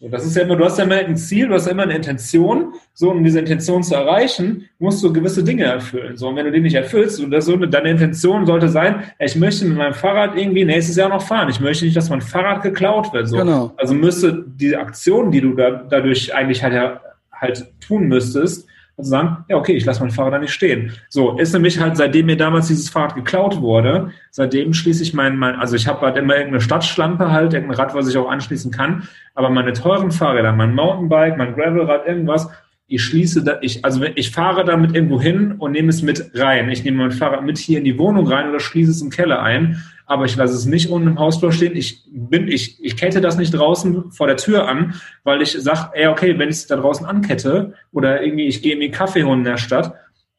So, 0.00 0.08
das 0.08 0.24
ist 0.24 0.36
ja 0.36 0.42
immer, 0.42 0.54
du 0.54 0.64
hast 0.64 0.78
ja 0.78 0.84
immer 0.84 0.94
ein 0.94 1.16
Ziel, 1.16 1.48
du 1.48 1.54
hast 1.54 1.66
ja 1.66 1.72
immer 1.72 1.82
eine 1.82 1.96
Intention. 1.96 2.74
So, 2.94 3.10
um 3.10 3.24
diese 3.24 3.40
Intention 3.40 3.82
zu 3.82 3.96
erreichen, 3.96 4.68
musst 4.78 5.02
du 5.02 5.12
gewisse 5.12 5.42
Dinge 5.42 5.64
erfüllen. 5.64 6.16
So, 6.16 6.28
und 6.28 6.36
wenn 6.36 6.44
du 6.44 6.52
die 6.52 6.60
nicht 6.60 6.74
erfüllst, 6.74 7.20
oder 7.20 7.42
so, 7.42 7.56
deine 7.56 7.90
Intention 7.90 8.46
sollte 8.46 8.68
sein, 8.68 9.02
ich 9.18 9.34
möchte 9.34 9.64
mit 9.64 9.76
meinem 9.76 9.94
Fahrrad 9.94 10.36
irgendwie 10.36 10.64
nächstes 10.64 10.94
Jahr 10.94 11.08
noch 11.08 11.22
fahren. 11.22 11.48
Ich 11.48 11.58
möchte 11.58 11.84
nicht, 11.84 11.96
dass 11.96 12.10
mein 12.10 12.20
Fahrrad 12.20 12.62
geklaut 12.62 13.12
wird. 13.12 13.26
So. 13.26 13.38
Genau. 13.38 13.72
Also 13.76 13.92
müsste 13.94 14.44
die 14.46 14.76
Aktion, 14.76 15.32
die 15.32 15.40
du 15.40 15.54
da, 15.54 15.70
dadurch 15.70 16.32
eigentlich 16.32 16.62
halt, 16.62 17.00
halt 17.32 17.66
tun 17.80 18.06
müsstest, 18.06 18.68
also 18.98 19.10
sagen, 19.10 19.44
ja, 19.48 19.56
okay, 19.56 19.74
ich 19.74 19.84
lasse 19.84 20.00
mein 20.00 20.10
Fahrrad 20.10 20.34
da 20.34 20.38
nicht 20.40 20.52
stehen. 20.52 20.92
So, 21.08 21.38
ist 21.38 21.52
nämlich 21.52 21.78
halt, 21.78 21.96
seitdem 21.96 22.26
mir 22.26 22.36
damals 22.36 22.66
dieses 22.66 22.90
Fahrrad 22.90 23.14
geklaut 23.14 23.60
wurde, 23.60 24.10
seitdem 24.32 24.74
schließe 24.74 25.04
ich 25.04 25.14
mein, 25.14 25.36
mein 25.36 25.54
also 25.54 25.76
ich 25.76 25.86
habe 25.86 26.00
halt 26.00 26.16
immer 26.16 26.34
irgendeine 26.34 26.60
Stadtschlampe 26.60 27.30
halt, 27.30 27.54
irgendein 27.54 27.78
Rad, 27.78 27.94
was 27.94 28.08
ich 28.08 28.16
auch 28.16 28.28
anschließen 28.28 28.72
kann, 28.72 29.04
aber 29.36 29.50
meine 29.50 29.72
teuren 29.72 30.10
Fahrräder, 30.10 30.52
mein 30.52 30.74
Mountainbike, 30.74 31.38
mein 31.38 31.54
Gravelrad, 31.54 32.08
irgendwas, 32.08 32.50
ich 32.88 33.04
schließe 33.04 33.44
da, 33.44 33.58
ich, 33.60 33.84
also 33.84 34.02
ich 34.02 34.30
fahre 34.30 34.64
damit 34.64 34.94
irgendwo 34.94 35.20
hin 35.20 35.52
und 35.58 35.72
nehme 35.72 35.90
es 35.90 36.02
mit 36.02 36.30
rein. 36.34 36.70
Ich 36.70 36.84
nehme 36.84 36.96
mein 36.96 37.12
Fahrrad 37.12 37.44
mit 37.44 37.58
hier 37.58 37.78
in 37.78 37.84
die 37.84 37.98
Wohnung 37.98 38.26
rein 38.26 38.48
oder 38.48 38.60
schließe 38.60 38.90
es 38.90 39.02
im 39.02 39.10
Keller 39.10 39.42
ein 39.42 39.82
aber 40.08 40.24
ich 40.24 40.36
lasse 40.36 40.54
es 40.54 40.64
nicht 40.64 40.88
unten 40.90 41.08
im 41.08 41.18
Hausflur 41.18 41.52
stehen. 41.52 41.76
Ich 41.76 42.02
bin, 42.10 42.48
ich, 42.48 42.82
ich 42.82 42.96
kette 42.96 43.20
das 43.20 43.36
nicht 43.36 43.52
draußen 43.52 44.10
vor 44.10 44.26
der 44.26 44.38
Tür 44.38 44.66
an, 44.66 44.94
weil 45.22 45.42
ich 45.42 45.52
sage, 45.52 45.90
ey, 45.92 46.08
okay, 46.08 46.38
wenn 46.38 46.48
ich 46.48 46.56
es 46.56 46.66
da 46.66 46.76
draußen 46.76 47.06
ankette 47.06 47.74
oder 47.92 48.22
irgendwie 48.22 48.46
ich 48.46 48.62
gehe 48.62 48.74
mir 48.76 48.90
Kaffee 48.90 49.24
holen 49.24 49.40
in 49.40 49.44
der 49.44 49.58
Stadt, 49.58 49.94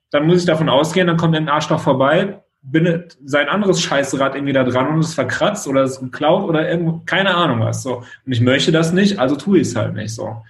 dann 0.09 0.25
muss 0.25 0.39
ich 0.39 0.45
davon 0.45 0.69
ausgehen, 0.69 1.05
dann 1.05 1.17
kommt 1.17 1.35
ein 1.35 1.47
Arschloch 1.49 1.79
vorbei, 1.79 2.41
bindet 2.63 3.17
sein 3.23 3.47
anderes 3.47 3.79
Scheißrad 3.79 4.33
irgendwie 4.33 4.53
da 4.53 4.63
dran 4.63 4.87
und 4.87 4.99
es 5.01 5.13
verkratzt 5.13 5.67
oder 5.67 5.83
es 5.83 5.99
geklaut 5.99 6.49
oder 6.49 6.67
irgendwo, 6.67 7.03
keine 7.05 7.35
Ahnung 7.35 7.59
was. 7.59 7.83
So. 7.83 7.97
Und 8.25 8.31
ich 8.31 8.41
möchte 8.41 8.71
das 8.71 8.91
nicht, 8.91 9.19
also 9.19 9.35
tue 9.35 9.59
ich 9.59 9.67
es 9.67 9.75
halt 9.75 9.93
nicht 9.93 10.15
so. 10.15 10.41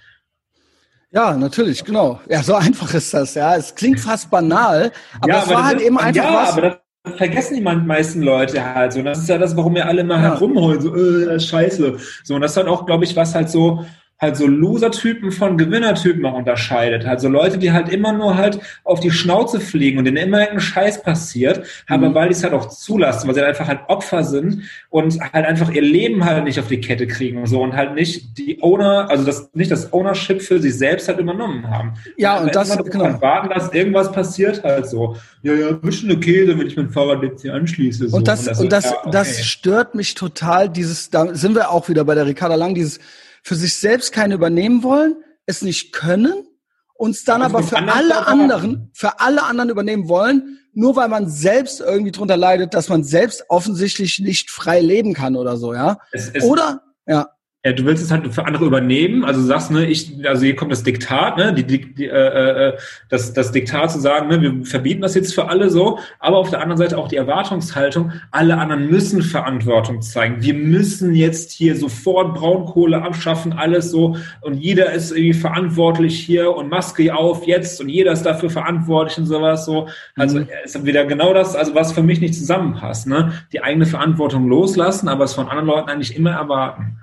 Ja, 1.10 1.36
natürlich, 1.36 1.84
genau. 1.84 2.20
Ja, 2.26 2.42
so 2.42 2.54
einfach 2.54 2.94
ist 2.94 3.12
das, 3.12 3.34
ja. 3.34 3.54
Es 3.54 3.74
klingt 3.74 4.00
fast 4.00 4.30
banal, 4.30 4.92
aber 5.20 5.28
ja, 5.28 5.42
es 5.42 5.50
war 5.50 5.64
halt 5.66 5.80
eben 5.82 5.98
einfach 5.98 6.24
ja, 6.24 6.56
was. 6.62 6.78
Vergessen 7.16 7.54
die 7.54 7.62
meisten 7.62 8.22
Leute 8.22 8.62
halt 8.74 8.92
so. 8.92 8.98
Und 8.98 9.06
das 9.06 9.20
ist 9.20 9.28
ja 9.28 9.38
das, 9.38 9.56
warum 9.56 9.74
wir 9.74 9.86
alle 9.86 10.04
mal 10.04 10.22
ja. 10.22 10.34
herumholen, 10.34 10.80
so, 10.80 10.94
äh, 10.94 11.24
das 11.26 11.44
ist 11.44 11.48
scheiße. 11.48 11.96
So, 12.24 12.34
und 12.34 12.42
das 12.42 12.50
ist 12.52 12.56
halt 12.58 12.68
auch, 12.68 12.84
glaube 12.84 13.04
ich, 13.04 13.16
was 13.16 13.34
halt 13.34 13.48
so 13.48 13.84
halt 14.20 14.36
so 14.36 14.46
Loser-Typen 14.46 15.32
von 15.32 15.56
Gewinnertypen 15.56 16.24
auch 16.26 16.34
unterscheidet. 16.34 17.06
Also 17.06 17.28
Leute, 17.28 17.58
die 17.58 17.72
halt 17.72 17.88
immer 17.88 18.12
nur 18.12 18.36
halt 18.36 18.60
auf 18.84 19.00
die 19.00 19.10
Schnauze 19.10 19.60
fliegen 19.60 19.98
und 19.98 20.04
denen 20.04 20.18
immer 20.18 20.40
irgendein 20.40 20.60
Scheiß 20.60 21.02
passiert, 21.02 21.58
mhm. 21.58 21.94
aber 21.94 22.14
weil 22.14 22.28
die 22.28 22.34
es 22.34 22.44
halt 22.44 22.52
auch 22.52 22.68
zulassen, 22.68 23.26
weil 23.26 23.34
sie 23.34 23.40
halt 23.40 23.50
einfach 23.50 23.68
halt 23.68 23.80
Opfer 23.88 24.24
sind 24.24 24.64
und 24.90 25.18
halt 25.32 25.46
einfach 25.46 25.70
ihr 25.70 25.82
Leben 25.82 26.24
halt 26.24 26.44
nicht 26.44 26.60
auf 26.60 26.68
die 26.68 26.80
Kette 26.80 27.06
kriegen 27.06 27.38
und 27.38 27.46
so 27.46 27.62
und 27.62 27.74
halt 27.74 27.94
nicht 27.94 28.36
die 28.36 28.62
Owner, 28.62 29.08
also 29.08 29.24
das 29.24 29.50
nicht 29.54 29.70
das 29.70 29.92
Ownership 29.92 30.42
für 30.42 30.60
sich 30.60 30.76
selbst 30.76 31.08
halt 31.08 31.18
übernommen 31.18 31.68
haben. 31.70 31.94
Ja, 32.16 32.38
und, 32.38 32.46
und 32.46 32.54
das 32.54 32.76
genau. 32.76 33.04
Halt 33.04 33.22
warten, 33.22 33.48
dass 33.48 33.72
irgendwas 33.72 34.12
passiert 34.12 34.62
halt 34.62 34.86
so. 34.86 35.16
Ja, 35.42 35.54
ja, 35.54 35.72
bisschen 35.72 36.12
okay, 36.12 36.46
wenn 36.46 36.66
ich 36.66 36.76
mein 36.76 36.90
Fahrrad 36.90 37.22
jetzt 37.22 37.42
hier 37.42 37.54
anschließe. 37.54 38.08
So. 38.08 38.16
Und 38.18 38.28
das, 38.28 38.40
und 38.40 38.48
das, 38.48 38.60
und 38.60 38.72
das, 38.72 38.84
ja, 38.84 38.98
okay. 38.98 39.10
das 39.12 39.44
stört 39.44 39.94
mich 39.94 40.14
total, 40.14 40.68
dieses, 40.68 41.08
da 41.08 41.34
sind 41.34 41.54
wir 41.54 41.70
auch 41.70 41.88
wieder 41.88 42.04
bei 42.04 42.14
der 42.14 42.26
Ricarda 42.26 42.56
Lang, 42.56 42.74
dieses, 42.74 43.00
für 43.42 43.54
sich 43.54 43.74
selbst 43.74 44.12
keine 44.12 44.34
übernehmen 44.34 44.82
wollen, 44.82 45.16
es 45.46 45.62
nicht 45.62 45.92
können, 45.92 46.46
uns 46.94 47.24
dann 47.24 47.42
aber 47.42 47.62
für 47.62 47.78
alle 47.78 48.26
anderen, 48.26 48.90
für 48.92 49.20
alle 49.20 49.44
anderen 49.44 49.70
übernehmen 49.70 50.08
wollen, 50.08 50.58
nur 50.72 50.96
weil 50.96 51.08
man 51.08 51.28
selbst 51.28 51.80
irgendwie 51.80 52.12
drunter 52.12 52.36
leidet, 52.36 52.74
dass 52.74 52.88
man 52.88 53.04
selbst 53.04 53.44
offensichtlich 53.48 54.18
nicht 54.18 54.50
frei 54.50 54.80
leben 54.80 55.14
kann 55.14 55.36
oder 55.36 55.56
so, 55.56 55.74
ja? 55.74 55.98
Es, 56.12 56.28
es, 56.28 56.44
oder, 56.44 56.82
ja. 57.06 57.30
Ja, 57.62 57.72
du 57.72 57.84
willst 57.84 58.02
es 58.02 58.10
halt 58.10 58.26
für 58.32 58.46
andere 58.46 58.64
übernehmen, 58.64 59.22
also 59.22 59.42
sagst, 59.42 59.70
ne, 59.70 59.84
ich, 59.84 60.26
also 60.26 60.46
hier 60.46 60.56
kommt 60.56 60.72
das 60.72 60.82
Diktat, 60.82 61.36
ne, 61.36 61.52
die, 61.52 61.64
die, 61.66 62.06
äh, 62.06 62.68
äh, 62.68 62.78
das, 63.10 63.34
das 63.34 63.52
Diktat 63.52 63.92
zu 63.92 64.00
sagen, 64.00 64.28
ne, 64.28 64.40
wir 64.40 64.64
verbieten 64.64 65.02
das 65.02 65.14
jetzt 65.14 65.34
für 65.34 65.46
alle 65.46 65.68
so, 65.68 65.98
aber 66.20 66.38
auf 66.38 66.48
der 66.48 66.62
anderen 66.62 66.78
Seite 66.78 66.96
auch 66.96 67.08
die 67.08 67.16
Erwartungshaltung, 67.16 68.12
alle 68.30 68.56
anderen 68.56 68.88
müssen 68.88 69.20
Verantwortung 69.20 70.00
zeigen. 70.00 70.36
Wir 70.40 70.54
müssen 70.54 71.14
jetzt 71.14 71.52
hier 71.52 71.76
sofort 71.76 72.34
Braunkohle 72.34 73.02
abschaffen, 73.02 73.52
alles 73.52 73.90
so, 73.90 74.16
und 74.40 74.54
jeder 74.54 74.94
ist 74.94 75.10
irgendwie 75.10 75.34
verantwortlich 75.34 76.18
hier 76.18 76.56
und 76.56 76.70
Maske 76.70 77.14
auf 77.14 77.46
jetzt 77.46 77.78
und 77.82 77.90
jeder 77.90 78.12
ist 78.12 78.22
dafür 78.22 78.48
verantwortlich 78.48 79.18
und 79.18 79.26
sowas 79.26 79.66
so. 79.66 79.86
Also 80.16 80.38
mhm. 80.38 80.48
ist 80.64 80.82
wieder 80.86 81.04
genau 81.04 81.34
das, 81.34 81.54
also 81.54 81.74
was 81.74 81.92
für 81.92 82.02
mich 82.02 82.22
nicht 82.22 82.36
zusammenpasst, 82.36 83.06
ne, 83.06 83.34
die 83.52 83.62
eigene 83.62 83.84
Verantwortung 83.84 84.48
loslassen, 84.48 85.08
aber 85.08 85.24
es 85.24 85.34
von 85.34 85.46
anderen 85.46 85.66
Leuten 85.66 85.90
eigentlich 85.90 86.16
immer 86.16 86.30
erwarten. 86.30 86.96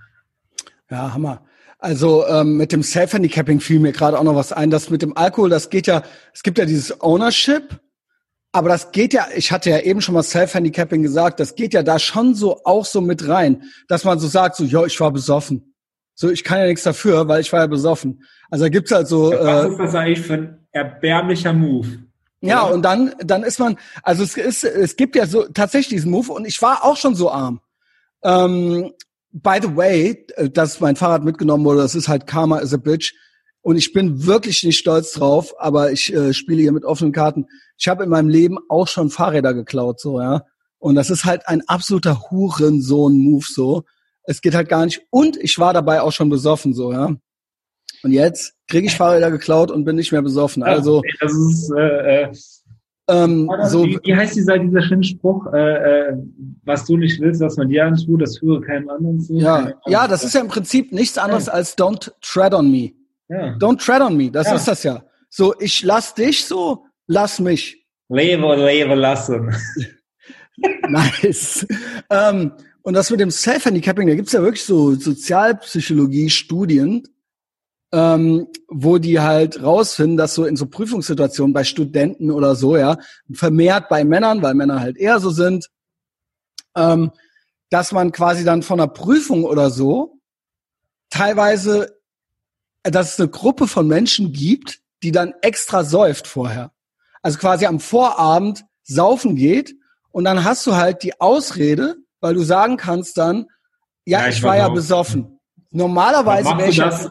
Ja, 0.89 1.13
Hammer. 1.13 1.45
Also 1.79 2.25
ähm, 2.27 2.57
mit 2.57 2.71
dem 2.71 2.81
Self-Handicapping 2.81 3.59
fiel 3.59 3.79
mir 3.79 3.91
gerade 3.91 4.17
auch 4.17 4.23
noch 4.23 4.35
was 4.35 4.51
ein. 4.51 4.69
Das 4.69 4.89
mit 4.89 5.01
dem 5.01 5.15
Alkohol, 5.15 5.49
das 5.49 5.69
geht 5.69 5.85
ja, 5.85 6.03
es 6.33 6.41
gibt 6.41 6.57
ja 6.57 6.65
dieses 6.65 7.01
Ownership, 7.01 7.79
aber 8.51 8.69
das 8.69 8.91
geht 8.91 9.13
ja, 9.13 9.27
ich 9.35 9.51
hatte 9.51 9.69
ja 9.69 9.79
eben 9.79 10.01
schon 10.01 10.15
mal 10.15 10.23
Self-Handicapping 10.23 11.03
gesagt, 11.03 11.39
das 11.39 11.53
geht 11.55 11.73
ja 11.73 11.83
da 11.83 11.99
schon 11.99 12.33
so 12.33 12.63
auch 12.63 12.85
so 12.85 13.01
mit 13.01 13.27
rein, 13.27 13.63
dass 13.87 14.03
man 14.03 14.17
so 14.17 14.27
sagt, 14.27 14.55
so, 14.55 14.63
ja, 14.63 14.83
ich 14.85 14.99
war 14.99 15.11
besoffen. 15.11 15.75
So, 16.15 16.31
ich 16.31 16.43
kann 16.43 16.57
ja 16.57 16.65
nichts 16.65 16.81
dafür, 16.83 17.27
weil 17.27 17.41
ich 17.41 17.53
war 17.53 17.59
ja 17.59 17.67
besoffen. 17.67 18.23
Also 18.49 18.65
da 18.65 18.69
gibt's 18.69 18.91
halt 18.91 19.07
so. 19.07 19.31
Ja, 19.31 19.39
was 19.39 19.65
äh, 19.65 19.69
ist 19.69 19.77
das 19.77 19.95
eigentlich 19.95 20.21
für 20.21 20.33
ein 20.33 20.67
erbärmlicher 20.71 21.53
Move? 21.53 21.87
Ja, 22.41 22.65
oder? 22.65 22.73
und 22.73 22.81
dann, 22.81 23.13
dann 23.19 23.43
ist 23.43 23.59
man, 23.59 23.77
also 24.01 24.23
es 24.23 24.35
ist, 24.35 24.63
es 24.63 24.95
gibt 24.95 25.15
ja 25.15 25.27
so 25.27 25.43
tatsächlich 25.43 25.89
diesen 25.89 26.09
Move 26.09 26.31
und 26.31 26.45
ich 26.45 26.59
war 26.61 26.83
auch 26.83 26.97
schon 26.97 27.13
so 27.13 27.29
arm. 27.29 27.61
Ähm, 28.23 28.93
by 29.31 29.59
the 29.61 29.75
way, 29.75 30.25
äh, 30.35 30.49
dass 30.49 30.79
mein 30.79 30.95
Fahrrad 30.95 31.23
mitgenommen 31.23 31.65
wurde, 31.65 31.81
das 31.81 31.95
ist 31.95 32.07
halt 32.07 32.27
Karma 32.27 32.59
is 32.59 32.73
a 32.73 32.77
Bitch. 32.77 33.13
Und 33.61 33.75
ich 33.75 33.91
bin 33.91 34.25
wirklich 34.25 34.63
nicht 34.63 34.77
stolz 34.77 35.11
drauf, 35.11 35.53
aber 35.59 35.91
ich 35.91 36.13
äh, 36.13 36.33
spiele 36.33 36.61
hier 36.61 36.71
mit 36.71 36.85
offenen 36.85 37.11
Karten. 37.11 37.47
Ich 37.77 37.87
habe 37.87 38.03
in 38.03 38.09
meinem 38.09 38.29
Leben 38.29 38.57
auch 38.69 38.87
schon 38.87 39.09
Fahrräder 39.09 39.53
geklaut, 39.53 39.99
so, 39.99 40.21
ja. 40.21 40.45
Und 40.79 40.95
das 40.95 41.09
ist 41.09 41.25
halt 41.25 41.47
ein 41.47 41.67
absoluter 41.67 42.29
Hurensohn-Move, 42.29 43.45
so. 43.45 43.83
Es 44.23 44.41
geht 44.41 44.55
halt 44.55 44.69
gar 44.69 44.85
nicht. 44.85 45.01
Und 45.09 45.37
ich 45.37 45.59
war 45.59 45.73
dabei 45.73 46.01
auch 46.01 46.11
schon 46.11 46.29
besoffen, 46.29 46.73
so, 46.73 46.93
ja. 46.93 47.15
Und 48.03 48.11
jetzt 48.11 48.53
kriege 48.67 48.87
ich 48.87 48.95
Fahrräder 48.95 49.31
geklaut 49.31 49.71
und 49.71 49.83
bin 49.83 49.95
nicht 49.95 50.11
mehr 50.11 50.21
besoffen. 50.21 50.63
Also, 50.63 51.01
das 51.19 51.33
ist, 51.33 51.71
äh, 51.75 52.31
äh 53.07 53.23
ähm, 53.23 53.49
so, 53.65 53.85
wie, 53.85 53.99
wie, 54.03 54.15
heißt 54.15 54.35
dieser, 54.35 54.59
dieser 54.59 54.81
schöne 54.81 55.03
Spruch, 55.03 55.45
äh, 55.53 56.09
äh, 56.09 56.17
was 56.63 56.85
du 56.85 56.97
nicht 56.97 57.21
willst, 57.21 57.41
was 57.41 57.57
man 57.57 57.69
dir 57.69 57.85
antut, 57.85 58.21
das 58.21 58.39
führe 58.39 58.61
keinem 58.61 58.89
anderen 58.89 59.21
zu? 59.21 59.35
Ja, 59.35 59.73
ja 59.85 60.07
das 60.07 60.23
ist 60.23 60.33
ja 60.35 60.41
im 60.41 60.49
Prinzip 60.49 60.91
nichts 60.91 61.17
anderes 61.17 61.47
ja. 61.47 61.53
als 61.53 61.75
don't 61.77 62.11
tread 62.21 62.53
on 62.53 62.69
me. 62.69 62.91
Ja. 63.29 63.55
Don't 63.57 63.83
tread 63.83 64.01
on 64.01 64.15
me, 64.17 64.29
das 64.31 64.47
ja. 64.47 64.55
ist 64.55 64.67
das 64.67 64.83
ja. 64.83 65.03
So, 65.29 65.53
ich 65.59 65.83
lass 65.83 66.13
dich 66.13 66.45
so, 66.45 66.85
lass 67.07 67.39
mich. 67.39 67.85
Lebe, 68.09 68.55
lebe, 68.55 68.95
lassen. 68.95 69.53
nice. 70.89 71.65
ähm, 72.09 72.53
und 72.81 72.93
das 72.93 73.11
mit 73.11 73.19
dem 73.19 73.31
Self-Handicapping, 73.31 74.07
da 74.07 74.15
gibt's 74.15 74.31
ja 74.31 74.41
wirklich 74.41 74.63
so 74.63 74.95
Sozialpsychologie-Studien, 74.95 77.03
ähm, 77.91 78.47
wo 78.67 78.97
die 78.97 79.19
halt 79.19 79.63
rausfinden, 79.63 80.17
dass 80.17 80.33
so 80.33 80.45
in 80.45 80.55
so 80.55 80.65
Prüfungssituationen 80.65 81.53
bei 81.53 81.63
Studenten 81.63 82.31
oder 82.31 82.55
so, 82.55 82.75
ja, 82.75 82.97
vermehrt 83.31 83.89
bei 83.89 84.03
Männern, 84.03 84.41
weil 84.41 84.55
Männer 84.55 84.79
halt 84.79 84.97
eher 84.97 85.19
so 85.19 85.29
sind, 85.29 85.69
ähm, 86.75 87.11
dass 87.69 87.91
man 87.91 88.11
quasi 88.11 88.43
dann 88.43 88.63
von 88.63 88.79
einer 88.79 88.89
Prüfung 88.89 89.43
oder 89.43 89.69
so 89.69 90.19
teilweise, 91.09 91.97
dass 92.83 93.13
es 93.13 93.19
eine 93.19 93.29
Gruppe 93.29 93.67
von 93.67 93.87
Menschen 93.87 94.33
gibt, 94.33 94.79
die 95.03 95.11
dann 95.11 95.33
extra 95.41 95.83
säuft 95.83 96.27
vorher. 96.27 96.71
Also 97.21 97.39
quasi 97.39 97.65
am 97.65 97.79
Vorabend 97.79 98.65
saufen 98.83 99.35
geht 99.35 99.75
und 100.11 100.25
dann 100.25 100.43
hast 100.43 100.65
du 100.67 100.75
halt 100.75 101.03
die 101.03 101.19
Ausrede, 101.19 101.97
weil 102.19 102.33
du 102.33 102.43
sagen 102.43 102.77
kannst 102.77 103.17
dann, 103.17 103.47
ja, 104.05 104.21
ja 104.21 104.29
ich, 104.29 104.37
ich 104.37 104.43
war 104.43 104.57
ja 104.57 104.69
besoffen. 104.69 105.39
Normalerweise 105.71 106.57
wäre 106.57 106.69
ich 106.69 106.77
das, 106.77 107.09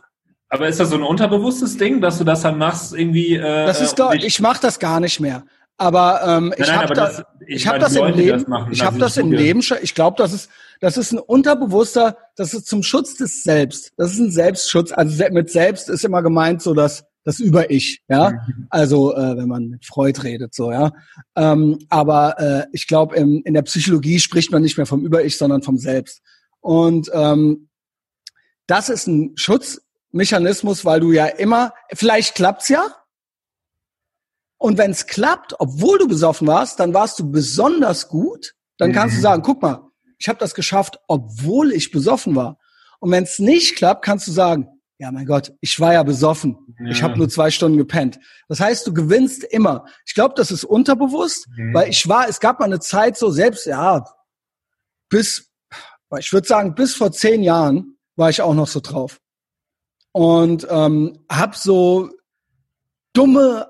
aber 0.48 0.68
ist 0.68 0.78
das 0.78 0.90
so 0.90 0.96
ein 0.96 1.02
unterbewusstes 1.02 1.76
Ding, 1.76 2.00
dass 2.00 2.18
du 2.18 2.24
das 2.24 2.42
dann 2.42 2.58
machst 2.58 2.94
irgendwie? 2.94 3.34
Äh, 3.34 3.66
das 3.66 3.80
ist 3.80 3.98
doch, 3.98 4.12
ich 4.12 4.40
mache 4.40 4.60
das 4.60 4.78
gar 4.78 5.00
nicht 5.00 5.20
mehr. 5.20 5.44
Aber 5.78 6.22
ähm, 6.26 6.54
ich 6.56 6.74
habe 6.74 6.94
das, 6.94 7.22
ich, 7.46 7.56
ich 7.56 7.66
habe 7.66 7.78
das 7.78 7.96
im 7.96 8.06
Leben, 8.14 8.38
das 8.38 8.48
machen, 8.48 8.72
ich 8.72 8.82
habe 8.82 8.98
das 8.98 9.16
im 9.18 9.30
Leben 9.30 9.60
schon. 9.60 9.78
Ich 9.82 9.94
glaube, 9.94 10.16
das 10.16 10.32
ist, 10.32 10.48
das 10.80 10.96
ist 10.96 11.12
ein 11.12 11.18
unterbewusster, 11.18 12.16
das 12.34 12.54
ist 12.54 12.66
zum 12.66 12.82
Schutz 12.82 13.16
des 13.16 13.42
Selbst. 13.42 13.92
Das 13.98 14.12
ist 14.12 14.18
ein 14.18 14.30
Selbstschutz. 14.30 14.92
Also 14.92 15.22
mit 15.32 15.50
Selbst 15.50 15.90
ist 15.90 16.04
immer 16.04 16.22
gemeint 16.22 16.62
so 16.62 16.72
das, 16.72 17.04
das 17.24 17.40
über 17.40 17.70
Ich, 17.70 18.00
ja. 18.08 18.30
Mhm. 18.30 18.66
Also 18.70 19.14
äh, 19.14 19.36
wenn 19.36 19.48
man 19.48 19.68
mit 19.68 19.84
Freud 19.84 20.22
redet, 20.22 20.54
so 20.54 20.72
ja. 20.72 20.92
Ähm, 21.34 21.78
aber 21.90 22.40
äh, 22.40 22.66
ich 22.72 22.86
glaube, 22.86 23.16
in 23.16 23.52
der 23.52 23.62
Psychologie 23.62 24.18
spricht 24.18 24.52
man 24.52 24.62
nicht 24.62 24.78
mehr 24.78 24.86
vom 24.86 25.04
über 25.04 25.24
Ich, 25.24 25.36
sondern 25.36 25.62
vom 25.62 25.76
Selbst. 25.76 26.22
Und 26.60 27.10
ähm, 27.12 27.68
das 28.66 28.88
ist 28.88 29.06
ein 29.06 29.32
Schutz 29.36 29.82
Mechanismus, 30.16 30.84
weil 30.84 31.00
du 31.00 31.12
ja 31.12 31.26
immer, 31.26 31.72
vielleicht 31.92 32.34
klappt's 32.34 32.68
ja. 32.68 32.86
Und 34.58 34.78
wenn 34.78 34.90
es 34.90 35.06
klappt, 35.06 35.54
obwohl 35.58 35.98
du 35.98 36.08
besoffen 36.08 36.46
warst, 36.46 36.80
dann 36.80 36.94
warst 36.94 37.18
du 37.18 37.30
besonders 37.30 38.08
gut. 38.08 38.54
Dann 38.78 38.92
kannst 38.92 39.14
mhm. 39.14 39.18
du 39.18 39.22
sagen, 39.22 39.42
guck 39.42 39.62
mal, 39.62 39.90
ich 40.18 40.28
habe 40.28 40.38
das 40.38 40.54
geschafft, 40.54 40.98
obwohl 41.08 41.72
ich 41.72 41.90
besoffen 41.90 42.34
war. 42.34 42.58
Und 42.98 43.10
wenn 43.10 43.24
es 43.24 43.38
nicht 43.38 43.76
klappt, 43.76 44.04
kannst 44.04 44.26
du 44.26 44.32
sagen, 44.32 44.68
ja 44.98 45.12
mein 45.12 45.26
Gott, 45.26 45.52
ich 45.60 45.78
war 45.78 45.92
ja 45.92 46.02
besoffen. 46.02 46.56
Ja. 46.80 46.90
Ich 46.90 47.02
habe 47.02 47.18
nur 47.18 47.28
zwei 47.28 47.50
Stunden 47.50 47.76
gepennt. 47.76 48.18
Das 48.48 48.60
heißt, 48.60 48.86
du 48.86 48.94
gewinnst 48.94 49.44
immer. 49.44 49.84
Ich 50.06 50.14
glaube, 50.14 50.34
das 50.36 50.50
ist 50.50 50.64
unterbewusst, 50.64 51.46
mhm. 51.56 51.74
weil 51.74 51.90
ich 51.90 52.08
war, 52.08 52.28
es 52.28 52.40
gab 52.40 52.58
mal 52.58 52.66
eine 52.66 52.80
Zeit 52.80 53.18
so 53.18 53.30
selbst, 53.30 53.66
ja, 53.66 54.04
bis, 55.10 55.52
ich 56.18 56.32
würde 56.32 56.48
sagen, 56.48 56.74
bis 56.74 56.94
vor 56.94 57.12
zehn 57.12 57.42
Jahren 57.42 57.98
war 58.16 58.30
ich 58.30 58.40
auch 58.40 58.54
noch 58.54 58.66
so 58.66 58.80
drauf 58.80 59.20
und 60.16 60.66
ähm, 60.70 61.18
habe 61.30 61.54
so 61.58 62.08
dumme 63.12 63.68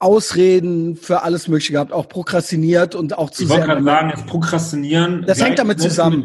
Ausreden 0.00 0.96
für 0.96 1.22
alles 1.22 1.46
Mögliche 1.46 1.74
gehabt, 1.74 1.92
auch 1.92 2.08
prokrastiniert 2.08 2.96
und 2.96 3.16
auch 3.16 3.30
zu 3.30 3.44
ich 3.44 3.48
sehr. 3.48 3.58
Ich 3.58 3.68
wollte 3.68 3.80
gerade 3.80 3.84
sagen, 3.84 4.10
jetzt 4.10 4.26
prokrastinieren. 4.26 5.24
Das 5.28 5.40
hängt 5.40 5.60
damit 5.60 5.80
zusammen. 5.80 6.24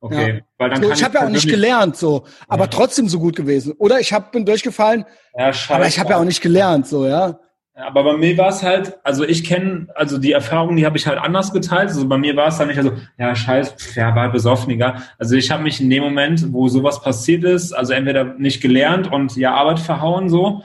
Okay, 0.00 0.36
ja. 0.36 0.40
weil 0.56 0.70
dann 0.70 0.82
so, 0.82 0.90
ich 0.90 1.04
habe 1.04 1.18
ja 1.18 1.26
auch 1.26 1.28
nicht 1.28 1.50
gelernt, 1.50 1.96
so, 1.96 2.24
aber 2.48 2.64
ja. 2.64 2.70
trotzdem 2.70 3.10
so 3.10 3.18
gut 3.18 3.36
gewesen. 3.36 3.74
Oder 3.76 4.00
ich 4.00 4.14
hab, 4.14 4.32
bin 4.32 4.46
durchgefallen, 4.46 5.04
ja, 5.36 5.52
aber 5.68 5.86
ich 5.86 5.98
habe 5.98 6.10
ja 6.10 6.16
auch 6.16 6.24
nicht 6.24 6.40
gelernt, 6.40 6.86
so 6.86 7.06
ja. 7.06 7.40
Aber 7.76 8.04
bei 8.04 8.16
mir 8.16 8.38
war 8.38 8.50
es 8.50 8.62
halt, 8.62 8.94
also 9.02 9.24
ich 9.24 9.42
kenne, 9.42 9.88
also 9.96 10.18
die 10.18 10.30
Erfahrungen, 10.30 10.76
die 10.76 10.86
habe 10.86 10.96
ich 10.96 11.08
halt 11.08 11.18
anders 11.18 11.52
geteilt. 11.52 11.88
Also 11.88 12.08
bei 12.08 12.18
mir 12.18 12.36
war 12.36 12.48
es 12.48 12.58
dann 12.58 12.68
nicht 12.68 12.80
so, 12.80 12.92
ja, 13.18 13.34
scheiß, 13.34 13.96
ja, 13.96 14.14
war 14.14 14.30
besoffen, 14.30 14.70
egal. 14.70 15.02
Also 15.18 15.34
ich 15.34 15.50
habe 15.50 15.64
mich 15.64 15.80
in 15.80 15.90
dem 15.90 16.04
Moment, 16.04 16.52
wo 16.52 16.68
sowas 16.68 17.02
passiert 17.02 17.42
ist, 17.42 17.72
also 17.72 17.92
entweder 17.92 18.24
nicht 18.38 18.62
gelernt 18.62 19.10
und 19.10 19.36
ja, 19.36 19.54
Arbeit 19.54 19.80
verhauen 19.80 20.28
so. 20.28 20.62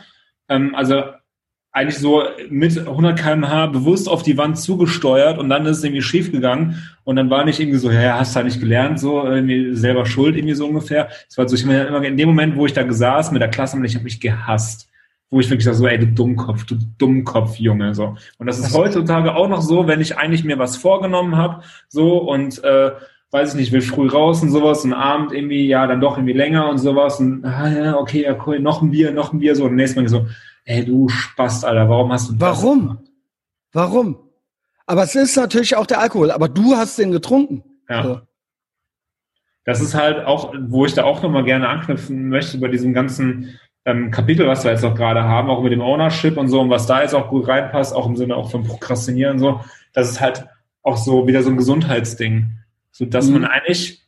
Ähm, 0.50 0.76
also 0.76 1.02
eigentlich 1.72 1.98
so 1.98 2.24
mit 2.50 2.78
100 2.78 3.20
kmh 3.20 3.68
bewusst 3.68 4.08
auf 4.08 4.22
die 4.22 4.38
Wand 4.38 4.60
zugesteuert 4.60 5.40
und 5.40 5.50
dann 5.50 5.66
ist 5.66 5.80
es 5.80 5.84
irgendwie 5.84 6.02
schief 6.02 6.32
gegangen 6.32 6.84
und 7.06 7.16
dann 7.16 7.30
war 7.32 7.44
nicht 7.44 7.60
irgendwie 7.60 7.80
so, 7.80 7.90
ja, 7.90 8.20
hast 8.20 8.36
du 8.36 8.44
nicht 8.44 8.60
gelernt, 8.60 9.00
so 9.00 9.24
irgendwie 9.24 9.76
selber 9.76 10.06
schuld 10.06 10.36
irgendwie 10.36 10.56
so 10.56 10.68
ungefähr. 10.68 11.10
Es 11.28 11.38
war 11.40 11.48
so, 11.48 11.56
ich 11.56 11.66
meine, 11.66 11.86
immer 11.86 12.04
in 12.04 12.18
dem 12.18 12.30
Moment, 12.30 12.56
wo 12.56 12.68
ich 12.68 12.74
da 12.74 12.84
gesaß 12.84 13.32
mit 13.32 13.42
der 13.42 13.50
Klasse, 13.50 13.84
ich 13.84 13.96
habe 13.96 14.04
mich 14.04 14.20
gehasst 14.20 14.90
wo 15.30 15.40
ich 15.40 15.50
wirklich 15.50 15.66
sage, 15.66 15.78
so, 15.78 15.88
ey, 15.88 16.00
du 16.00 16.08
Dummkopf, 16.08 16.66
du 16.66 16.76
Dummkopf, 16.98 17.58
Junge, 17.58 17.94
so. 17.94 18.16
Und 18.38 18.48
das 18.48 18.60
ist 18.60 18.76
heutzutage 18.76 19.36
auch 19.36 19.48
noch 19.48 19.62
so, 19.62 19.88
wenn 19.88 20.02
ich 20.02 20.18
eigentlich 20.18 20.44
mir 20.44 20.58
was 20.58 20.78
vorgenommen 20.78 21.38
habe, 21.38 21.64
so, 21.88 22.18
und, 22.18 22.64
äh, 22.64 22.92
weiß 23.32 23.54
ich 23.54 23.60
nicht, 23.60 23.72
will 23.72 23.82
früh 23.82 24.08
raus 24.08 24.42
und 24.42 24.50
sowas, 24.50 24.84
und 24.84 24.94
Abend 24.94 25.32
irgendwie, 25.32 25.68
ja, 25.68 25.86
dann 25.86 26.02
doch 26.02 26.18
irgendwie 26.18 26.34
länger 26.34 26.68
und 26.68 26.80
sowas, 26.80 27.20
und, 27.20 27.46
ah, 27.46 27.70
ja, 27.70 27.98
okay, 27.98 28.24
ja, 28.24 28.36
cool, 28.46 28.60
noch 28.60 28.82
ein 28.82 28.90
Bier, 28.92 29.12
noch 29.12 29.34
ein 29.34 29.40
Bier, 29.40 29.56
so, 29.56 29.66
und 29.66 29.76
nächstes 29.76 30.02
Mal 30.02 30.10
so, 30.10 30.28
ey, 30.66 30.84
du 30.84 31.08
Spast, 31.10 31.64
Alter, 31.64 31.88
warum 31.90 32.12
hast 32.12 32.30
du 32.30 32.34
das 32.34 32.42
Warum? 32.42 32.80
Gemacht? 32.80 33.04
Warum? 33.72 34.18
Aber 34.88 35.04
es 35.04 35.14
ist 35.14 35.36
natürlich 35.38 35.76
auch 35.76 35.86
der 35.86 36.00
Alkohol, 36.00 36.32
aber 36.32 36.50
du 36.50 36.76
hast 36.76 36.98
den 36.98 37.12
getrunken. 37.12 37.64
Ja. 37.88 38.04
So. 38.04 38.22
Das 39.64 39.82
ist 39.82 39.94
halt 39.94 40.26
auch, 40.26 40.56
wo 40.62 40.86
ich 40.86 40.96
da 40.96 41.04
auch 41.04 41.22
nochmal 41.22 41.44
gerne 41.44 41.70
anknüpfen 41.70 42.30
möchte 42.30 42.58
bei 42.58 42.70
diesem 42.70 42.92
ganzen 42.92 43.60
ähm, 43.90 44.12
Kapitel, 44.12 44.48
was 44.48 44.64
wir 44.64 44.72
jetzt 44.72 44.84
auch 44.86 44.96
gerade 44.96 45.24
haben, 45.24 45.50
auch 45.50 45.62
mit 45.62 45.72
dem 45.72 45.82
Ownership 45.82 46.38
und 46.38 46.48
so 46.48 46.62
und 46.62 46.70
was 46.70 46.86
da 46.86 47.02
jetzt 47.02 47.16
auch 47.16 47.30
gut 47.30 47.48
reinpasst, 47.48 47.96
auch 47.96 48.08
im 48.08 48.16
Sinne 48.16 48.36
auch 48.36 48.52
von 48.52 48.64
Prokrastinieren 48.64 49.40
so, 49.40 49.62
das 49.94 50.10
ist 50.10 50.22
halt 50.22 50.46
auch 50.84 50.98
so 50.98 51.28
wieder 51.28 51.44
so 51.44 51.50
ein 51.50 51.58
Gesundheitsding, 51.58 52.48
so 52.92 53.06
dass 53.06 53.28
mhm. 53.28 53.42
man 53.42 53.46
eigentlich 53.46 54.02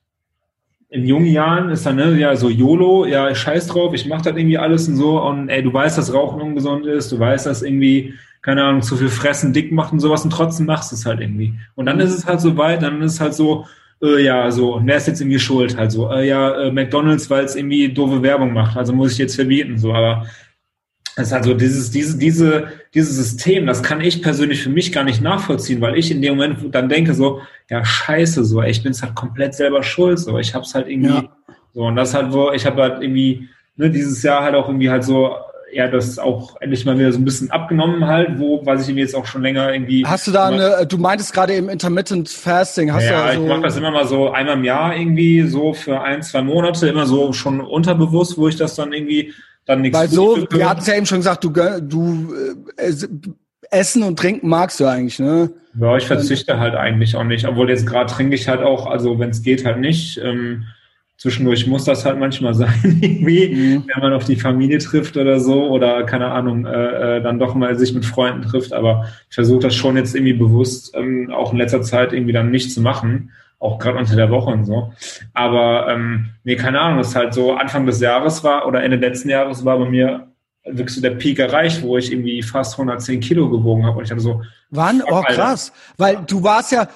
in 0.90 1.06
jungen 1.06 1.28
Jahren 1.28 1.70
ist 1.70 1.86
dann, 1.86 1.96
ne, 1.96 2.18
ja, 2.18 2.36
so 2.36 2.50
YOLO, 2.50 3.06
ja, 3.06 3.30
ich 3.30 3.38
scheiß 3.38 3.68
drauf, 3.68 3.94
ich 3.94 4.08
mach 4.08 4.22
das 4.22 4.36
irgendwie 4.36 4.58
alles 4.58 4.88
und 4.88 4.98
so 4.98 5.22
und 5.22 5.50
ey, 5.50 5.64
du 5.64 5.74
weißt, 5.74 5.98
dass 5.98 6.14
Rauchen 6.14 6.42
ungesund 6.42 6.86
ist, 6.86 7.12
du 7.12 7.20
weißt, 7.20 7.46
dass 7.46 7.62
irgendwie, 7.62 8.14
keine 8.42 8.64
Ahnung, 8.64 8.82
zu 8.82 8.98
viel 8.98 9.10
fressen 9.10 9.54
dick 9.54 9.72
macht 9.72 9.94
und 9.94 10.00
sowas 10.00 10.26
und 10.26 10.32
trotzdem 10.32 10.66
machst 10.66 10.92
du 10.92 10.96
es 10.96 11.06
halt 11.06 11.22
irgendwie. 11.22 11.54
Und 11.76 11.86
dann 11.86 11.96
mhm. 11.96 12.02
ist 12.02 12.14
es 12.14 12.26
halt 12.26 12.42
so 12.42 12.58
weit, 12.58 12.84
dann 12.84 13.02
ist 13.02 13.14
es 13.14 13.22
halt 13.22 13.34
so, 13.34 13.66
äh, 14.02 14.24
ja, 14.24 14.50
so, 14.52 14.76
und 14.76 14.88
wer 14.88 14.98
ist 14.98 15.08
jetzt 15.08 15.22
irgendwie 15.22 15.40
schuld? 15.40 15.78
Halt 15.78 15.92
so, 15.92 16.12
äh, 16.12 16.28
ja, 16.28 16.62
äh, 16.62 16.72
McDonalds, 16.72 17.30
weil 17.30 17.46
es 17.46 17.56
irgendwie 17.56 17.90
doofe 17.90 18.22
Werbung 18.22 18.54
macht, 18.54 18.78
also 18.78 18.94
muss 18.94 19.14
ich 19.14 19.18
jetzt 19.18 19.36
verbieten, 19.36 19.78
so, 19.78 19.94
aber 19.94 20.26
es 21.18 21.28
ist 21.28 21.34
also 21.34 21.54
dieses, 21.54 21.92
diese, 21.92 22.18
diese, 22.18 22.68
dieses 22.94 23.16
System, 23.16 23.68
das 23.68 23.84
kann 23.84 24.02
ich 24.02 24.22
persönlich 24.22 24.64
für 24.64 24.70
mich 24.70 24.92
gar 24.92 25.04
nicht 25.04 25.22
nachvollziehen, 25.22 25.82
weil 25.82 25.98
ich 25.98 26.10
in 26.10 26.22
dem 26.22 26.36
Moment 26.36 26.74
dann 26.74 26.90
denke 26.90 27.14
so, 27.14 27.42
ja, 27.70 27.84
scheiße, 27.84 28.46
so, 28.46 28.62
ich 28.64 28.82
bin 28.82 28.92
es 28.92 29.04
halt 29.04 29.14
komplett 29.16 29.54
selber 29.54 29.84
schuld, 29.84 30.20
so, 30.20 30.38
ich 30.40 30.56
hab's 30.56 30.74
halt 30.74 30.88
irgendwie, 30.88 31.14
ja. 31.14 31.38
so, 31.74 31.82
und 31.82 31.96
das 31.96 32.14
halt, 32.14 32.32
wo, 32.32 32.52
ich 32.52 32.66
habe 32.66 32.82
halt 32.82 33.04
irgendwie, 33.04 33.50
ne, 33.76 33.90
dieses 33.90 34.24
Jahr 34.24 34.44
halt 34.44 34.56
auch 34.56 34.68
irgendwie 34.68 34.90
halt 34.90 35.04
so, 35.04 35.36
ja, 35.74 35.88
das 35.88 36.20
auch 36.20 36.60
endlich 36.62 36.86
mal 36.86 36.98
wieder 36.98 37.12
so 37.12 37.20
ein 37.20 37.26
bisschen 37.26 37.52
abgenommen 37.52 38.06
halt, 38.06 38.40
wo, 38.40 38.66
was 38.66 38.84
ich 38.84 38.90
irgendwie 38.90 39.04
jetzt 39.04 39.16
auch 39.16 39.26
schon 39.26 39.42
länger 39.42 39.74
irgendwie. 39.74 40.06
Hast 40.06 40.28
du 40.28 40.32
da 40.32 40.48
eine, 40.48 40.86
du 40.88 40.98
meintest 40.98 41.34
gerade 41.34 41.54
eben 41.54 41.70
Intermittent 41.70 42.30
Fasting, 42.30 42.94
hast 42.94 43.06
ja, 43.06 43.10
du 43.10 43.28
ja 43.28 43.36
so 43.36 43.44
ich 43.44 43.50
mache 43.50 43.62
das 43.62 43.78
immer 43.78 43.92
mal 43.92 44.08
so 44.08 44.32
einmal 44.32 44.58
im 44.58 44.64
Jahr 44.64 44.96
irgendwie, 44.96 45.44
so 45.44 45.74
für 45.74 46.02
ein, 46.02 46.22
zwei 46.22 46.42
Monate, 46.42 46.88
immer 46.88 47.06
so 47.06 47.34
schon 47.34 47.62
unterbewusst, 47.62 48.38
wo 48.38 48.48
ich 48.48 48.56
das 48.56 48.76
dann 48.76 48.94
irgendwie 48.94 49.34
dann 49.66 49.82
nichts. 49.82 49.98
Weil 49.98 50.10
so, 50.10 50.46
wir 50.50 50.70
hatten 50.70 50.82
es 50.82 50.88
ja 50.88 50.96
eben 50.96 51.06
schon 51.06 51.20
gesagt, 51.20 51.44
du, 51.44 51.50
du 51.50 52.34
äh, 52.78 52.94
Essen 53.70 54.04
und 54.04 54.20
Trinken 54.20 54.50
magst 54.50 54.80
du 54.80 54.86
eigentlich, 54.86 55.20
ne? 55.20 55.52
Ja, 55.80 55.96
ich 55.96 56.06
verzichte 56.06 56.60
halt 56.60 56.76
eigentlich 56.76 57.16
auch 57.16 57.24
nicht, 57.24 57.48
obwohl 57.48 57.70
jetzt 57.70 57.88
gerade 57.88 58.12
trinke 58.12 58.36
ich 58.36 58.50
halt 58.50 58.62
auch, 58.62 58.88
also 58.88 59.20
wenn 59.20 59.30
es 59.30 59.42
geht 59.42 59.64
halt 59.66 59.80
nicht. 59.80 60.20
Ähm, 60.22 60.66
zwischendurch 61.22 61.68
muss 61.68 61.84
das 61.84 62.04
halt 62.04 62.18
manchmal 62.18 62.56
sein, 62.56 62.74
irgendwie, 63.00 63.50
mhm. 63.54 63.84
wenn 63.86 64.02
man 64.02 64.14
auf 64.14 64.26
die 64.26 64.38
Familie 64.38 64.80
trifft 64.80 65.18
oder 65.18 65.40
so 65.40 65.68
oder 65.70 66.04
keine 66.04 66.32
Ahnung, 66.32 66.66
äh, 66.66 67.18
äh, 67.18 67.22
dann 67.22 67.38
doch 67.38 67.54
mal 67.54 67.78
sich 67.78 67.94
mit 67.94 68.06
Freunden 68.06 68.42
trifft. 68.42 68.74
Aber 68.74 69.06
ich 69.30 69.36
versuche 69.36 69.60
das 69.60 69.76
schon 69.76 69.98
jetzt 69.98 70.16
irgendwie 70.16 70.34
bewusst 70.34 70.96
ähm, 70.96 71.30
auch 71.32 71.52
in 71.52 71.60
letzter 71.60 71.84
Zeit 71.84 72.12
irgendwie 72.12 72.34
dann 72.34 72.50
nicht 72.50 72.74
zu 72.74 72.82
machen, 72.82 73.30
auch 73.60 73.78
gerade 73.78 74.00
unter 74.00 74.16
der 74.16 74.32
Woche 74.32 74.50
und 74.50 74.66
so. 74.66 74.94
Aber 75.36 75.90
ähm, 75.90 76.32
nee, 76.44 76.56
keine 76.56 76.80
Ahnung, 76.80 76.98
das 76.98 77.10
ist 77.10 77.16
halt 77.16 77.36
so 77.36 77.54
Anfang 77.54 77.86
des 77.86 78.02
Jahres 78.02 78.44
war 78.44 78.66
oder 78.66 78.82
Ende 78.82 78.98
letzten 78.98 79.30
Jahres 79.30 79.64
war 79.64 79.78
bei 79.78 79.88
mir 79.88 80.28
wirklich 80.66 80.96
so 80.96 81.02
der 81.02 81.12
Peak 81.12 81.38
erreicht, 81.38 81.84
wo 81.84 81.98
ich 81.98 82.12
irgendwie 82.12 82.42
fast 82.42 82.74
110 82.74 83.20
Kilo 83.20 83.48
gewogen 83.48 83.86
habe 83.86 84.00
und 84.00 84.06
ich 84.06 84.12
hatte 84.12 84.22
so. 84.22 84.42
Wann? 84.72 85.04
Oh 85.06 85.22
krass, 85.22 85.72
weil 85.98 86.18
du 86.26 86.42
warst 86.42 86.72
ja 86.72 86.88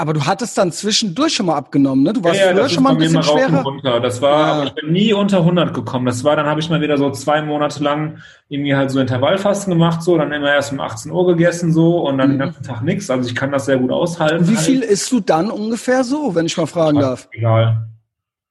aber 0.00 0.14
du 0.14 0.24
hattest 0.24 0.56
dann 0.56 0.72
zwischendurch 0.72 1.34
schon 1.34 1.46
mal 1.46 1.56
abgenommen, 1.56 2.02
ne? 2.02 2.14
Du 2.14 2.24
warst 2.24 2.40
ja, 2.40 2.56
ja, 2.56 2.68
schon 2.70 2.82
mal 2.82 2.92
ein 2.92 2.96
bisschen 2.96 3.22
schwerer. 3.22 3.62
Runter. 3.62 4.00
Das 4.00 4.22
war, 4.22 4.40
ja. 4.40 4.52
aber 4.54 4.64
ich 4.64 4.74
bin 4.74 4.92
nie 4.92 5.12
unter 5.12 5.38
100 5.38 5.74
gekommen. 5.74 6.06
Das 6.06 6.24
war, 6.24 6.36
dann 6.36 6.46
habe 6.46 6.58
ich 6.58 6.70
mal 6.70 6.80
wieder 6.80 6.96
so 6.96 7.10
zwei 7.10 7.42
Monate 7.42 7.84
lang 7.84 8.16
irgendwie 8.48 8.74
halt 8.74 8.90
so 8.90 8.98
Intervallfasten 8.98 9.70
gemacht, 9.70 10.02
so, 10.02 10.16
dann 10.16 10.32
immer 10.32 10.54
erst 10.54 10.72
um 10.72 10.80
18 10.80 11.12
Uhr 11.12 11.26
gegessen, 11.26 11.72
so, 11.74 11.98
und 12.00 12.16
dann 12.16 12.28
mhm. 12.28 12.32
den 12.32 12.38
ganzen 12.38 12.62
Tag 12.62 12.82
nichts. 12.82 13.10
Also 13.10 13.28
ich 13.28 13.34
kann 13.36 13.52
das 13.52 13.66
sehr 13.66 13.76
gut 13.76 13.90
aushalten. 13.90 14.48
Wie 14.48 14.56
halt. 14.56 14.64
viel 14.64 14.80
isst 14.80 15.12
du 15.12 15.20
dann 15.20 15.50
ungefähr 15.50 16.02
so, 16.02 16.34
wenn 16.34 16.46
ich 16.46 16.56
mal 16.56 16.66
fragen 16.66 16.96
ja, 16.96 17.02
darf? 17.02 17.28
Egal. 17.32 17.86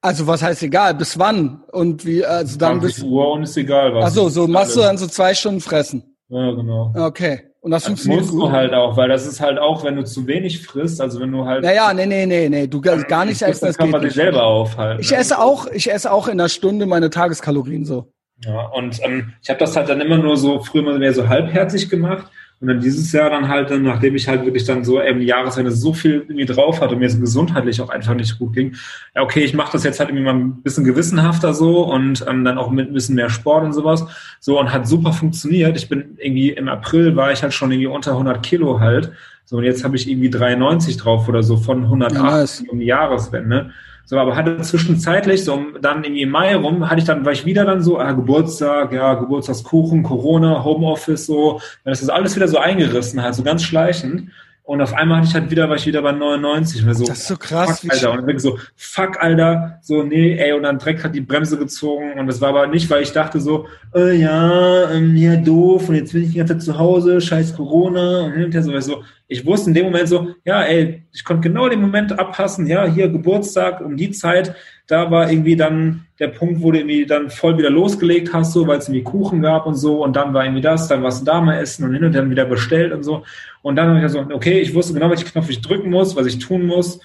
Also 0.01 0.27
was 0.27 0.43
heißt 0.43 0.61
egal? 0.61 0.93
Bis 0.93 1.17
wann? 1.17 1.63
Und 1.71 2.05
wie, 2.05 2.23
also 2.23 2.59
dann 2.59 2.79
bis 2.79 3.01
Uhr 3.01 3.31
und 3.31 3.43
ist 3.43 3.57
egal 3.57 3.93
was. 3.95 4.05
Ach 4.05 4.09
so, 4.11 4.29
so 4.29 4.47
machst 4.47 4.75
du 4.75 4.81
dann 4.81 4.99
so 4.99 5.07
zwei 5.07 5.33
Stunden 5.33 5.61
fressen. 5.61 6.03
Ja, 6.29 6.51
genau. 6.51 6.93
Okay. 6.95 7.48
Und 7.61 7.71
das, 7.71 7.83
das 7.83 7.87
funktioniert 7.87 8.21
musst 8.21 8.31
gut. 8.31 8.41
du 8.43 8.51
halt 8.51 8.73
auch, 8.73 8.95
weil 8.95 9.09
das 9.09 9.27
ist 9.27 9.41
halt 9.41 9.59
auch, 9.59 9.83
wenn 9.83 9.97
du 9.97 10.05
zu 10.05 10.25
wenig 10.27 10.65
frisst, 10.65 11.01
also 11.01 11.19
wenn 11.19 11.31
du 11.31 11.45
halt. 11.45 11.63
Naja, 11.63 11.93
nee, 11.93 12.05
nee, 12.05 12.25
nee, 12.25 12.47
nee, 12.47 12.67
du 12.67 12.79
gar 12.79 13.25
nicht 13.25 13.41
essen, 13.41 13.65
das 13.65 13.77
kann 13.77 13.89
man 13.89 14.01
sich 14.01 14.13
selber 14.13 14.43
aufhalten. 14.43 15.01
Ich 15.01 15.11
esse 15.11 15.39
auch, 15.39 15.67
ich 15.67 15.91
esse 15.91 16.11
auch 16.11 16.27
in 16.27 16.39
einer 16.39 16.47
Stunde 16.47 16.85
meine 16.85 17.09
Tageskalorien 17.09 17.83
so. 17.83 18.13
Ja, 18.45 18.67
und 18.67 19.03
ähm, 19.03 19.33
ich 19.41 19.49
habe 19.49 19.59
das 19.59 19.75
halt 19.75 19.89
dann 19.89 19.99
immer 19.99 20.17
nur 20.17 20.37
so 20.37 20.59
früher 20.59 20.83
mal 20.83 20.97
mehr 20.97 21.13
so 21.13 21.27
halbherzig 21.27 21.89
gemacht 21.89 22.31
und 22.61 22.67
dann 22.67 22.81
dieses 22.81 23.11
Jahr 23.13 23.29
dann 23.29 23.47
halt, 23.47 23.71
dann, 23.71 23.83
nachdem 23.83 24.15
ich 24.15 24.27
halt 24.27 24.43
wirklich 24.43 24.65
dann 24.65 24.83
so 24.83 24.99
im 24.99 25.21
Jahresende 25.21 25.71
so 25.71 25.93
viel 25.93 26.25
irgendwie 26.27 26.45
drauf 26.45 26.81
hatte 26.81 26.93
und 26.93 26.99
mir 26.99 27.09
so 27.09 27.19
gesundheitlich 27.19 27.79
auch 27.81 27.89
einfach 27.89 28.15
nicht 28.15 28.37
gut 28.37 28.53
ging, 28.53 28.75
ja, 29.15 29.21
okay, 29.21 29.41
ich 29.41 29.53
mache 29.53 29.71
das 29.71 29.85
jetzt 29.85 29.99
halt 29.99 30.09
irgendwie 30.09 30.25
mal 30.25 30.33
ein 30.33 30.61
bisschen 30.61 30.83
gewissenhafter 30.83 31.53
so 31.53 31.83
und 31.83 32.25
ähm, 32.27 32.43
dann 32.43 32.57
auch 32.57 32.69
mit 32.69 32.89
ein 32.89 32.93
bisschen 32.93 33.15
mehr 33.15 33.29
Sport 33.29 33.63
und 33.63 33.73
sowas. 33.73 34.05
So 34.41 34.59
und 34.59 34.73
hat 34.73 34.87
super 34.87 35.13
funktioniert. 35.13 35.77
Ich 35.77 35.87
bin 35.87 36.17
irgendwie 36.17 36.49
im 36.49 36.67
April 36.67 37.15
war 37.15 37.31
ich 37.31 37.43
halt 37.43 37.53
schon 37.53 37.71
irgendwie 37.71 37.87
unter 37.87 38.11
100 38.11 38.43
Kilo 38.43 38.81
halt. 38.81 39.11
So 39.45 39.57
und 39.57 39.63
jetzt 39.63 39.85
habe 39.85 39.95
ich 39.95 40.09
irgendwie 40.09 40.29
93 40.29 40.97
drauf 40.97 41.29
oder 41.29 41.43
so 41.43 41.55
von 41.55 41.85
108 41.85 42.13
ja, 42.13 42.21
nice. 42.21 42.63
um 42.67 42.79
die 42.79 42.87
Jahreswende. 42.87 43.71
So, 44.09 44.17
aber 44.17 44.35
hatte 44.35 44.59
zwischenzeitlich, 44.61 45.43
so 45.43 45.65
dann 45.79 46.03
im 46.03 46.29
Mai 46.31 46.55
rum, 46.55 46.89
hatte 46.89 46.97
ich 46.97 47.05
dann, 47.05 47.25
war 47.25 47.31
ich 47.31 47.45
wieder 47.45 47.63
dann 47.63 47.83
so, 47.83 47.99
ah, 47.99 48.11
Geburtstag, 48.11 48.91
ja, 48.91 49.13
Geburtstagskuchen, 49.13 50.01
Corona, 50.01 50.63
Homeoffice, 50.63 51.27
so, 51.27 51.61
das 51.83 52.01
ist 52.01 52.09
alles 52.09 52.35
wieder 52.35 52.47
so 52.47 52.57
eingerissen, 52.57 53.21
halt, 53.21 53.35
so 53.35 53.43
ganz 53.43 53.61
schleichend. 53.61 54.31
Und 54.69 54.83
auf 54.83 54.93
einmal 54.93 55.17
hatte 55.17 55.29
ich 55.29 55.33
halt 55.33 55.49
wieder, 55.49 55.67
war 55.67 55.77
ich 55.77 55.87
wieder 55.87 56.03
bei 56.03 56.11
99. 56.11 56.85
Und 56.85 56.93
so, 56.93 57.05
das 57.05 57.21
ist 57.21 57.27
so 57.27 57.37
krass. 57.37 57.79
Fuck, 57.79 57.91
Alter. 57.91 58.11
Und 58.11 58.17
dann 58.17 58.25
bin 58.27 58.35
ich 58.35 58.43
so, 58.43 58.59
fuck, 58.75 59.19
Alter. 59.19 59.79
So, 59.81 60.03
nee, 60.03 60.37
ey. 60.37 60.53
Und 60.53 60.61
dann 60.61 60.77
direkt 60.77 61.03
hat 61.03 61.15
die 61.15 61.21
Bremse 61.21 61.57
gezogen. 61.57 62.19
Und 62.19 62.27
das 62.27 62.39
war 62.39 62.49
aber 62.49 62.67
nicht, 62.67 62.87
weil 62.91 63.01
ich 63.01 63.11
dachte 63.11 63.39
so, 63.39 63.65
äh, 63.95 64.15
ja, 64.15 64.91
ähm, 64.91 65.15
ja, 65.15 65.37
doof. 65.37 65.89
Und 65.89 65.95
jetzt 65.95 66.13
bin 66.13 66.21
ich 66.21 66.33
die 66.33 66.37
ganze 66.37 66.53
Zeit 66.53 66.61
zu 66.61 66.77
Hause, 66.77 67.19
scheiß 67.19 67.55
Corona. 67.55 68.25
Und 68.25 68.33
hinterher 68.33 68.61
so, 68.61 68.79
so, 68.79 69.03
ich 69.27 69.43
wusste 69.43 69.71
in 69.71 69.73
dem 69.73 69.85
Moment 69.85 70.07
so, 70.07 70.35
ja, 70.45 70.61
ey, 70.61 71.03
ich 71.11 71.23
konnte 71.23 71.49
genau 71.49 71.67
den 71.67 71.81
Moment 71.81 72.19
abpassen. 72.19 72.67
Ja, 72.67 72.85
hier 72.85 73.09
Geburtstag 73.09 73.81
um 73.81 73.97
die 73.97 74.11
Zeit 74.11 74.53
da 74.89 75.11
war 75.11 75.31
irgendwie 75.31 75.55
dann 75.55 76.07
der 76.17 76.29
Punkt, 76.29 76.63
wo 76.63 76.71
du 76.71 76.79
irgendwie 76.79 77.05
dann 77.05 77.29
voll 77.29 77.59
wieder 77.59 77.69
losgelegt 77.69 78.33
hast, 78.33 78.53
so, 78.53 78.65
weil 78.65 78.79
es 78.79 78.87
irgendwie 78.87 79.03
Kuchen 79.03 79.43
gab 79.43 79.67
und 79.67 79.75
so, 79.75 80.03
und 80.03 80.15
dann 80.15 80.33
war 80.33 80.43
irgendwie 80.43 80.61
das, 80.61 80.87
dann 80.87 81.03
warst 81.03 81.21
du 81.21 81.25
da 81.25 81.39
mal 81.41 81.59
essen 81.59 81.85
und 81.85 81.93
hin 81.93 82.03
und 82.03 82.15
dann 82.15 82.31
wieder 82.31 82.45
bestellt 82.45 82.91
und 82.91 83.03
so. 83.03 83.23
Und 83.61 83.75
dann 83.75 83.89
habe 83.89 84.03
ich 84.03 84.11
so, 84.11 84.19
okay, 84.19 84.59
ich 84.59 84.73
wusste 84.73 84.95
genau, 84.95 85.11
welchen 85.11 85.27
Knopf 85.27 85.47
ich 85.47 85.61
drücken 85.61 85.91
muss, 85.91 86.15
was 86.15 86.25
ich 86.25 86.39
tun 86.39 86.65
muss, 86.65 86.99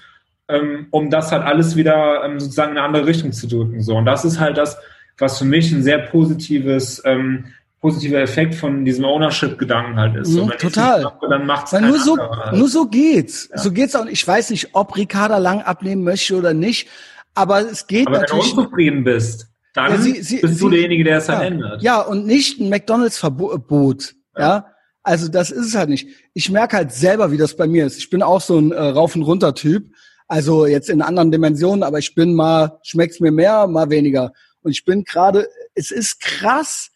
ähm, 0.47 0.87
um 0.89 1.11
das 1.11 1.31
halt 1.31 1.43
alles 1.43 1.75
wieder 1.75 2.23
ähm, 2.25 2.39
sozusagen 2.39 2.71
in 2.71 2.79
eine 2.79 2.87
andere 2.87 3.05
Richtung 3.05 3.31
zu 3.31 3.47
drücken. 3.47 3.79
So. 3.81 3.95
Und 3.95 4.05
das 4.05 4.25
ist 4.25 4.39
halt 4.39 4.57
das, 4.57 4.77
was 5.19 5.37
für 5.37 5.45
mich 5.45 5.71
ein 5.71 5.83
sehr 5.83 5.99
positives 5.99 7.03
ähm, 7.05 7.45
positiver 7.81 8.19
Effekt 8.19 8.55
von 8.55 8.83
diesem 8.83 9.05
Ownership-Gedanken 9.05 9.99
halt 9.99 10.15
ist. 10.15 10.29
So, 10.29 10.47
total. 10.47 11.03
Mache, 11.03 11.29
dann 11.29 11.45
macht's 11.45 11.71
Weil 11.71 11.81
nur 11.83 11.99
so, 11.99 12.17
halt. 12.17 12.57
nur 12.57 12.67
so 12.67 12.87
geht's. 12.87 13.47
Ja. 13.51 13.59
So 13.59 13.71
geht's 13.71 13.95
auch. 13.95 14.07
Ich 14.07 14.27
weiß 14.27 14.49
nicht, 14.49 14.69
ob 14.73 14.97
Ricarda 14.97 15.37
lang 15.37 15.61
abnehmen 15.61 16.03
möchte 16.03 16.35
oder 16.35 16.55
nicht. 16.55 16.87
Aber 17.35 17.59
es 17.59 17.85
geht 17.85 18.07
Aber 18.07 18.19
natürlich. 18.19 18.49
Wenn 18.49 18.55
du 18.55 18.61
unzufrieden 18.61 19.03
bist, 19.03 19.47
dann 19.73 19.91
ja, 19.91 19.97
sie, 19.97 20.21
sie, 20.23 20.39
bist 20.39 20.61
du 20.61 20.69
sie, 20.69 20.71
derjenige, 20.71 21.03
der 21.03 21.17
es 21.17 21.27
dann 21.27 21.41
ja, 21.41 21.47
ändert. 21.47 21.81
Ja, 21.83 22.01
und 22.01 22.25
nicht 22.25 22.59
ein 22.59 22.69
McDonalds-Verbot. 22.69 24.15
Ja. 24.37 24.41
ja. 24.41 24.65
Also 25.03 25.27
das 25.27 25.51
ist 25.51 25.67
es 25.67 25.75
halt 25.75 25.89
nicht. 25.89 26.07
Ich 26.33 26.49
merke 26.49 26.77
halt 26.77 26.91
selber, 26.91 27.31
wie 27.31 27.37
das 27.37 27.55
bei 27.55 27.67
mir 27.67 27.85
ist. 27.85 27.97
Ich 27.97 28.09
bin 28.09 28.23
auch 28.23 28.41
so 28.41 28.57
ein 28.57 28.71
äh, 28.71 28.79
Rauf- 28.79 29.15
und 29.15 29.21
Runter-Typ. 29.21 29.91
Also 30.27 30.65
jetzt 30.65 30.89
in 30.89 31.03
anderen 31.03 31.31
Dimensionen, 31.31 31.83
aber 31.83 31.99
ich 31.99 32.15
bin 32.15 32.33
mal, 32.33 32.79
schmeckt's 32.83 33.19
mir 33.19 33.31
mehr, 33.31 33.67
mal 33.67 33.89
weniger. 33.91 34.33
Und 34.63 34.71
ich 34.71 34.83
bin 34.83 35.03
gerade, 35.03 35.47
es 35.75 35.91
ist 35.91 36.21
krass. 36.21 36.89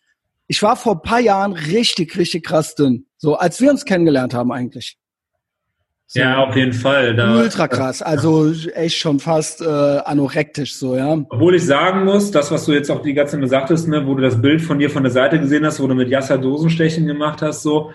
Ich 0.47 0.63
war 0.63 0.75
vor 0.75 1.03
paar 1.03 1.19
Jahren 1.19 1.53
richtig, 1.53 2.17
richtig 2.17 2.45
krass 2.45 2.73
dünn. 2.73 3.05
So, 3.17 3.35
als 3.35 3.61
wir 3.61 3.69
uns 3.69 3.85
kennengelernt 3.85 4.33
haben 4.33 4.51
eigentlich. 4.51 4.97
So 6.11 6.21
ja, 6.21 6.43
auf 6.43 6.55
jeden 6.55 6.73
Fall. 6.73 7.15
Da, 7.15 7.35
ultra 7.35 7.67
krass. 7.67 8.01
Also 8.01 8.51
echt 8.73 8.97
schon 8.97 9.19
fast 9.19 9.61
äh, 9.61 9.65
anorektisch 9.65 10.73
so, 10.73 10.95
ja. 10.95 11.23
Obwohl 11.29 11.53
ich 11.53 11.63
sagen 11.63 12.03
muss, 12.03 12.31
das, 12.31 12.49
was 12.49 12.65
du 12.65 12.71
jetzt 12.71 12.89
auch 12.89 13.03
die 13.03 13.13
ganze 13.13 13.39
Zeit 13.39 13.49
sagtest, 13.49 13.87
ne, 13.87 14.07
wo 14.07 14.15
du 14.15 14.23
das 14.23 14.41
Bild 14.41 14.59
von 14.59 14.79
dir 14.79 14.89
von 14.89 15.03
der 15.03 15.11
Seite 15.11 15.39
gesehen 15.39 15.63
hast, 15.67 15.79
wo 15.79 15.85
du 15.85 15.93
mit 15.93 16.09
Yasser 16.09 16.39
Dosenstechen 16.39 17.05
gemacht 17.05 17.43
hast, 17.43 17.61
so, 17.61 17.91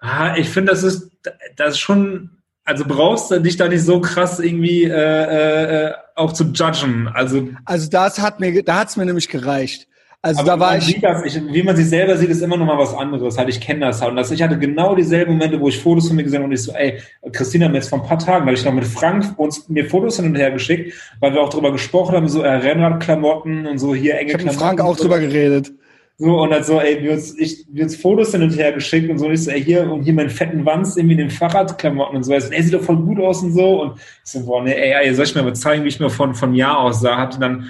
ah, 0.00 0.34
ich 0.36 0.48
finde, 0.48 0.72
das 0.72 0.82
ist, 0.82 1.12
das 1.54 1.74
ist 1.74 1.78
schon, 1.78 2.30
also 2.64 2.84
brauchst 2.84 3.30
du 3.30 3.40
dich 3.40 3.56
da 3.56 3.68
nicht 3.68 3.84
so 3.84 4.00
krass 4.00 4.40
irgendwie 4.40 4.82
äh, 4.82 5.86
äh, 5.86 5.92
auch 6.16 6.32
zu 6.32 6.46
judgen. 6.52 7.06
Also, 7.14 7.48
also 7.64 7.88
das 7.88 8.18
hat 8.18 8.40
mir, 8.40 8.64
da 8.64 8.80
hat's 8.80 8.96
mir 8.96 9.06
nämlich 9.06 9.28
gereicht. 9.28 9.86
Also 10.24 10.40
aber 10.40 10.50
da 10.50 10.60
war 10.60 10.78
ich, 10.78 11.00
das, 11.00 11.24
ich, 11.24 11.52
Wie 11.52 11.64
man 11.64 11.74
sich 11.74 11.88
selber 11.88 12.16
sieht, 12.16 12.30
ist 12.30 12.42
immer 12.42 12.56
noch 12.56 12.66
mal 12.66 12.78
was 12.78 12.94
anderes. 12.94 13.36
Halt, 13.36 13.48
ich 13.48 13.60
kenne 13.60 13.80
das 13.80 14.00
halt. 14.00 14.12
Und 14.12 14.16
das, 14.16 14.30
ich 14.30 14.40
hatte 14.40 14.56
genau 14.56 14.94
dieselben 14.94 15.32
Momente, 15.32 15.60
wo 15.60 15.66
ich 15.66 15.80
Fotos 15.80 16.06
von 16.06 16.16
mir 16.16 16.22
gesehen 16.22 16.38
habe 16.38 16.46
und 16.46 16.52
ich 16.52 16.62
so, 16.62 16.72
ey, 16.72 17.00
Christina 17.32 17.64
hat 17.64 17.72
mir 17.72 17.78
jetzt 17.78 17.88
vor 17.88 18.00
ein 18.00 18.06
paar 18.06 18.20
Tagen, 18.20 18.46
weil 18.46 18.54
ich 18.54 18.64
noch 18.64 18.72
mit 18.72 18.84
Frank 18.84 19.36
uns 19.36 19.68
mir 19.68 19.84
Fotos 19.84 20.16
hin 20.16 20.26
und 20.26 20.36
her 20.36 20.52
geschickt, 20.52 20.94
weil 21.18 21.34
wir 21.34 21.42
auch 21.42 21.48
drüber 21.48 21.72
gesprochen 21.72 22.14
haben, 22.14 22.28
so 22.28 22.42
äh, 22.42 22.48
Rennradklamotten 22.48 23.66
und 23.66 23.78
so 23.78 23.96
hier 23.96 24.14
enge 24.14 24.30
ich 24.30 24.36
Klamotten. 24.36 24.56
Ich 24.56 24.62
Frank 24.62 24.80
auch 24.80 24.96
so. 24.96 25.02
drüber 25.02 25.18
geredet. 25.18 25.72
So, 26.18 26.40
und 26.40 26.50
dann 26.50 26.62
so, 26.62 26.78
ey, 26.78 27.02
wir 27.02 27.14
uns, 27.14 27.36
ich, 27.36 27.66
wir 27.72 27.82
uns 27.82 27.96
Fotos 27.96 28.30
hin 28.30 28.42
und 28.42 28.56
her 28.56 28.70
geschickt 28.70 29.10
und 29.10 29.18
so, 29.18 29.26
und 29.26 29.32
ich 29.32 29.42
so, 29.42 29.50
ey, 29.50 29.60
hier, 29.60 29.90
und 29.90 30.04
hier 30.04 30.12
meinen 30.12 30.30
fetten 30.30 30.64
Wanz 30.64 30.96
irgendwie 30.96 31.14
in 31.14 31.18
den 31.18 31.30
Fahrradklamotten 31.30 32.16
und 32.16 32.22
so, 32.22 32.32
also, 32.32 32.52
ey, 32.52 32.62
sieht 32.62 32.74
doch 32.74 32.82
voll 32.82 32.98
gut 32.98 33.18
aus 33.18 33.42
und 33.42 33.54
so, 33.54 33.82
und 33.82 33.98
ich 33.98 34.30
so, 34.30 34.46
boah, 34.46 34.62
nee, 34.62 34.72
ey, 34.72 35.04
ey 35.04 35.14
soll 35.14 35.24
ich 35.24 35.34
mir 35.34 35.42
mal 35.42 35.54
zeigen, 35.56 35.82
wie 35.82 35.88
ich 35.88 35.98
mir 35.98 36.10
von, 36.10 36.36
von 36.36 36.54
Jahr 36.54 36.78
aus 36.78 37.00
sah, 37.00 37.16
hatte 37.16 37.40
dann 37.40 37.66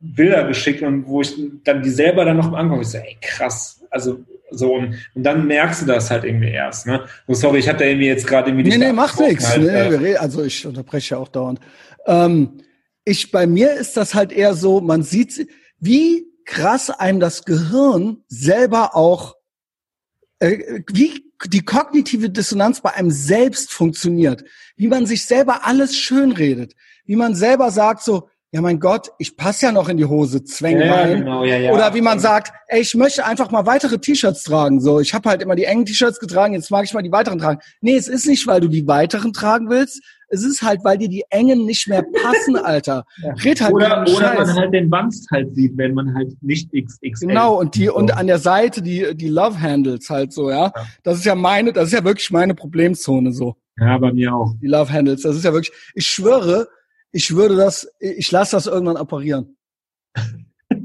Bilder 0.00 0.46
geschickt 0.46 0.82
und 0.82 1.06
wo 1.06 1.22
ich 1.22 1.34
dann 1.64 1.82
die 1.82 1.90
selber 1.90 2.24
dann 2.24 2.36
noch 2.36 2.52
angucke, 2.52 2.82
ich 2.82 2.88
so, 2.88 2.98
ey, 2.98 3.16
krass, 3.20 3.84
also 3.90 4.24
so 4.50 4.74
und, 4.74 4.94
und 5.14 5.22
dann 5.24 5.46
merkst 5.46 5.82
du 5.82 5.86
das 5.86 6.10
halt 6.10 6.24
irgendwie 6.24 6.50
erst, 6.50 6.86
ne? 6.86 7.04
So, 7.26 7.34
sorry, 7.34 7.58
ich 7.58 7.68
hatte 7.68 7.84
irgendwie 7.84 8.06
jetzt 8.06 8.26
gerade 8.26 8.50
irgendwie 8.50 8.70
Nee, 8.70 8.78
nee, 8.78 8.92
macht 8.92 9.20
nichts. 9.20 9.48
Halt, 9.48 9.62
nee, 9.62 10.12
äh, 10.12 10.16
also 10.16 10.42
ich 10.42 10.66
unterbreche 10.66 11.14
ja 11.14 11.20
auch 11.20 11.28
dauernd. 11.28 11.60
Ähm, 12.06 12.62
ich, 13.04 13.30
bei 13.30 13.46
mir 13.46 13.72
ist 13.74 13.96
das 13.96 14.14
halt 14.14 14.32
eher 14.32 14.54
so, 14.54 14.80
man 14.80 15.02
sieht, 15.02 15.48
wie 15.78 16.26
krass 16.44 16.90
einem 16.90 17.20
das 17.20 17.44
Gehirn 17.44 18.22
selber 18.28 18.94
auch, 18.96 19.36
äh, 20.38 20.82
wie 20.92 21.24
die 21.46 21.64
kognitive 21.64 22.30
Dissonanz 22.30 22.80
bei 22.80 22.94
einem 22.94 23.10
selbst 23.10 23.72
funktioniert, 23.72 24.44
wie 24.76 24.88
man 24.88 25.06
sich 25.06 25.24
selber 25.24 25.66
alles 25.66 25.96
schönredet, 25.96 26.74
wie 27.04 27.16
man 27.16 27.34
selber 27.34 27.70
sagt 27.70 28.02
so, 28.02 28.28
ja 28.50 28.62
mein 28.62 28.80
Gott, 28.80 29.10
ich 29.18 29.36
passe 29.36 29.66
ja 29.66 29.72
noch 29.72 29.88
in 29.88 29.98
die 29.98 30.06
Hose, 30.06 30.42
zwäng 30.42 30.80
ja, 30.80 30.94
rein. 30.94 31.18
Genau, 31.20 31.44
ja, 31.44 31.58
ja. 31.58 31.72
Oder 31.72 31.94
wie 31.94 32.00
man 32.00 32.18
sagt, 32.18 32.52
ey, 32.68 32.80
ich 32.80 32.94
möchte 32.94 33.26
einfach 33.26 33.50
mal 33.50 33.66
weitere 33.66 33.98
T-Shirts 33.98 34.42
tragen. 34.42 34.80
So, 34.80 35.00
ich 35.00 35.12
habe 35.12 35.28
halt 35.28 35.42
immer 35.42 35.54
die 35.54 35.64
engen 35.64 35.84
T-Shirts 35.84 36.18
getragen, 36.18 36.54
jetzt 36.54 36.70
mag 36.70 36.84
ich 36.84 36.94
mal 36.94 37.02
die 37.02 37.12
weiteren 37.12 37.38
tragen. 37.38 37.60
Nee, 37.80 37.96
es 37.96 38.08
ist 38.08 38.26
nicht, 38.26 38.46
weil 38.46 38.60
du 38.60 38.68
die 38.68 38.86
weiteren 38.86 39.32
tragen 39.34 39.68
willst. 39.68 40.00
Es 40.30 40.44
ist 40.44 40.62
halt, 40.62 40.84
weil 40.84 40.98
dir 40.98 41.08
die 41.08 41.24
engen 41.30 41.66
nicht 41.66 41.88
mehr 41.88 42.02
passen, 42.02 42.56
Alter. 42.62 43.04
ja. 43.22 43.32
Red 43.44 43.60
halt 43.60 43.74
oder 43.74 44.02
oder 44.02 44.34
man 44.34 44.54
halt 44.54 44.74
den 44.74 44.90
Wanst 44.90 45.30
halt 45.30 45.54
sieht, 45.54 45.76
wenn 45.76 45.94
man 45.94 46.14
halt 46.14 46.34
nicht 46.42 46.70
XXL. 46.72 47.28
Genau, 47.28 47.58
und 47.58 47.74
die, 47.74 47.86
so. 47.86 47.96
und 47.96 48.14
an 48.16 48.26
der 48.26 48.38
Seite 48.38 48.80
die, 48.82 49.14
die 49.14 49.28
Love 49.28 49.60
Handles 49.60 50.08
halt 50.08 50.32
so, 50.32 50.50
ja? 50.50 50.72
ja. 50.74 50.86
Das 51.02 51.18
ist 51.18 51.24
ja 51.24 51.34
meine, 51.34 51.72
das 51.72 51.88
ist 51.88 51.92
ja 51.92 52.04
wirklich 52.04 52.30
meine 52.30 52.54
Problemzone 52.54 53.32
so. 53.32 53.56
Ja, 53.78 53.96
bei 53.98 54.12
mir 54.12 54.34
auch. 54.34 54.54
Die 54.60 54.66
Love 54.66 54.92
Handles, 54.92 55.22
das 55.22 55.36
ist 55.36 55.44
ja 55.44 55.52
wirklich, 55.52 55.72
ich 55.94 56.06
schwöre, 56.06 56.68
ich 57.12 57.34
würde 57.34 57.56
das, 57.56 57.88
ich 58.00 58.30
lasse 58.30 58.56
das 58.56 58.66
irgendwann 58.66 58.96
operieren. 58.96 59.56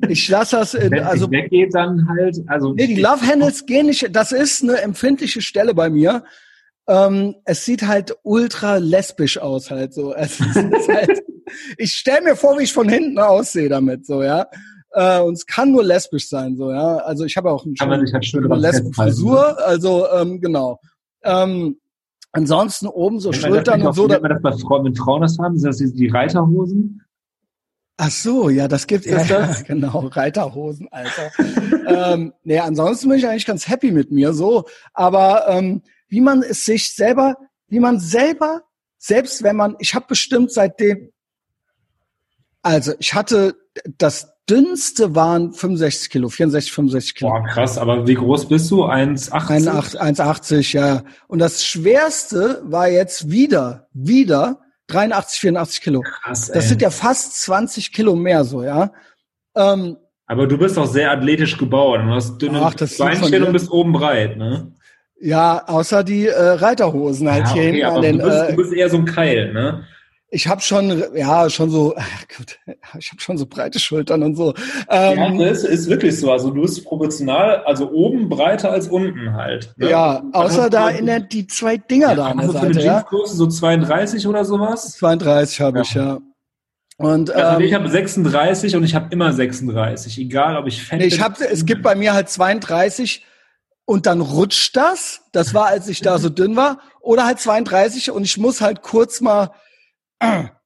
Ich 0.07 0.27
lasse 0.29 0.57
das 0.57 0.73
in, 0.73 0.91
Wenn 0.91 1.03
also 1.03 1.29
weggeht 1.31 1.73
dann 1.73 2.07
halt, 2.07 2.37
also 2.47 2.73
nee, 2.73 2.87
die 2.87 3.01
Love 3.01 3.25
Handles 3.25 3.65
gehen 3.65 3.87
nicht. 3.87 4.15
Das 4.15 4.31
ist 4.31 4.63
eine 4.63 4.81
empfindliche 4.81 5.41
Stelle 5.41 5.73
bei 5.73 5.89
mir. 5.89 6.23
Ähm, 6.87 7.35
es 7.45 7.65
sieht 7.65 7.83
halt 7.83 8.15
ultra 8.23 8.77
lesbisch 8.77 9.37
aus 9.37 9.71
halt 9.71 9.93
so. 9.93 10.13
Halt, 10.15 11.23
ich 11.77 11.93
stelle 11.93 12.21
mir 12.21 12.35
vor, 12.35 12.57
wie 12.57 12.63
ich 12.63 12.73
von 12.73 12.89
hinten 12.89 13.19
aussehe 13.19 13.69
damit 13.69 14.05
so 14.05 14.23
ja. 14.23 14.47
Äh, 14.91 15.21
und 15.21 15.33
es 15.33 15.45
kann 15.45 15.71
nur 15.71 15.83
lesbisch 15.83 16.27
sein 16.27 16.55
so 16.55 16.71
ja. 16.71 16.97
Also 16.97 17.25
ich 17.25 17.37
habe 17.37 17.51
auch 17.51 17.65
eine 17.65 17.75
schöne 18.23 18.55
Lesben-Frisur. 18.55 19.65
Also 19.65 20.09
ähm, 20.11 20.41
genau. 20.41 20.79
Ähm, 21.23 21.77
Ansonsten 22.33 22.87
oben 22.87 23.19
so 23.19 23.31
Schultern 23.31 23.83
und 23.83 23.93
so. 23.93 24.07
Nennt 24.07 24.23
man 24.23 24.31
das 24.31 24.41
bei 24.41 24.51
Frauen, 24.53 24.85
wenn 24.85 24.95
Frauen 24.95 25.21
das 25.21 25.37
haben? 25.37 25.57
Sind 25.57 25.69
das 25.69 25.77
die, 25.77 25.93
die 25.93 26.07
Reiterhosen? 26.07 27.03
Ach 27.97 28.09
so, 28.09 28.49
ja, 28.49 28.67
das 28.67 28.87
gibt 28.87 29.05
es. 29.05 29.29
Ja, 29.29 29.53
genau, 29.67 29.99
Reiterhosen, 30.07 30.87
Alter. 30.91 31.31
ähm, 31.87 32.33
nee, 32.43 32.57
ansonsten 32.57 33.07
bin 33.07 33.19
ich 33.19 33.27
eigentlich 33.27 33.45
ganz 33.45 33.67
happy 33.67 33.91
mit 33.91 34.11
mir 34.11 34.33
so. 34.33 34.65
Aber 34.93 35.47
ähm, 35.47 35.83
wie 36.07 36.21
man 36.21 36.41
es 36.41 36.65
sich 36.65 36.95
selber, 36.95 37.37
wie 37.67 37.79
man 37.79 37.99
selber, 37.99 38.63
selbst 38.97 39.43
wenn 39.43 39.55
man, 39.55 39.75
ich 39.77 39.93
habe 39.93 40.07
bestimmt 40.07 40.51
seitdem, 40.51 41.11
also 42.63 42.93
ich 42.97 43.13
hatte 43.13 43.55
das 43.99 44.32
dünnste 44.49 45.15
waren 45.15 45.53
65 45.53 46.09
Kilo, 46.09 46.29
64, 46.29 46.71
65 46.71 47.15
Kilo. 47.15 47.31
Boah, 47.31 47.43
krass, 47.43 47.77
aber 47.77 48.07
wie 48.07 48.15
groß 48.15 48.47
bist 48.47 48.69
du? 48.71 48.83
1,80? 48.85 49.97
1,80, 49.97 50.75
ja. 50.75 51.03
Und 51.27 51.39
das 51.39 51.65
schwerste 51.65 52.61
war 52.65 52.89
jetzt 52.89 53.31
wieder, 53.31 53.87
wieder 53.93 54.59
83, 54.87 55.39
84 55.39 55.81
Kilo. 55.81 56.01
Krass, 56.01 56.49
ey. 56.49 56.55
Das 56.55 56.69
sind 56.69 56.81
ja 56.81 56.89
fast 56.89 57.41
20 57.41 57.93
Kilo 57.93 58.15
mehr 58.15 58.43
so, 58.43 58.63
ja. 58.63 58.91
Ähm, 59.55 59.97
aber 60.25 60.47
du 60.47 60.57
bist 60.57 60.77
auch 60.77 60.87
sehr 60.87 61.11
athletisch 61.11 61.57
gebaut. 61.57 61.99
Du 62.03 62.09
hast 62.09 62.37
dünne 62.37 62.61
Ach, 62.61 62.73
Beinchen 62.97 63.43
und 63.43 63.53
bist 63.53 63.71
oben 63.71 63.91
breit, 63.91 64.37
ne? 64.37 64.71
Ja, 65.19 65.63
außer 65.67 66.03
die 66.03 66.27
äh, 66.27 66.41
Reiterhosen 66.41 67.29
halt 67.29 67.45
ja, 67.47 67.53
hier 67.53 67.61
okay, 67.61 67.71
hinten 67.71 67.85
an 67.85 68.01
den. 68.01 68.17
Du 68.19 68.25
bist, 68.25 68.37
äh, 68.37 68.49
du 68.49 68.55
bist 68.55 68.73
eher 68.73 68.89
so 68.89 68.97
ein 68.97 69.05
Keil, 69.05 69.53
ne? 69.53 69.85
Ich 70.33 70.47
habe 70.47 70.61
schon, 70.61 71.03
ja, 71.15 71.47
schon 71.49 71.69
so, 71.69 71.93
gut, 72.37 72.59
ich 72.97 73.11
habe 73.11 73.21
schon 73.21 73.37
so 73.37 73.45
breite 73.45 73.79
Schultern 73.79 74.23
und 74.23 74.35
so. 74.35 74.53
Ähm, 74.89 75.39
ja, 75.39 75.49
das 75.49 75.63
ist 75.63 75.87
wirklich 75.87 76.19
so. 76.19 76.31
Also 76.31 76.49
du 76.49 76.61
bist 76.63 76.83
proportional, 76.83 77.63
also 77.65 77.91
oben 77.91 78.29
breiter 78.29 78.71
als 78.71 78.87
unten 78.87 79.33
halt. 79.33 79.73
Ne? 79.77 79.91
Ja, 79.91 80.23
außer 80.33 80.71
da 80.71 80.89
in 80.89 81.05
der, 81.05 81.19
die 81.19 81.45
zwei 81.45 81.77
Dinger 81.77 82.09
ja, 82.09 82.15
da 82.15 82.25
an 82.27 82.39
der 82.39 82.49
Seite. 82.49 82.73
Für 82.73 82.79
eine 82.79 82.83
ja? 82.83 83.05
so 83.25 83.47
32 83.47 84.27
oder 84.27 84.43
sowas? 84.43 84.93
32 84.93 85.61
habe 85.61 85.77
ja. 85.77 85.83
ich, 85.83 85.93
ja. 85.93 86.19
Und, 86.97 87.31
also 87.31 87.59
ähm, 87.59 87.65
ich 87.65 87.73
habe 87.73 87.87
36 87.87 88.75
und 88.75 88.83
ich 88.83 88.95
habe 88.95 89.07
immer 89.11 89.33
36, 89.33 90.17
egal 90.19 90.57
ob 90.57 90.67
ich 90.67 90.83
fett 90.83 90.99
nee, 90.99 91.05
ich 91.05 91.21
hab, 91.21 91.39
Es 91.41 91.65
gibt 91.65 91.83
bei 91.83 91.95
mir 91.95 92.13
halt 92.13 92.29
32 92.29 93.23
und 93.85 94.07
dann 94.07 94.21
rutscht 94.21 94.75
das. 94.75 95.21
Das 95.31 95.53
war, 95.53 95.67
als 95.67 95.87
ich 95.87 96.01
da 96.01 96.17
so 96.17 96.29
dünn 96.29 96.55
war. 96.55 96.79
Oder 97.01 97.25
halt 97.25 97.39
32 97.39 98.09
und 98.11 98.23
ich 98.23 98.37
muss 98.37 98.61
halt 98.61 98.81
kurz 98.81 99.21
mal 99.21 99.51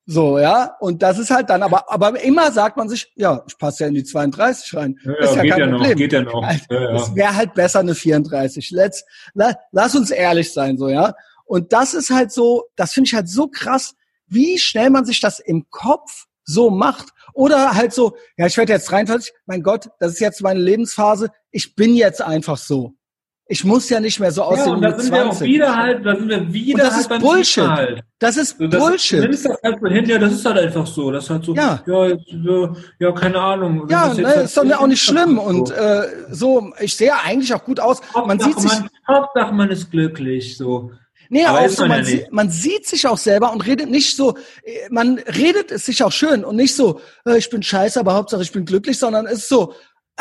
so, 0.06 0.40
ja. 0.40 0.76
Und 0.80 1.04
das 1.04 1.20
ist 1.20 1.32
halt 1.32 1.50
dann, 1.50 1.64
aber, 1.64 1.92
aber 1.92 2.20
immer 2.22 2.52
sagt 2.52 2.78
man 2.78 2.90
sich, 2.90 3.12
ja, 3.16 3.44
ich 3.48 3.58
passe 3.58 3.84
ja 3.84 3.90
in 3.90 3.96
die 3.96 4.04
32 4.04 4.76
rein. 4.76 5.00
Ja, 5.04 5.14
ist 5.16 5.36
ja 5.36 5.42
geht 5.42 5.52
kein 5.52 5.60
ja 5.60 5.68
Problem. 5.68 5.90
Noch, 5.90 5.98
geht 5.98 6.14
ja 6.14 6.22
noch. 6.22 6.44
Ja, 6.70 6.96
Es 6.96 7.16
wäre 7.16 7.36
halt 7.36 7.54
besser 7.54 7.80
eine 7.80 7.96
34. 7.96 8.72
Let's, 8.72 9.06
la, 9.34 9.56
lass 9.72 9.96
uns 9.96 10.12
ehrlich 10.12 10.54
sein, 10.54 10.78
so, 10.78 10.90
ja. 10.90 11.14
Und 11.46 11.74
das 11.74 11.94
ist 11.94 12.10
halt 12.10 12.32
so, 12.32 12.66
das 12.76 12.94
finde 12.94 13.08
ich 13.08 13.14
halt 13.14 13.30
so 13.30 13.48
krass, 13.48 13.96
wie 14.28 14.58
schnell 14.58 14.90
man 14.90 15.06
sich 15.06 15.20
das 15.22 15.40
im 15.40 15.70
Kopf 15.70 16.26
so 16.44 16.70
macht. 16.70 17.10
Oder 17.34 17.74
halt 17.74 17.94
so, 17.94 18.18
ja, 18.38 18.48
ich 18.48 18.58
werde 18.58 18.74
jetzt 18.74 18.90
43, 18.90 19.34
mein 19.46 19.62
Gott, 19.62 19.90
das 20.00 20.14
ist 20.14 20.20
jetzt 20.20 20.42
meine 20.42 20.60
Lebensphase, 20.60 21.30
ich 21.52 21.76
bin 21.76 21.96
jetzt 21.96 22.22
einfach 22.22 22.58
so. 22.58 22.94
Ich 23.50 23.64
muss 23.64 23.90
ja 23.90 24.00
nicht 24.00 24.20
mehr 24.20 24.32
so 24.32 24.44
aussehen 24.44 24.68
ja, 24.68 24.74
und 24.74 24.82
da 24.82 25.00
sind 25.00 25.08
20. 25.08 25.12
wir 25.12 25.30
auch 25.30 25.42
wieder 25.42 25.76
halt, 25.76 26.06
da 26.06 26.16
sind 26.16 26.30
wir 26.30 26.54
wieder 26.54 26.74
und 26.74 26.80
das 26.82 26.94
halt 27.08 27.12
ist 27.12 27.20
Bullshit. 27.22 27.68
Halt. 27.68 28.04
Das 28.20 28.36
ist 28.36 28.58
das, 28.60 28.82
Bullshit. 28.82 29.24
Ist 29.26 29.46
das 29.46 29.58
halt 29.64 29.80
so 29.82 29.88
hin, 29.88 30.06
ja, 30.06 30.18
das 30.18 30.34
ist 30.34 30.46
halt 30.46 30.58
einfach 30.58 30.86
so. 30.86 31.12
Das 31.12 31.24
ist 31.24 31.30
halt 31.30 31.46
so, 31.46 31.56
ja, 31.56 31.82
ja, 31.86 32.08
jetzt, 32.08 32.26
ja 33.00 33.12
keine 33.14 33.40
Ahnung. 33.40 33.88
Ja, 33.90 34.14
ne, 34.14 34.28
halt 34.28 34.46
ist 34.46 34.58
doch 34.58 34.80
auch 34.80 34.88
nicht 34.88 35.02
schlimm. 35.02 35.38
Und 35.38 35.72
äh, 35.72 36.08
so, 36.32 36.74
ich 36.80 36.96
sehe 36.96 37.08
ja 37.08 37.20
eigentlich 37.24 37.54
auch 37.54 37.64
gut 37.64 37.80
aus. 37.80 38.02
Hauptsache, 38.02 38.28
man 38.28 38.40
sieht 38.40 38.60
sich. 38.60 38.72
Man, 38.72 38.90
Hauptsache, 39.08 39.54
man 39.54 39.70
ist 39.70 39.92
glücklich, 39.92 40.58
so. 40.58 40.92
Nee, 41.30 41.46
aber 41.46 41.60
auch 41.60 41.70
so, 41.70 41.86
man, 41.86 42.06
ja 42.06 42.20
man, 42.32 42.50
sieht 42.50 42.88
sich 42.88 43.06
auch 43.08 43.18
selber 43.18 43.52
und 43.52 43.66
redet 43.66 43.90
nicht 43.90 44.16
so, 44.16 44.38
man 44.90 45.20
redet 45.20 45.72
es 45.72 45.86
sich 45.86 46.04
auch 46.04 46.12
schön 46.12 46.46
und 46.46 46.56
nicht 46.56 46.76
so, 46.76 47.02
äh, 47.26 47.38
ich 47.38 47.50
bin 47.50 47.62
scheiße, 47.62 48.00
aber 48.00 48.14
Hauptsache 48.14 48.42
ich 48.42 48.52
bin 48.52 48.66
glücklich, 48.66 48.98
sondern 48.98 49.26
es 49.26 49.40
ist 49.40 49.50
so, 49.50 49.74
äh, 49.74 49.76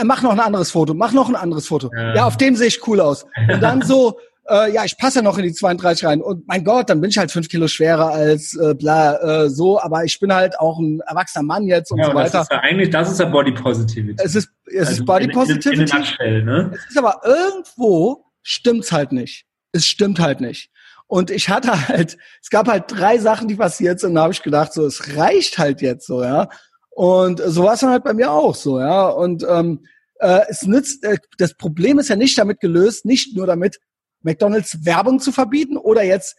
mach 0.04 0.22
noch 0.22 0.32
ein 0.32 0.40
anderes 0.40 0.70
Foto, 0.70 0.94
mach 0.94 1.12
noch 1.12 1.28
ein 1.28 1.36
anderes 1.36 1.66
Foto. 1.66 1.90
Ja, 1.94 2.14
ja 2.14 2.24
auf 2.26 2.36
dem 2.36 2.56
sehe 2.56 2.68
ich 2.68 2.86
cool 2.86 3.00
aus. 3.00 3.24
Und 3.52 3.60
dann 3.60 3.82
so, 3.82 4.18
äh, 4.48 4.72
ja, 4.72 4.84
ich 4.84 4.96
passe 4.98 5.18
ja 5.18 5.22
noch 5.22 5.38
in 5.38 5.44
die 5.44 5.52
32 5.52 6.04
rein. 6.04 6.20
Und 6.20 6.46
mein 6.46 6.64
Gott, 6.64 6.90
dann 6.90 7.00
bin 7.00 7.10
ich 7.10 7.18
halt 7.18 7.30
fünf 7.30 7.48
Kilo 7.48 7.68
schwerer 7.68 8.10
als 8.10 8.54
äh, 8.54 8.74
bla 8.74 9.44
äh, 9.44 9.50
so, 9.50 9.80
aber 9.80 10.04
ich 10.04 10.18
bin 10.20 10.32
halt 10.32 10.58
auch 10.60 10.78
ein 10.78 11.00
erwachsener 11.06 11.44
Mann 11.44 11.64
jetzt 11.64 11.90
und 11.90 11.98
ja, 11.98 12.06
so 12.06 12.14
weiter. 12.14 12.38
Das 12.38 12.42
ist 12.42 12.52
ja 12.52 12.60
eigentlich, 12.60 12.90
das 12.90 13.10
ist 13.10 13.20
ja 13.20 13.26
Body 13.26 13.52
Positivity. 13.52 14.22
Es 14.22 14.34
ist, 14.34 14.48
es 14.66 14.80
also 14.80 14.92
ist 14.92 15.04
Body 15.06 15.28
Positivity. 15.28 15.68
In, 15.68 15.80
in, 15.80 15.88
in 15.88 15.98
Nutshell, 15.98 16.42
ne? 16.44 16.72
Es 16.74 16.90
ist 16.90 16.98
aber 16.98 17.20
irgendwo 17.24 18.24
stimmt's 18.42 18.92
halt 18.92 19.12
nicht. 19.12 19.46
Es 19.72 19.86
stimmt 19.86 20.20
halt 20.20 20.40
nicht. 20.40 20.70
Und 21.08 21.30
ich 21.30 21.48
hatte 21.48 21.88
halt, 21.88 22.16
es 22.42 22.50
gab 22.50 22.68
halt 22.68 22.84
drei 22.88 23.18
Sachen, 23.18 23.48
die 23.48 23.54
passiert 23.54 24.00
sind, 24.00 24.10
und 24.10 24.14
da 24.16 24.22
habe 24.22 24.32
ich 24.32 24.42
gedacht, 24.42 24.72
so, 24.72 24.84
es 24.84 25.16
reicht 25.16 25.58
halt 25.58 25.80
jetzt 25.80 26.06
so, 26.06 26.22
ja. 26.22 26.48
Und 26.96 27.42
so 27.44 27.64
war 27.64 27.74
es 27.74 27.80
dann 27.80 27.90
halt 27.90 28.04
bei 28.04 28.14
mir 28.14 28.32
auch 28.32 28.54
so, 28.54 28.80
ja. 28.80 29.06
Und 29.08 29.44
ähm, 29.46 29.84
äh, 30.18 30.40
es 30.48 30.62
nützt, 30.62 31.04
äh, 31.04 31.18
das 31.36 31.52
Problem 31.52 31.98
ist 31.98 32.08
ja 32.08 32.16
nicht 32.16 32.38
damit 32.38 32.58
gelöst, 32.58 33.04
nicht 33.04 33.36
nur 33.36 33.46
damit, 33.46 33.78
McDonalds 34.22 34.86
Werbung 34.86 35.20
zu 35.20 35.30
verbieten 35.30 35.76
oder 35.76 36.02
jetzt 36.02 36.36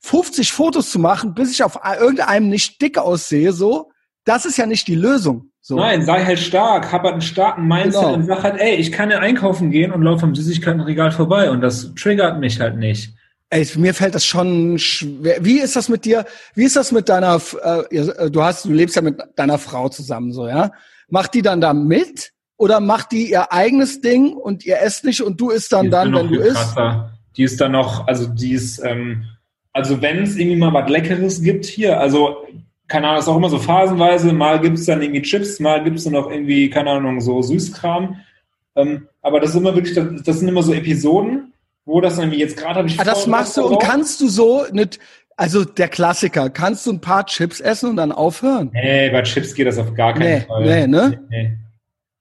50 0.00 0.52
Fotos 0.52 0.90
zu 0.90 0.98
machen, 0.98 1.34
bis 1.34 1.50
ich 1.50 1.62
auf 1.62 1.78
irgendeinem 2.00 2.48
nicht 2.48 2.80
dick 2.80 2.96
aussehe, 2.96 3.52
so. 3.52 3.90
Das 4.24 4.46
ist 4.46 4.56
ja 4.56 4.64
nicht 4.64 4.88
die 4.88 4.94
Lösung. 4.94 5.50
So. 5.60 5.76
Nein, 5.76 6.02
sei 6.06 6.24
halt 6.24 6.38
stark, 6.38 6.90
hab 6.90 7.02
halt 7.02 7.12
einen 7.12 7.20
starken 7.20 7.68
Mindset 7.68 8.00
genau. 8.00 8.14
und 8.14 8.26
sag 8.26 8.42
halt, 8.42 8.58
ey, 8.58 8.76
ich 8.76 8.90
kann 8.90 9.10
ja 9.10 9.18
einkaufen 9.18 9.70
gehen 9.70 9.92
und 9.92 10.00
laufe 10.00 10.24
am 10.24 10.34
Süßigkeitenregal 10.34 11.10
vorbei 11.10 11.50
und 11.50 11.60
das 11.60 11.94
triggert 11.94 12.40
mich 12.40 12.58
halt 12.58 12.78
nicht. 12.78 13.14
Ey, 13.54 13.64
mir 13.76 13.94
fällt 13.94 14.16
das 14.16 14.26
schon 14.26 14.80
schwer. 14.80 15.36
Wie 15.44 15.60
ist 15.60 15.76
das 15.76 15.88
mit 15.88 16.04
dir? 16.04 16.24
Wie 16.56 16.64
ist 16.64 16.74
das 16.74 16.90
mit 16.90 17.08
deiner, 17.08 17.40
äh, 17.62 17.96
äh, 17.96 18.28
du 18.28 18.42
hast, 18.42 18.64
du 18.64 18.72
lebst 18.72 18.96
ja 18.96 19.02
mit 19.02 19.16
deiner 19.36 19.58
Frau 19.58 19.88
zusammen, 19.88 20.32
so, 20.32 20.48
ja? 20.48 20.72
Macht 21.08 21.34
die 21.34 21.42
dann 21.42 21.60
da 21.60 21.72
mit? 21.72 22.32
Oder 22.56 22.80
macht 22.80 23.12
die 23.12 23.30
ihr 23.30 23.52
eigenes 23.52 24.00
Ding 24.00 24.32
und 24.32 24.66
ihr 24.66 24.80
esst 24.82 25.04
nicht 25.04 25.22
und 25.22 25.40
du 25.40 25.50
isst 25.50 25.72
dann 25.72 25.88
dann, 25.88 26.10
dann 26.10 26.30
wenn 26.30 26.32
du 26.32 26.40
isst? 26.40 26.74
Die 27.36 27.44
ist 27.44 27.60
dann 27.60 27.70
noch, 27.70 28.08
also 28.08 28.26
die 28.26 28.54
ist, 28.54 28.82
ähm, 28.84 29.24
also 29.72 30.02
wenn 30.02 30.24
es 30.24 30.34
irgendwie 30.34 30.56
mal 30.56 30.74
was 30.74 30.90
Leckeres 30.90 31.40
gibt 31.40 31.64
hier, 31.64 32.00
also 32.00 32.38
keine 32.88 33.06
Ahnung, 33.06 33.18
das 33.18 33.26
ist 33.26 33.28
auch 33.28 33.36
immer 33.36 33.50
so 33.50 33.58
phasenweise, 33.60 34.32
mal 34.32 34.60
gibt 34.60 34.78
es 34.78 34.86
dann 34.86 35.00
irgendwie 35.00 35.22
Chips, 35.22 35.60
mal 35.60 35.84
gibt 35.84 35.98
es 35.98 36.04
dann 36.04 36.14
noch 36.14 36.28
irgendwie, 36.28 36.70
keine 36.70 36.90
Ahnung, 36.90 37.20
so 37.20 37.40
Süßkram. 37.40 38.16
Ähm, 38.74 39.06
aber 39.22 39.38
das 39.38 39.50
ist 39.50 39.56
immer 39.56 39.76
wirklich, 39.76 39.94
das, 39.94 40.24
das 40.24 40.40
sind 40.40 40.48
immer 40.48 40.64
so 40.64 40.72
Episoden, 40.74 41.53
wo 41.84 42.00
das 42.00 42.18
irgendwie 42.18 42.38
jetzt 42.38 42.56
gerade 42.56 42.76
habe 42.76 42.88
ich. 42.88 42.98
Ah, 42.98 43.04
das 43.04 43.26
machst 43.26 43.56
du 43.56 43.66
und 43.66 43.82
kannst 43.82 44.20
du 44.20 44.28
so 44.28 44.66
nicht. 44.72 44.98
Also 45.36 45.64
der 45.64 45.88
Klassiker, 45.88 46.48
kannst 46.48 46.86
du 46.86 46.92
ein 46.92 47.00
paar 47.00 47.26
Chips 47.26 47.58
essen 47.58 47.90
und 47.90 47.96
dann 47.96 48.12
aufhören? 48.12 48.70
Nee, 48.72 49.10
bei 49.10 49.22
Chips 49.22 49.52
geht 49.52 49.66
das 49.66 49.78
auf 49.78 49.92
gar 49.94 50.12
keinen 50.12 50.34
nee, 50.34 50.40
Fall. 50.42 50.62
Nee, 50.62 50.86
ne? 50.86 51.20
Nee, 51.28 51.42
nee. 51.42 51.58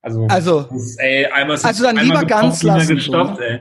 Also, 0.01 0.25
also, 0.27 0.67
ist, 0.75 0.99
ey, 0.99 1.27
einmal 1.27 1.57
also 1.61 1.83
dann 1.83 1.97
lieber 1.97 2.25
ganz 2.25 2.63
lassen. 2.63 2.95
Gestopft, 2.95 3.37
so. 3.37 3.43
ey. 3.43 3.59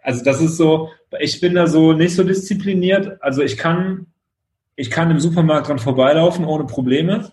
Also 0.00 0.22
das 0.22 0.40
ist 0.40 0.58
so, 0.58 0.90
ich 1.18 1.40
bin 1.40 1.54
da 1.54 1.66
so 1.66 1.94
nicht 1.94 2.14
so 2.14 2.22
diszipliniert. 2.22 3.20
Also 3.22 3.42
ich 3.42 3.56
kann, 3.56 4.06
ich 4.76 4.90
kann 4.90 5.10
im 5.10 5.18
Supermarkt 5.18 5.68
dran 5.68 5.78
vorbeilaufen 5.78 6.44
ohne 6.44 6.64
Probleme. 6.64 7.32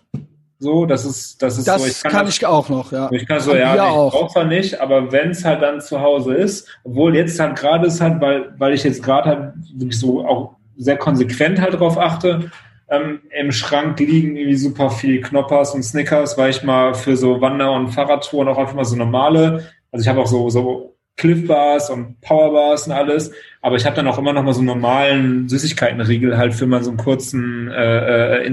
So, 0.62 0.86
das 0.86 1.04
ist, 1.04 1.42
das 1.42 1.58
ist 1.58 1.66
das 1.66 1.82
so. 1.82 1.88
Ich 1.88 2.00
kann, 2.02 2.12
kann 2.12 2.26
das, 2.26 2.36
ich 2.36 2.46
auch 2.46 2.68
noch, 2.68 2.92
ja. 2.92 3.10
Ich 3.10 3.26
kann 3.26 3.40
so, 3.40 3.52
ja, 3.52 3.74
ich 3.74 3.80
brauche 3.80 4.32
zwar 4.32 4.44
nicht, 4.44 4.80
aber 4.80 5.10
wenn 5.10 5.30
es 5.30 5.44
halt 5.44 5.60
dann 5.60 5.80
zu 5.80 6.00
Hause 6.00 6.34
ist, 6.34 6.68
obwohl 6.84 7.16
jetzt 7.16 7.40
halt 7.40 7.58
gerade 7.58 7.88
ist 7.88 8.00
halt, 8.00 8.20
weil, 8.20 8.54
weil 8.58 8.72
ich 8.72 8.84
jetzt 8.84 9.02
gerade 9.02 9.28
halt 9.28 9.54
wirklich 9.74 9.98
so 9.98 10.24
auch 10.24 10.54
sehr 10.76 10.96
konsequent 10.96 11.60
halt 11.60 11.80
drauf 11.80 11.98
achte, 11.98 12.52
ähm, 12.88 13.22
im 13.36 13.50
Schrank 13.50 13.98
liegen 13.98 14.36
irgendwie 14.36 14.54
super 14.54 14.90
viel 14.90 15.20
Knoppers 15.20 15.74
und 15.74 15.82
Snickers, 15.82 16.38
weil 16.38 16.50
ich 16.50 16.62
mal 16.62 16.94
für 16.94 17.16
so 17.16 17.40
Wander- 17.40 17.72
und 17.72 17.88
Fahrradtouren 17.88 18.46
auch 18.46 18.58
einfach 18.58 18.74
mal 18.74 18.84
so 18.84 18.94
normale, 18.94 19.66
also 19.90 20.02
ich 20.02 20.08
habe 20.08 20.20
auch 20.20 20.28
so, 20.28 20.48
so 20.48 20.94
Cliff 21.16 21.44
Bars 21.48 21.90
und 21.90 22.20
Power 22.20 22.52
Bars 22.52 22.86
und 22.86 22.92
alles, 22.92 23.32
aber 23.62 23.74
ich 23.74 23.84
habe 23.84 23.96
dann 23.96 24.06
auch 24.06 24.18
immer 24.18 24.32
noch 24.32 24.44
mal 24.44 24.54
so 24.54 24.60
einen 24.60 24.68
normalen 24.68 25.48
Süßigkeitenriegel 25.48 26.38
halt 26.38 26.54
für 26.54 26.68
mal 26.68 26.84
so 26.84 26.90
einen 26.90 26.98
kurzen 26.98 27.68
äh, 27.68 28.42
äh, 28.42 28.46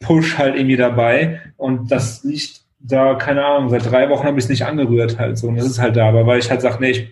Insulin-Push 0.00 0.38
halt 0.38 0.56
irgendwie 0.56 0.76
dabei 0.76 1.40
und 1.56 1.90
das 1.90 2.24
liegt 2.24 2.62
da, 2.80 3.16
keine 3.16 3.44
Ahnung, 3.44 3.70
seit 3.70 3.90
drei 3.90 4.08
Wochen 4.08 4.26
habe 4.26 4.38
ich 4.38 4.44
es 4.44 4.50
nicht 4.50 4.64
angerührt 4.64 5.18
halt 5.18 5.36
so 5.36 5.48
und 5.48 5.56
das 5.56 5.66
ist 5.66 5.80
halt 5.80 5.96
da, 5.96 6.08
aber 6.08 6.26
weil 6.26 6.38
ich 6.38 6.50
halt 6.50 6.62
sage, 6.62 6.78
nee, 6.80 6.90
ich 6.90 7.08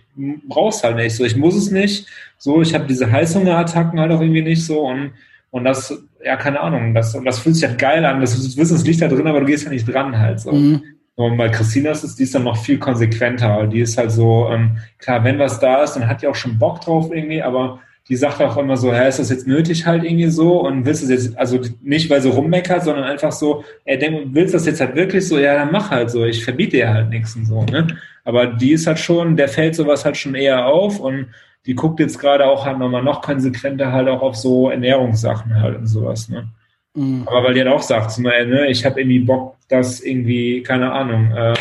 brauch's 0.49 0.85
halt 0.85 0.97
nicht, 0.97 1.17
so 1.17 1.25
ich 1.25 1.37
muss 1.37 1.57
es 1.57 1.71
nicht, 1.71 2.07
so 2.39 2.63
ich 2.63 2.75
habe 2.75 2.87
diese 2.87 3.11
Heißhungerattacken 3.11 3.99
halt 3.99 4.13
auch 4.13 4.21
irgendwie 4.21 4.43
nicht 4.43 4.65
so 4.65 4.87
und 4.87 5.13
und 5.53 5.65
das, 5.65 5.97
ja, 6.23 6.37
keine 6.37 6.61
Ahnung, 6.61 6.93
das, 6.93 7.19
das 7.25 7.39
fühlt 7.39 7.55
sich 7.55 7.67
halt 7.67 7.79
geil 7.79 8.05
an. 8.05 8.21
Das, 8.21 8.35
das 8.35 8.59
Wissen, 8.59 8.77
es 8.77 8.85
liegt 8.85 9.01
da 9.01 9.09
drin, 9.09 9.27
aber 9.27 9.41
du 9.41 9.47
gehst 9.47 9.65
ja 9.65 9.71
nicht 9.71 9.87
dran 9.87 10.19
halt 10.19 10.41
so. 10.41 10.53
Mhm. 10.53 10.83
Und 11.15 11.39
bei 11.39 11.49
Christina 11.49 11.93
ist 11.93 12.05
es, 12.05 12.17
die 12.17 12.25
ist 12.25 12.35
dann 12.35 12.43
noch 12.43 12.59
viel 12.59 12.79
konsequenter. 12.79 13.67
Die 13.67 13.81
ist 13.81 13.97
halt 13.97 14.11
so, 14.11 14.51
ähm, 14.51 14.77
klar, 14.99 15.25
wenn 15.25 15.39
was 15.39 15.59
da 15.59 15.83
ist, 15.83 15.95
dann 15.95 16.09
hat 16.09 16.21
die 16.21 16.27
auch 16.27 16.35
schon 16.35 16.59
Bock 16.59 16.83
drauf 16.83 17.11
irgendwie, 17.11 17.43
aber 17.43 17.81
die 18.09 18.17
sagt 18.17 18.41
auch 18.41 18.57
immer 18.57 18.77
so, 18.77 18.93
hä, 18.93 19.09
ist 19.09 19.19
das 19.19 19.31
jetzt 19.31 19.47
nötig 19.47 19.85
halt 19.85 20.05
irgendwie 20.05 20.29
so 20.29 20.61
und 20.61 20.87
willst 20.87 21.09
du 21.09 21.13
jetzt, 21.13 21.37
also 21.37 21.59
nicht, 21.83 22.09
weil 22.09 22.21
sie 22.21 22.29
rummeckert, 22.29 22.85
sondern 22.85 23.05
einfach 23.05 23.33
so, 23.33 23.65
ey, 23.85 23.99
denk, 23.99 24.29
willst 24.31 24.55
du 24.55 24.59
das 24.59 24.67
jetzt 24.67 24.81
halt 24.81 24.95
wirklich 24.95 25.27
so, 25.27 25.39
ja, 25.39 25.55
dann 25.55 25.73
mach 25.73 25.91
halt 25.91 26.11
so, 26.11 26.25
ich 26.25 26.45
verbiete 26.45 26.77
dir 26.77 26.93
halt 26.93 27.11
nichts 27.11 27.35
und 27.35 27.47
so, 27.47 27.65
ne? 27.65 27.87
Aber 28.25 28.47
die 28.47 28.73
ist 28.73 28.87
halt 28.87 28.99
schon, 28.99 29.37
der 29.37 29.49
fällt 29.49 29.75
sowas 29.75 30.05
halt 30.05 30.17
schon 30.17 30.35
eher 30.35 30.67
auf 30.67 31.01
und 31.01 31.29
die 31.67 31.75
guckt 31.75 31.99
jetzt 31.99 32.19
gerade 32.19 32.45
auch 32.47 32.65
halt 32.65 32.79
nochmal 32.79 33.03
noch 33.03 33.23
konsequenter 33.23 33.91
halt 33.93 34.09
auch 34.09 34.23
auf 34.23 34.37
so 34.37 34.71
Ernährungssachen 34.71 35.61
halt 35.61 35.77
und 35.77 35.87
sowas, 35.87 36.29
ne? 36.29 36.49
Mhm. 36.95 37.25
Aber 37.27 37.43
weil 37.43 37.55
die 37.55 37.61
halt 37.61 37.73
auch 37.73 37.83
sagt, 37.83 38.13
so, 38.13 38.23
ne, 38.23 38.69
ich 38.69 38.85
habe 38.85 39.01
irgendwie 39.01 39.19
Bock, 39.19 39.57
dass 39.69 40.01
irgendwie, 40.01 40.63
keine 40.63 40.93
Ahnung, 40.93 41.33
äh, 41.33 41.55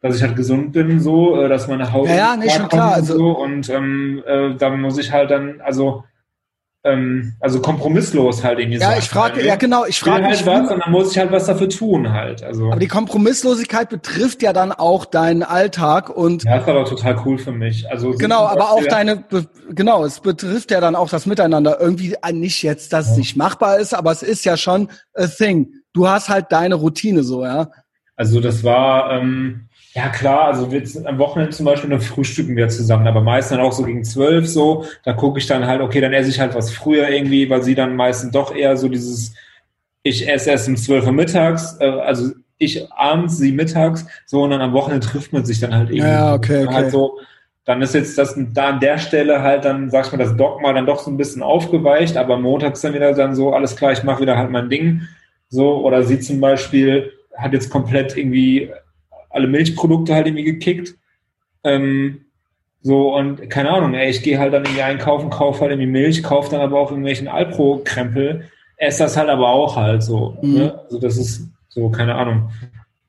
dass 0.00 0.16
ich 0.16 0.22
halt 0.22 0.36
gesund 0.36 0.72
bin, 0.72 1.00
so, 1.00 1.40
äh, 1.40 1.48
dass 1.48 1.68
meine 1.68 1.92
Haut 1.92 2.08
ja, 2.08 2.14
ja, 2.14 2.36
nee, 2.36 2.50
schon 2.50 2.68
klar, 2.68 2.94
also 2.94 3.16
so 3.16 3.30
und 3.38 3.68
ähm, 3.68 4.22
äh, 4.26 4.54
dann 4.54 4.80
muss 4.80 4.98
ich 4.98 5.12
halt 5.12 5.30
dann, 5.30 5.60
also 5.60 6.04
ähm, 6.82 7.34
also 7.40 7.60
kompromisslos 7.60 8.42
halt 8.42 8.58
irgendwie 8.58 8.78
Ja, 8.78 8.96
ich 8.96 9.10
frage, 9.10 9.36
halt, 9.36 9.44
ja 9.44 9.56
genau, 9.56 9.84
ich 9.84 10.00
frage 10.00 10.24
halt 10.24 10.46
was 10.46 10.70
und 10.70 10.80
dann 10.82 10.90
muss 10.90 11.12
ich 11.12 11.18
halt 11.18 11.30
was 11.30 11.44
dafür 11.44 11.68
tun 11.68 12.10
halt. 12.10 12.42
Also. 12.42 12.70
Aber 12.70 12.80
die 12.80 12.88
Kompromisslosigkeit 12.88 13.90
betrifft 13.90 14.42
ja 14.42 14.54
dann 14.54 14.72
auch 14.72 15.04
deinen 15.04 15.42
Alltag 15.42 16.08
und. 16.08 16.44
Ja, 16.44 16.56
das 16.56 16.66
war 16.66 16.74
doch 16.74 16.88
total 16.88 17.20
cool 17.26 17.36
für 17.36 17.52
mich. 17.52 17.90
Also 17.90 18.12
genau, 18.12 18.46
aber 18.46 18.70
auch 18.70 18.84
deine, 18.86 19.24
genau, 19.68 20.06
es 20.06 20.20
betrifft 20.20 20.70
ja 20.70 20.80
dann 20.80 20.96
auch 20.96 21.10
das 21.10 21.26
Miteinander. 21.26 21.78
Irgendwie 21.78 22.16
äh, 22.22 22.32
nicht 22.32 22.62
jetzt, 22.62 22.94
dass 22.94 23.10
es 23.10 23.16
nicht 23.18 23.36
machbar 23.36 23.78
ist, 23.78 23.92
aber 23.92 24.10
es 24.10 24.22
ist 24.22 24.46
ja 24.46 24.56
schon 24.56 24.88
a 25.14 25.26
thing. 25.26 25.74
Du 25.92 26.08
hast 26.08 26.30
halt 26.30 26.46
deine 26.48 26.76
Routine 26.76 27.24
so, 27.24 27.44
ja. 27.44 27.68
Also 28.16 28.40
das 28.40 28.64
war, 28.64 29.12
ähm, 29.12 29.68
ja 29.92 30.08
klar, 30.08 30.44
also 30.44 30.70
wir 30.70 30.82
am 31.06 31.18
Wochenende 31.18 31.50
zum 31.52 31.66
Beispiel 31.66 31.90
dann 31.90 32.00
frühstücken 32.00 32.56
wir 32.56 32.68
zusammen, 32.68 33.06
aber 33.08 33.20
meistens 33.20 33.56
dann 33.56 33.66
auch 33.66 33.72
so 33.72 33.82
gegen 33.82 34.04
zwölf 34.04 34.46
so. 34.46 34.84
Da 35.04 35.12
gucke 35.12 35.38
ich 35.38 35.46
dann 35.46 35.66
halt, 35.66 35.80
okay, 35.80 36.00
dann 36.00 36.12
esse 36.12 36.30
ich 36.30 36.38
halt 36.38 36.54
was 36.54 36.70
früher 36.70 37.08
irgendwie, 37.08 37.50
weil 37.50 37.62
sie 37.62 37.74
dann 37.74 37.96
meistens 37.96 38.30
doch 38.32 38.54
eher 38.54 38.76
so 38.76 38.88
dieses, 38.88 39.34
ich 40.02 40.28
esse 40.28 40.50
erst 40.50 40.68
um 40.68 40.76
zwölf 40.76 41.06
Uhr 41.06 41.12
mittags, 41.12 41.76
äh, 41.80 41.88
also 41.88 42.30
ich 42.58 42.90
abends, 42.92 43.38
sie 43.38 43.52
mittags, 43.52 44.06
so 44.26 44.42
und 44.42 44.50
dann 44.50 44.60
am 44.60 44.74
Wochenende 44.74 45.06
trifft 45.06 45.32
man 45.32 45.44
sich 45.44 45.60
dann 45.60 45.74
halt 45.74 45.90
irgendwie. 45.90 46.10
Ja, 46.10 46.34
okay, 46.34 46.64
okay. 46.66 46.74
Halt 46.74 46.90
so, 46.92 47.18
dann 47.64 47.82
ist 47.82 47.94
jetzt 47.94 48.16
das 48.16 48.38
da 48.52 48.68
an 48.68 48.80
der 48.80 48.98
Stelle 48.98 49.42
halt 49.42 49.64
dann, 49.64 49.90
sag 49.90 50.06
ich 50.06 50.12
mal, 50.12 50.18
das 50.18 50.36
Dogma 50.36 50.72
dann 50.72 50.86
doch 50.86 51.00
so 51.00 51.10
ein 51.10 51.16
bisschen 51.16 51.42
aufgeweicht, 51.42 52.16
aber 52.16 52.38
montags 52.38 52.80
dann 52.82 52.94
wieder 52.94 53.12
dann 53.14 53.34
so, 53.34 53.52
alles 53.52 53.76
klar, 53.76 53.92
ich 53.92 54.04
mache 54.04 54.22
wieder 54.22 54.36
halt 54.36 54.50
mein 54.50 54.68
Ding. 54.68 55.02
So, 55.48 55.84
oder 55.84 56.04
sie 56.04 56.20
zum 56.20 56.40
Beispiel 56.40 57.12
hat 57.36 57.52
jetzt 57.52 57.70
komplett 57.70 58.16
irgendwie 58.16 58.70
alle 59.30 59.46
Milchprodukte 59.46 60.14
halt 60.14 60.26
irgendwie 60.26 60.44
gekickt. 60.44 60.96
Ähm, 61.64 62.26
so, 62.82 63.14
und 63.14 63.50
keine 63.50 63.70
Ahnung, 63.70 63.94
ey, 63.94 64.08
ich 64.08 64.22
gehe 64.22 64.38
halt 64.38 64.54
dann 64.54 64.64
irgendwie 64.64 64.82
einkaufen, 64.82 65.30
kaufe 65.30 65.60
halt 65.60 65.72
irgendwie 65.72 65.90
Milch, 65.90 66.22
kaufe 66.22 66.50
dann 66.50 66.60
aber 66.60 66.78
auch 66.78 66.90
irgendwelchen 66.90 67.28
Alpro-Krempel, 67.28 68.48
esse 68.76 69.02
das 69.02 69.16
halt 69.16 69.28
aber 69.28 69.48
auch 69.48 69.76
halt 69.76 70.02
so. 70.02 70.38
Mhm. 70.40 70.54
Ne? 70.54 70.80
Also 70.84 70.98
das 70.98 71.16
ist 71.16 71.48
so, 71.68 71.90
keine 71.90 72.14
Ahnung. 72.14 72.50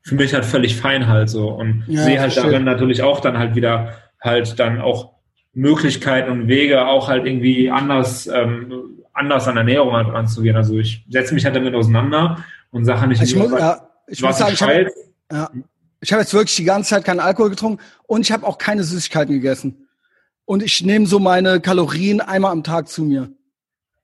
Für 0.02 0.14
mich 0.14 0.34
halt 0.34 0.44
völlig 0.44 0.76
fein 0.76 1.06
halt 1.06 1.30
so. 1.30 1.48
Und 1.48 1.84
ja, 1.86 2.02
sehe 2.02 2.20
halt 2.20 2.36
darin 2.36 2.64
natürlich 2.64 3.02
auch 3.02 3.20
dann 3.20 3.38
halt 3.38 3.54
wieder 3.54 3.94
halt 4.20 4.58
dann 4.58 4.80
auch 4.80 5.12
Möglichkeiten 5.54 6.30
und 6.30 6.48
Wege 6.48 6.86
auch 6.86 7.08
halt 7.08 7.26
irgendwie 7.26 7.70
anders, 7.70 8.26
ähm, 8.26 9.02
anders 9.12 9.48
an 9.48 9.56
Ernährung 9.56 9.92
halt 9.94 10.08
anzugehen. 10.08 10.56
Also 10.56 10.78
ich 10.78 11.04
setze 11.08 11.34
mich 11.34 11.44
halt 11.44 11.56
damit 11.56 11.74
auseinander 11.74 12.44
und 12.70 12.84
sage 12.84 13.06
nicht, 13.06 13.22
ich, 13.22 13.36
muss, 13.36 13.52
ja, 13.52 13.88
ich 14.06 14.22
muss 14.22 14.38
sagen, 14.38 14.54
ich 14.54 14.62
habe 14.62 14.86
ja, 15.30 15.50
ich 16.02 16.12
hab 16.12 16.20
jetzt 16.20 16.34
wirklich 16.34 16.56
die 16.56 16.64
ganze 16.64 16.90
Zeit 16.90 17.04
keinen 17.04 17.20
Alkohol 17.20 17.50
getrunken 17.50 17.82
und 18.06 18.22
ich 18.22 18.32
habe 18.32 18.46
auch 18.46 18.58
keine 18.58 18.82
Süßigkeiten 18.82 19.32
gegessen. 19.32 19.88
Und 20.44 20.62
ich 20.62 20.82
nehme 20.82 21.06
so 21.06 21.20
meine 21.20 21.60
Kalorien 21.60 22.20
einmal 22.20 22.50
am 22.50 22.64
Tag 22.64 22.88
zu 22.88 23.04
mir. 23.04 23.30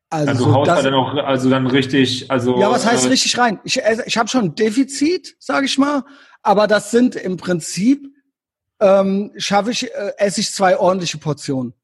Also, 0.09 0.31
also 0.31 0.45
du 0.45 0.55
haust 0.55 0.71
das, 0.71 0.83
dann 0.85 0.95
auch 0.95 1.15
also 1.17 1.51
dann 1.51 1.67
richtig, 1.67 2.31
also 2.31 2.59
ja, 2.59 2.71
was 2.71 2.87
heißt 2.87 3.05
äh, 3.05 3.09
richtig 3.09 3.37
rein? 3.37 3.61
Ich 3.65 3.81
ich 4.07 4.17
habe 4.17 4.29
schon 4.29 4.45
ein 4.47 4.55
Defizit, 4.55 5.37
sage 5.39 5.67
ich 5.67 5.77
mal, 5.77 6.05
aber 6.43 6.67
das 6.67 6.91
sind 6.91 7.15
im 7.17 7.37
Prinzip 7.37 8.07
ähm, 8.81 9.33
schaffe 9.37 9.73
ich 9.73 9.93
äh, 9.93 10.13
esse 10.17 10.41
ich 10.41 10.53
zwei 10.53 10.79
ordentliche 10.79 11.19
Portionen. 11.19 11.75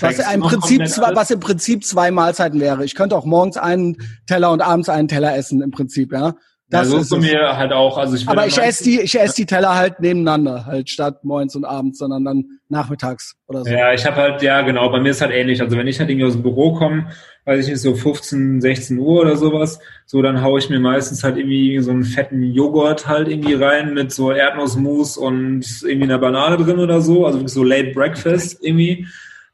Was 0.00 0.18
im, 0.18 0.40
Prinzip 0.40 0.88
zwei, 0.88 1.14
was 1.14 1.30
im 1.30 1.38
Prinzip 1.38 1.84
zwei 1.84 2.10
Mahlzeiten 2.10 2.60
wäre. 2.60 2.84
Ich 2.84 2.94
könnte 2.94 3.16
auch 3.16 3.24
morgens 3.24 3.56
einen 3.56 3.96
Teller 4.26 4.50
und 4.50 4.60
abends 4.60 4.88
einen 4.88 5.06
Teller 5.06 5.36
essen, 5.36 5.62
im 5.62 5.70
Prinzip, 5.70 6.12
ja. 6.12 6.34
Das 6.68 6.88
ja, 6.88 6.90
so 6.90 6.98
ist 6.98 7.08
zu 7.10 7.18
mir 7.18 7.56
halt 7.56 7.72
auch. 7.72 7.96
Also 7.96 8.16
ich 8.16 8.28
aber 8.28 8.46
ich 8.46 8.58
esse 8.58 8.82
die, 8.82 9.00
ich 9.00 9.18
esse 9.18 9.36
die 9.36 9.46
Teller 9.46 9.76
halt 9.76 10.00
nebeneinander, 10.00 10.66
halt 10.66 10.90
statt 10.90 11.22
morgens 11.22 11.54
und 11.54 11.64
abends, 11.64 11.98
sondern 11.98 12.24
dann 12.24 12.44
nachmittags 12.68 13.36
oder 13.46 13.64
so. 13.64 13.70
Ja, 13.70 13.92
ich 13.92 14.04
habe 14.04 14.16
halt, 14.16 14.42
ja 14.42 14.62
genau, 14.62 14.90
bei 14.90 14.98
mir 14.98 15.10
ist 15.10 15.20
halt 15.20 15.30
ähnlich. 15.30 15.60
Also 15.60 15.76
wenn 15.76 15.86
ich 15.86 16.00
halt 16.00 16.10
irgendwie 16.10 16.26
aus 16.26 16.32
dem 16.32 16.42
Büro 16.42 16.74
komme, 16.74 17.06
weiß 17.44 17.64
ich 17.64 17.70
nicht, 17.70 17.80
so 17.80 17.94
15, 17.94 18.60
16 18.60 18.98
Uhr 18.98 19.20
oder 19.20 19.36
sowas, 19.36 19.78
so 20.06 20.20
dann 20.22 20.42
haue 20.42 20.58
ich 20.58 20.68
mir 20.68 20.80
meistens 20.80 21.22
halt 21.22 21.36
irgendwie 21.36 21.78
so 21.78 21.92
einen 21.92 22.02
fetten 22.02 22.42
Joghurt 22.42 23.06
halt 23.06 23.28
irgendwie 23.28 23.54
rein 23.54 23.94
mit 23.94 24.12
so 24.12 24.32
Erdnussmus 24.32 25.16
und 25.16 25.64
irgendwie 25.84 26.04
einer 26.04 26.18
Banane 26.18 26.56
drin 26.56 26.80
oder 26.80 27.00
so, 27.00 27.26
also 27.26 27.46
so 27.46 27.62
Late 27.62 27.92
Breakfast 27.92 28.58
irgendwie. 28.60 29.06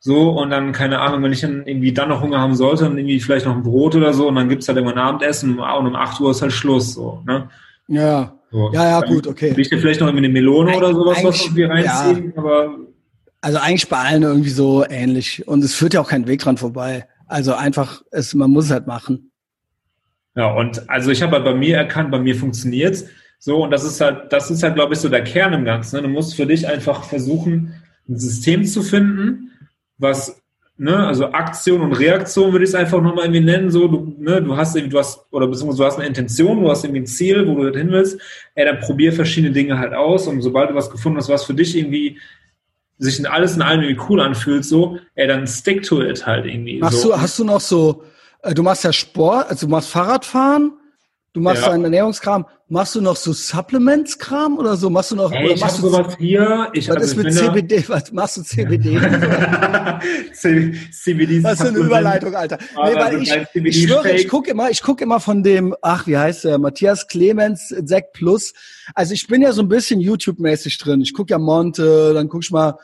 So, 0.05 0.31
und 0.31 0.51
dann, 0.51 0.73
keine 0.73 0.99
Ahnung, 0.99 1.23
wenn 1.23 1.33
ich 1.33 1.43
dann 1.43 1.65
irgendwie 1.65 1.93
dann 1.93 2.09
noch 2.09 2.23
Hunger 2.23 2.41
haben 2.41 2.57
sollte, 2.57 2.83
dann 2.83 2.99
irgendwie 2.99 3.21
vielleicht 3.21 3.47
noch 3.47 3.55
ein 3.55 3.63
Brot 3.63 3.95
oder 3.95 4.13
so, 4.13 4.27
und 4.27 4.35
dann 4.35 4.49
gibt's 4.49 4.67
halt 4.67 4.77
irgendwann 4.77 4.99
Abendessen 4.99 5.61
und 5.61 5.87
um 5.87 5.95
8 5.95 6.21
Uhr 6.21 6.33
ist 6.33 6.43
halt 6.43 6.53
Schluss, 6.53 6.95
so, 6.95 7.23
ne? 7.25 7.49
Ja. 7.87 8.35
So. 8.51 8.73
Ja, 8.73 8.85
ja, 8.85 9.01
dann 9.01 9.15
gut, 9.15 9.29
okay. 9.29 9.55
Ich 9.57 9.71
dir 9.71 9.79
vielleicht 9.79 10.01
noch 10.01 10.09
irgendwie 10.09 10.25
eine 10.25 10.33
Melone 10.33 10.77
oder 10.77 10.93
sowas 10.93 11.23
was 11.23 11.45
irgendwie 11.45 11.63
reinziehen, 11.63 12.33
ja. 12.35 12.43
aber. 12.43 12.77
Also 13.43 13.59
eigentlich 13.59 13.89
bei 13.89 13.99
allen 13.99 14.25
irgendwie 14.25 14.51
so 14.51 14.85
ähnlich. 14.89 15.47
Und 15.47 15.63
es 15.63 15.75
führt 15.75 15.95
ja 15.95 16.01
auch 16.01 16.09
kein 16.09 16.27
Weg 16.27 16.41
dran 16.41 16.57
vorbei. 16.57 17.07
Also 17.29 17.55
einfach, 17.55 18.03
es, 18.11 18.35
man 18.35 18.51
muss 18.51 18.65
es 18.65 18.71
halt 18.73 18.89
machen. 18.89 19.31
Ja, 20.35 20.53
und 20.53 20.91
also 20.91 21.13
ich 21.13 21.23
habe 21.23 21.37
halt 21.37 21.45
bei 21.45 21.55
mir 21.55 21.77
erkannt, 21.77 22.11
bei 22.11 22.19
mir 22.19 22.35
funktioniert's. 22.35 23.07
So, 23.39 23.63
und 23.63 23.71
das 23.71 23.85
ist 23.85 24.01
halt, 24.01 24.33
das 24.33 24.51
ist 24.51 24.65
halt, 24.65 24.75
glaube 24.75 24.95
ich, 24.95 24.99
so 24.99 25.09
der 25.09 25.23
Kern 25.23 25.53
im 25.53 25.65
Ganzen. 25.65 25.97
Ne? 25.97 26.03
Du 26.03 26.09
musst 26.09 26.35
für 26.35 26.47
dich 26.47 26.67
einfach 26.67 27.05
versuchen, 27.05 27.75
ein 28.09 28.19
System 28.19 28.65
zu 28.65 28.83
finden, 28.83 29.52
was, 30.03 30.43
ne, 30.77 31.07
also 31.07 31.27
Aktion 31.27 31.81
und 31.81 31.93
Reaktion 31.93 32.53
würde 32.53 32.65
ich 32.65 32.71
es 32.71 32.75
einfach 32.75 33.01
nochmal 33.01 33.25
irgendwie 33.25 33.41
nennen, 33.41 33.71
so, 33.71 33.89
du, 33.89 34.15
ne, 34.19 34.43
du 34.43 34.57
hast 34.57 34.77
irgendwie, 34.77 34.91
du 34.91 34.99
hast, 34.99 35.25
oder 35.31 35.47
beziehungsweise 35.47 35.79
du 35.79 35.85
hast 35.85 35.99
eine 35.99 36.09
Intention, 36.09 36.61
du 36.61 36.71
hast 36.71 36.85
irgendwie 36.85 37.03
ein 37.03 37.07
Ziel, 37.07 37.47
wo 37.47 37.55
du 37.55 37.77
hin 37.77 37.91
willst, 37.91 38.21
ey, 38.55 38.67
dann 38.67 38.81
probier 38.81 39.13
verschiedene 39.13 39.53
Dinge 39.53 39.79
halt 39.79 39.95
aus 39.95 40.27
und 40.27 40.43
sobald 40.43 40.71
du 40.71 40.75
was 40.75 40.91
gefunden 40.91 41.19
hast, 41.19 41.29
was 41.29 41.45
für 41.45 41.55
dich 41.55 41.77
irgendwie 41.77 42.19
sich 42.99 43.19
in 43.19 43.27
alles 43.27 43.57
in 43.57 43.63
allem 43.63 43.83
irgendwie 43.83 44.03
cool 44.09 44.21
anfühlt, 44.21 44.65
so, 44.65 44.99
ey, 45.15 45.27
dann 45.27 45.47
stick 45.47 45.83
to 45.83 46.03
it 46.03 46.27
halt 46.27 46.47
irgendwie. 46.47 46.79
Machst 46.79 47.01
so. 47.01 47.11
du, 47.11 47.21
hast 47.21 47.39
du 47.39 47.45
noch 47.45 47.61
so, 47.61 48.05
äh, 48.43 48.53
du 48.53 48.63
machst 48.63 48.85
ja 48.85 48.93
Sport, 48.93 49.49
also 49.49 49.67
du 49.67 49.71
machst 49.71 49.89
Fahrradfahren, 49.89 50.73
Du 51.35 51.41
machst 51.41 51.63
ja. 51.63 51.71
deinen 51.71 51.85
Ernährungskram. 51.85 52.45
Machst 52.69 52.95
du 52.95 53.01
noch 53.01 53.17
so 53.17 53.33
Supplements-Kram 53.33 54.59
oder 54.59 54.77
so? 54.77 54.91
Machst 54.91 55.13
du 55.13 55.17
noch? 55.17 55.33
Hey, 55.33 55.47
oder 55.47 55.55
ich 55.55 55.61
machst 55.63 55.79
du 55.79 55.89
sowas 55.89 56.17
hier. 56.19 56.69
Ich, 56.75 56.91
was 56.91 56.97
also 56.97 57.21
ist 57.21 57.25
mit 57.25 57.33
CBD? 57.33 57.89
Was 57.89 58.13
machst 58.13 58.37
du 58.37 58.43
CBD? 58.43 58.99
CBD. 60.33 61.43
Was 61.43 61.63
für 61.63 61.69
eine 61.69 61.79
Überleitung, 61.79 62.35
Alter. 62.35 62.59
Ah, 62.75 62.91
nee, 62.91 62.97
weil 62.97 63.23
ich, 63.23 63.33
ich 63.55 63.83
schwöre, 63.83 64.13
ich 64.13 64.29
gucke 64.29 64.51
immer, 64.51 64.71
ich 64.71 64.83
gucke 64.83 65.03
immer 65.05 65.21
von 65.21 65.43
dem, 65.43 65.75
ach, 65.81 66.07
wie 66.07 66.19
heißt 66.19 66.45
der? 66.45 66.59
Matthias 66.59 67.09
Clemens, 67.09 67.75
Zack 67.85 68.13
Plus. 68.13 68.53
Also 68.95 69.15
ich 69.15 69.27
bin 69.27 69.41
ja 69.41 69.53
so 69.53 69.63
ein 69.63 69.69
bisschen 69.69 70.01
YouTube-mäßig 70.01 70.77
drin. 70.79 71.01
Ich 71.01 71.15
gucke 71.15 71.31
ja 71.31 71.39
Monte, 71.39 72.13
dann 72.13 72.29
guck 72.29 72.43
ich 72.43 72.51
mal 72.51 72.79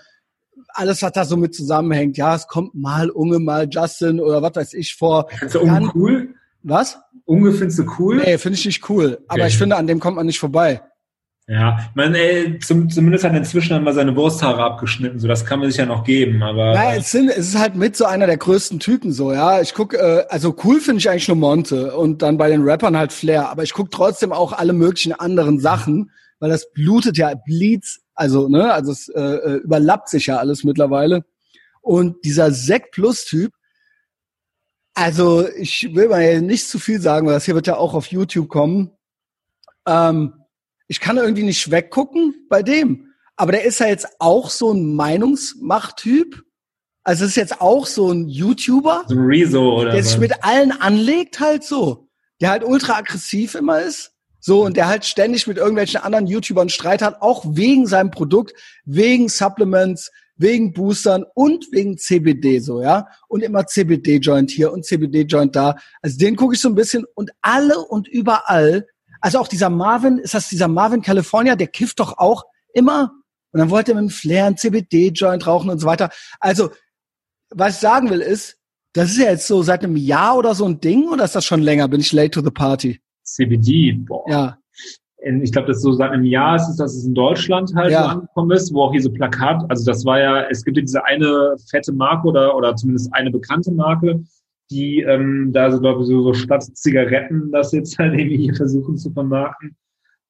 alles, 0.69 1.03
was 1.03 1.13
da 1.13 1.27
so 1.27 1.37
mit 1.37 1.55
zusammenhängt. 1.55 2.17
Ja, 2.17 2.35
es 2.35 2.47
kommt 2.47 2.75
mal 2.75 3.11
Unge, 3.11 3.41
mal 3.41 3.69
Justin 3.71 4.21
oder 4.21 4.41
was 4.41 4.57
weiß 4.57 4.75
ich 4.75 4.95
vor. 4.95 5.29
Ist 5.43 5.57
Unge 5.57 5.91
cool? 5.95 6.35
Was? 6.63 6.99
Unge 7.25 7.53
findest 7.53 7.79
du 7.79 7.85
cool? 7.99 8.17
Nee, 8.17 8.39
finde 8.39 8.59
ich 8.59 8.67
nicht 8.67 8.89
cool. 8.89 9.19
Aber 9.29 9.47
ich 9.47 9.59
finde, 9.59 9.77
an 9.77 9.87
dem 9.87 10.01
kommt 10.01 10.17
man 10.17 10.27
nicht 10.27 10.39
vorbei. 10.39 10.81
Ja, 11.51 11.79
man, 11.95 12.15
ey, 12.15 12.59
zum, 12.59 12.91
zumindest 12.91 13.25
hat 13.25 13.33
er 13.33 13.39
inzwischen 13.39 13.71
dann 13.71 13.83
mal 13.83 13.95
seine 13.95 14.15
Wursthaare 14.15 14.63
abgeschnitten, 14.63 15.19
so 15.19 15.27
das 15.27 15.47
kann 15.47 15.61
man 15.61 15.71
sich 15.71 15.79
ja 15.79 15.87
noch 15.87 16.05
geben, 16.05 16.43
aber. 16.43 16.75
Ja, 16.75 16.95
es, 16.95 17.11
sind, 17.11 17.31
es 17.31 17.49
ist 17.49 17.59
halt 17.59 17.75
mit 17.75 17.97
so 17.97 18.05
einer 18.05 18.27
der 18.27 18.37
größten 18.37 18.81
Typen 18.81 19.13
so, 19.13 19.33
ja. 19.33 19.63
Ich 19.63 19.73
guck, 19.73 19.95
äh, 19.95 20.25
also 20.29 20.55
cool 20.63 20.79
finde 20.79 20.99
ich 20.99 21.09
eigentlich 21.09 21.27
nur 21.27 21.39
Monte 21.39 21.97
und 21.97 22.21
dann 22.21 22.37
bei 22.37 22.51
den 22.51 22.65
Rappern 22.69 22.99
halt 22.99 23.13
Flair, 23.15 23.49
aber 23.49 23.63
ich 23.63 23.73
guck 23.73 23.91
trotzdem 23.91 24.31
auch 24.31 24.53
alle 24.53 24.75
möglichen 24.75 25.15
anderen 25.15 25.59
Sachen, 25.59 26.11
weil 26.39 26.51
das 26.51 26.71
blutet 26.73 27.17
ja, 27.17 27.33
bleeds, 27.47 28.01
also, 28.15 28.49
ne, 28.49 28.71
also 28.71 28.93
es 28.93 29.09
äh, 29.09 29.19
äh 29.19 29.55
überlappt 29.57 30.11
sich 30.11 30.27
ja 30.27 30.37
alles 30.37 30.65
mittlerweile. 30.65 31.25
Und 31.81 32.27
dieser 32.27 32.51
Sek 32.51 32.91
Plus 32.91 33.25
Typ, 33.25 33.53
also 34.99 35.49
ich 35.57 35.95
will 35.95 36.09
mal 36.09 36.41
nicht 36.41 36.69
zu 36.69 36.81
viel 36.81 37.01
sagen, 37.01 37.27
weil 37.27 37.35
das 37.35 37.45
hier 37.45 37.55
wird 37.55 37.69
ja 37.69 37.77
auch 37.77 37.95
auf 37.95 38.07
YouTube 38.07 38.49
kommen. 38.49 38.91
Ähm, 39.87 40.35
ich 40.89 40.99
kann 40.99 41.17
irgendwie 41.19 41.45
nicht 41.45 41.71
weggucken 41.71 42.35
bei 42.49 42.65
dem. 42.65 43.13
Aber 43.37 43.53
der 43.53 43.63
ist 43.65 43.79
ja 43.79 43.87
jetzt 43.87 44.09
auch 44.19 44.51
so 44.51 44.73
ein 44.73 44.97
Meinungsmachttyp. 44.97 46.43
Also 47.05 47.27
ist 47.27 47.37
jetzt 47.37 47.61
auch 47.61 47.87
so 47.87 48.11
ein 48.11 48.27
YouTuber. 48.27 49.05
So 49.07 49.15
ein 49.15 49.25
Rezo 49.25 49.77
oder 49.77 49.93
Der 49.93 50.01
was? 50.01 50.11
sich 50.11 50.19
mit 50.19 50.43
allen 50.43 50.73
anlegt 50.73 51.39
halt 51.39 51.63
so. 51.63 52.09
Der 52.41 52.51
halt 52.51 52.65
ultra 52.65 52.95
aggressiv 52.97 53.55
immer 53.55 53.81
ist. 53.81 54.11
So, 54.41 54.65
und 54.65 54.77
der 54.77 54.89
halt 54.89 55.05
ständig 55.05 55.47
mit 55.47 55.59
irgendwelchen 55.59 56.01
anderen 56.01 56.27
YouTubern 56.27 56.71
Streit 56.71 57.03
hat, 57.03 57.23
auch 57.23 57.45
wegen 57.47 57.87
seinem 57.87 58.11
Produkt, 58.11 58.53
wegen 58.85 59.29
Supplements, 59.29 60.11
wegen 60.39 60.73
Boostern 60.73 61.25
und 61.35 61.67
wegen 61.73 61.99
CBD 61.99 62.61
so, 62.61 62.83
ja. 62.83 63.07
Und 63.29 63.43
immer 63.43 63.67
CBD-Joint 63.67 64.51
hier 64.51 64.73
und 64.73 64.87
CBD-Joint 64.87 65.55
da. 65.55 65.77
Also 66.01 66.19
den 66.19 66.37
gucke 66.37 66.55
ich 66.55 66.61
so 66.61 66.69
ein 66.69 66.75
bisschen 66.75 67.05
und 67.15 67.31
alle 67.43 67.79
und 67.79 68.09
überall 68.09 68.87
also 69.21 69.39
auch 69.39 69.49
dieser 69.49 69.71
Marvin, 69.71 70.19
ist 70.19 70.35
das 70.35 70.49
dieser 70.49 70.69
Marvin 70.69 71.03
California, 71.03 71.57
der 71.57 71.67
kifft 71.67 72.01
doch 72.01 72.19
auch 72.19 72.45
immer. 72.73 73.13
Und 73.53 73.61
dann 73.61 73.71
wollte 73.71 73.93
er 73.93 74.01
mit 74.01 74.11
dem 74.11 74.15
Flair 74.15 74.47
einen 74.47 74.57
CBD-Joint 74.57 75.47
rauchen 75.47 75.71
und 75.71 75.79
so 75.79 75.87
weiter. 75.87 76.11
Also, 76.39 76.71
was 77.51 77.75
ich 77.75 77.81
sagen 77.81 78.11
will 78.11 78.21
ist, 78.21 78.59
das 78.93 79.11
ist 79.11 79.19
ja 79.19 79.31
jetzt 79.31 79.47
so 79.47 79.63
seit 79.63 79.85
einem 79.85 79.97
Jahr 79.97 80.37
oder 80.37 80.55
so 80.55 80.67
ein 80.67 80.81
Ding 80.81 81.09
oder 81.09 81.25
ist 81.25 81.35
das 81.35 81.45
schon 81.45 81.63
länger? 81.63 81.89
Bin 81.89 82.01
ich 82.01 82.13
late 82.13 82.31
to 82.31 82.43
the 82.43 82.51
party? 82.51 83.01
CBD, 83.23 83.93
boah. 83.93 84.25
Ja. 84.29 84.59
Ich 85.21 85.51
glaube, 85.51 85.67
das 85.67 85.79
ist 85.79 85.83
so 85.83 85.93
seit 85.93 86.13
einem 86.13 86.25
Jahr 86.25 86.57
ist 86.57 86.69
es, 86.69 86.77
dass 86.77 86.95
es 86.95 87.05
in 87.05 87.15
Deutschland 87.15 87.75
halt 87.75 87.91
ja. 87.91 88.03
so 88.03 88.09
angekommen 88.09 88.51
ist, 88.53 88.73
wo 88.73 88.83
auch 88.83 88.93
hier 88.93 89.03
so 89.03 89.11
Plakat, 89.11 89.65
also 89.69 89.85
das 89.85 90.05
war 90.05 90.21
ja, 90.21 90.43
es 90.49 90.65
gibt 90.65 90.77
ja 90.77 90.83
diese 90.83 91.05
eine 91.05 91.57
fette 91.71 91.93
Marke 91.93 92.29
oder, 92.29 92.57
oder 92.57 92.77
zumindest 92.77 93.13
eine 93.13 93.31
bekannte 93.31 93.73
Marke, 93.73 94.23
die 94.71 95.01
ähm, 95.01 95.51
da 95.53 95.73
so, 95.73 95.81
glaube 95.81 96.03
ich, 96.03 96.09
so, 96.09 96.23
so 96.23 96.35
statt 96.35 96.63
Zigaretten 96.63 97.51
das 97.51 97.73
jetzt 97.73 97.99
halt 97.99 98.15
irgendwie 98.15 98.37
hier 98.37 98.55
versuchen 98.55 98.97
zu 98.97 99.11
vermarkten. 99.11 99.77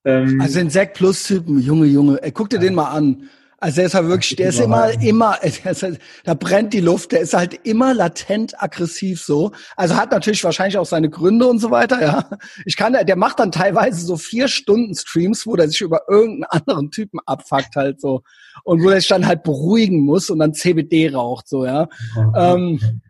Ähm, 0.05 0.41
also 0.41 0.65
Zack 0.69 0.95
Plus 0.95 1.23
Typen, 1.27 1.61
Junge, 1.61 1.87
Junge, 1.87 2.23
ey, 2.23 2.33
guck 2.33 2.49
dir 2.49 2.57
ja. 2.57 2.63
den 2.63 2.75
mal 2.75 2.91
an. 2.91 3.29
Also 3.61 3.77
der 3.77 3.87
ist 3.87 3.95
halt 3.95 4.07
wirklich, 4.07 4.37
der 4.37 4.51
ist 4.51 4.61
immer, 4.61 4.91
immer, 5.03 5.43
ist 5.43 5.83
halt, 5.83 5.99
da 6.23 6.35
brennt 6.35 6.73
die 6.73 6.81
Luft, 6.81 7.11
der 7.11 7.21
ist 7.21 7.35
halt 7.35 7.55
immer 7.67 7.93
latent 7.93 8.63
aggressiv 8.63 9.21
so. 9.21 9.51
Also 9.77 9.97
hat 9.97 10.13
natürlich 10.13 10.45
wahrscheinlich 10.45 10.79
auch 10.79 10.87
seine 10.87 11.11
Gründe 11.11 11.47
und 11.47 11.59
so 11.59 11.73
weiter, 11.73 12.01
ja. 12.01 12.31
Ich 12.67 12.77
kann, 12.77 12.93
der 12.93 13.17
macht 13.17 13.41
dann 13.41 13.51
teilweise 13.51 14.07
so 14.07 14.17
vier 14.17 14.47
Stunden 14.47 14.95
Streams, 14.95 15.45
wo 15.45 15.57
der 15.57 15.69
sich 15.69 15.81
über 15.81 16.03
irgendeinen 16.09 16.45
anderen 16.45 16.91
Typen 16.93 17.19
abfuckt 17.27 17.75
halt 17.75 18.01
so. 18.01 18.23
Und 18.63 18.83
wo 18.83 18.91
er 18.91 19.01
sich 19.01 19.09
dann 19.09 19.27
halt 19.27 19.43
beruhigen 19.43 20.01
muss 20.05 20.31
und 20.31 20.39
dann 20.39 20.55
CBD 20.55 21.13
raucht, 21.13 21.49
so, 21.49 21.67
ja. 21.67 21.89
Mhm. 22.15 22.33
Ähm, 22.37 23.01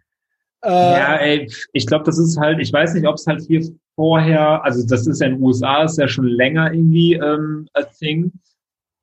äh, 0.62 0.70
ja, 0.70 1.16
ey, 1.16 1.52
ich 1.72 1.86
glaube, 1.86 2.04
das 2.04 2.18
ist 2.18 2.38
halt, 2.38 2.58
ich 2.58 2.72
weiß 2.72 2.94
nicht, 2.94 3.06
ob 3.06 3.16
es 3.16 3.26
halt 3.26 3.42
hier 3.46 3.62
vorher, 3.94 4.64
also 4.64 4.86
das 4.86 5.06
ist 5.06 5.20
ja 5.20 5.26
in 5.26 5.34
den 5.34 5.42
USA, 5.42 5.84
ist 5.84 5.98
ja 5.98 6.08
schon 6.08 6.26
länger 6.26 6.72
irgendwie 6.72 7.14
ähm, 7.14 7.68
a 7.74 7.82
thing. 7.82 8.32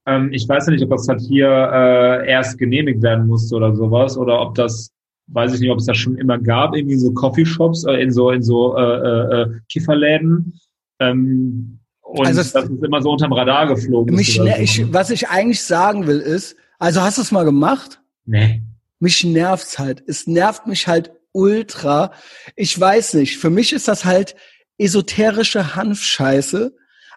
Ähm, 0.05 0.31
ich 0.31 0.47
weiß 0.47 0.67
ja 0.67 0.73
nicht, 0.73 0.83
ob 0.83 0.91
das 0.91 1.07
halt 1.07 1.21
hier 1.21 1.47
äh, 1.47 2.29
erst 2.29 2.57
genehmigt 2.57 3.01
werden 3.01 3.27
musste 3.27 3.55
oder 3.55 3.75
sowas, 3.75 4.17
oder 4.17 4.41
ob 4.41 4.55
das, 4.55 4.91
weiß 5.27 5.53
ich 5.55 5.59
nicht, 5.61 5.71
ob 5.71 5.79
es 5.79 5.85
das 5.85 5.97
schon 5.97 6.17
immer 6.17 6.37
gab, 6.37 6.75
irgendwie 6.75 6.97
so 6.97 7.11
Coffeeshops, 7.13 7.85
äh, 7.85 7.93
in 7.93 8.11
so 8.11 8.29
in 8.31 8.43
so 8.43 8.77
äh, 8.77 8.81
äh, 8.81 9.41
äh 9.41 9.47
Kifferläden. 9.69 10.59
Ähm, 10.99 11.79
und 12.01 12.27
also 12.27 12.41
das 12.41 12.69
ist 12.69 12.83
immer 12.83 13.01
so 13.01 13.11
unterm 13.11 13.33
Radar 13.33 13.67
geflogen. 13.67 14.15
Mich, 14.15 14.39
ne, 14.39 14.61
ich, 14.61 14.93
was 14.93 15.09
ich 15.09 15.27
eigentlich 15.27 15.63
sagen 15.63 16.05
will 16.05 16.19
ist, 16.19 16.55
also 16.77 17.01
hast 17.01 17.17
du 17.17 17.23
es 17.23 17.31
mal 17.31 17.45
gemacht? 17.45 17.99
Nee. 18.25 18.61
Mich 18.99 19.23
nervt's 19.23 19.79
halt. 19.79 20.03
Es 20.07 20.27
nervt 20.27 20.67
mich 20.67 20.87
halt 20.87 21.11
ultra. 21.31 22.11
Ich 22.55 22.79
weiß 22.79 23.15
nicht. 23.15 23.37
Für 23.37 23.49
mich 23.49 23.73
ist 23.73 23.87
das 23.87 24.05
halt 24.05 24.35
esoterische 24.77 25.75
Hanfscheiße. 25.75 26.75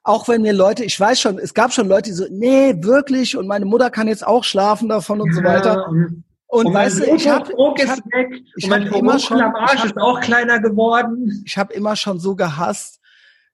Auch 0.09 0.27
wenn 0.27 0.41
mir 0.41 0.55
Leute, 0.55 0.85
ich 0.85 0.99
weiß 0.99 1.21
schon, 1.21 1.39
es 1.39 1.53
gab 1.53 1.71
schon 1.71 1.87
Leute, 1.87 2.05
die 2.05 2.13
so, 2.13 2.25
nee, 2.31 2.75
wirklich, 2.79 3.37
und 3.37 3.47
meine 3.47 3.67
Mutter 3.67 3.91
kann 3.91 4.09
jetzt 4.09 4.27
auch 4.27 4.43
schlafen 4.43 4.89
davon 4.89 5.21
und 5.21 5.35
so 5.35 5.43
weiter. 5.45 5.87
Und, 5.87 6.25
und 6.47 6.73
weißt 6.73 7.01
du, 7.01 7.15
ich 7.15 7.29
habe 7.29 7.53
ich 7.77 7.87
hab, 7.87 7.99
ich 8.57 8.71
hab 8.71 8.81
immer 8.97 9.19
schon, 9.19 9.37
ich 9.37 9.43
hab, 9.43 9.85
ist 9.85 9.99
auch 9.99 10.19
kleiner 10.21 10.61
geworden. 10.61 11.43
Ich 11.45 11.59
habe 11.59 11.75
immer 11.75 11.95
schon 11.95 12.19
so 12.21 12.35
gehasst, 12.37 13.01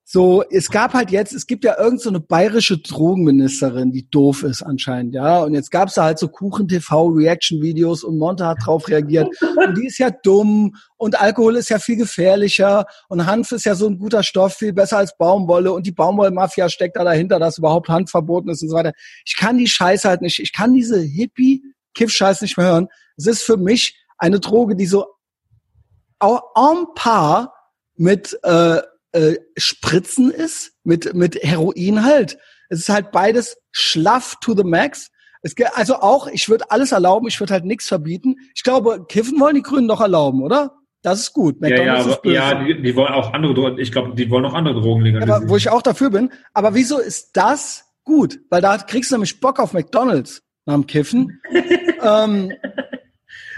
so, 0.06 0.44
es 0.50 0.70
gab 0.70 0.92
halt 0.92 1.10
jetzt, 1.10 1.32
es 1.32 1.46
gibt 1.46 1.64
ja 1.64 1.78
irgend 1.78 2.02
so 2.02 2.10
eine 2.10 2.20
bayerische 2.20 2.76
Drogenministerin, 2.76 3.90
die 3.90 4.10
doof 4.10 4.42
ist 4.42 4.62
anscheinend, 4.62 5.14
ja. 5.14 5.42
Und 5.42 5.54
jetzt 5.54 5.70
gab's 5.70 5.94
da 5.94 6.04
halt 6.04 6.18
so 6.18 6.28
Kuchen-TV-Reaction-Videos 6.28 8.04
und 8.04 8.18
Monte 8.18 8.46
hat 8.46 8.58
drauf 8.62 8.86
reagiert. 8.88 9.28
Und 9.40 9.78
die 9.78 9.86
ist 9.86 9.96
ja 9.96 10.10
dumm 10.10 10.76
und 10.98 11.18
Alkohol 11.18 11.56
ist 11.56 11.70
ja 11.70 11.78
viel 11.78 11.96
gefährlicher 11.96 12.84
und 13.08 13.24
Hanf 13.24 13.52
ist 13.52 13.64
ja 13.64 13.74
so 13.74 13.86
ein 13.86 13.98
guter 13.98 14.22
Stoff, 14.22 14.52
viel 14.52 14.74
besser 14.74 14.98
als 14.98 15.16
Baumwolle 15.16 15.72
und 15.72 15.86
die 15.86 15.92
Baumwollmafia 15.92 16.68
steckt 16.68 16.96
da 16.96 17.04
dahinter, 17.04 17.38
dass 17.38 17.56
überhaupt 17.56 17.88
Hanf 17.88 18.10
verboten 18.10 18.50
ist 18.50 18.62
und 18.62 18.68
so 18.68 18.76
weiter. 18.76 18.92
Ich 19.24 19.38
kann 19.38 19.56
die 19.56 19.68
Scheiße 19.68 20.06
halt 20.06 20.20
nicht, 20.20 20.38
ich 20.38 20.52
kann 20.52 20.74
diese 20.74 21.00
Hippie-Kiff-Scheiß 21.00 22.42
nicht 22.42 22.58
mehr 22.58 22.66
hören. 22.66 22.88
Es 23.16 23.26
ist 23.26 23.42
für 23.42 23.56
mich 23.56 23.98
eine 24.18 24.38
Droge, 24.38 24.76
die 24.76 24.86
so 24.86 25.06
en 26.20 26.84
par 26.94 27.54
mit 27.96 28.38
äh, 28.42 28.82
äh, 29.14 29.36
Spritzen 29.56 30.30
ist, 30.30 30.72
mit, 30.82 31.14
mit 31.14 31.36
Heroin 31.42 32.04
halt. 32.04 32.36
Es 32.68 32.80
ist 32.80 32.88
halt 32.88 33.12
beides 33.12 33.56
schlaff 33.70 34.36
to 34.40 34.56
the 34.56 34.64
max. 34.64 35.10
Es, 35.42 35.54
also 35.74 35.96
auch, 35.96 36.26
ich 36.26 36.48
würde 36.48 36.70
alles 36.70 36.92
erlauben, 36.92 37.28
ich 37.28 37.38
würde 37.38 37.52
halt 37.52 37.64
nichts 37.64 37.86
verbieten. 37.86 38.36
Ich 38.54 38.64
glaube, 38.64 39.06
Kiffen 39.08 39.38
wollen 39.38 39.54
die 39.54 39.62
Grünen 39.62 39.88
doch 39.88 40.00
erlauben, 40.00 40.42
oder? 40.42 40.72
Das 41.02 41.20
ist 41.20 41.32
gut. 41.32 41.60
McDonald's 41.60 42.06
ja, 42.24 42.32
ja, 42.32 42.42
aber, 42.48 42.58
ja 42.58 42.64
die, 42.64 42.82
die, 42.82 42.96
wollen 42.96 43.12
auch 43.12 43.32
andere 43.32 43.54
Drogen, 43.54 43.78
ich 43.78 43.92
glaube, 43.92 44.14
die 44.14 44.28
wollen 44.30 44.46
auch 44.46 44.54
andere 44.54 44.80
Drogen 44.80 45.02
legalisieren. 45.02 45.36
Aber 45.36 45.48
wo 45.48 45.56
ich 45.56 45.68
auch 45.68 45.82
dafür 45.82 46.10
bin. 46.10 46.30
Aber 46.54 46.74
wieso 46.74 46.98
ist 46.98 47.36
das 47.36 47.84
gut? 48.04 48.40
Weil 48.48 48.62
da 48.62 48.78
kriegst 48.78 49.10
du 49.10 49.16
nämlich 49.16 49.38
Bock 49.38 49.60
auf 49.60 49.74
McDonalds 49.74 50.42
nach 50.64 50.74
dem 50.74 50.86
Kiffen. 50.86 51.40
ähm, 52.02 52.52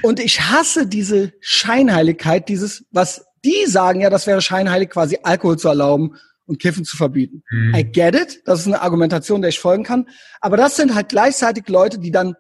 und 0.03 0.21
ich 0.21 0.41
hasse 0.41 0.87
diese 0.87 1.33
Scheinheiligkeit, 1.41 2.49
dieses, 2.49 2.85
was 2.91 3.25
die 3.47 3.67
sagen 3.67 4.01
ja, 4.01 4.11
das 4.11 4.27
wäre 4.27 4.43
scheinheilig, 4.43 4.91
quasi 4.91 5.19
Alkohol 5.23 5.59
zu 5.59 5.69
erlauben 5.69 6.17
und 6.47 6.59
Kiffen 6.61 6.85
zu 6.85 6.97
verbieten. 6.97 7.43
Mhm. 7.51 7.75
I 7.75 7.85
get 7.85 8.15
it. 8.15 8.43
Das 8.45 8.61
ist 8.61 8.67
eine 8.67 8.83
Argumentation, 8.83 9.41
der 9.41 9.51
ich 9.51 9.61
folgen 9.61 9.85
kann. 9.85 10.09
Aber 10.41 10.57
das 10.57 10.77
sind 10.77 10.95
halt 10.95 11.09
gleichzeitig 11.09 11.69
Leute, 11.69 11.99
die 11.99 12.11
dann 12.11 12.35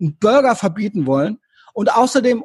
einen 0.00 0.18
Burger 0.18 0.56
verbieten 0.56 1.06
wollen. 1.06 1.38
Und 1.74 1.94
außerdem, 1.94 2.44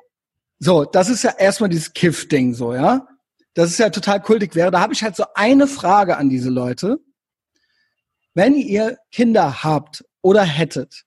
so, 0.59 0.85
das 0.85 1.09
ist 1.09 1.23
ja 1.23 1.31
erstmal 1.37 1.69
dieses 1.69 1.93
Kiff-Ding 1.93 2.53
so, 2.53 2.73
ja. 2.73 3.07
Das 3.53 3.69
ist 3.69 3.79
ja 3.79 3.89
total 3.89 4.21
kultig 4.21 4.55
wäre. 4.55 4.71
Da 4.71 4.79
habe 4.79 4.93
ich 4.93 5.03
halt 5.03 5.15
so 5.15 5.25
eine 5.35 5.67
Frage 5.67 6.17
an 6.17 6.29
diese 6.29 6.49
Leute. 6.49 6.99
Wenn 8.33 8.55
ihr 8.55 8.97
Kinder 9.11 9.63
habt 9.63 10.05
oder 10.21 10.43
hättet, 10.43 11.03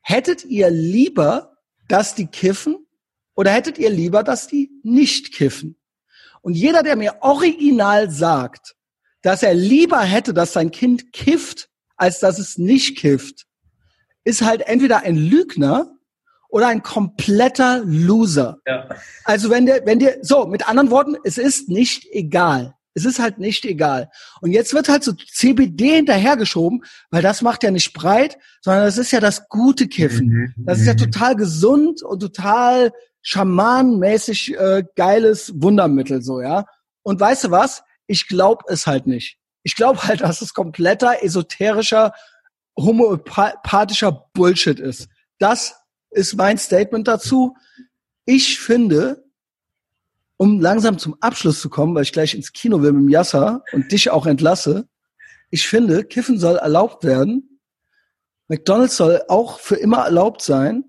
hättet 0.00 0.44
ihr 0.44 0.70
lieber, 0.70 1.56
dass 1.86 2.16
die 2.16 2.26
kiffen 2.26 2.86
oder 3.34 3.52
hättet 3.52 3.78
ihr 3.78 3.90
lieber, 3.90 4.24
dass 4.24 4.48
die 4.48 4.70
nicht 4.82 5.32
kiffen? 5.32 5.76
Und 6.42 6.54
jeder, 6.54 6.82
der 6.82 6.96
mir 6.96 7.16
original 7.20 8.10
sagt, 8.10 8.74
dass 9.22 9.42
er 9.42 9.54
lieber 9.54 10.00
hätte, 10.00 10.34
dass 10.34 10.52
sein 10.52 10.70
Kind 10.70 11.12
kifft, 11.12 11.68
als 11.96 12.18
dass 12.18 12.38
es 12.38 12.58
nicht 12.58 12.98
kifft, 12.98 13.46
ist 14.24 14.42
halt 14.42 14.62
entweder 14.62 15.00
ein 15.00 15.16
Lügner 15.16 15.96
oder 16.48 16.68
ein 16.68 16.82
kompletter 16.82 17.82
Loser. 17.84 18.58
Ja. 18.66 18.88
Also 19.24 19.50
wenn 19.50 19.66
der, 19.66 19.86
wenn 19.86 19.98
der, 19.98 20.18
so, 20.22 20.46
mit 20.46 20.68
anderen 20.68 20.90
Worten, 20.90 21.16
es 21.24 21.38
ist 21.38 21.68
nicht 21.68 22.06
egal. 22.12 22.74
Es 22.94 23.06
ist 23.06 23.20
halt 23.20 23.38
nicht 23.38 23.64
egal. 23.64 24.10
Und 24.42 24.50
jetzt 24.50 24.74
wird 24.74 24.88
halt 24.88 25.02
so 25.02 25.12
CBD 25.12 25.96
hinterhergeschoben, 25.96 26.84
weil 27.10 27.22
das 27.22 27.40
macht 27.40 27.62
ja 27.62 27.70
nicht 27.70 27.94
breit, 27.94 28.36
sondern 28.60 28.84
das 28.84 28.98
ist 28.98 29.12
ja 29.12 29.20
das 29.20 29.48
gute 29.48 29.88
Kiffen. 29.88 30.26
Mhm. 30.26 30.54
Das 30.58 30.78
ist 30.78 30.86
ja 30.86 30.92
mhm. 30.92 30.98
total 30.98 31.36
gesund 31.36 32.02
und 32.02 32.20
total 32.20 32.92
schamanmäßig 33.22 34.56
äh, 34.56 34.84
geiles 34.96 35.52
Wundermittel 35.56 36.22
so, 36.22 36.40
ja. 36.40 36.66
Und 37.02 37.20
weißt 37.20 37.44
du 37.44 37.50
was? 37.50 37.82
Ich 38.06 38.28
glaube 38.28 38.64
es 38.68 38.86
halt 38.86 39.06
nicht. 39.06 39.38
Ich 39.62 39.76
glaube 39.76 40.02
halt, 40.02 40.20
dass 40.20 40.42
es 40.42 40.54
kompletter 40.54 41.22
esoterischer 41.22 42.12
homöopathischer 42.76 44.28
Bullshit 44.32 44.80
ist. 44.80 45.08
Das 45.38 45.76
ist 46.10 46.36
mein 46.36 46.58
Statement 46.58 47.06
dazu. 47.08 47.56
Ich 48.24 48.60
finde, 48.60 49.24
um 50.36 50.60
langsam 50.60 50.98
zum 50.98 51.16
Abschluss 51.20 51.60
zu 51.60 51.68
kommen, 51.70 51.94
weil 51.94 52.02
ich 52.02 52.12
gleich 52.12 52.34
ins 52.34 52.52
Kino 52.52 52.82
will 52.82 52.92
mit 52.92 53.02
dem 53.02 53.08
Yasser 53.08 53.62
und 53.72 53.92
dich 53.92 54.10
auch 54.10 54.26
entlasse. 54.26 54.88
Ich 55.50 55.68
finde, 55.68 56.04
Kiffen 56.04 56.38
soll 56.38 56.56
erlaubt 56.56 57.04
werden. 57.04 57.60
McDonald's 58.48 58.96
soll 58.96 59.22
auch 59.28 59.60
für 59.60 59.76
immer 59.76 60.04
erlaubt 60.04 60.42
sein. 60.42 60.84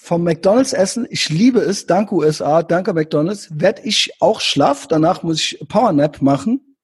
Vom 0.00 0.22
McDonald's 0.22 0.72
essen, 0.72 1.08
ich 1.10 1.28
liebe 1.28 1.58
es, 1.58 1.86
danke 1.86 2.14
USA, 2.14 2.62
danke 2.62 2.94
McDonald's, 2.94 3.48
werde 3.50 3.82
ich 3.82 4.12
auch 4.20 4.40
schlaff. 4.40 4.86
Danach 4.86 5.24
muss 5.24 5.40
ich 5.40 5.58
Powernap 5.68 6.22
machen. 6.22 6.76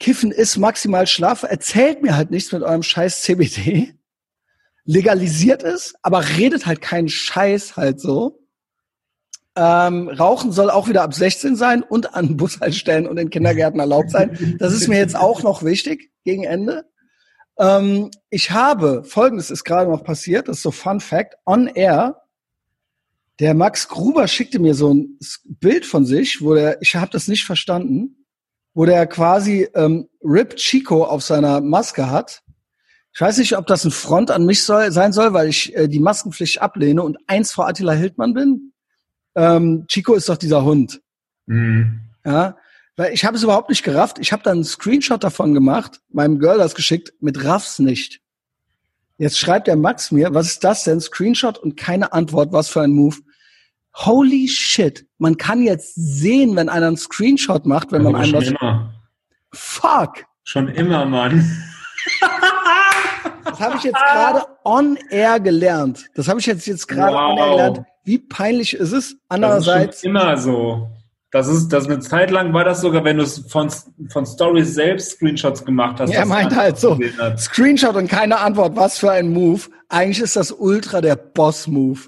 Kiffen 0.00 0.32
ist 0.32 0.56
maximal 0.56 1.06
schlaff. 1.06 1.42
Erzählt 1.42 2.02
mir 2.02 2.16
halt 2.16 2.30
nichts 2.30 2.52
mit 2.52 2.62
eurem 2.62 2.82
scheiß 2.82 3.20
CBD. 3.20 3.94
Legalisiert 4.84 5.62
es, 5.62 5.94
aber 6.02 6.26
redet 6.26 6.64
halt 6.64 6.80
keinen 6.80 7.10
Scheiß 7.10 7.76
halt 7.76 8.00
so. 8.00 8.40
Ähm, 9.54 10.08
Rauchen 10.08 10.52
soll 10.52 10.70
auch 10.70 10.88
wieder 10.88 11.02
ab 11.02 11.12
16 11.12 11.54
sein 11.54 11.82
und 11.82 12.14
an 12.14 12.38
Bushaltestellen 12.38 13.06
und 13.06 13.18
in 13.18 13.28
Kindergärten 13.28 13.78
erlaubt 13.78 14.10
sein. 14.10 14.56
Das 14.58 14.72
ist 14.72 14.88
mir 14.88 14.96
jetzt 14.98 15.16
auch 15.16 15.42
noch 15.42 15.62
wichtig 15.62 16.10
gegen 16.24 16.44
Ende. 16.44 16.86
Ähm, 17.58 18.10
ich 18.30 18.50
habe, 18.50 19.04
folgendes 19.04 19.50
ist 19.50 19.64
gerade 19.64 19.90
noch 19.90 20.04
passiert, 20.04 20.48
das 20.48 20.58
ist 20.58 20.62
so 20.62 20.70
Fun 20.70 21.00
Fact, 21.00 21.36
on 21.44 21.66
air, 21.66 22.22
der 23.40 23.54
Max 23.54 23.88
Gruber 23.88 24.26
schickte 24.26 24.58
mir 24.58 24.74
so 24.74 24.92
ein 24.92 25.18
Bild 25.44 25.86
von 25.86 26.04
sich, 26.04 26.42
wo 26.42 26.54
der, 26.54 26.80
ich 26.82 26.96
habe 26.96 27.10
das 27.10 27.28
nicht 27.28 27.44
verstanden, 27.44 28.24
wo 28.74 28.84
der 28.84 29.06
quasi 29.06 29.68
ähm, 29.74 30.08
Rip 30.22 30.56
Chico 30.56 31.04
auf 31.04 31.22
seiner 31.22 31.60
Maske 31.60 32.10
hat. 32.10 32.42
Ich 33.12 33.20
weiß 33.20 33.38
nicht, 33.38 33.56
ob 33.56 33.66
das 33.66 33.84
ein 33.84 33.90
Front 33.90 34.30
an 34.30 34.44
mich 34.44 34.64
soll, 34.64 34.92
sein 34.92 35.12
soll, 35.12 35.32
weil 35.32 35.48
ich 35.48 35.74
äh, 35.76 35.88
die 35.88 36.00
Maskenpflicht 36.00 36.60
ablehne 36.60 37.02
und 37.02 37.18
eins 37.26 37.52
vor 37.52 37.68
Attila 37.68 37.92
Hildmann 37.92 38.34
bin 38.34 38.72
ähm, 39.38 39.84
Chico 39.86 40.14
ist 40.14 40.28
doch 40.28 40.36
dieser 40.36 40.64
Hund. 40.64 41.00
Mhm. 41.46 42.00
Ja, 42.24 42.56
weil 42.98 43.14
ich 43.14 43.24
habe 43.24 43.36
es 43.36 43.44
überhaupt 43.44 43.68
nicht 43.70 43.84
gerafft. 43.84 44.18
Ich 44.18 44.32
habe 44.32 44.42
dann 44.42 44.58
einen 44.58 44.64
Screenshot 44.64 45.22
davon 45.22 45.54
gemacht, 45.54 46.00
meinem 46.10 46.40
Girl 46.40 46.58
das 46.58 46.74
geschickt, 46.74 47.12
mit 47.20 47.44
raff's 47.44 47.78
nicht. 47.78 48.20
Jetzt 49.18 49.38
schreibt 49.38 49.68
der 49.68 49.76
Max 49.76 50.10
mir, 50.10 50.34
was 50.34 50.48
ist 50.48 50.64
das 50.64 50.82
denn? 50.82 51.00
Screenshot 51.00 51.58
und 51.58 51.76
keine 51.76 52.12
Antwort, 52.12 52.52
was 52.52 52.68
für 52.68 52.82
ein 52.82 52.90
Move. 52.90 53.16
Holy 53.94 54.48
shit, 54.48 55.06
man 55.18 55.36
kann 55.36 55.62
jetzt 55.62 55.94
sehen, 55.94 56.56
wenn 56.56 56.68
einer 56.68 56.88
einen 56.88 56.96
Screenshot 56.96 57.66
macht, 57.66 57.92
wenn 57.92 58.02
man 58.02 58.16
einem 58.16 58.32
was. 58.32 58.48
Immer. 58.48 58.92
Fuck. 59.52 60.24
Schon 60.42 60.66
immer, 60.66 61.04
Mann. 61.04 61.48
das 63.44 63.60
habe 63.60 63.76
ich 63.76 63.84
jetzt 63.84 63.94
gerade 63.94 64.44
on 64.64 64.98
air 65.10 65.38
gelernt. 65.38 66.06
Das 66.16 66.26
habe 66.26 66.40
ich 66.40 66.46
jetzt 66.46 66.66
jetzt 66.66 66.88
gerade 66.88 67.14
wow. 67.14 67.30
on 67.30 67.38
air 67.38 67.50
gelernt. 67.50 67.80
Wie 68.02 68.18
peinlich 68.18 68.74
ist 68.74 68.90
es? 68.90 69.16
Andererseits. 69.28 69.86
Das 69.86 69.96
ist 69.98 70.04
immer 70.04 70.36
so. 70.36 70.88
Das 71.30 71.46
ist, 71.46 71.68
das 71.68 71.84
eine 71.84 72.00
Zeit 72.00 72.30
lang 72.30 72.54
war 72.54 72.64
das 72.64 72.80
sogar, 72.80 73.04
wenn 73.04 73.18
du 73.18 73.26
von, 73.26 73.70
von 74.08 74.24
Stories 74.24 74.74
selbst 74.74 75.10
Screenshots 75.12 75.62
gemacht 75.62 76.00
hast. 76.00 76.10
Er 76.10 76.24
meint 76.24 76.56
halt 76.56 76.78
so, 76.78 76.98
Screenshot 77.36 77.96
und 77.96 78.08
keine 78.08 78.38
Antwort, 78.38 78.76
was 78.76 78.98
für 78.98 79.10
ein 79.10 79.30
Move. 79.30 79.60
Eigentlich 79.90 80.20
ist 80.20 80.36
das 80.36 80.50
ultra 80.52 81.02
der 81.02 81.16
Boss-Move. 81.16 82.00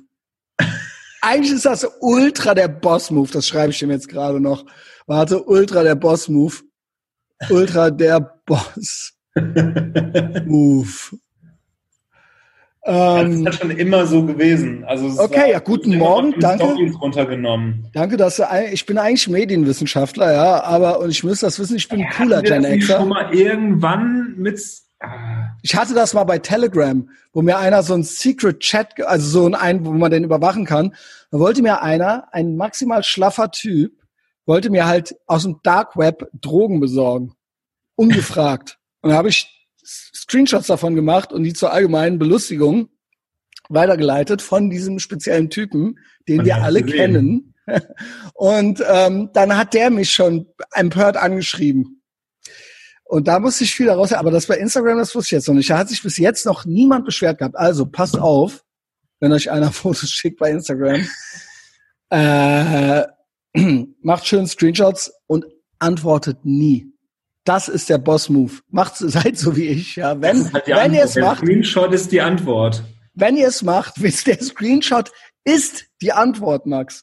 Eigentlich 1.20 1.52
ist 1.52 1.66
das 1.66 1.86
ultra 2.00 2.54
der 2.54 2.68
Boss-Move. 2.68 3.30
Das 3.30 3.46
schreibe 3.46 3.72
ich 3.72 3.82
ihm 3.82 3.90
jetzt 3.90 4.08
gerade 4.08 4.40
noch. 4.40 4.64
Warte, 5.06 5.42
ultra 5.42 5.82
der 5.82 5.96
Boss-Move. 5.96 6.54
Ultra 7.50 7.90
der 7.90 8.20
Boss-Move. 8.46 9.10
Ähm, 12.84 13.44
das 13.44 13.54
ist 13.54 13.60
schon 13.60 13.70
immer 13.72 14.06
so 14.06 14.24
gewesen. 14.24 14.84
Also 14.84 15.22
okay, 15.22 15.50
ja, 15.52 15.58
guten 15.58 15.98
Morgen, 15.98 16.34
danke. 16.40 16.64
Runtergenommen. 16.64 17.88
Danke, 17.92 18.16
dass 18.16 18.36
du, 18.36 18.44
ich 18.72 18.86
bin 18.86 18.96
eigentlich 18.96 19.28
Medienwissenschaftler, 19.28 20.32
ja, 20.32 20.64
aber 20.64 21.00
und 21.00 21.10
ich 21.10 21.22
muss 21.22 21.40
das 21.40 21.58
wissen, 21.58 21.76
ich 21.76 21.88
bin 21.88 22.00
ja, 22.00 22.08
cooler 22.16 22.42
Gen 22.42 22.62
Xer. 22.62 22.98
schon 22.98 23.08
mal 23.08 23.34
irgendwann 23.34 24.34
mit 24.36 24.58
ich 25.62 25.74
hatte 25.74 25.94
das 25.94 26.12
mal 26.12 26.24
bei 26.24 26.38
Telegram, 26.38 27.08
wo 27.32 27.40
mir 27.40 27.58
einer 27.58 27.82
so 27.82 27.94
ein 27.94 28.02
Secret 28.02 28.60
Chat, 28.60 29.00
also 29.02 29.48
so 29.48 29.54
ein, 29.56 29.84
wo 29.86 29.92
man 29.92 30.10
den 30.10 30.24
überwachen 30.24 30.66
kann. 30.66 30.94
Da 31.30 31.38
wollte 31.38 31.62
mir 31.62 31.80
einer, 31.80 32.28
ein 32.32 32.56
maximal 32.56 33.02
schlaffer 33.02 33.50
Typ, 33.50 33.92
wollte 34.44 34.68
mir 34.68 34.86
halt 34.86 35.16
aus 35.26 35.44
dem 35.44 35.60
Dark 35.62 35.96
Web 35.96 36.28
Drogen 36.34 36.80
besorgen. 36.80 37.32
Ungefragt. 37.96 38.78
Und 39.00 39.10
da 39.10 39.16
habe 39.16 39.30
ich 39.30 39.59
Screenshots 40.14 40.68
davon 40.68 40.94
gemacht 40.94 41.32
und 41.32 41.42
die 41.42 41.52
zur 41.52 41.72
allgemeinen 41.72 42.18
Belustigung 42.18 42.88
weitergeleitet 43.68 44.42
von 44.42 44.70
diesem 44.70 44.98
speziellen 44.98 45.50
Typen, 45.50 45.98
den 46.28 46.44
wir 46.44 46.56
alle 46.62 46.82
gesehen. 46.82 46.96
kennen. 46.96 47.54
Und 48.34 48.82
ähm, 48.88 49.30
dann 49.32 49.56
hat 49.56 49.74
der 49.74 49.90
mich 49.90 50.12
schon 50.12 50.46
empört 50.74 51.16
angeschrieben. 51.16 52.02
Und 53.04 53.28
da 53.28 53.38
musste 53.38 53.64
ich 53.64 53.74
viel 53.74 53.86
daraus, 53.86 54.12
aber 54.12 54.30
das 54.30 54.46
bei 54.46 54.56
Instagram, 54.56 54.98
das 54.98 55.14
wusste 55.14 55.28
ich 55.28 55.38
jetzt 55.38 55.48
noch 55.48 55.54
nicht. 55.54 55.70
Da 55.70 55.78
hat 55.78 55.88
sich 55.88 56.02
bis 56.02 56.16
jetzt 56.16 56.46
noch 56.46 56.64
niemand 56.64 57.04
beschwert 57.04 57.38
gehabt. 57.38 57.56
Also 57.56 57.86
passt 57.86 58.18
auf, 58.18 58.64
wenn 59.20 59.32
euch 59.32 59.50
einer 59.50 59.72
Fotos 59.72 60.10
schickt 60.10 60.38
bei 60.38 60.50
Instagram. 60.50 61.06
Äh, 62.10 63.04
macht 64.02 64.26
schön 64.26 64.46
Screenshots 64.46 65.12
und 65.26 65.44
antwortet 65.78 66.44
nie. 66.44 66.89
Das 67.44 67.68
ist 67.68 67.88
der 67.88 67.98
Boss-Move. 67.98 68.52
Macht, 68.68 68.96
seid 68.98 69.38
so 69.38 69.56
wie 69.56 69.68
ich. 69.68 69.96
Ja. 69.96 70.20
Wenn, 70.20 70.52
halt 70.52 70.66
wenn 70.66 70.94
ihr 70.94 71.04
es 71.04 71.16
macht. 71.16 71.42
Der 71.42 71.46
Screenshot 71.46 71.92
ist 71.92 72.12
die 72.12 72.20
Antwort. 72.20 72.82
Wenn 73.14 73.36
ihr 73.38 73.48
es 73.48 73.62
macht, 73.62 74.00
wisst 74.02 74.26
der 74.26 74.40
Screenshot 74.40 75.10
ist 75.44 75.86
die 76.02 76.12
Antwort, 76.12 76.66
Max. 76.66 77.02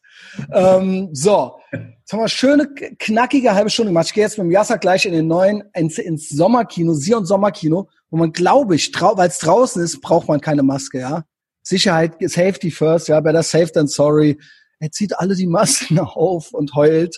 Ähm, 0.51 1.09
so, 1.11 1.55
jetzt 1.71 2.13
haben 2.13 2.19
wir 2.19 2.27
schöne, 2.27 2.67
knackige 2.99 3.53
halbe 3.55 3.69
Stunde 3.69 3.89
gemacht. 3.89 4.07
Ich 4.07 4.13
gehe 4.13 4.23
jetzt 4.23 4.37
mit 4.37 4.45
dem 4.45 4.51
Yasser 4.51 4.77
gleich 4.77 5.05
in 5.05 5.13
den 5.13 5.27
neuen, 5.27 5.63
ins, 5.73 5.97
ins 5.97 6.29
Sommerkino, 6.29 6.93
Sion 6.93 7.25
Sommerkino, 7.25 7.89
wo 8.09 8.17
man, 8.17 8.31
glaube 8.31 8.75
ich, 8.75 8.91
weil 8.93 9.27
es 9.27 9.39
draußen 9.39 9.81
ist, 9.81 10.01
braucht 10.01 10.27
man 10.27 10.39
keine 10.39 10.63
Maske, 10.63 10.99
ja. 10.99 11.23
Sicherheit, 11.63 12.15
Safety 12.21 12.71
first, 12.71 13.09
ja, 13.09 13.19
better 13.19 13.43
safe 13.43 13.71
than 13.71 13.87
sorry 13.87 14.37
er 14.79 14.91
zieht 14.91 15.17
alle 15.17 15.35
die 15.35 15.47
Masken 15.47 15.99
auf 15.99 16.51
und 16.53 16.75
heult. 16.75 17.17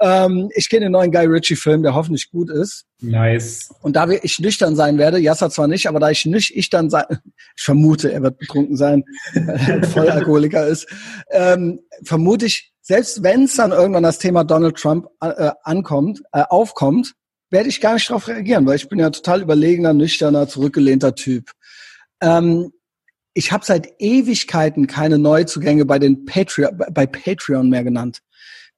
Ähm, 0.00 0.50
ich 0.54 0.68
kenne 0.68 0.86
den 0.86 0.92
neuen 0.92 1.10
Guy 1.10 1.26
Ritchie-Film, 1.26 1.82
der 1.82 1.94
hoffentlich 1.94 2.30
gut 2.30 2.50
ist. 2.50 2.84
Nice. 3.00 3.70
Und 3.82 3.96
da 3.96 4.08
ich 4.08 4.38
nüchtern 4.38 4.76
sein 4.76 4.98
werde, 4.98 5.18
Yasser 5.18 5.50
zwar 5.50 5.66
nicht, 5.66 5.88
aber 5.88 6.00
da 6.00 6.10
ich 6.10 6.26
nicht 6.26 6.56
ich 6.56 6.70
dann 6.70 6.90
sein, 6.90 7.04
ich 7.56 7.62
vermute, 7.62 8.12
er 8.12 8.22
wird 8.22 8.38
betrunken 8.38 8.76
sein, 8.76 9.04
weil 9.34 9.48
er 9.48 9.82
Vollalkoholiker 9.84 10.66
ist, 10.66 10.86
ähm, 11.30 11.80
vermute 12.04 12.46
ich, 12.46 12.72
selbst 12.82 13.22
wenn 13.22 13.44
es 13.44 13.56
dann 13.56 13.72
irgendwann 13.72 14.02
das 14.02 14.18
Thema 14.18 14.44
Donald 14.44 14.76
Trump 14.76 15.06
äh, 15.20 15.50
ankommt, 15.62 16.22
äh, 16.32 16.42
aufkommt, 16.48 17.14
werde 17.50 17.68
ich 17.68 17.80
gar 17.80 17.94
nicht 17.94 18.08
darauf 18.08 18.28
reagieren, 18.28 18.66
weil 18.66 18.76
ich 18.76 18.88
bin 18.88 18.98
ja 18.98 19.10
total 19.10 19.42
überlegener, 19.42 19.92
nüchterner, 19.92 20.48
zurückgelehnter 20.48 21.14
Typ. 21.14 21.50
Ähm, 22.20 22.72
ich 23.34 23.52
habe 23.52 23.64
seit 23.64 23.88
Ewigkeiten 23.98 24.86
keine 24.86 25.18
Neuzugänge 25.18 25.84
bei 25.84 25.98
den 25.98 26.24
Patreon, 26.24 26.76
bei 26.92 27.06
Patreon 27.06 27.68
mehr 27.68 27.84
genannt. 27.84 28.20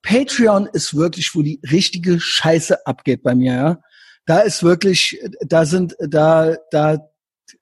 Patreon 0.03 0.69
ist 0.73 0.97
wirklich, 0.97 1.35
wo 1.35 1.43
die 1.43 1.61
richtige 1.71 2.21
Scheiße 2.21 2.87
abgeht 2.87 3.23
bei 3.23 3.35
mir, 3.35 3.55
ja. 3.55 3.81
Da 4.27 4.41
ist 4.41 4.63
wirklich, 4.63 5.19
da 5.41 5.65
sind, 5.65 5.97
da, 5.99 6.57
da 6.71 7.09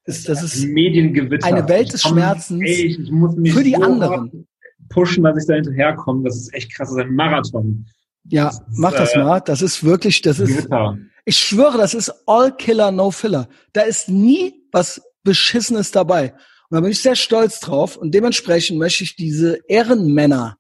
ist, 0.05 0.29
das 0.29 0.43
ist 0.43 0.67
Mediengewitter. 0.67 1.47
eine 1.47 1.67
Welt 1.69 1.93
des 1.93 2.03
Schmerzens 2.03 2.63
ey, 2.63 2.99
für 3.47 3.63
die 3.65 3.75
so 3.75 3.83
anderen. 3.83 4.47
Pushen, 4.91 5.23
dass 5.23 5.39
ich 5.39 5.47
da 5.47 5.55
hinterherkomme, 5.55 6.25
das 6.25 6.37
ist 6.37 6.55
echt 6.55 6.75
krass, 6.75 6.89
das 6.89 6.99
ist 6.99 7.05
ein 7.05 7.15
Marathon. 7.15 7.87
Ja, 8.25 8.47
das 8.47 8.63
mach 8.73 8.93
das 8.93 9.15
äh, 9.15 9.19
mal. 9.19 9.41
Das 9.41 9.63
ist 9.63 9.85
wirklich, 9.85 10.21
das 10.21 10.41
ist, 10.41 10.57
Gewitter. 10.57 10.99
ich 11.25 11.39
schwöre, 11.39 11.79
das 11.79 11.95
ist 11.95 12.13
all 12.27 12.55
Killer, 12.57 12.91
no 12.91 13.11
Filler. 13.11 13.49
Da 13.73 13.83
ist 13.83 14.09
nie 14.09 14.53
was 14.73 15.01
Beschissenes 15.23 15.93
dabei. 15.93 16.35
Und 16.71 16.77
da 16.77 16.81
bin 16.81 16.93
ich 16.93 17.03
sehr 17.03 17.17
stolz 17.17 17.59
drauf. 17.59 17.97
Und 17.97 18.15
dementsprechend 18.15 18.79
möchte 18.79 19.03
ich 19.03 19.17
diese 19.17 19.59
Ehrenmänner, 19.69 20.57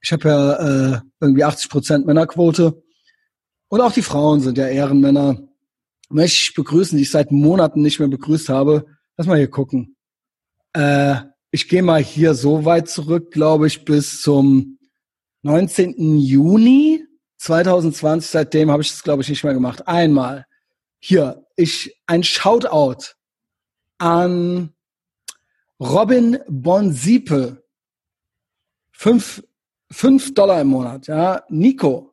ich 0.00 0.12
habe 0.12 0.28
ja 0.28 0.52
äh, 0.54 1.00
irgendwie 1.20 1.44
80 1.44 1.68
Prozent 1.68 2.06
Männerquote, 2.06 2.82
und 3.68 3.80
auch 3.80 3.92
die 3.92 4.02
Frauen 4.02 4.40
sind 4.40 4.56
ja 4.56 4.68
Ehrenmänner, 4.68 5.48
möchte 6.08 6.38
ich 6.42 6.54
begrüßen, 6.54 6.96
die 6.96 7.02
ich 7.02 7.10
seit 7.10 7.30
Monaten 7.30 7.82
nicht 7.82 7.98
mehr 7.98 8.08
begrüßt 8.08 8.48
habe. 8.48 8.86
Lass 9.16 9.26
mal 9.26 9.36
hier 9.36 9.50
gucken. 9.50 9.96
Äh, 10.72 11.16
ich 11.50 11.68
gehe 11.68 11.82
mal 11.82 12.02
hier 12.02 12.34
so 12.34 12.64
weit 12.64 12.88
zurück, 12.88 13.32
glaube 13.32 13.66
ich, 13.66 13.84
bis 13.84 14.22
zum 14.22 14.78
19. 15.42 16.18
Juni 16.18 17.04
2020. 17.38 18.30
Seitdem 18.30 18.70
habe 18.70 18.82
ich 18.82 18.90
das, 18.90 19.02
glaube 19.02 19.22
ich, 19.22 19.28
nicht 19.28 19.42
mehr 19.42 19.54
gemacht. 19.54 19.88
Einmal. 19.88 20.46
Hier, 21.00 21.46
ich 21.56 21.96
ein 22.06 22.22
Shoutout 22.22 23.14
an 23.98 24.72
Robin 25.80 26.38
Bonsiepe, 26.46 27.64
fünf, 28.92 29.42
fünf 29.90 30.34
Dollar 30.34 30.60
im 30.60 30.68
Monat, 30.68 31.06
ja. 31.06 31.42
Nico, 31.48 32.12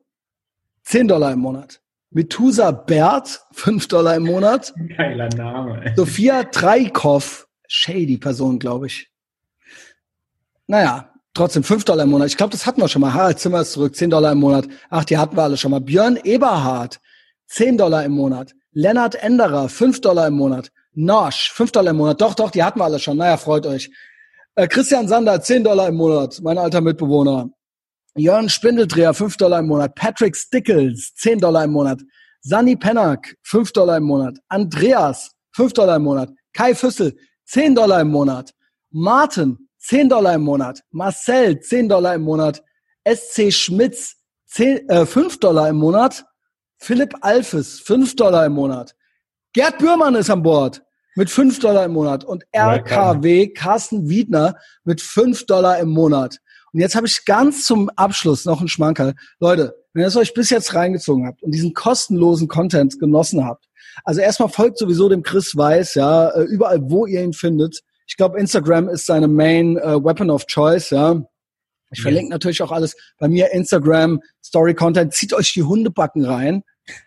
zehn 0.82 1.06
Dollar 1.06 1.32
im 1.32 1.40
Monat. 1.40 1.80
Methusa 2.10 2.70
Bert, 2.70 3.42
fünf 3.52 3.86
Dollar 3.88 4.16
im 4.16 4.24
Monat. 4.24 4.72
Geiler 4.96 5.28
Name. 5.28 5.92
Sophia 5.94 6.44
Treikov, 6.44 7.46
shady 7.66 8.16
Person, 8.16 8.58
glaube 8.58 8.86
ich. 8.86 9.10
Naja, 10.66 11.12
Trotzdem 11.38 11.62
5 11.62 11.84
Dollar 11.84 12.02
im 12.02 12.10
Monat. 12.10 12.26
Ich 12.26 12.36
glaube, 12.36 12.50
das 12.50 12.66
hatten 12.66 12.80
wir 12.80 12.88
schon 12.88 13.00
mal. 13.00 13.14
Harald 13.14 13.38
Zimmer 13.38 13.60
ist 13.60 13.70
zurück, 13.70 13.94
10 13.94 14.10
Dollar 14.10 14.32
im 14.32 14.38
Monat. 14.38 14.66
Ach, 14.90 15.04
die 15.04 15.18
hatten 15.18 15.36
wir 15.36 15.44
alle 15.44 15.56
schon 15.56 15.70
mal. 15.70 15.80
Björn 15.80 16.16
Eberhardt, 16.16 16.98
10 17.46 17.78
Dollar 17.78 18.04
im 18.04 18.10
Monat. 18.10 18.56
Lennart 18.72 19.14
Enderer, 19.14 19.68
5 19.68 20.00
Dollar 20.00 20.26
im 20.26 20.34
Monat. 20.34 20.72
Nosh, 21.00 21.52
5 21.52 21.70
Dollar 21.70 21.92
im 21.92 21.96
Monat. 21.98 22.20
Doch, 22.20 22.34
doch, 22.34 22.50
die 22.50 22.64
hatten 22.64 22.80
wir 22.80 22.84
alle 22.84 22.98
schon. 22.98 23.18
Naja, 23.18 23.36
freut 23.36 23.64
euch. 23.66 23.88
Äh, 24.56 24.66
Christian 24.66 25.06
Sander, 25.06 25.40
10 25.40 25.62
Dollar 25.62 25.86
im 25.86 25.94
Monat. 25.94 26.40
Mein 26.42 26.58
alter 26.58 26.80
Mitbewohner. 26.80 27.50
Jörn 28.16 28.48
Spindeldreher, 28.48 29.14
5 29.14 29.36
Dollar 29.36 29.60
im 29.60 29.68
Monat. 29.68 29.94
Patrick 29.94 30.34
Stickles, 30.34 31.14
10 31.14 31.38
Dollar 31.38 31.62
im 31.62 31.70
Monat. 31.70 32.00
Sani 32.40 32.74
Pennack, 32.74 33.36
5 33.44 33.70
Dollar 33.70 33.98
im 33.98 34.04
Monat. 34.04 34.38
Andreas, 34.48 35.30
5 35.54 35.72
Dollar 35.72 35.96
im 35.96 36.02
Monat. 36.02 36.30
Kai 36.52 36.74
Füssel, 36.74 37.16
10 37.44 37.76
Dollar 37.76 38.00
im 38.00 38.08
Monat. 38.08 38.50
Martin, 38.90 39.68
10 39.78 40.08
Dollar 40.08 40.34
im 40.34 40.42
Monat. 40.42 40.82
Marcel, 40.90 41.60
10 41.60 41.88
Dollar 41.88 42.16
im 42.16 42.22
Monat. 42.22 42.60
SC 43.08 43.52
Schmitz, 43.52 44.16
10, 44.46 44.88
äh, 44.88 45.06
5 45.06 45.38
Dollar 45.38 45.68
im 45.68 45.76
Monat. 45.76 46.24
Philipp 46.76 47.14
Alfes, 47.20 47.78
5 47.82 48.16
Dollar 48.16 48.46
im 48.46 48.54
Monat. 48.54 48.96
Gerd 49.52 49.78
Bührmann 49.78 50.16
ist 50.16 50.28
an 50.28 50.42
Bord 50.42 50.82
mit 51.18 51.30
5 51.30 51.58
Dollar 51.58 51.84
im 51.84 51.92
Monat. 51.92 52.22
Und 52.22 52.44
RKW 52.54 53.48
Carsten 53.48 54.08
Wiedner 54.08 54.56
mit 54.84 55.00
5 55.00 55.46
Dollar 55.46 55.80
im 55.80 55.88
Monat. 55.88 56.38
Und 56.72 56.80
jetzt 56.80 56.94
habe 56.94 57.08
ich 57.08 57.24
ganz 57.24 57.64
zum 57.64 57.90
Abschluss 57.96 58.44
noch 58.44 58.60
einen 58.60 58.68
Schmankerl. 58.68 59.14
Leute, 59.40 59.74
wenn 59.92 60.02
ihr 60.02 60.06
es 60.06 60.16
euch 60.16 60.32
bis 60.32 60.48
jetzt 60.48 60.74
reingezogen 60.74 61.26
habt 61.26 61.42
und 61.42 61.50
diesen 61.50 61.74
kostenlosen 61.74 62.46
Content 62.46 63.00
genossen 63.00 63.44
habt, 63.44 63.64
also 64.04 64.20
erstmal 64.20 64.48
folgt 64.48 64.78
sowieso 64.78 65.08
dem 65.08 65.24
Chris 65.24 65.56
Weiß, 65.56 65.94
ja, 65.94 66.28
äh, 66.28 66.44
überall, 66.44 66.78
wo 66.82 67.04
ihr 67.04 67.20
ihn 67.20 67.32
findet. 67.32 67.80
Ich 68.06 68.16
glaube, 68.16 68.38
Instagram 68.38 68.88
ist 68.88 69.06
seine 69.06 69.26
Main 69.26 69.76
äh, 69.76 70.02
Weapon 70.02 70.30
of 70.30 70.46
Choice, 70.46 70.90
ja. 70.90 71.20
Ich 71.90 72.00
verlinke 72.00 72.30
natürlich 72.30 72.62
auch 72.62 72.70
alles 72.70 72.94
bei 73.18 73.26
mir, 73.26 73.50
Instagram, 73.52 74.20
Story 74.44 74.74
Content. 74.74 75.14
Zieht 75.14 75.32
euch 75.32 75.52
die 75.52 75.64
Hundebacken 75.64 76.24
rein 76.24 76.62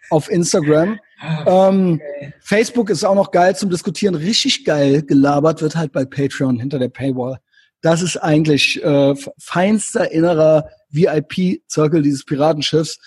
auf 0.09 0.29
Instagram. 0.29 0.99
Ah, 1.22 1.69
ähm, 1.69 2.02
Facebook 2.39 2.89
ist 2.89 3.03
auch 3.03 3.14
noch 3.15 3.30
geil 3.30 3.56
zum 3.56 3.69
Diskutieren. 3.69 4.15
Richtig 4.15 4.65
geil 4.65 5.03
gelabert 5.03 5.61
wird 5.61 5.76
halt 5.76 5.91
bei 5.91 6.03
Patreon 6.03 6.60
hinter 6.60 6.80
der 6.80 6.89
Paywall. 6.89 7.38
Das 7.81 8.02
ist 8.02 8.18
eigentlich 8.18 8.84
äh, 8.84 9.14
feinster 9.38 10.11
innerer 10.11 10.69
VIP-Circle 10.89 12.02
dieses 12.02 12.26
Piratenschiffs. 12.26 12.98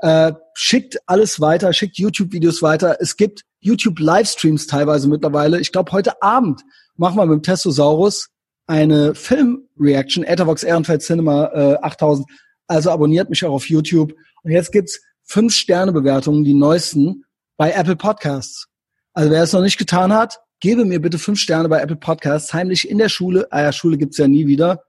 Äh, 0.00 0.32
schickt 0.54 0.98
alles 1.06 1.40
weiter, 1.40 1.72
schickt 1.72 1.98
YouTube-Videos 1.98 2.60
weiter. 2.60 2.98
Es 3.00 3.16
gibt 3.16 3.42
YouTube-Livestreams 3.60 4.66
teilweise 4.66 5.08
mittlerweile. 5.08 5.60
Ich 5.60 5.72
glaube, 5.72 5.92
heute 5.92 6.20
Abend 6.20 6.62
machen 6.96 7.16
wir 7.16 7.24
mit 7.24 7.38
dem 7.38 7.42
Testosaurus 7.42 8.28
eine 8.66 9.14
Film-Reaction, 9.14 10.24
Ethervox 10.24 10.62
Ehrenfeld 10.62 11.02
Cinema 11.02 11.46
äh, 11.54 11.76
8000. 11.80 12.26
Also 12.66 12.90
abonniert 12.90 13.30
mich 13.30 13.44
auch 13.44 13.52
auf 13.52 13.68
YouTube. 13.68 14.12
Und 14.42 14.50
jetzt 14.50 14.72
gibt's 14.72 15.00
fünf 15.24 15.54
Sterne-Bewertungen, 15.54 16.44
die 16.44 16.54
neuesten, 16.54 17.24
bei 17.56 17.72
Apple 17.72 17.96
Podcasts. 17.96 18.68
Also 19.12 19.30
wer 19.30 19.42
es 19.42 19.52
noch 19.52 19.62
nicht 19.62 19.78
getan 19.78 20.12
hat, 20.12 20.40
gebe 20.60 20.84
mir 20.84 21.00
bitte 21.00 21.18
fünf 21.18 21.38
Sterne 21.38 21.68
bei 21.68 21.80
Apple 21.80 21.96
Podcasts, 21.96 22.52
heimlich 22.52 22.88
in 22.88 22.98
der 22.98 23.08
Schule. 23.08 23.46
Ah 23.50 23.62
ja, 23.62 23.72
Schule 23.72 23.98
gibt's 23.98 24.18
ja 24.18 24.28
nie 24.28 24.46
wieder. 24.46 24.84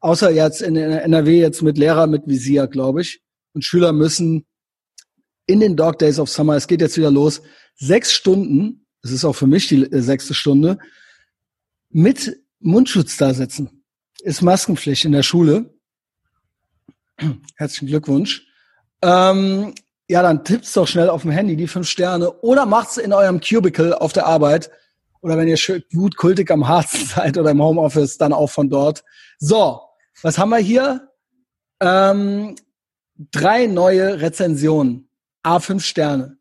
Außer 0.00 0.30
jetzt 0.30 0.62
in 0.62 0.76
NRW 0.76 1.40
jetzt 1.40 1.62
mit 1.62 1.76
Lehrer 1.76 2.06
mit 2.06 2.26
Visier, 2.26 2.66
glaube 2.66 3.02
ich 3.02 3.20
und 3.52 3.64
Schüler 3.64 3.92
müssen 3.92 4.46
in 5.46 5.58
den 5.58 5.76
Dog 5.76 5.98
Days 5.98 6.20
of 6.20 6.30
Summer, 6.30 6.54
es 6.54 6.68
geht 6.68 6.80
jetzt 6.80 6.96
wieder 6.96 7.10
los, 7.10 7.42
sechs 7.74 8.12
Stunden, 8.12 8.86
es 9.02 9.10
ist 9.10 9.24
auch 9.24 9.32
für 9.32 9.48
mich 9.48 9.66
die 9.66 9.82
äh, 9.82 10.00
sechste 10.00 10.34
Stunde, 10.34 10.78
mit 11.88 12.40
Mundschutz 12.60 13.16
da 13.16 13.34
sitzen. 13.34 13.84
Ist 14.20 14.42
Maskenpflicht 14.42 15.04
in 15.04 15.12
der 15.12 15.24
Schule. 15.24 15.74
Herzlichen 17.56 17.86
Glückwunsch. 17.86 18.46
Ähm, 19.02 19.74
ja, 20.08 20.22
dann 20.22 20.44
tippt's 20.44 20.72
doch 20.72 20.88
schnell 20.88 21.10
auf 21.10 21.22
dem 21.22 21.30
Handy 21.30 21.54
die 21.54 21.68
fünf 21.68 21.88
Sterne 21.88 22.32
oder 22.40 22.66
macht's 22.66 22.96
in 22.96 23.12
eurem 23.12 23.40
Cubicle 23.40 24.00
auf 24.00 24.12
der 24.12 24.26
Arbeit 24.26 24.70
oder 25.20 25.36
wenn 25.36 25.48
ihr 25.48 25.58
gut 25.92 26.16
kultig 26.16 26.50
am 26.50 26.66
Harzen 26.66 27.06
seid 27.14 27.36
oder 27.36 27.50
im 27.50 27.62
Homeoffice, 27.62 28.18
dann 28.18 28.32
auch 28.32 28.50
von 28.50 28.70
dort. 28.70 29.04
So, 29.38 29.80
was 30.22 30.38
haben 30.38 30.50
wir 30.50 30.58
hier? 30.58 31.10
Ähm, 31.80 32.56
drei 33.30 33.66
neue 33.66 34.20
Rezensionen. 34.20 35.08
A5 35.44 35.80
Sterne. 35.80 36.38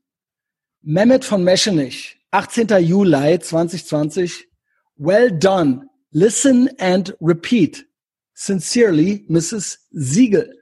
Mehmet 0.82 1.24
von 1.24 1.44
Meschenich, 1.44 2.20
18. 2.32 2.68
Juli 2.80 3.40
2020. 3.40 4.48
Well 4.96 5.32
done. 5.32 5.88
Listen 6.12 6.70
and 6.80 7.16
repeat. 7.22 7.86
Sincerely, 8.34 9.26
Mrs. 9.30 9.80
Siegel. 9.92 10.57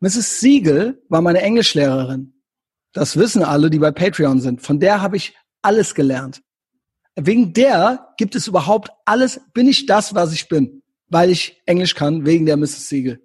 Mrs. 0.00 0.40
Siegel 0.40 1.02
war 1.08 1.22
meine 1.22 1.42
Englischlehrerin. 1.42 2.34
Das 2.92 3.16
wissen 3.16 3.42
alle, 3.42 3.70
die 3.70 3.78
bei 3.78 3.90
Patreon 3.90 4.40
sind. 4.40 4.62
Von 4.62 4.80
der 4.80 5.02
habe 5.02 5.16
ich 5.16 5.36
alles 5.62 5.94
gelernt. 5.94 6.42
Wegen 7.16 7.52
der 7.52 8.14
gibt 8.16 8.36
es 8.36 8.46
überhaupt 8.46 8.90
alles, 9.04 9.40
bin 9.52 9.66
ich 9.68 9.86
das, 9.86 10.14
was 10.14 10.32
ich 10.32 10.48
bin, 10.48 10.82
weil 11.08 11.30
ich 11.30 11.60
Englisch 11.66 11.94
kann, 11.94 12.24
wegen 12.24 12.46
der 12.46 12.56
Mrs. 12.56 12.88
Siegel. 12.88 13.20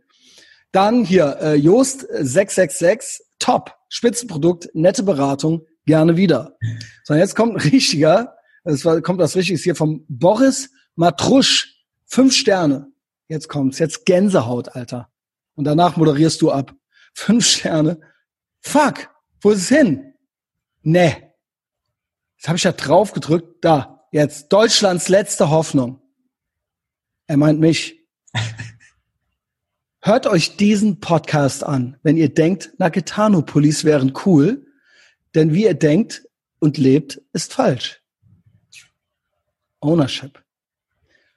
Dann 0.72 1.06
hier, 1.06 1.38
äh, 1.40 1.54
Joost 1.56 2.02
666, 2.10 3.24
top, 3.38 3.76
Spitzenprodukt, 3.90 4.70
nette 4.74 5.04
Beratung, 5.04 5.68
gerne 5.86 6.18
wieder. 6.18 6.58
So, 7.04 7.14
jetzt 7.14 7.36
kommt 7.36 7.54
ein 7.54 7.72
richtiger, 7.72 8.36
es 8.64 8.84
kommt 8.84 9.22
das 9.22 9.36
Richtige 9.36 9.60
hier 9.60 9.76
vom 9.76 10.06
Boris 10.08 10.72
Matrusch, 10.96 11.76
fünf 12.06 12.34
Sterne. 12.34 12.88
Jetzt 13.28 13.48
kommt's, 13.50 13.78
jetzt 13.78 14.06
Gänsehaut, 14.06 14.76
Alter. 14.76 15.13
Und 15.56 15.66
danach 15.66 15.98
moderierst 15.98 16.42
du 16.42 16.52
ab. 16.52 16.76
Fünf 17.14 17.46
Sterne. 17.46 18.00
Fuck, 18.62 19.10
wo 19.42 19.52
ist 19.52 19.62
es 19.62 19.70
hin? 19.70 20.14
Nee. 20.82 21.16
Jetzt 22.38 22.48
habe 22.48 22.58
ich 22.58 22.64
da 22.64 22.72
drauf 22.72 23.14
gedrückt. 23.14 23.64
Da, 23.64 24.06
jetzt 24.12 24.50
Deutschlands 24.52 25.10
letzte 25.10 25.50
Hoffnung. 25.50 26.02
Er 27.28 27.38
meint 27.38 27.60
mich. 27.60 28.06
Hört 30.02 30.28
euch 30.28 30.58
diesen 30.58 31.00
Podcast 31.00 31.64
an, 31.64 31.98
wenn 32.04 32.18
ihr 32.18 32.34
denkt, 32.34 32.74
Naketano-Pullis 32.78 33.86
wären 33.86 34.14
cool, 34.26 34.66
denn 35.34 35.54
wie 35.54 35.64
ihr 35.64 35.76
denkt 35.76 36.28
und 36.60 36.78
lebt, 36.78 37.22
ist 37.32 37.54
falsch. 37.54 38.02
Ownership. 39.80 40.43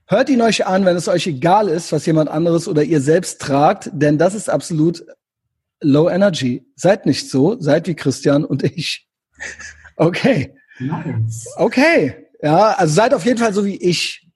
Hört 0.08 0.30
ihn 0.30 0.40
euch 0.40 0.66
an, 0.66 0.84
wenn 0.84 0.96
es 0.96 1.08
euch 1.08 1.26
egal 1.26 1.68
ist, 1.68 1.90
was 1.90 2.06
jemand 2.06 2.30
anderes 2.30 2.68
oder 2.68 2.84
ihr 2.84 3.00
selbst 3.00 3.40
tragt, 3.40 3.90
denn 3.92 4.18
das 4.18 4.34
ist 4.34 4.48
absolut 4.48 5.04
low 5.80 6.08
energy. 6.08 6.64
Seid 6.76 7.06
nicht 7.06 7.28
so, 7.28 7.56
seid 7.60 7.88
wie 7.88 7.94
Christian 7.94 8.44
und 8.44 8.62
ich. 8.62 9.06
Okay. 9.98 10.54
Nice. 10.78 11.46
Okay. 11.56 12.26
Ja, 12.42 12.72
also 12.72 12.92
seid 12.92 13.14
auf 13.14 13.24
jeden 13.24 13.38
Fall 13.38 13.54
so 13.54 13.64
wie 13.64 13.76
ich. 13.76 14.28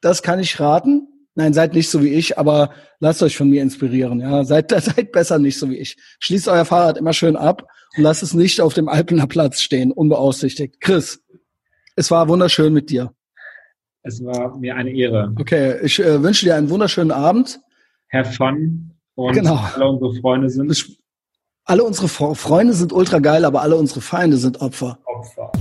Das 0.00 0.24
kann 0.24 0.40
ich 0.40 0.58
raten. 0.58 1.06
Nein, 1.36 1.54
seid 1.54 1.72
nicht 1.72 1.88
so 1.88 2.02
wie 2.02 2.08
ich, 2.14 2.36
aber 2.36 2.74
lasst 2.98 3.22
euch 3.22 3.36
von 3.36 3.48
mir 3.48 3.62
inspirieren. 3.62 4.18
Ja, 4.18 4.42
seid, 4.42 4.70
seid 4.82 5.12
besser 5.12 5.38
nicht 5.38 5.56
so 5.56 5.70
wie 5.70 5.76
ich. 5.76 5.96
Schließt 6.18 6.48
euer 6.48 6.64
Fahrrad 6.64 6.98
immer 6.98 7.12
schön 7.12 7.36
ab 7.36 7.62
und 7.96 8.02
lasst 8.02 8.24
es 8.24 8.34
nicht 8.34 8.60
auf 8.60 8.74
dem 8.74 8.88
Alpener 8.88 9.28
Platz 9.28 9.60
stehen, 9.60 9.92
unbeaufsichtigt. 9.92 10.80
Chris, 10.80 11.22
es 11.94 12.10
war 12.10 12.28
wunderschön 12.28 12.72
mit 12.72 12.90
dir. 12.90 13.14
Es 14.08 14.24
war 14.24 14.56
mir 14.56 14.74
eine 14.74 14.90
Ehre. 14.90 15.34
Okay, 15.38 15.76
ich 15.82 16.00
äh, 16.00 16.22
wünsche 16.22 16.46
dir 16.46 16.54
einen 16.56 16.70
wunderschönen 16.70 17.10
Abend. 17.10 17.60
Herr 18.06 18.24
Fun 18.24 18.90
und 19.14 19.34
genau. 19.34 19.60
alle 19.74 19.86
unsere 19.86 20.14
Freunde 20.22 20.48
sind. 20.48 20.98
Alle 21.64 21.84
unsere 21.84 22.08
Freunde 22.08 22.72
sind 22.72 22.94
ultra 22.94 23.18
geil, 23.18 23.44
aber 23.44 23.60
alle 23.60 23.76
unsere 23.76 24.00
Feinde 24.00 24.38
sind 24.38 24.62
Opfer. 24.62 24.98
Opfer. 25.04 25.52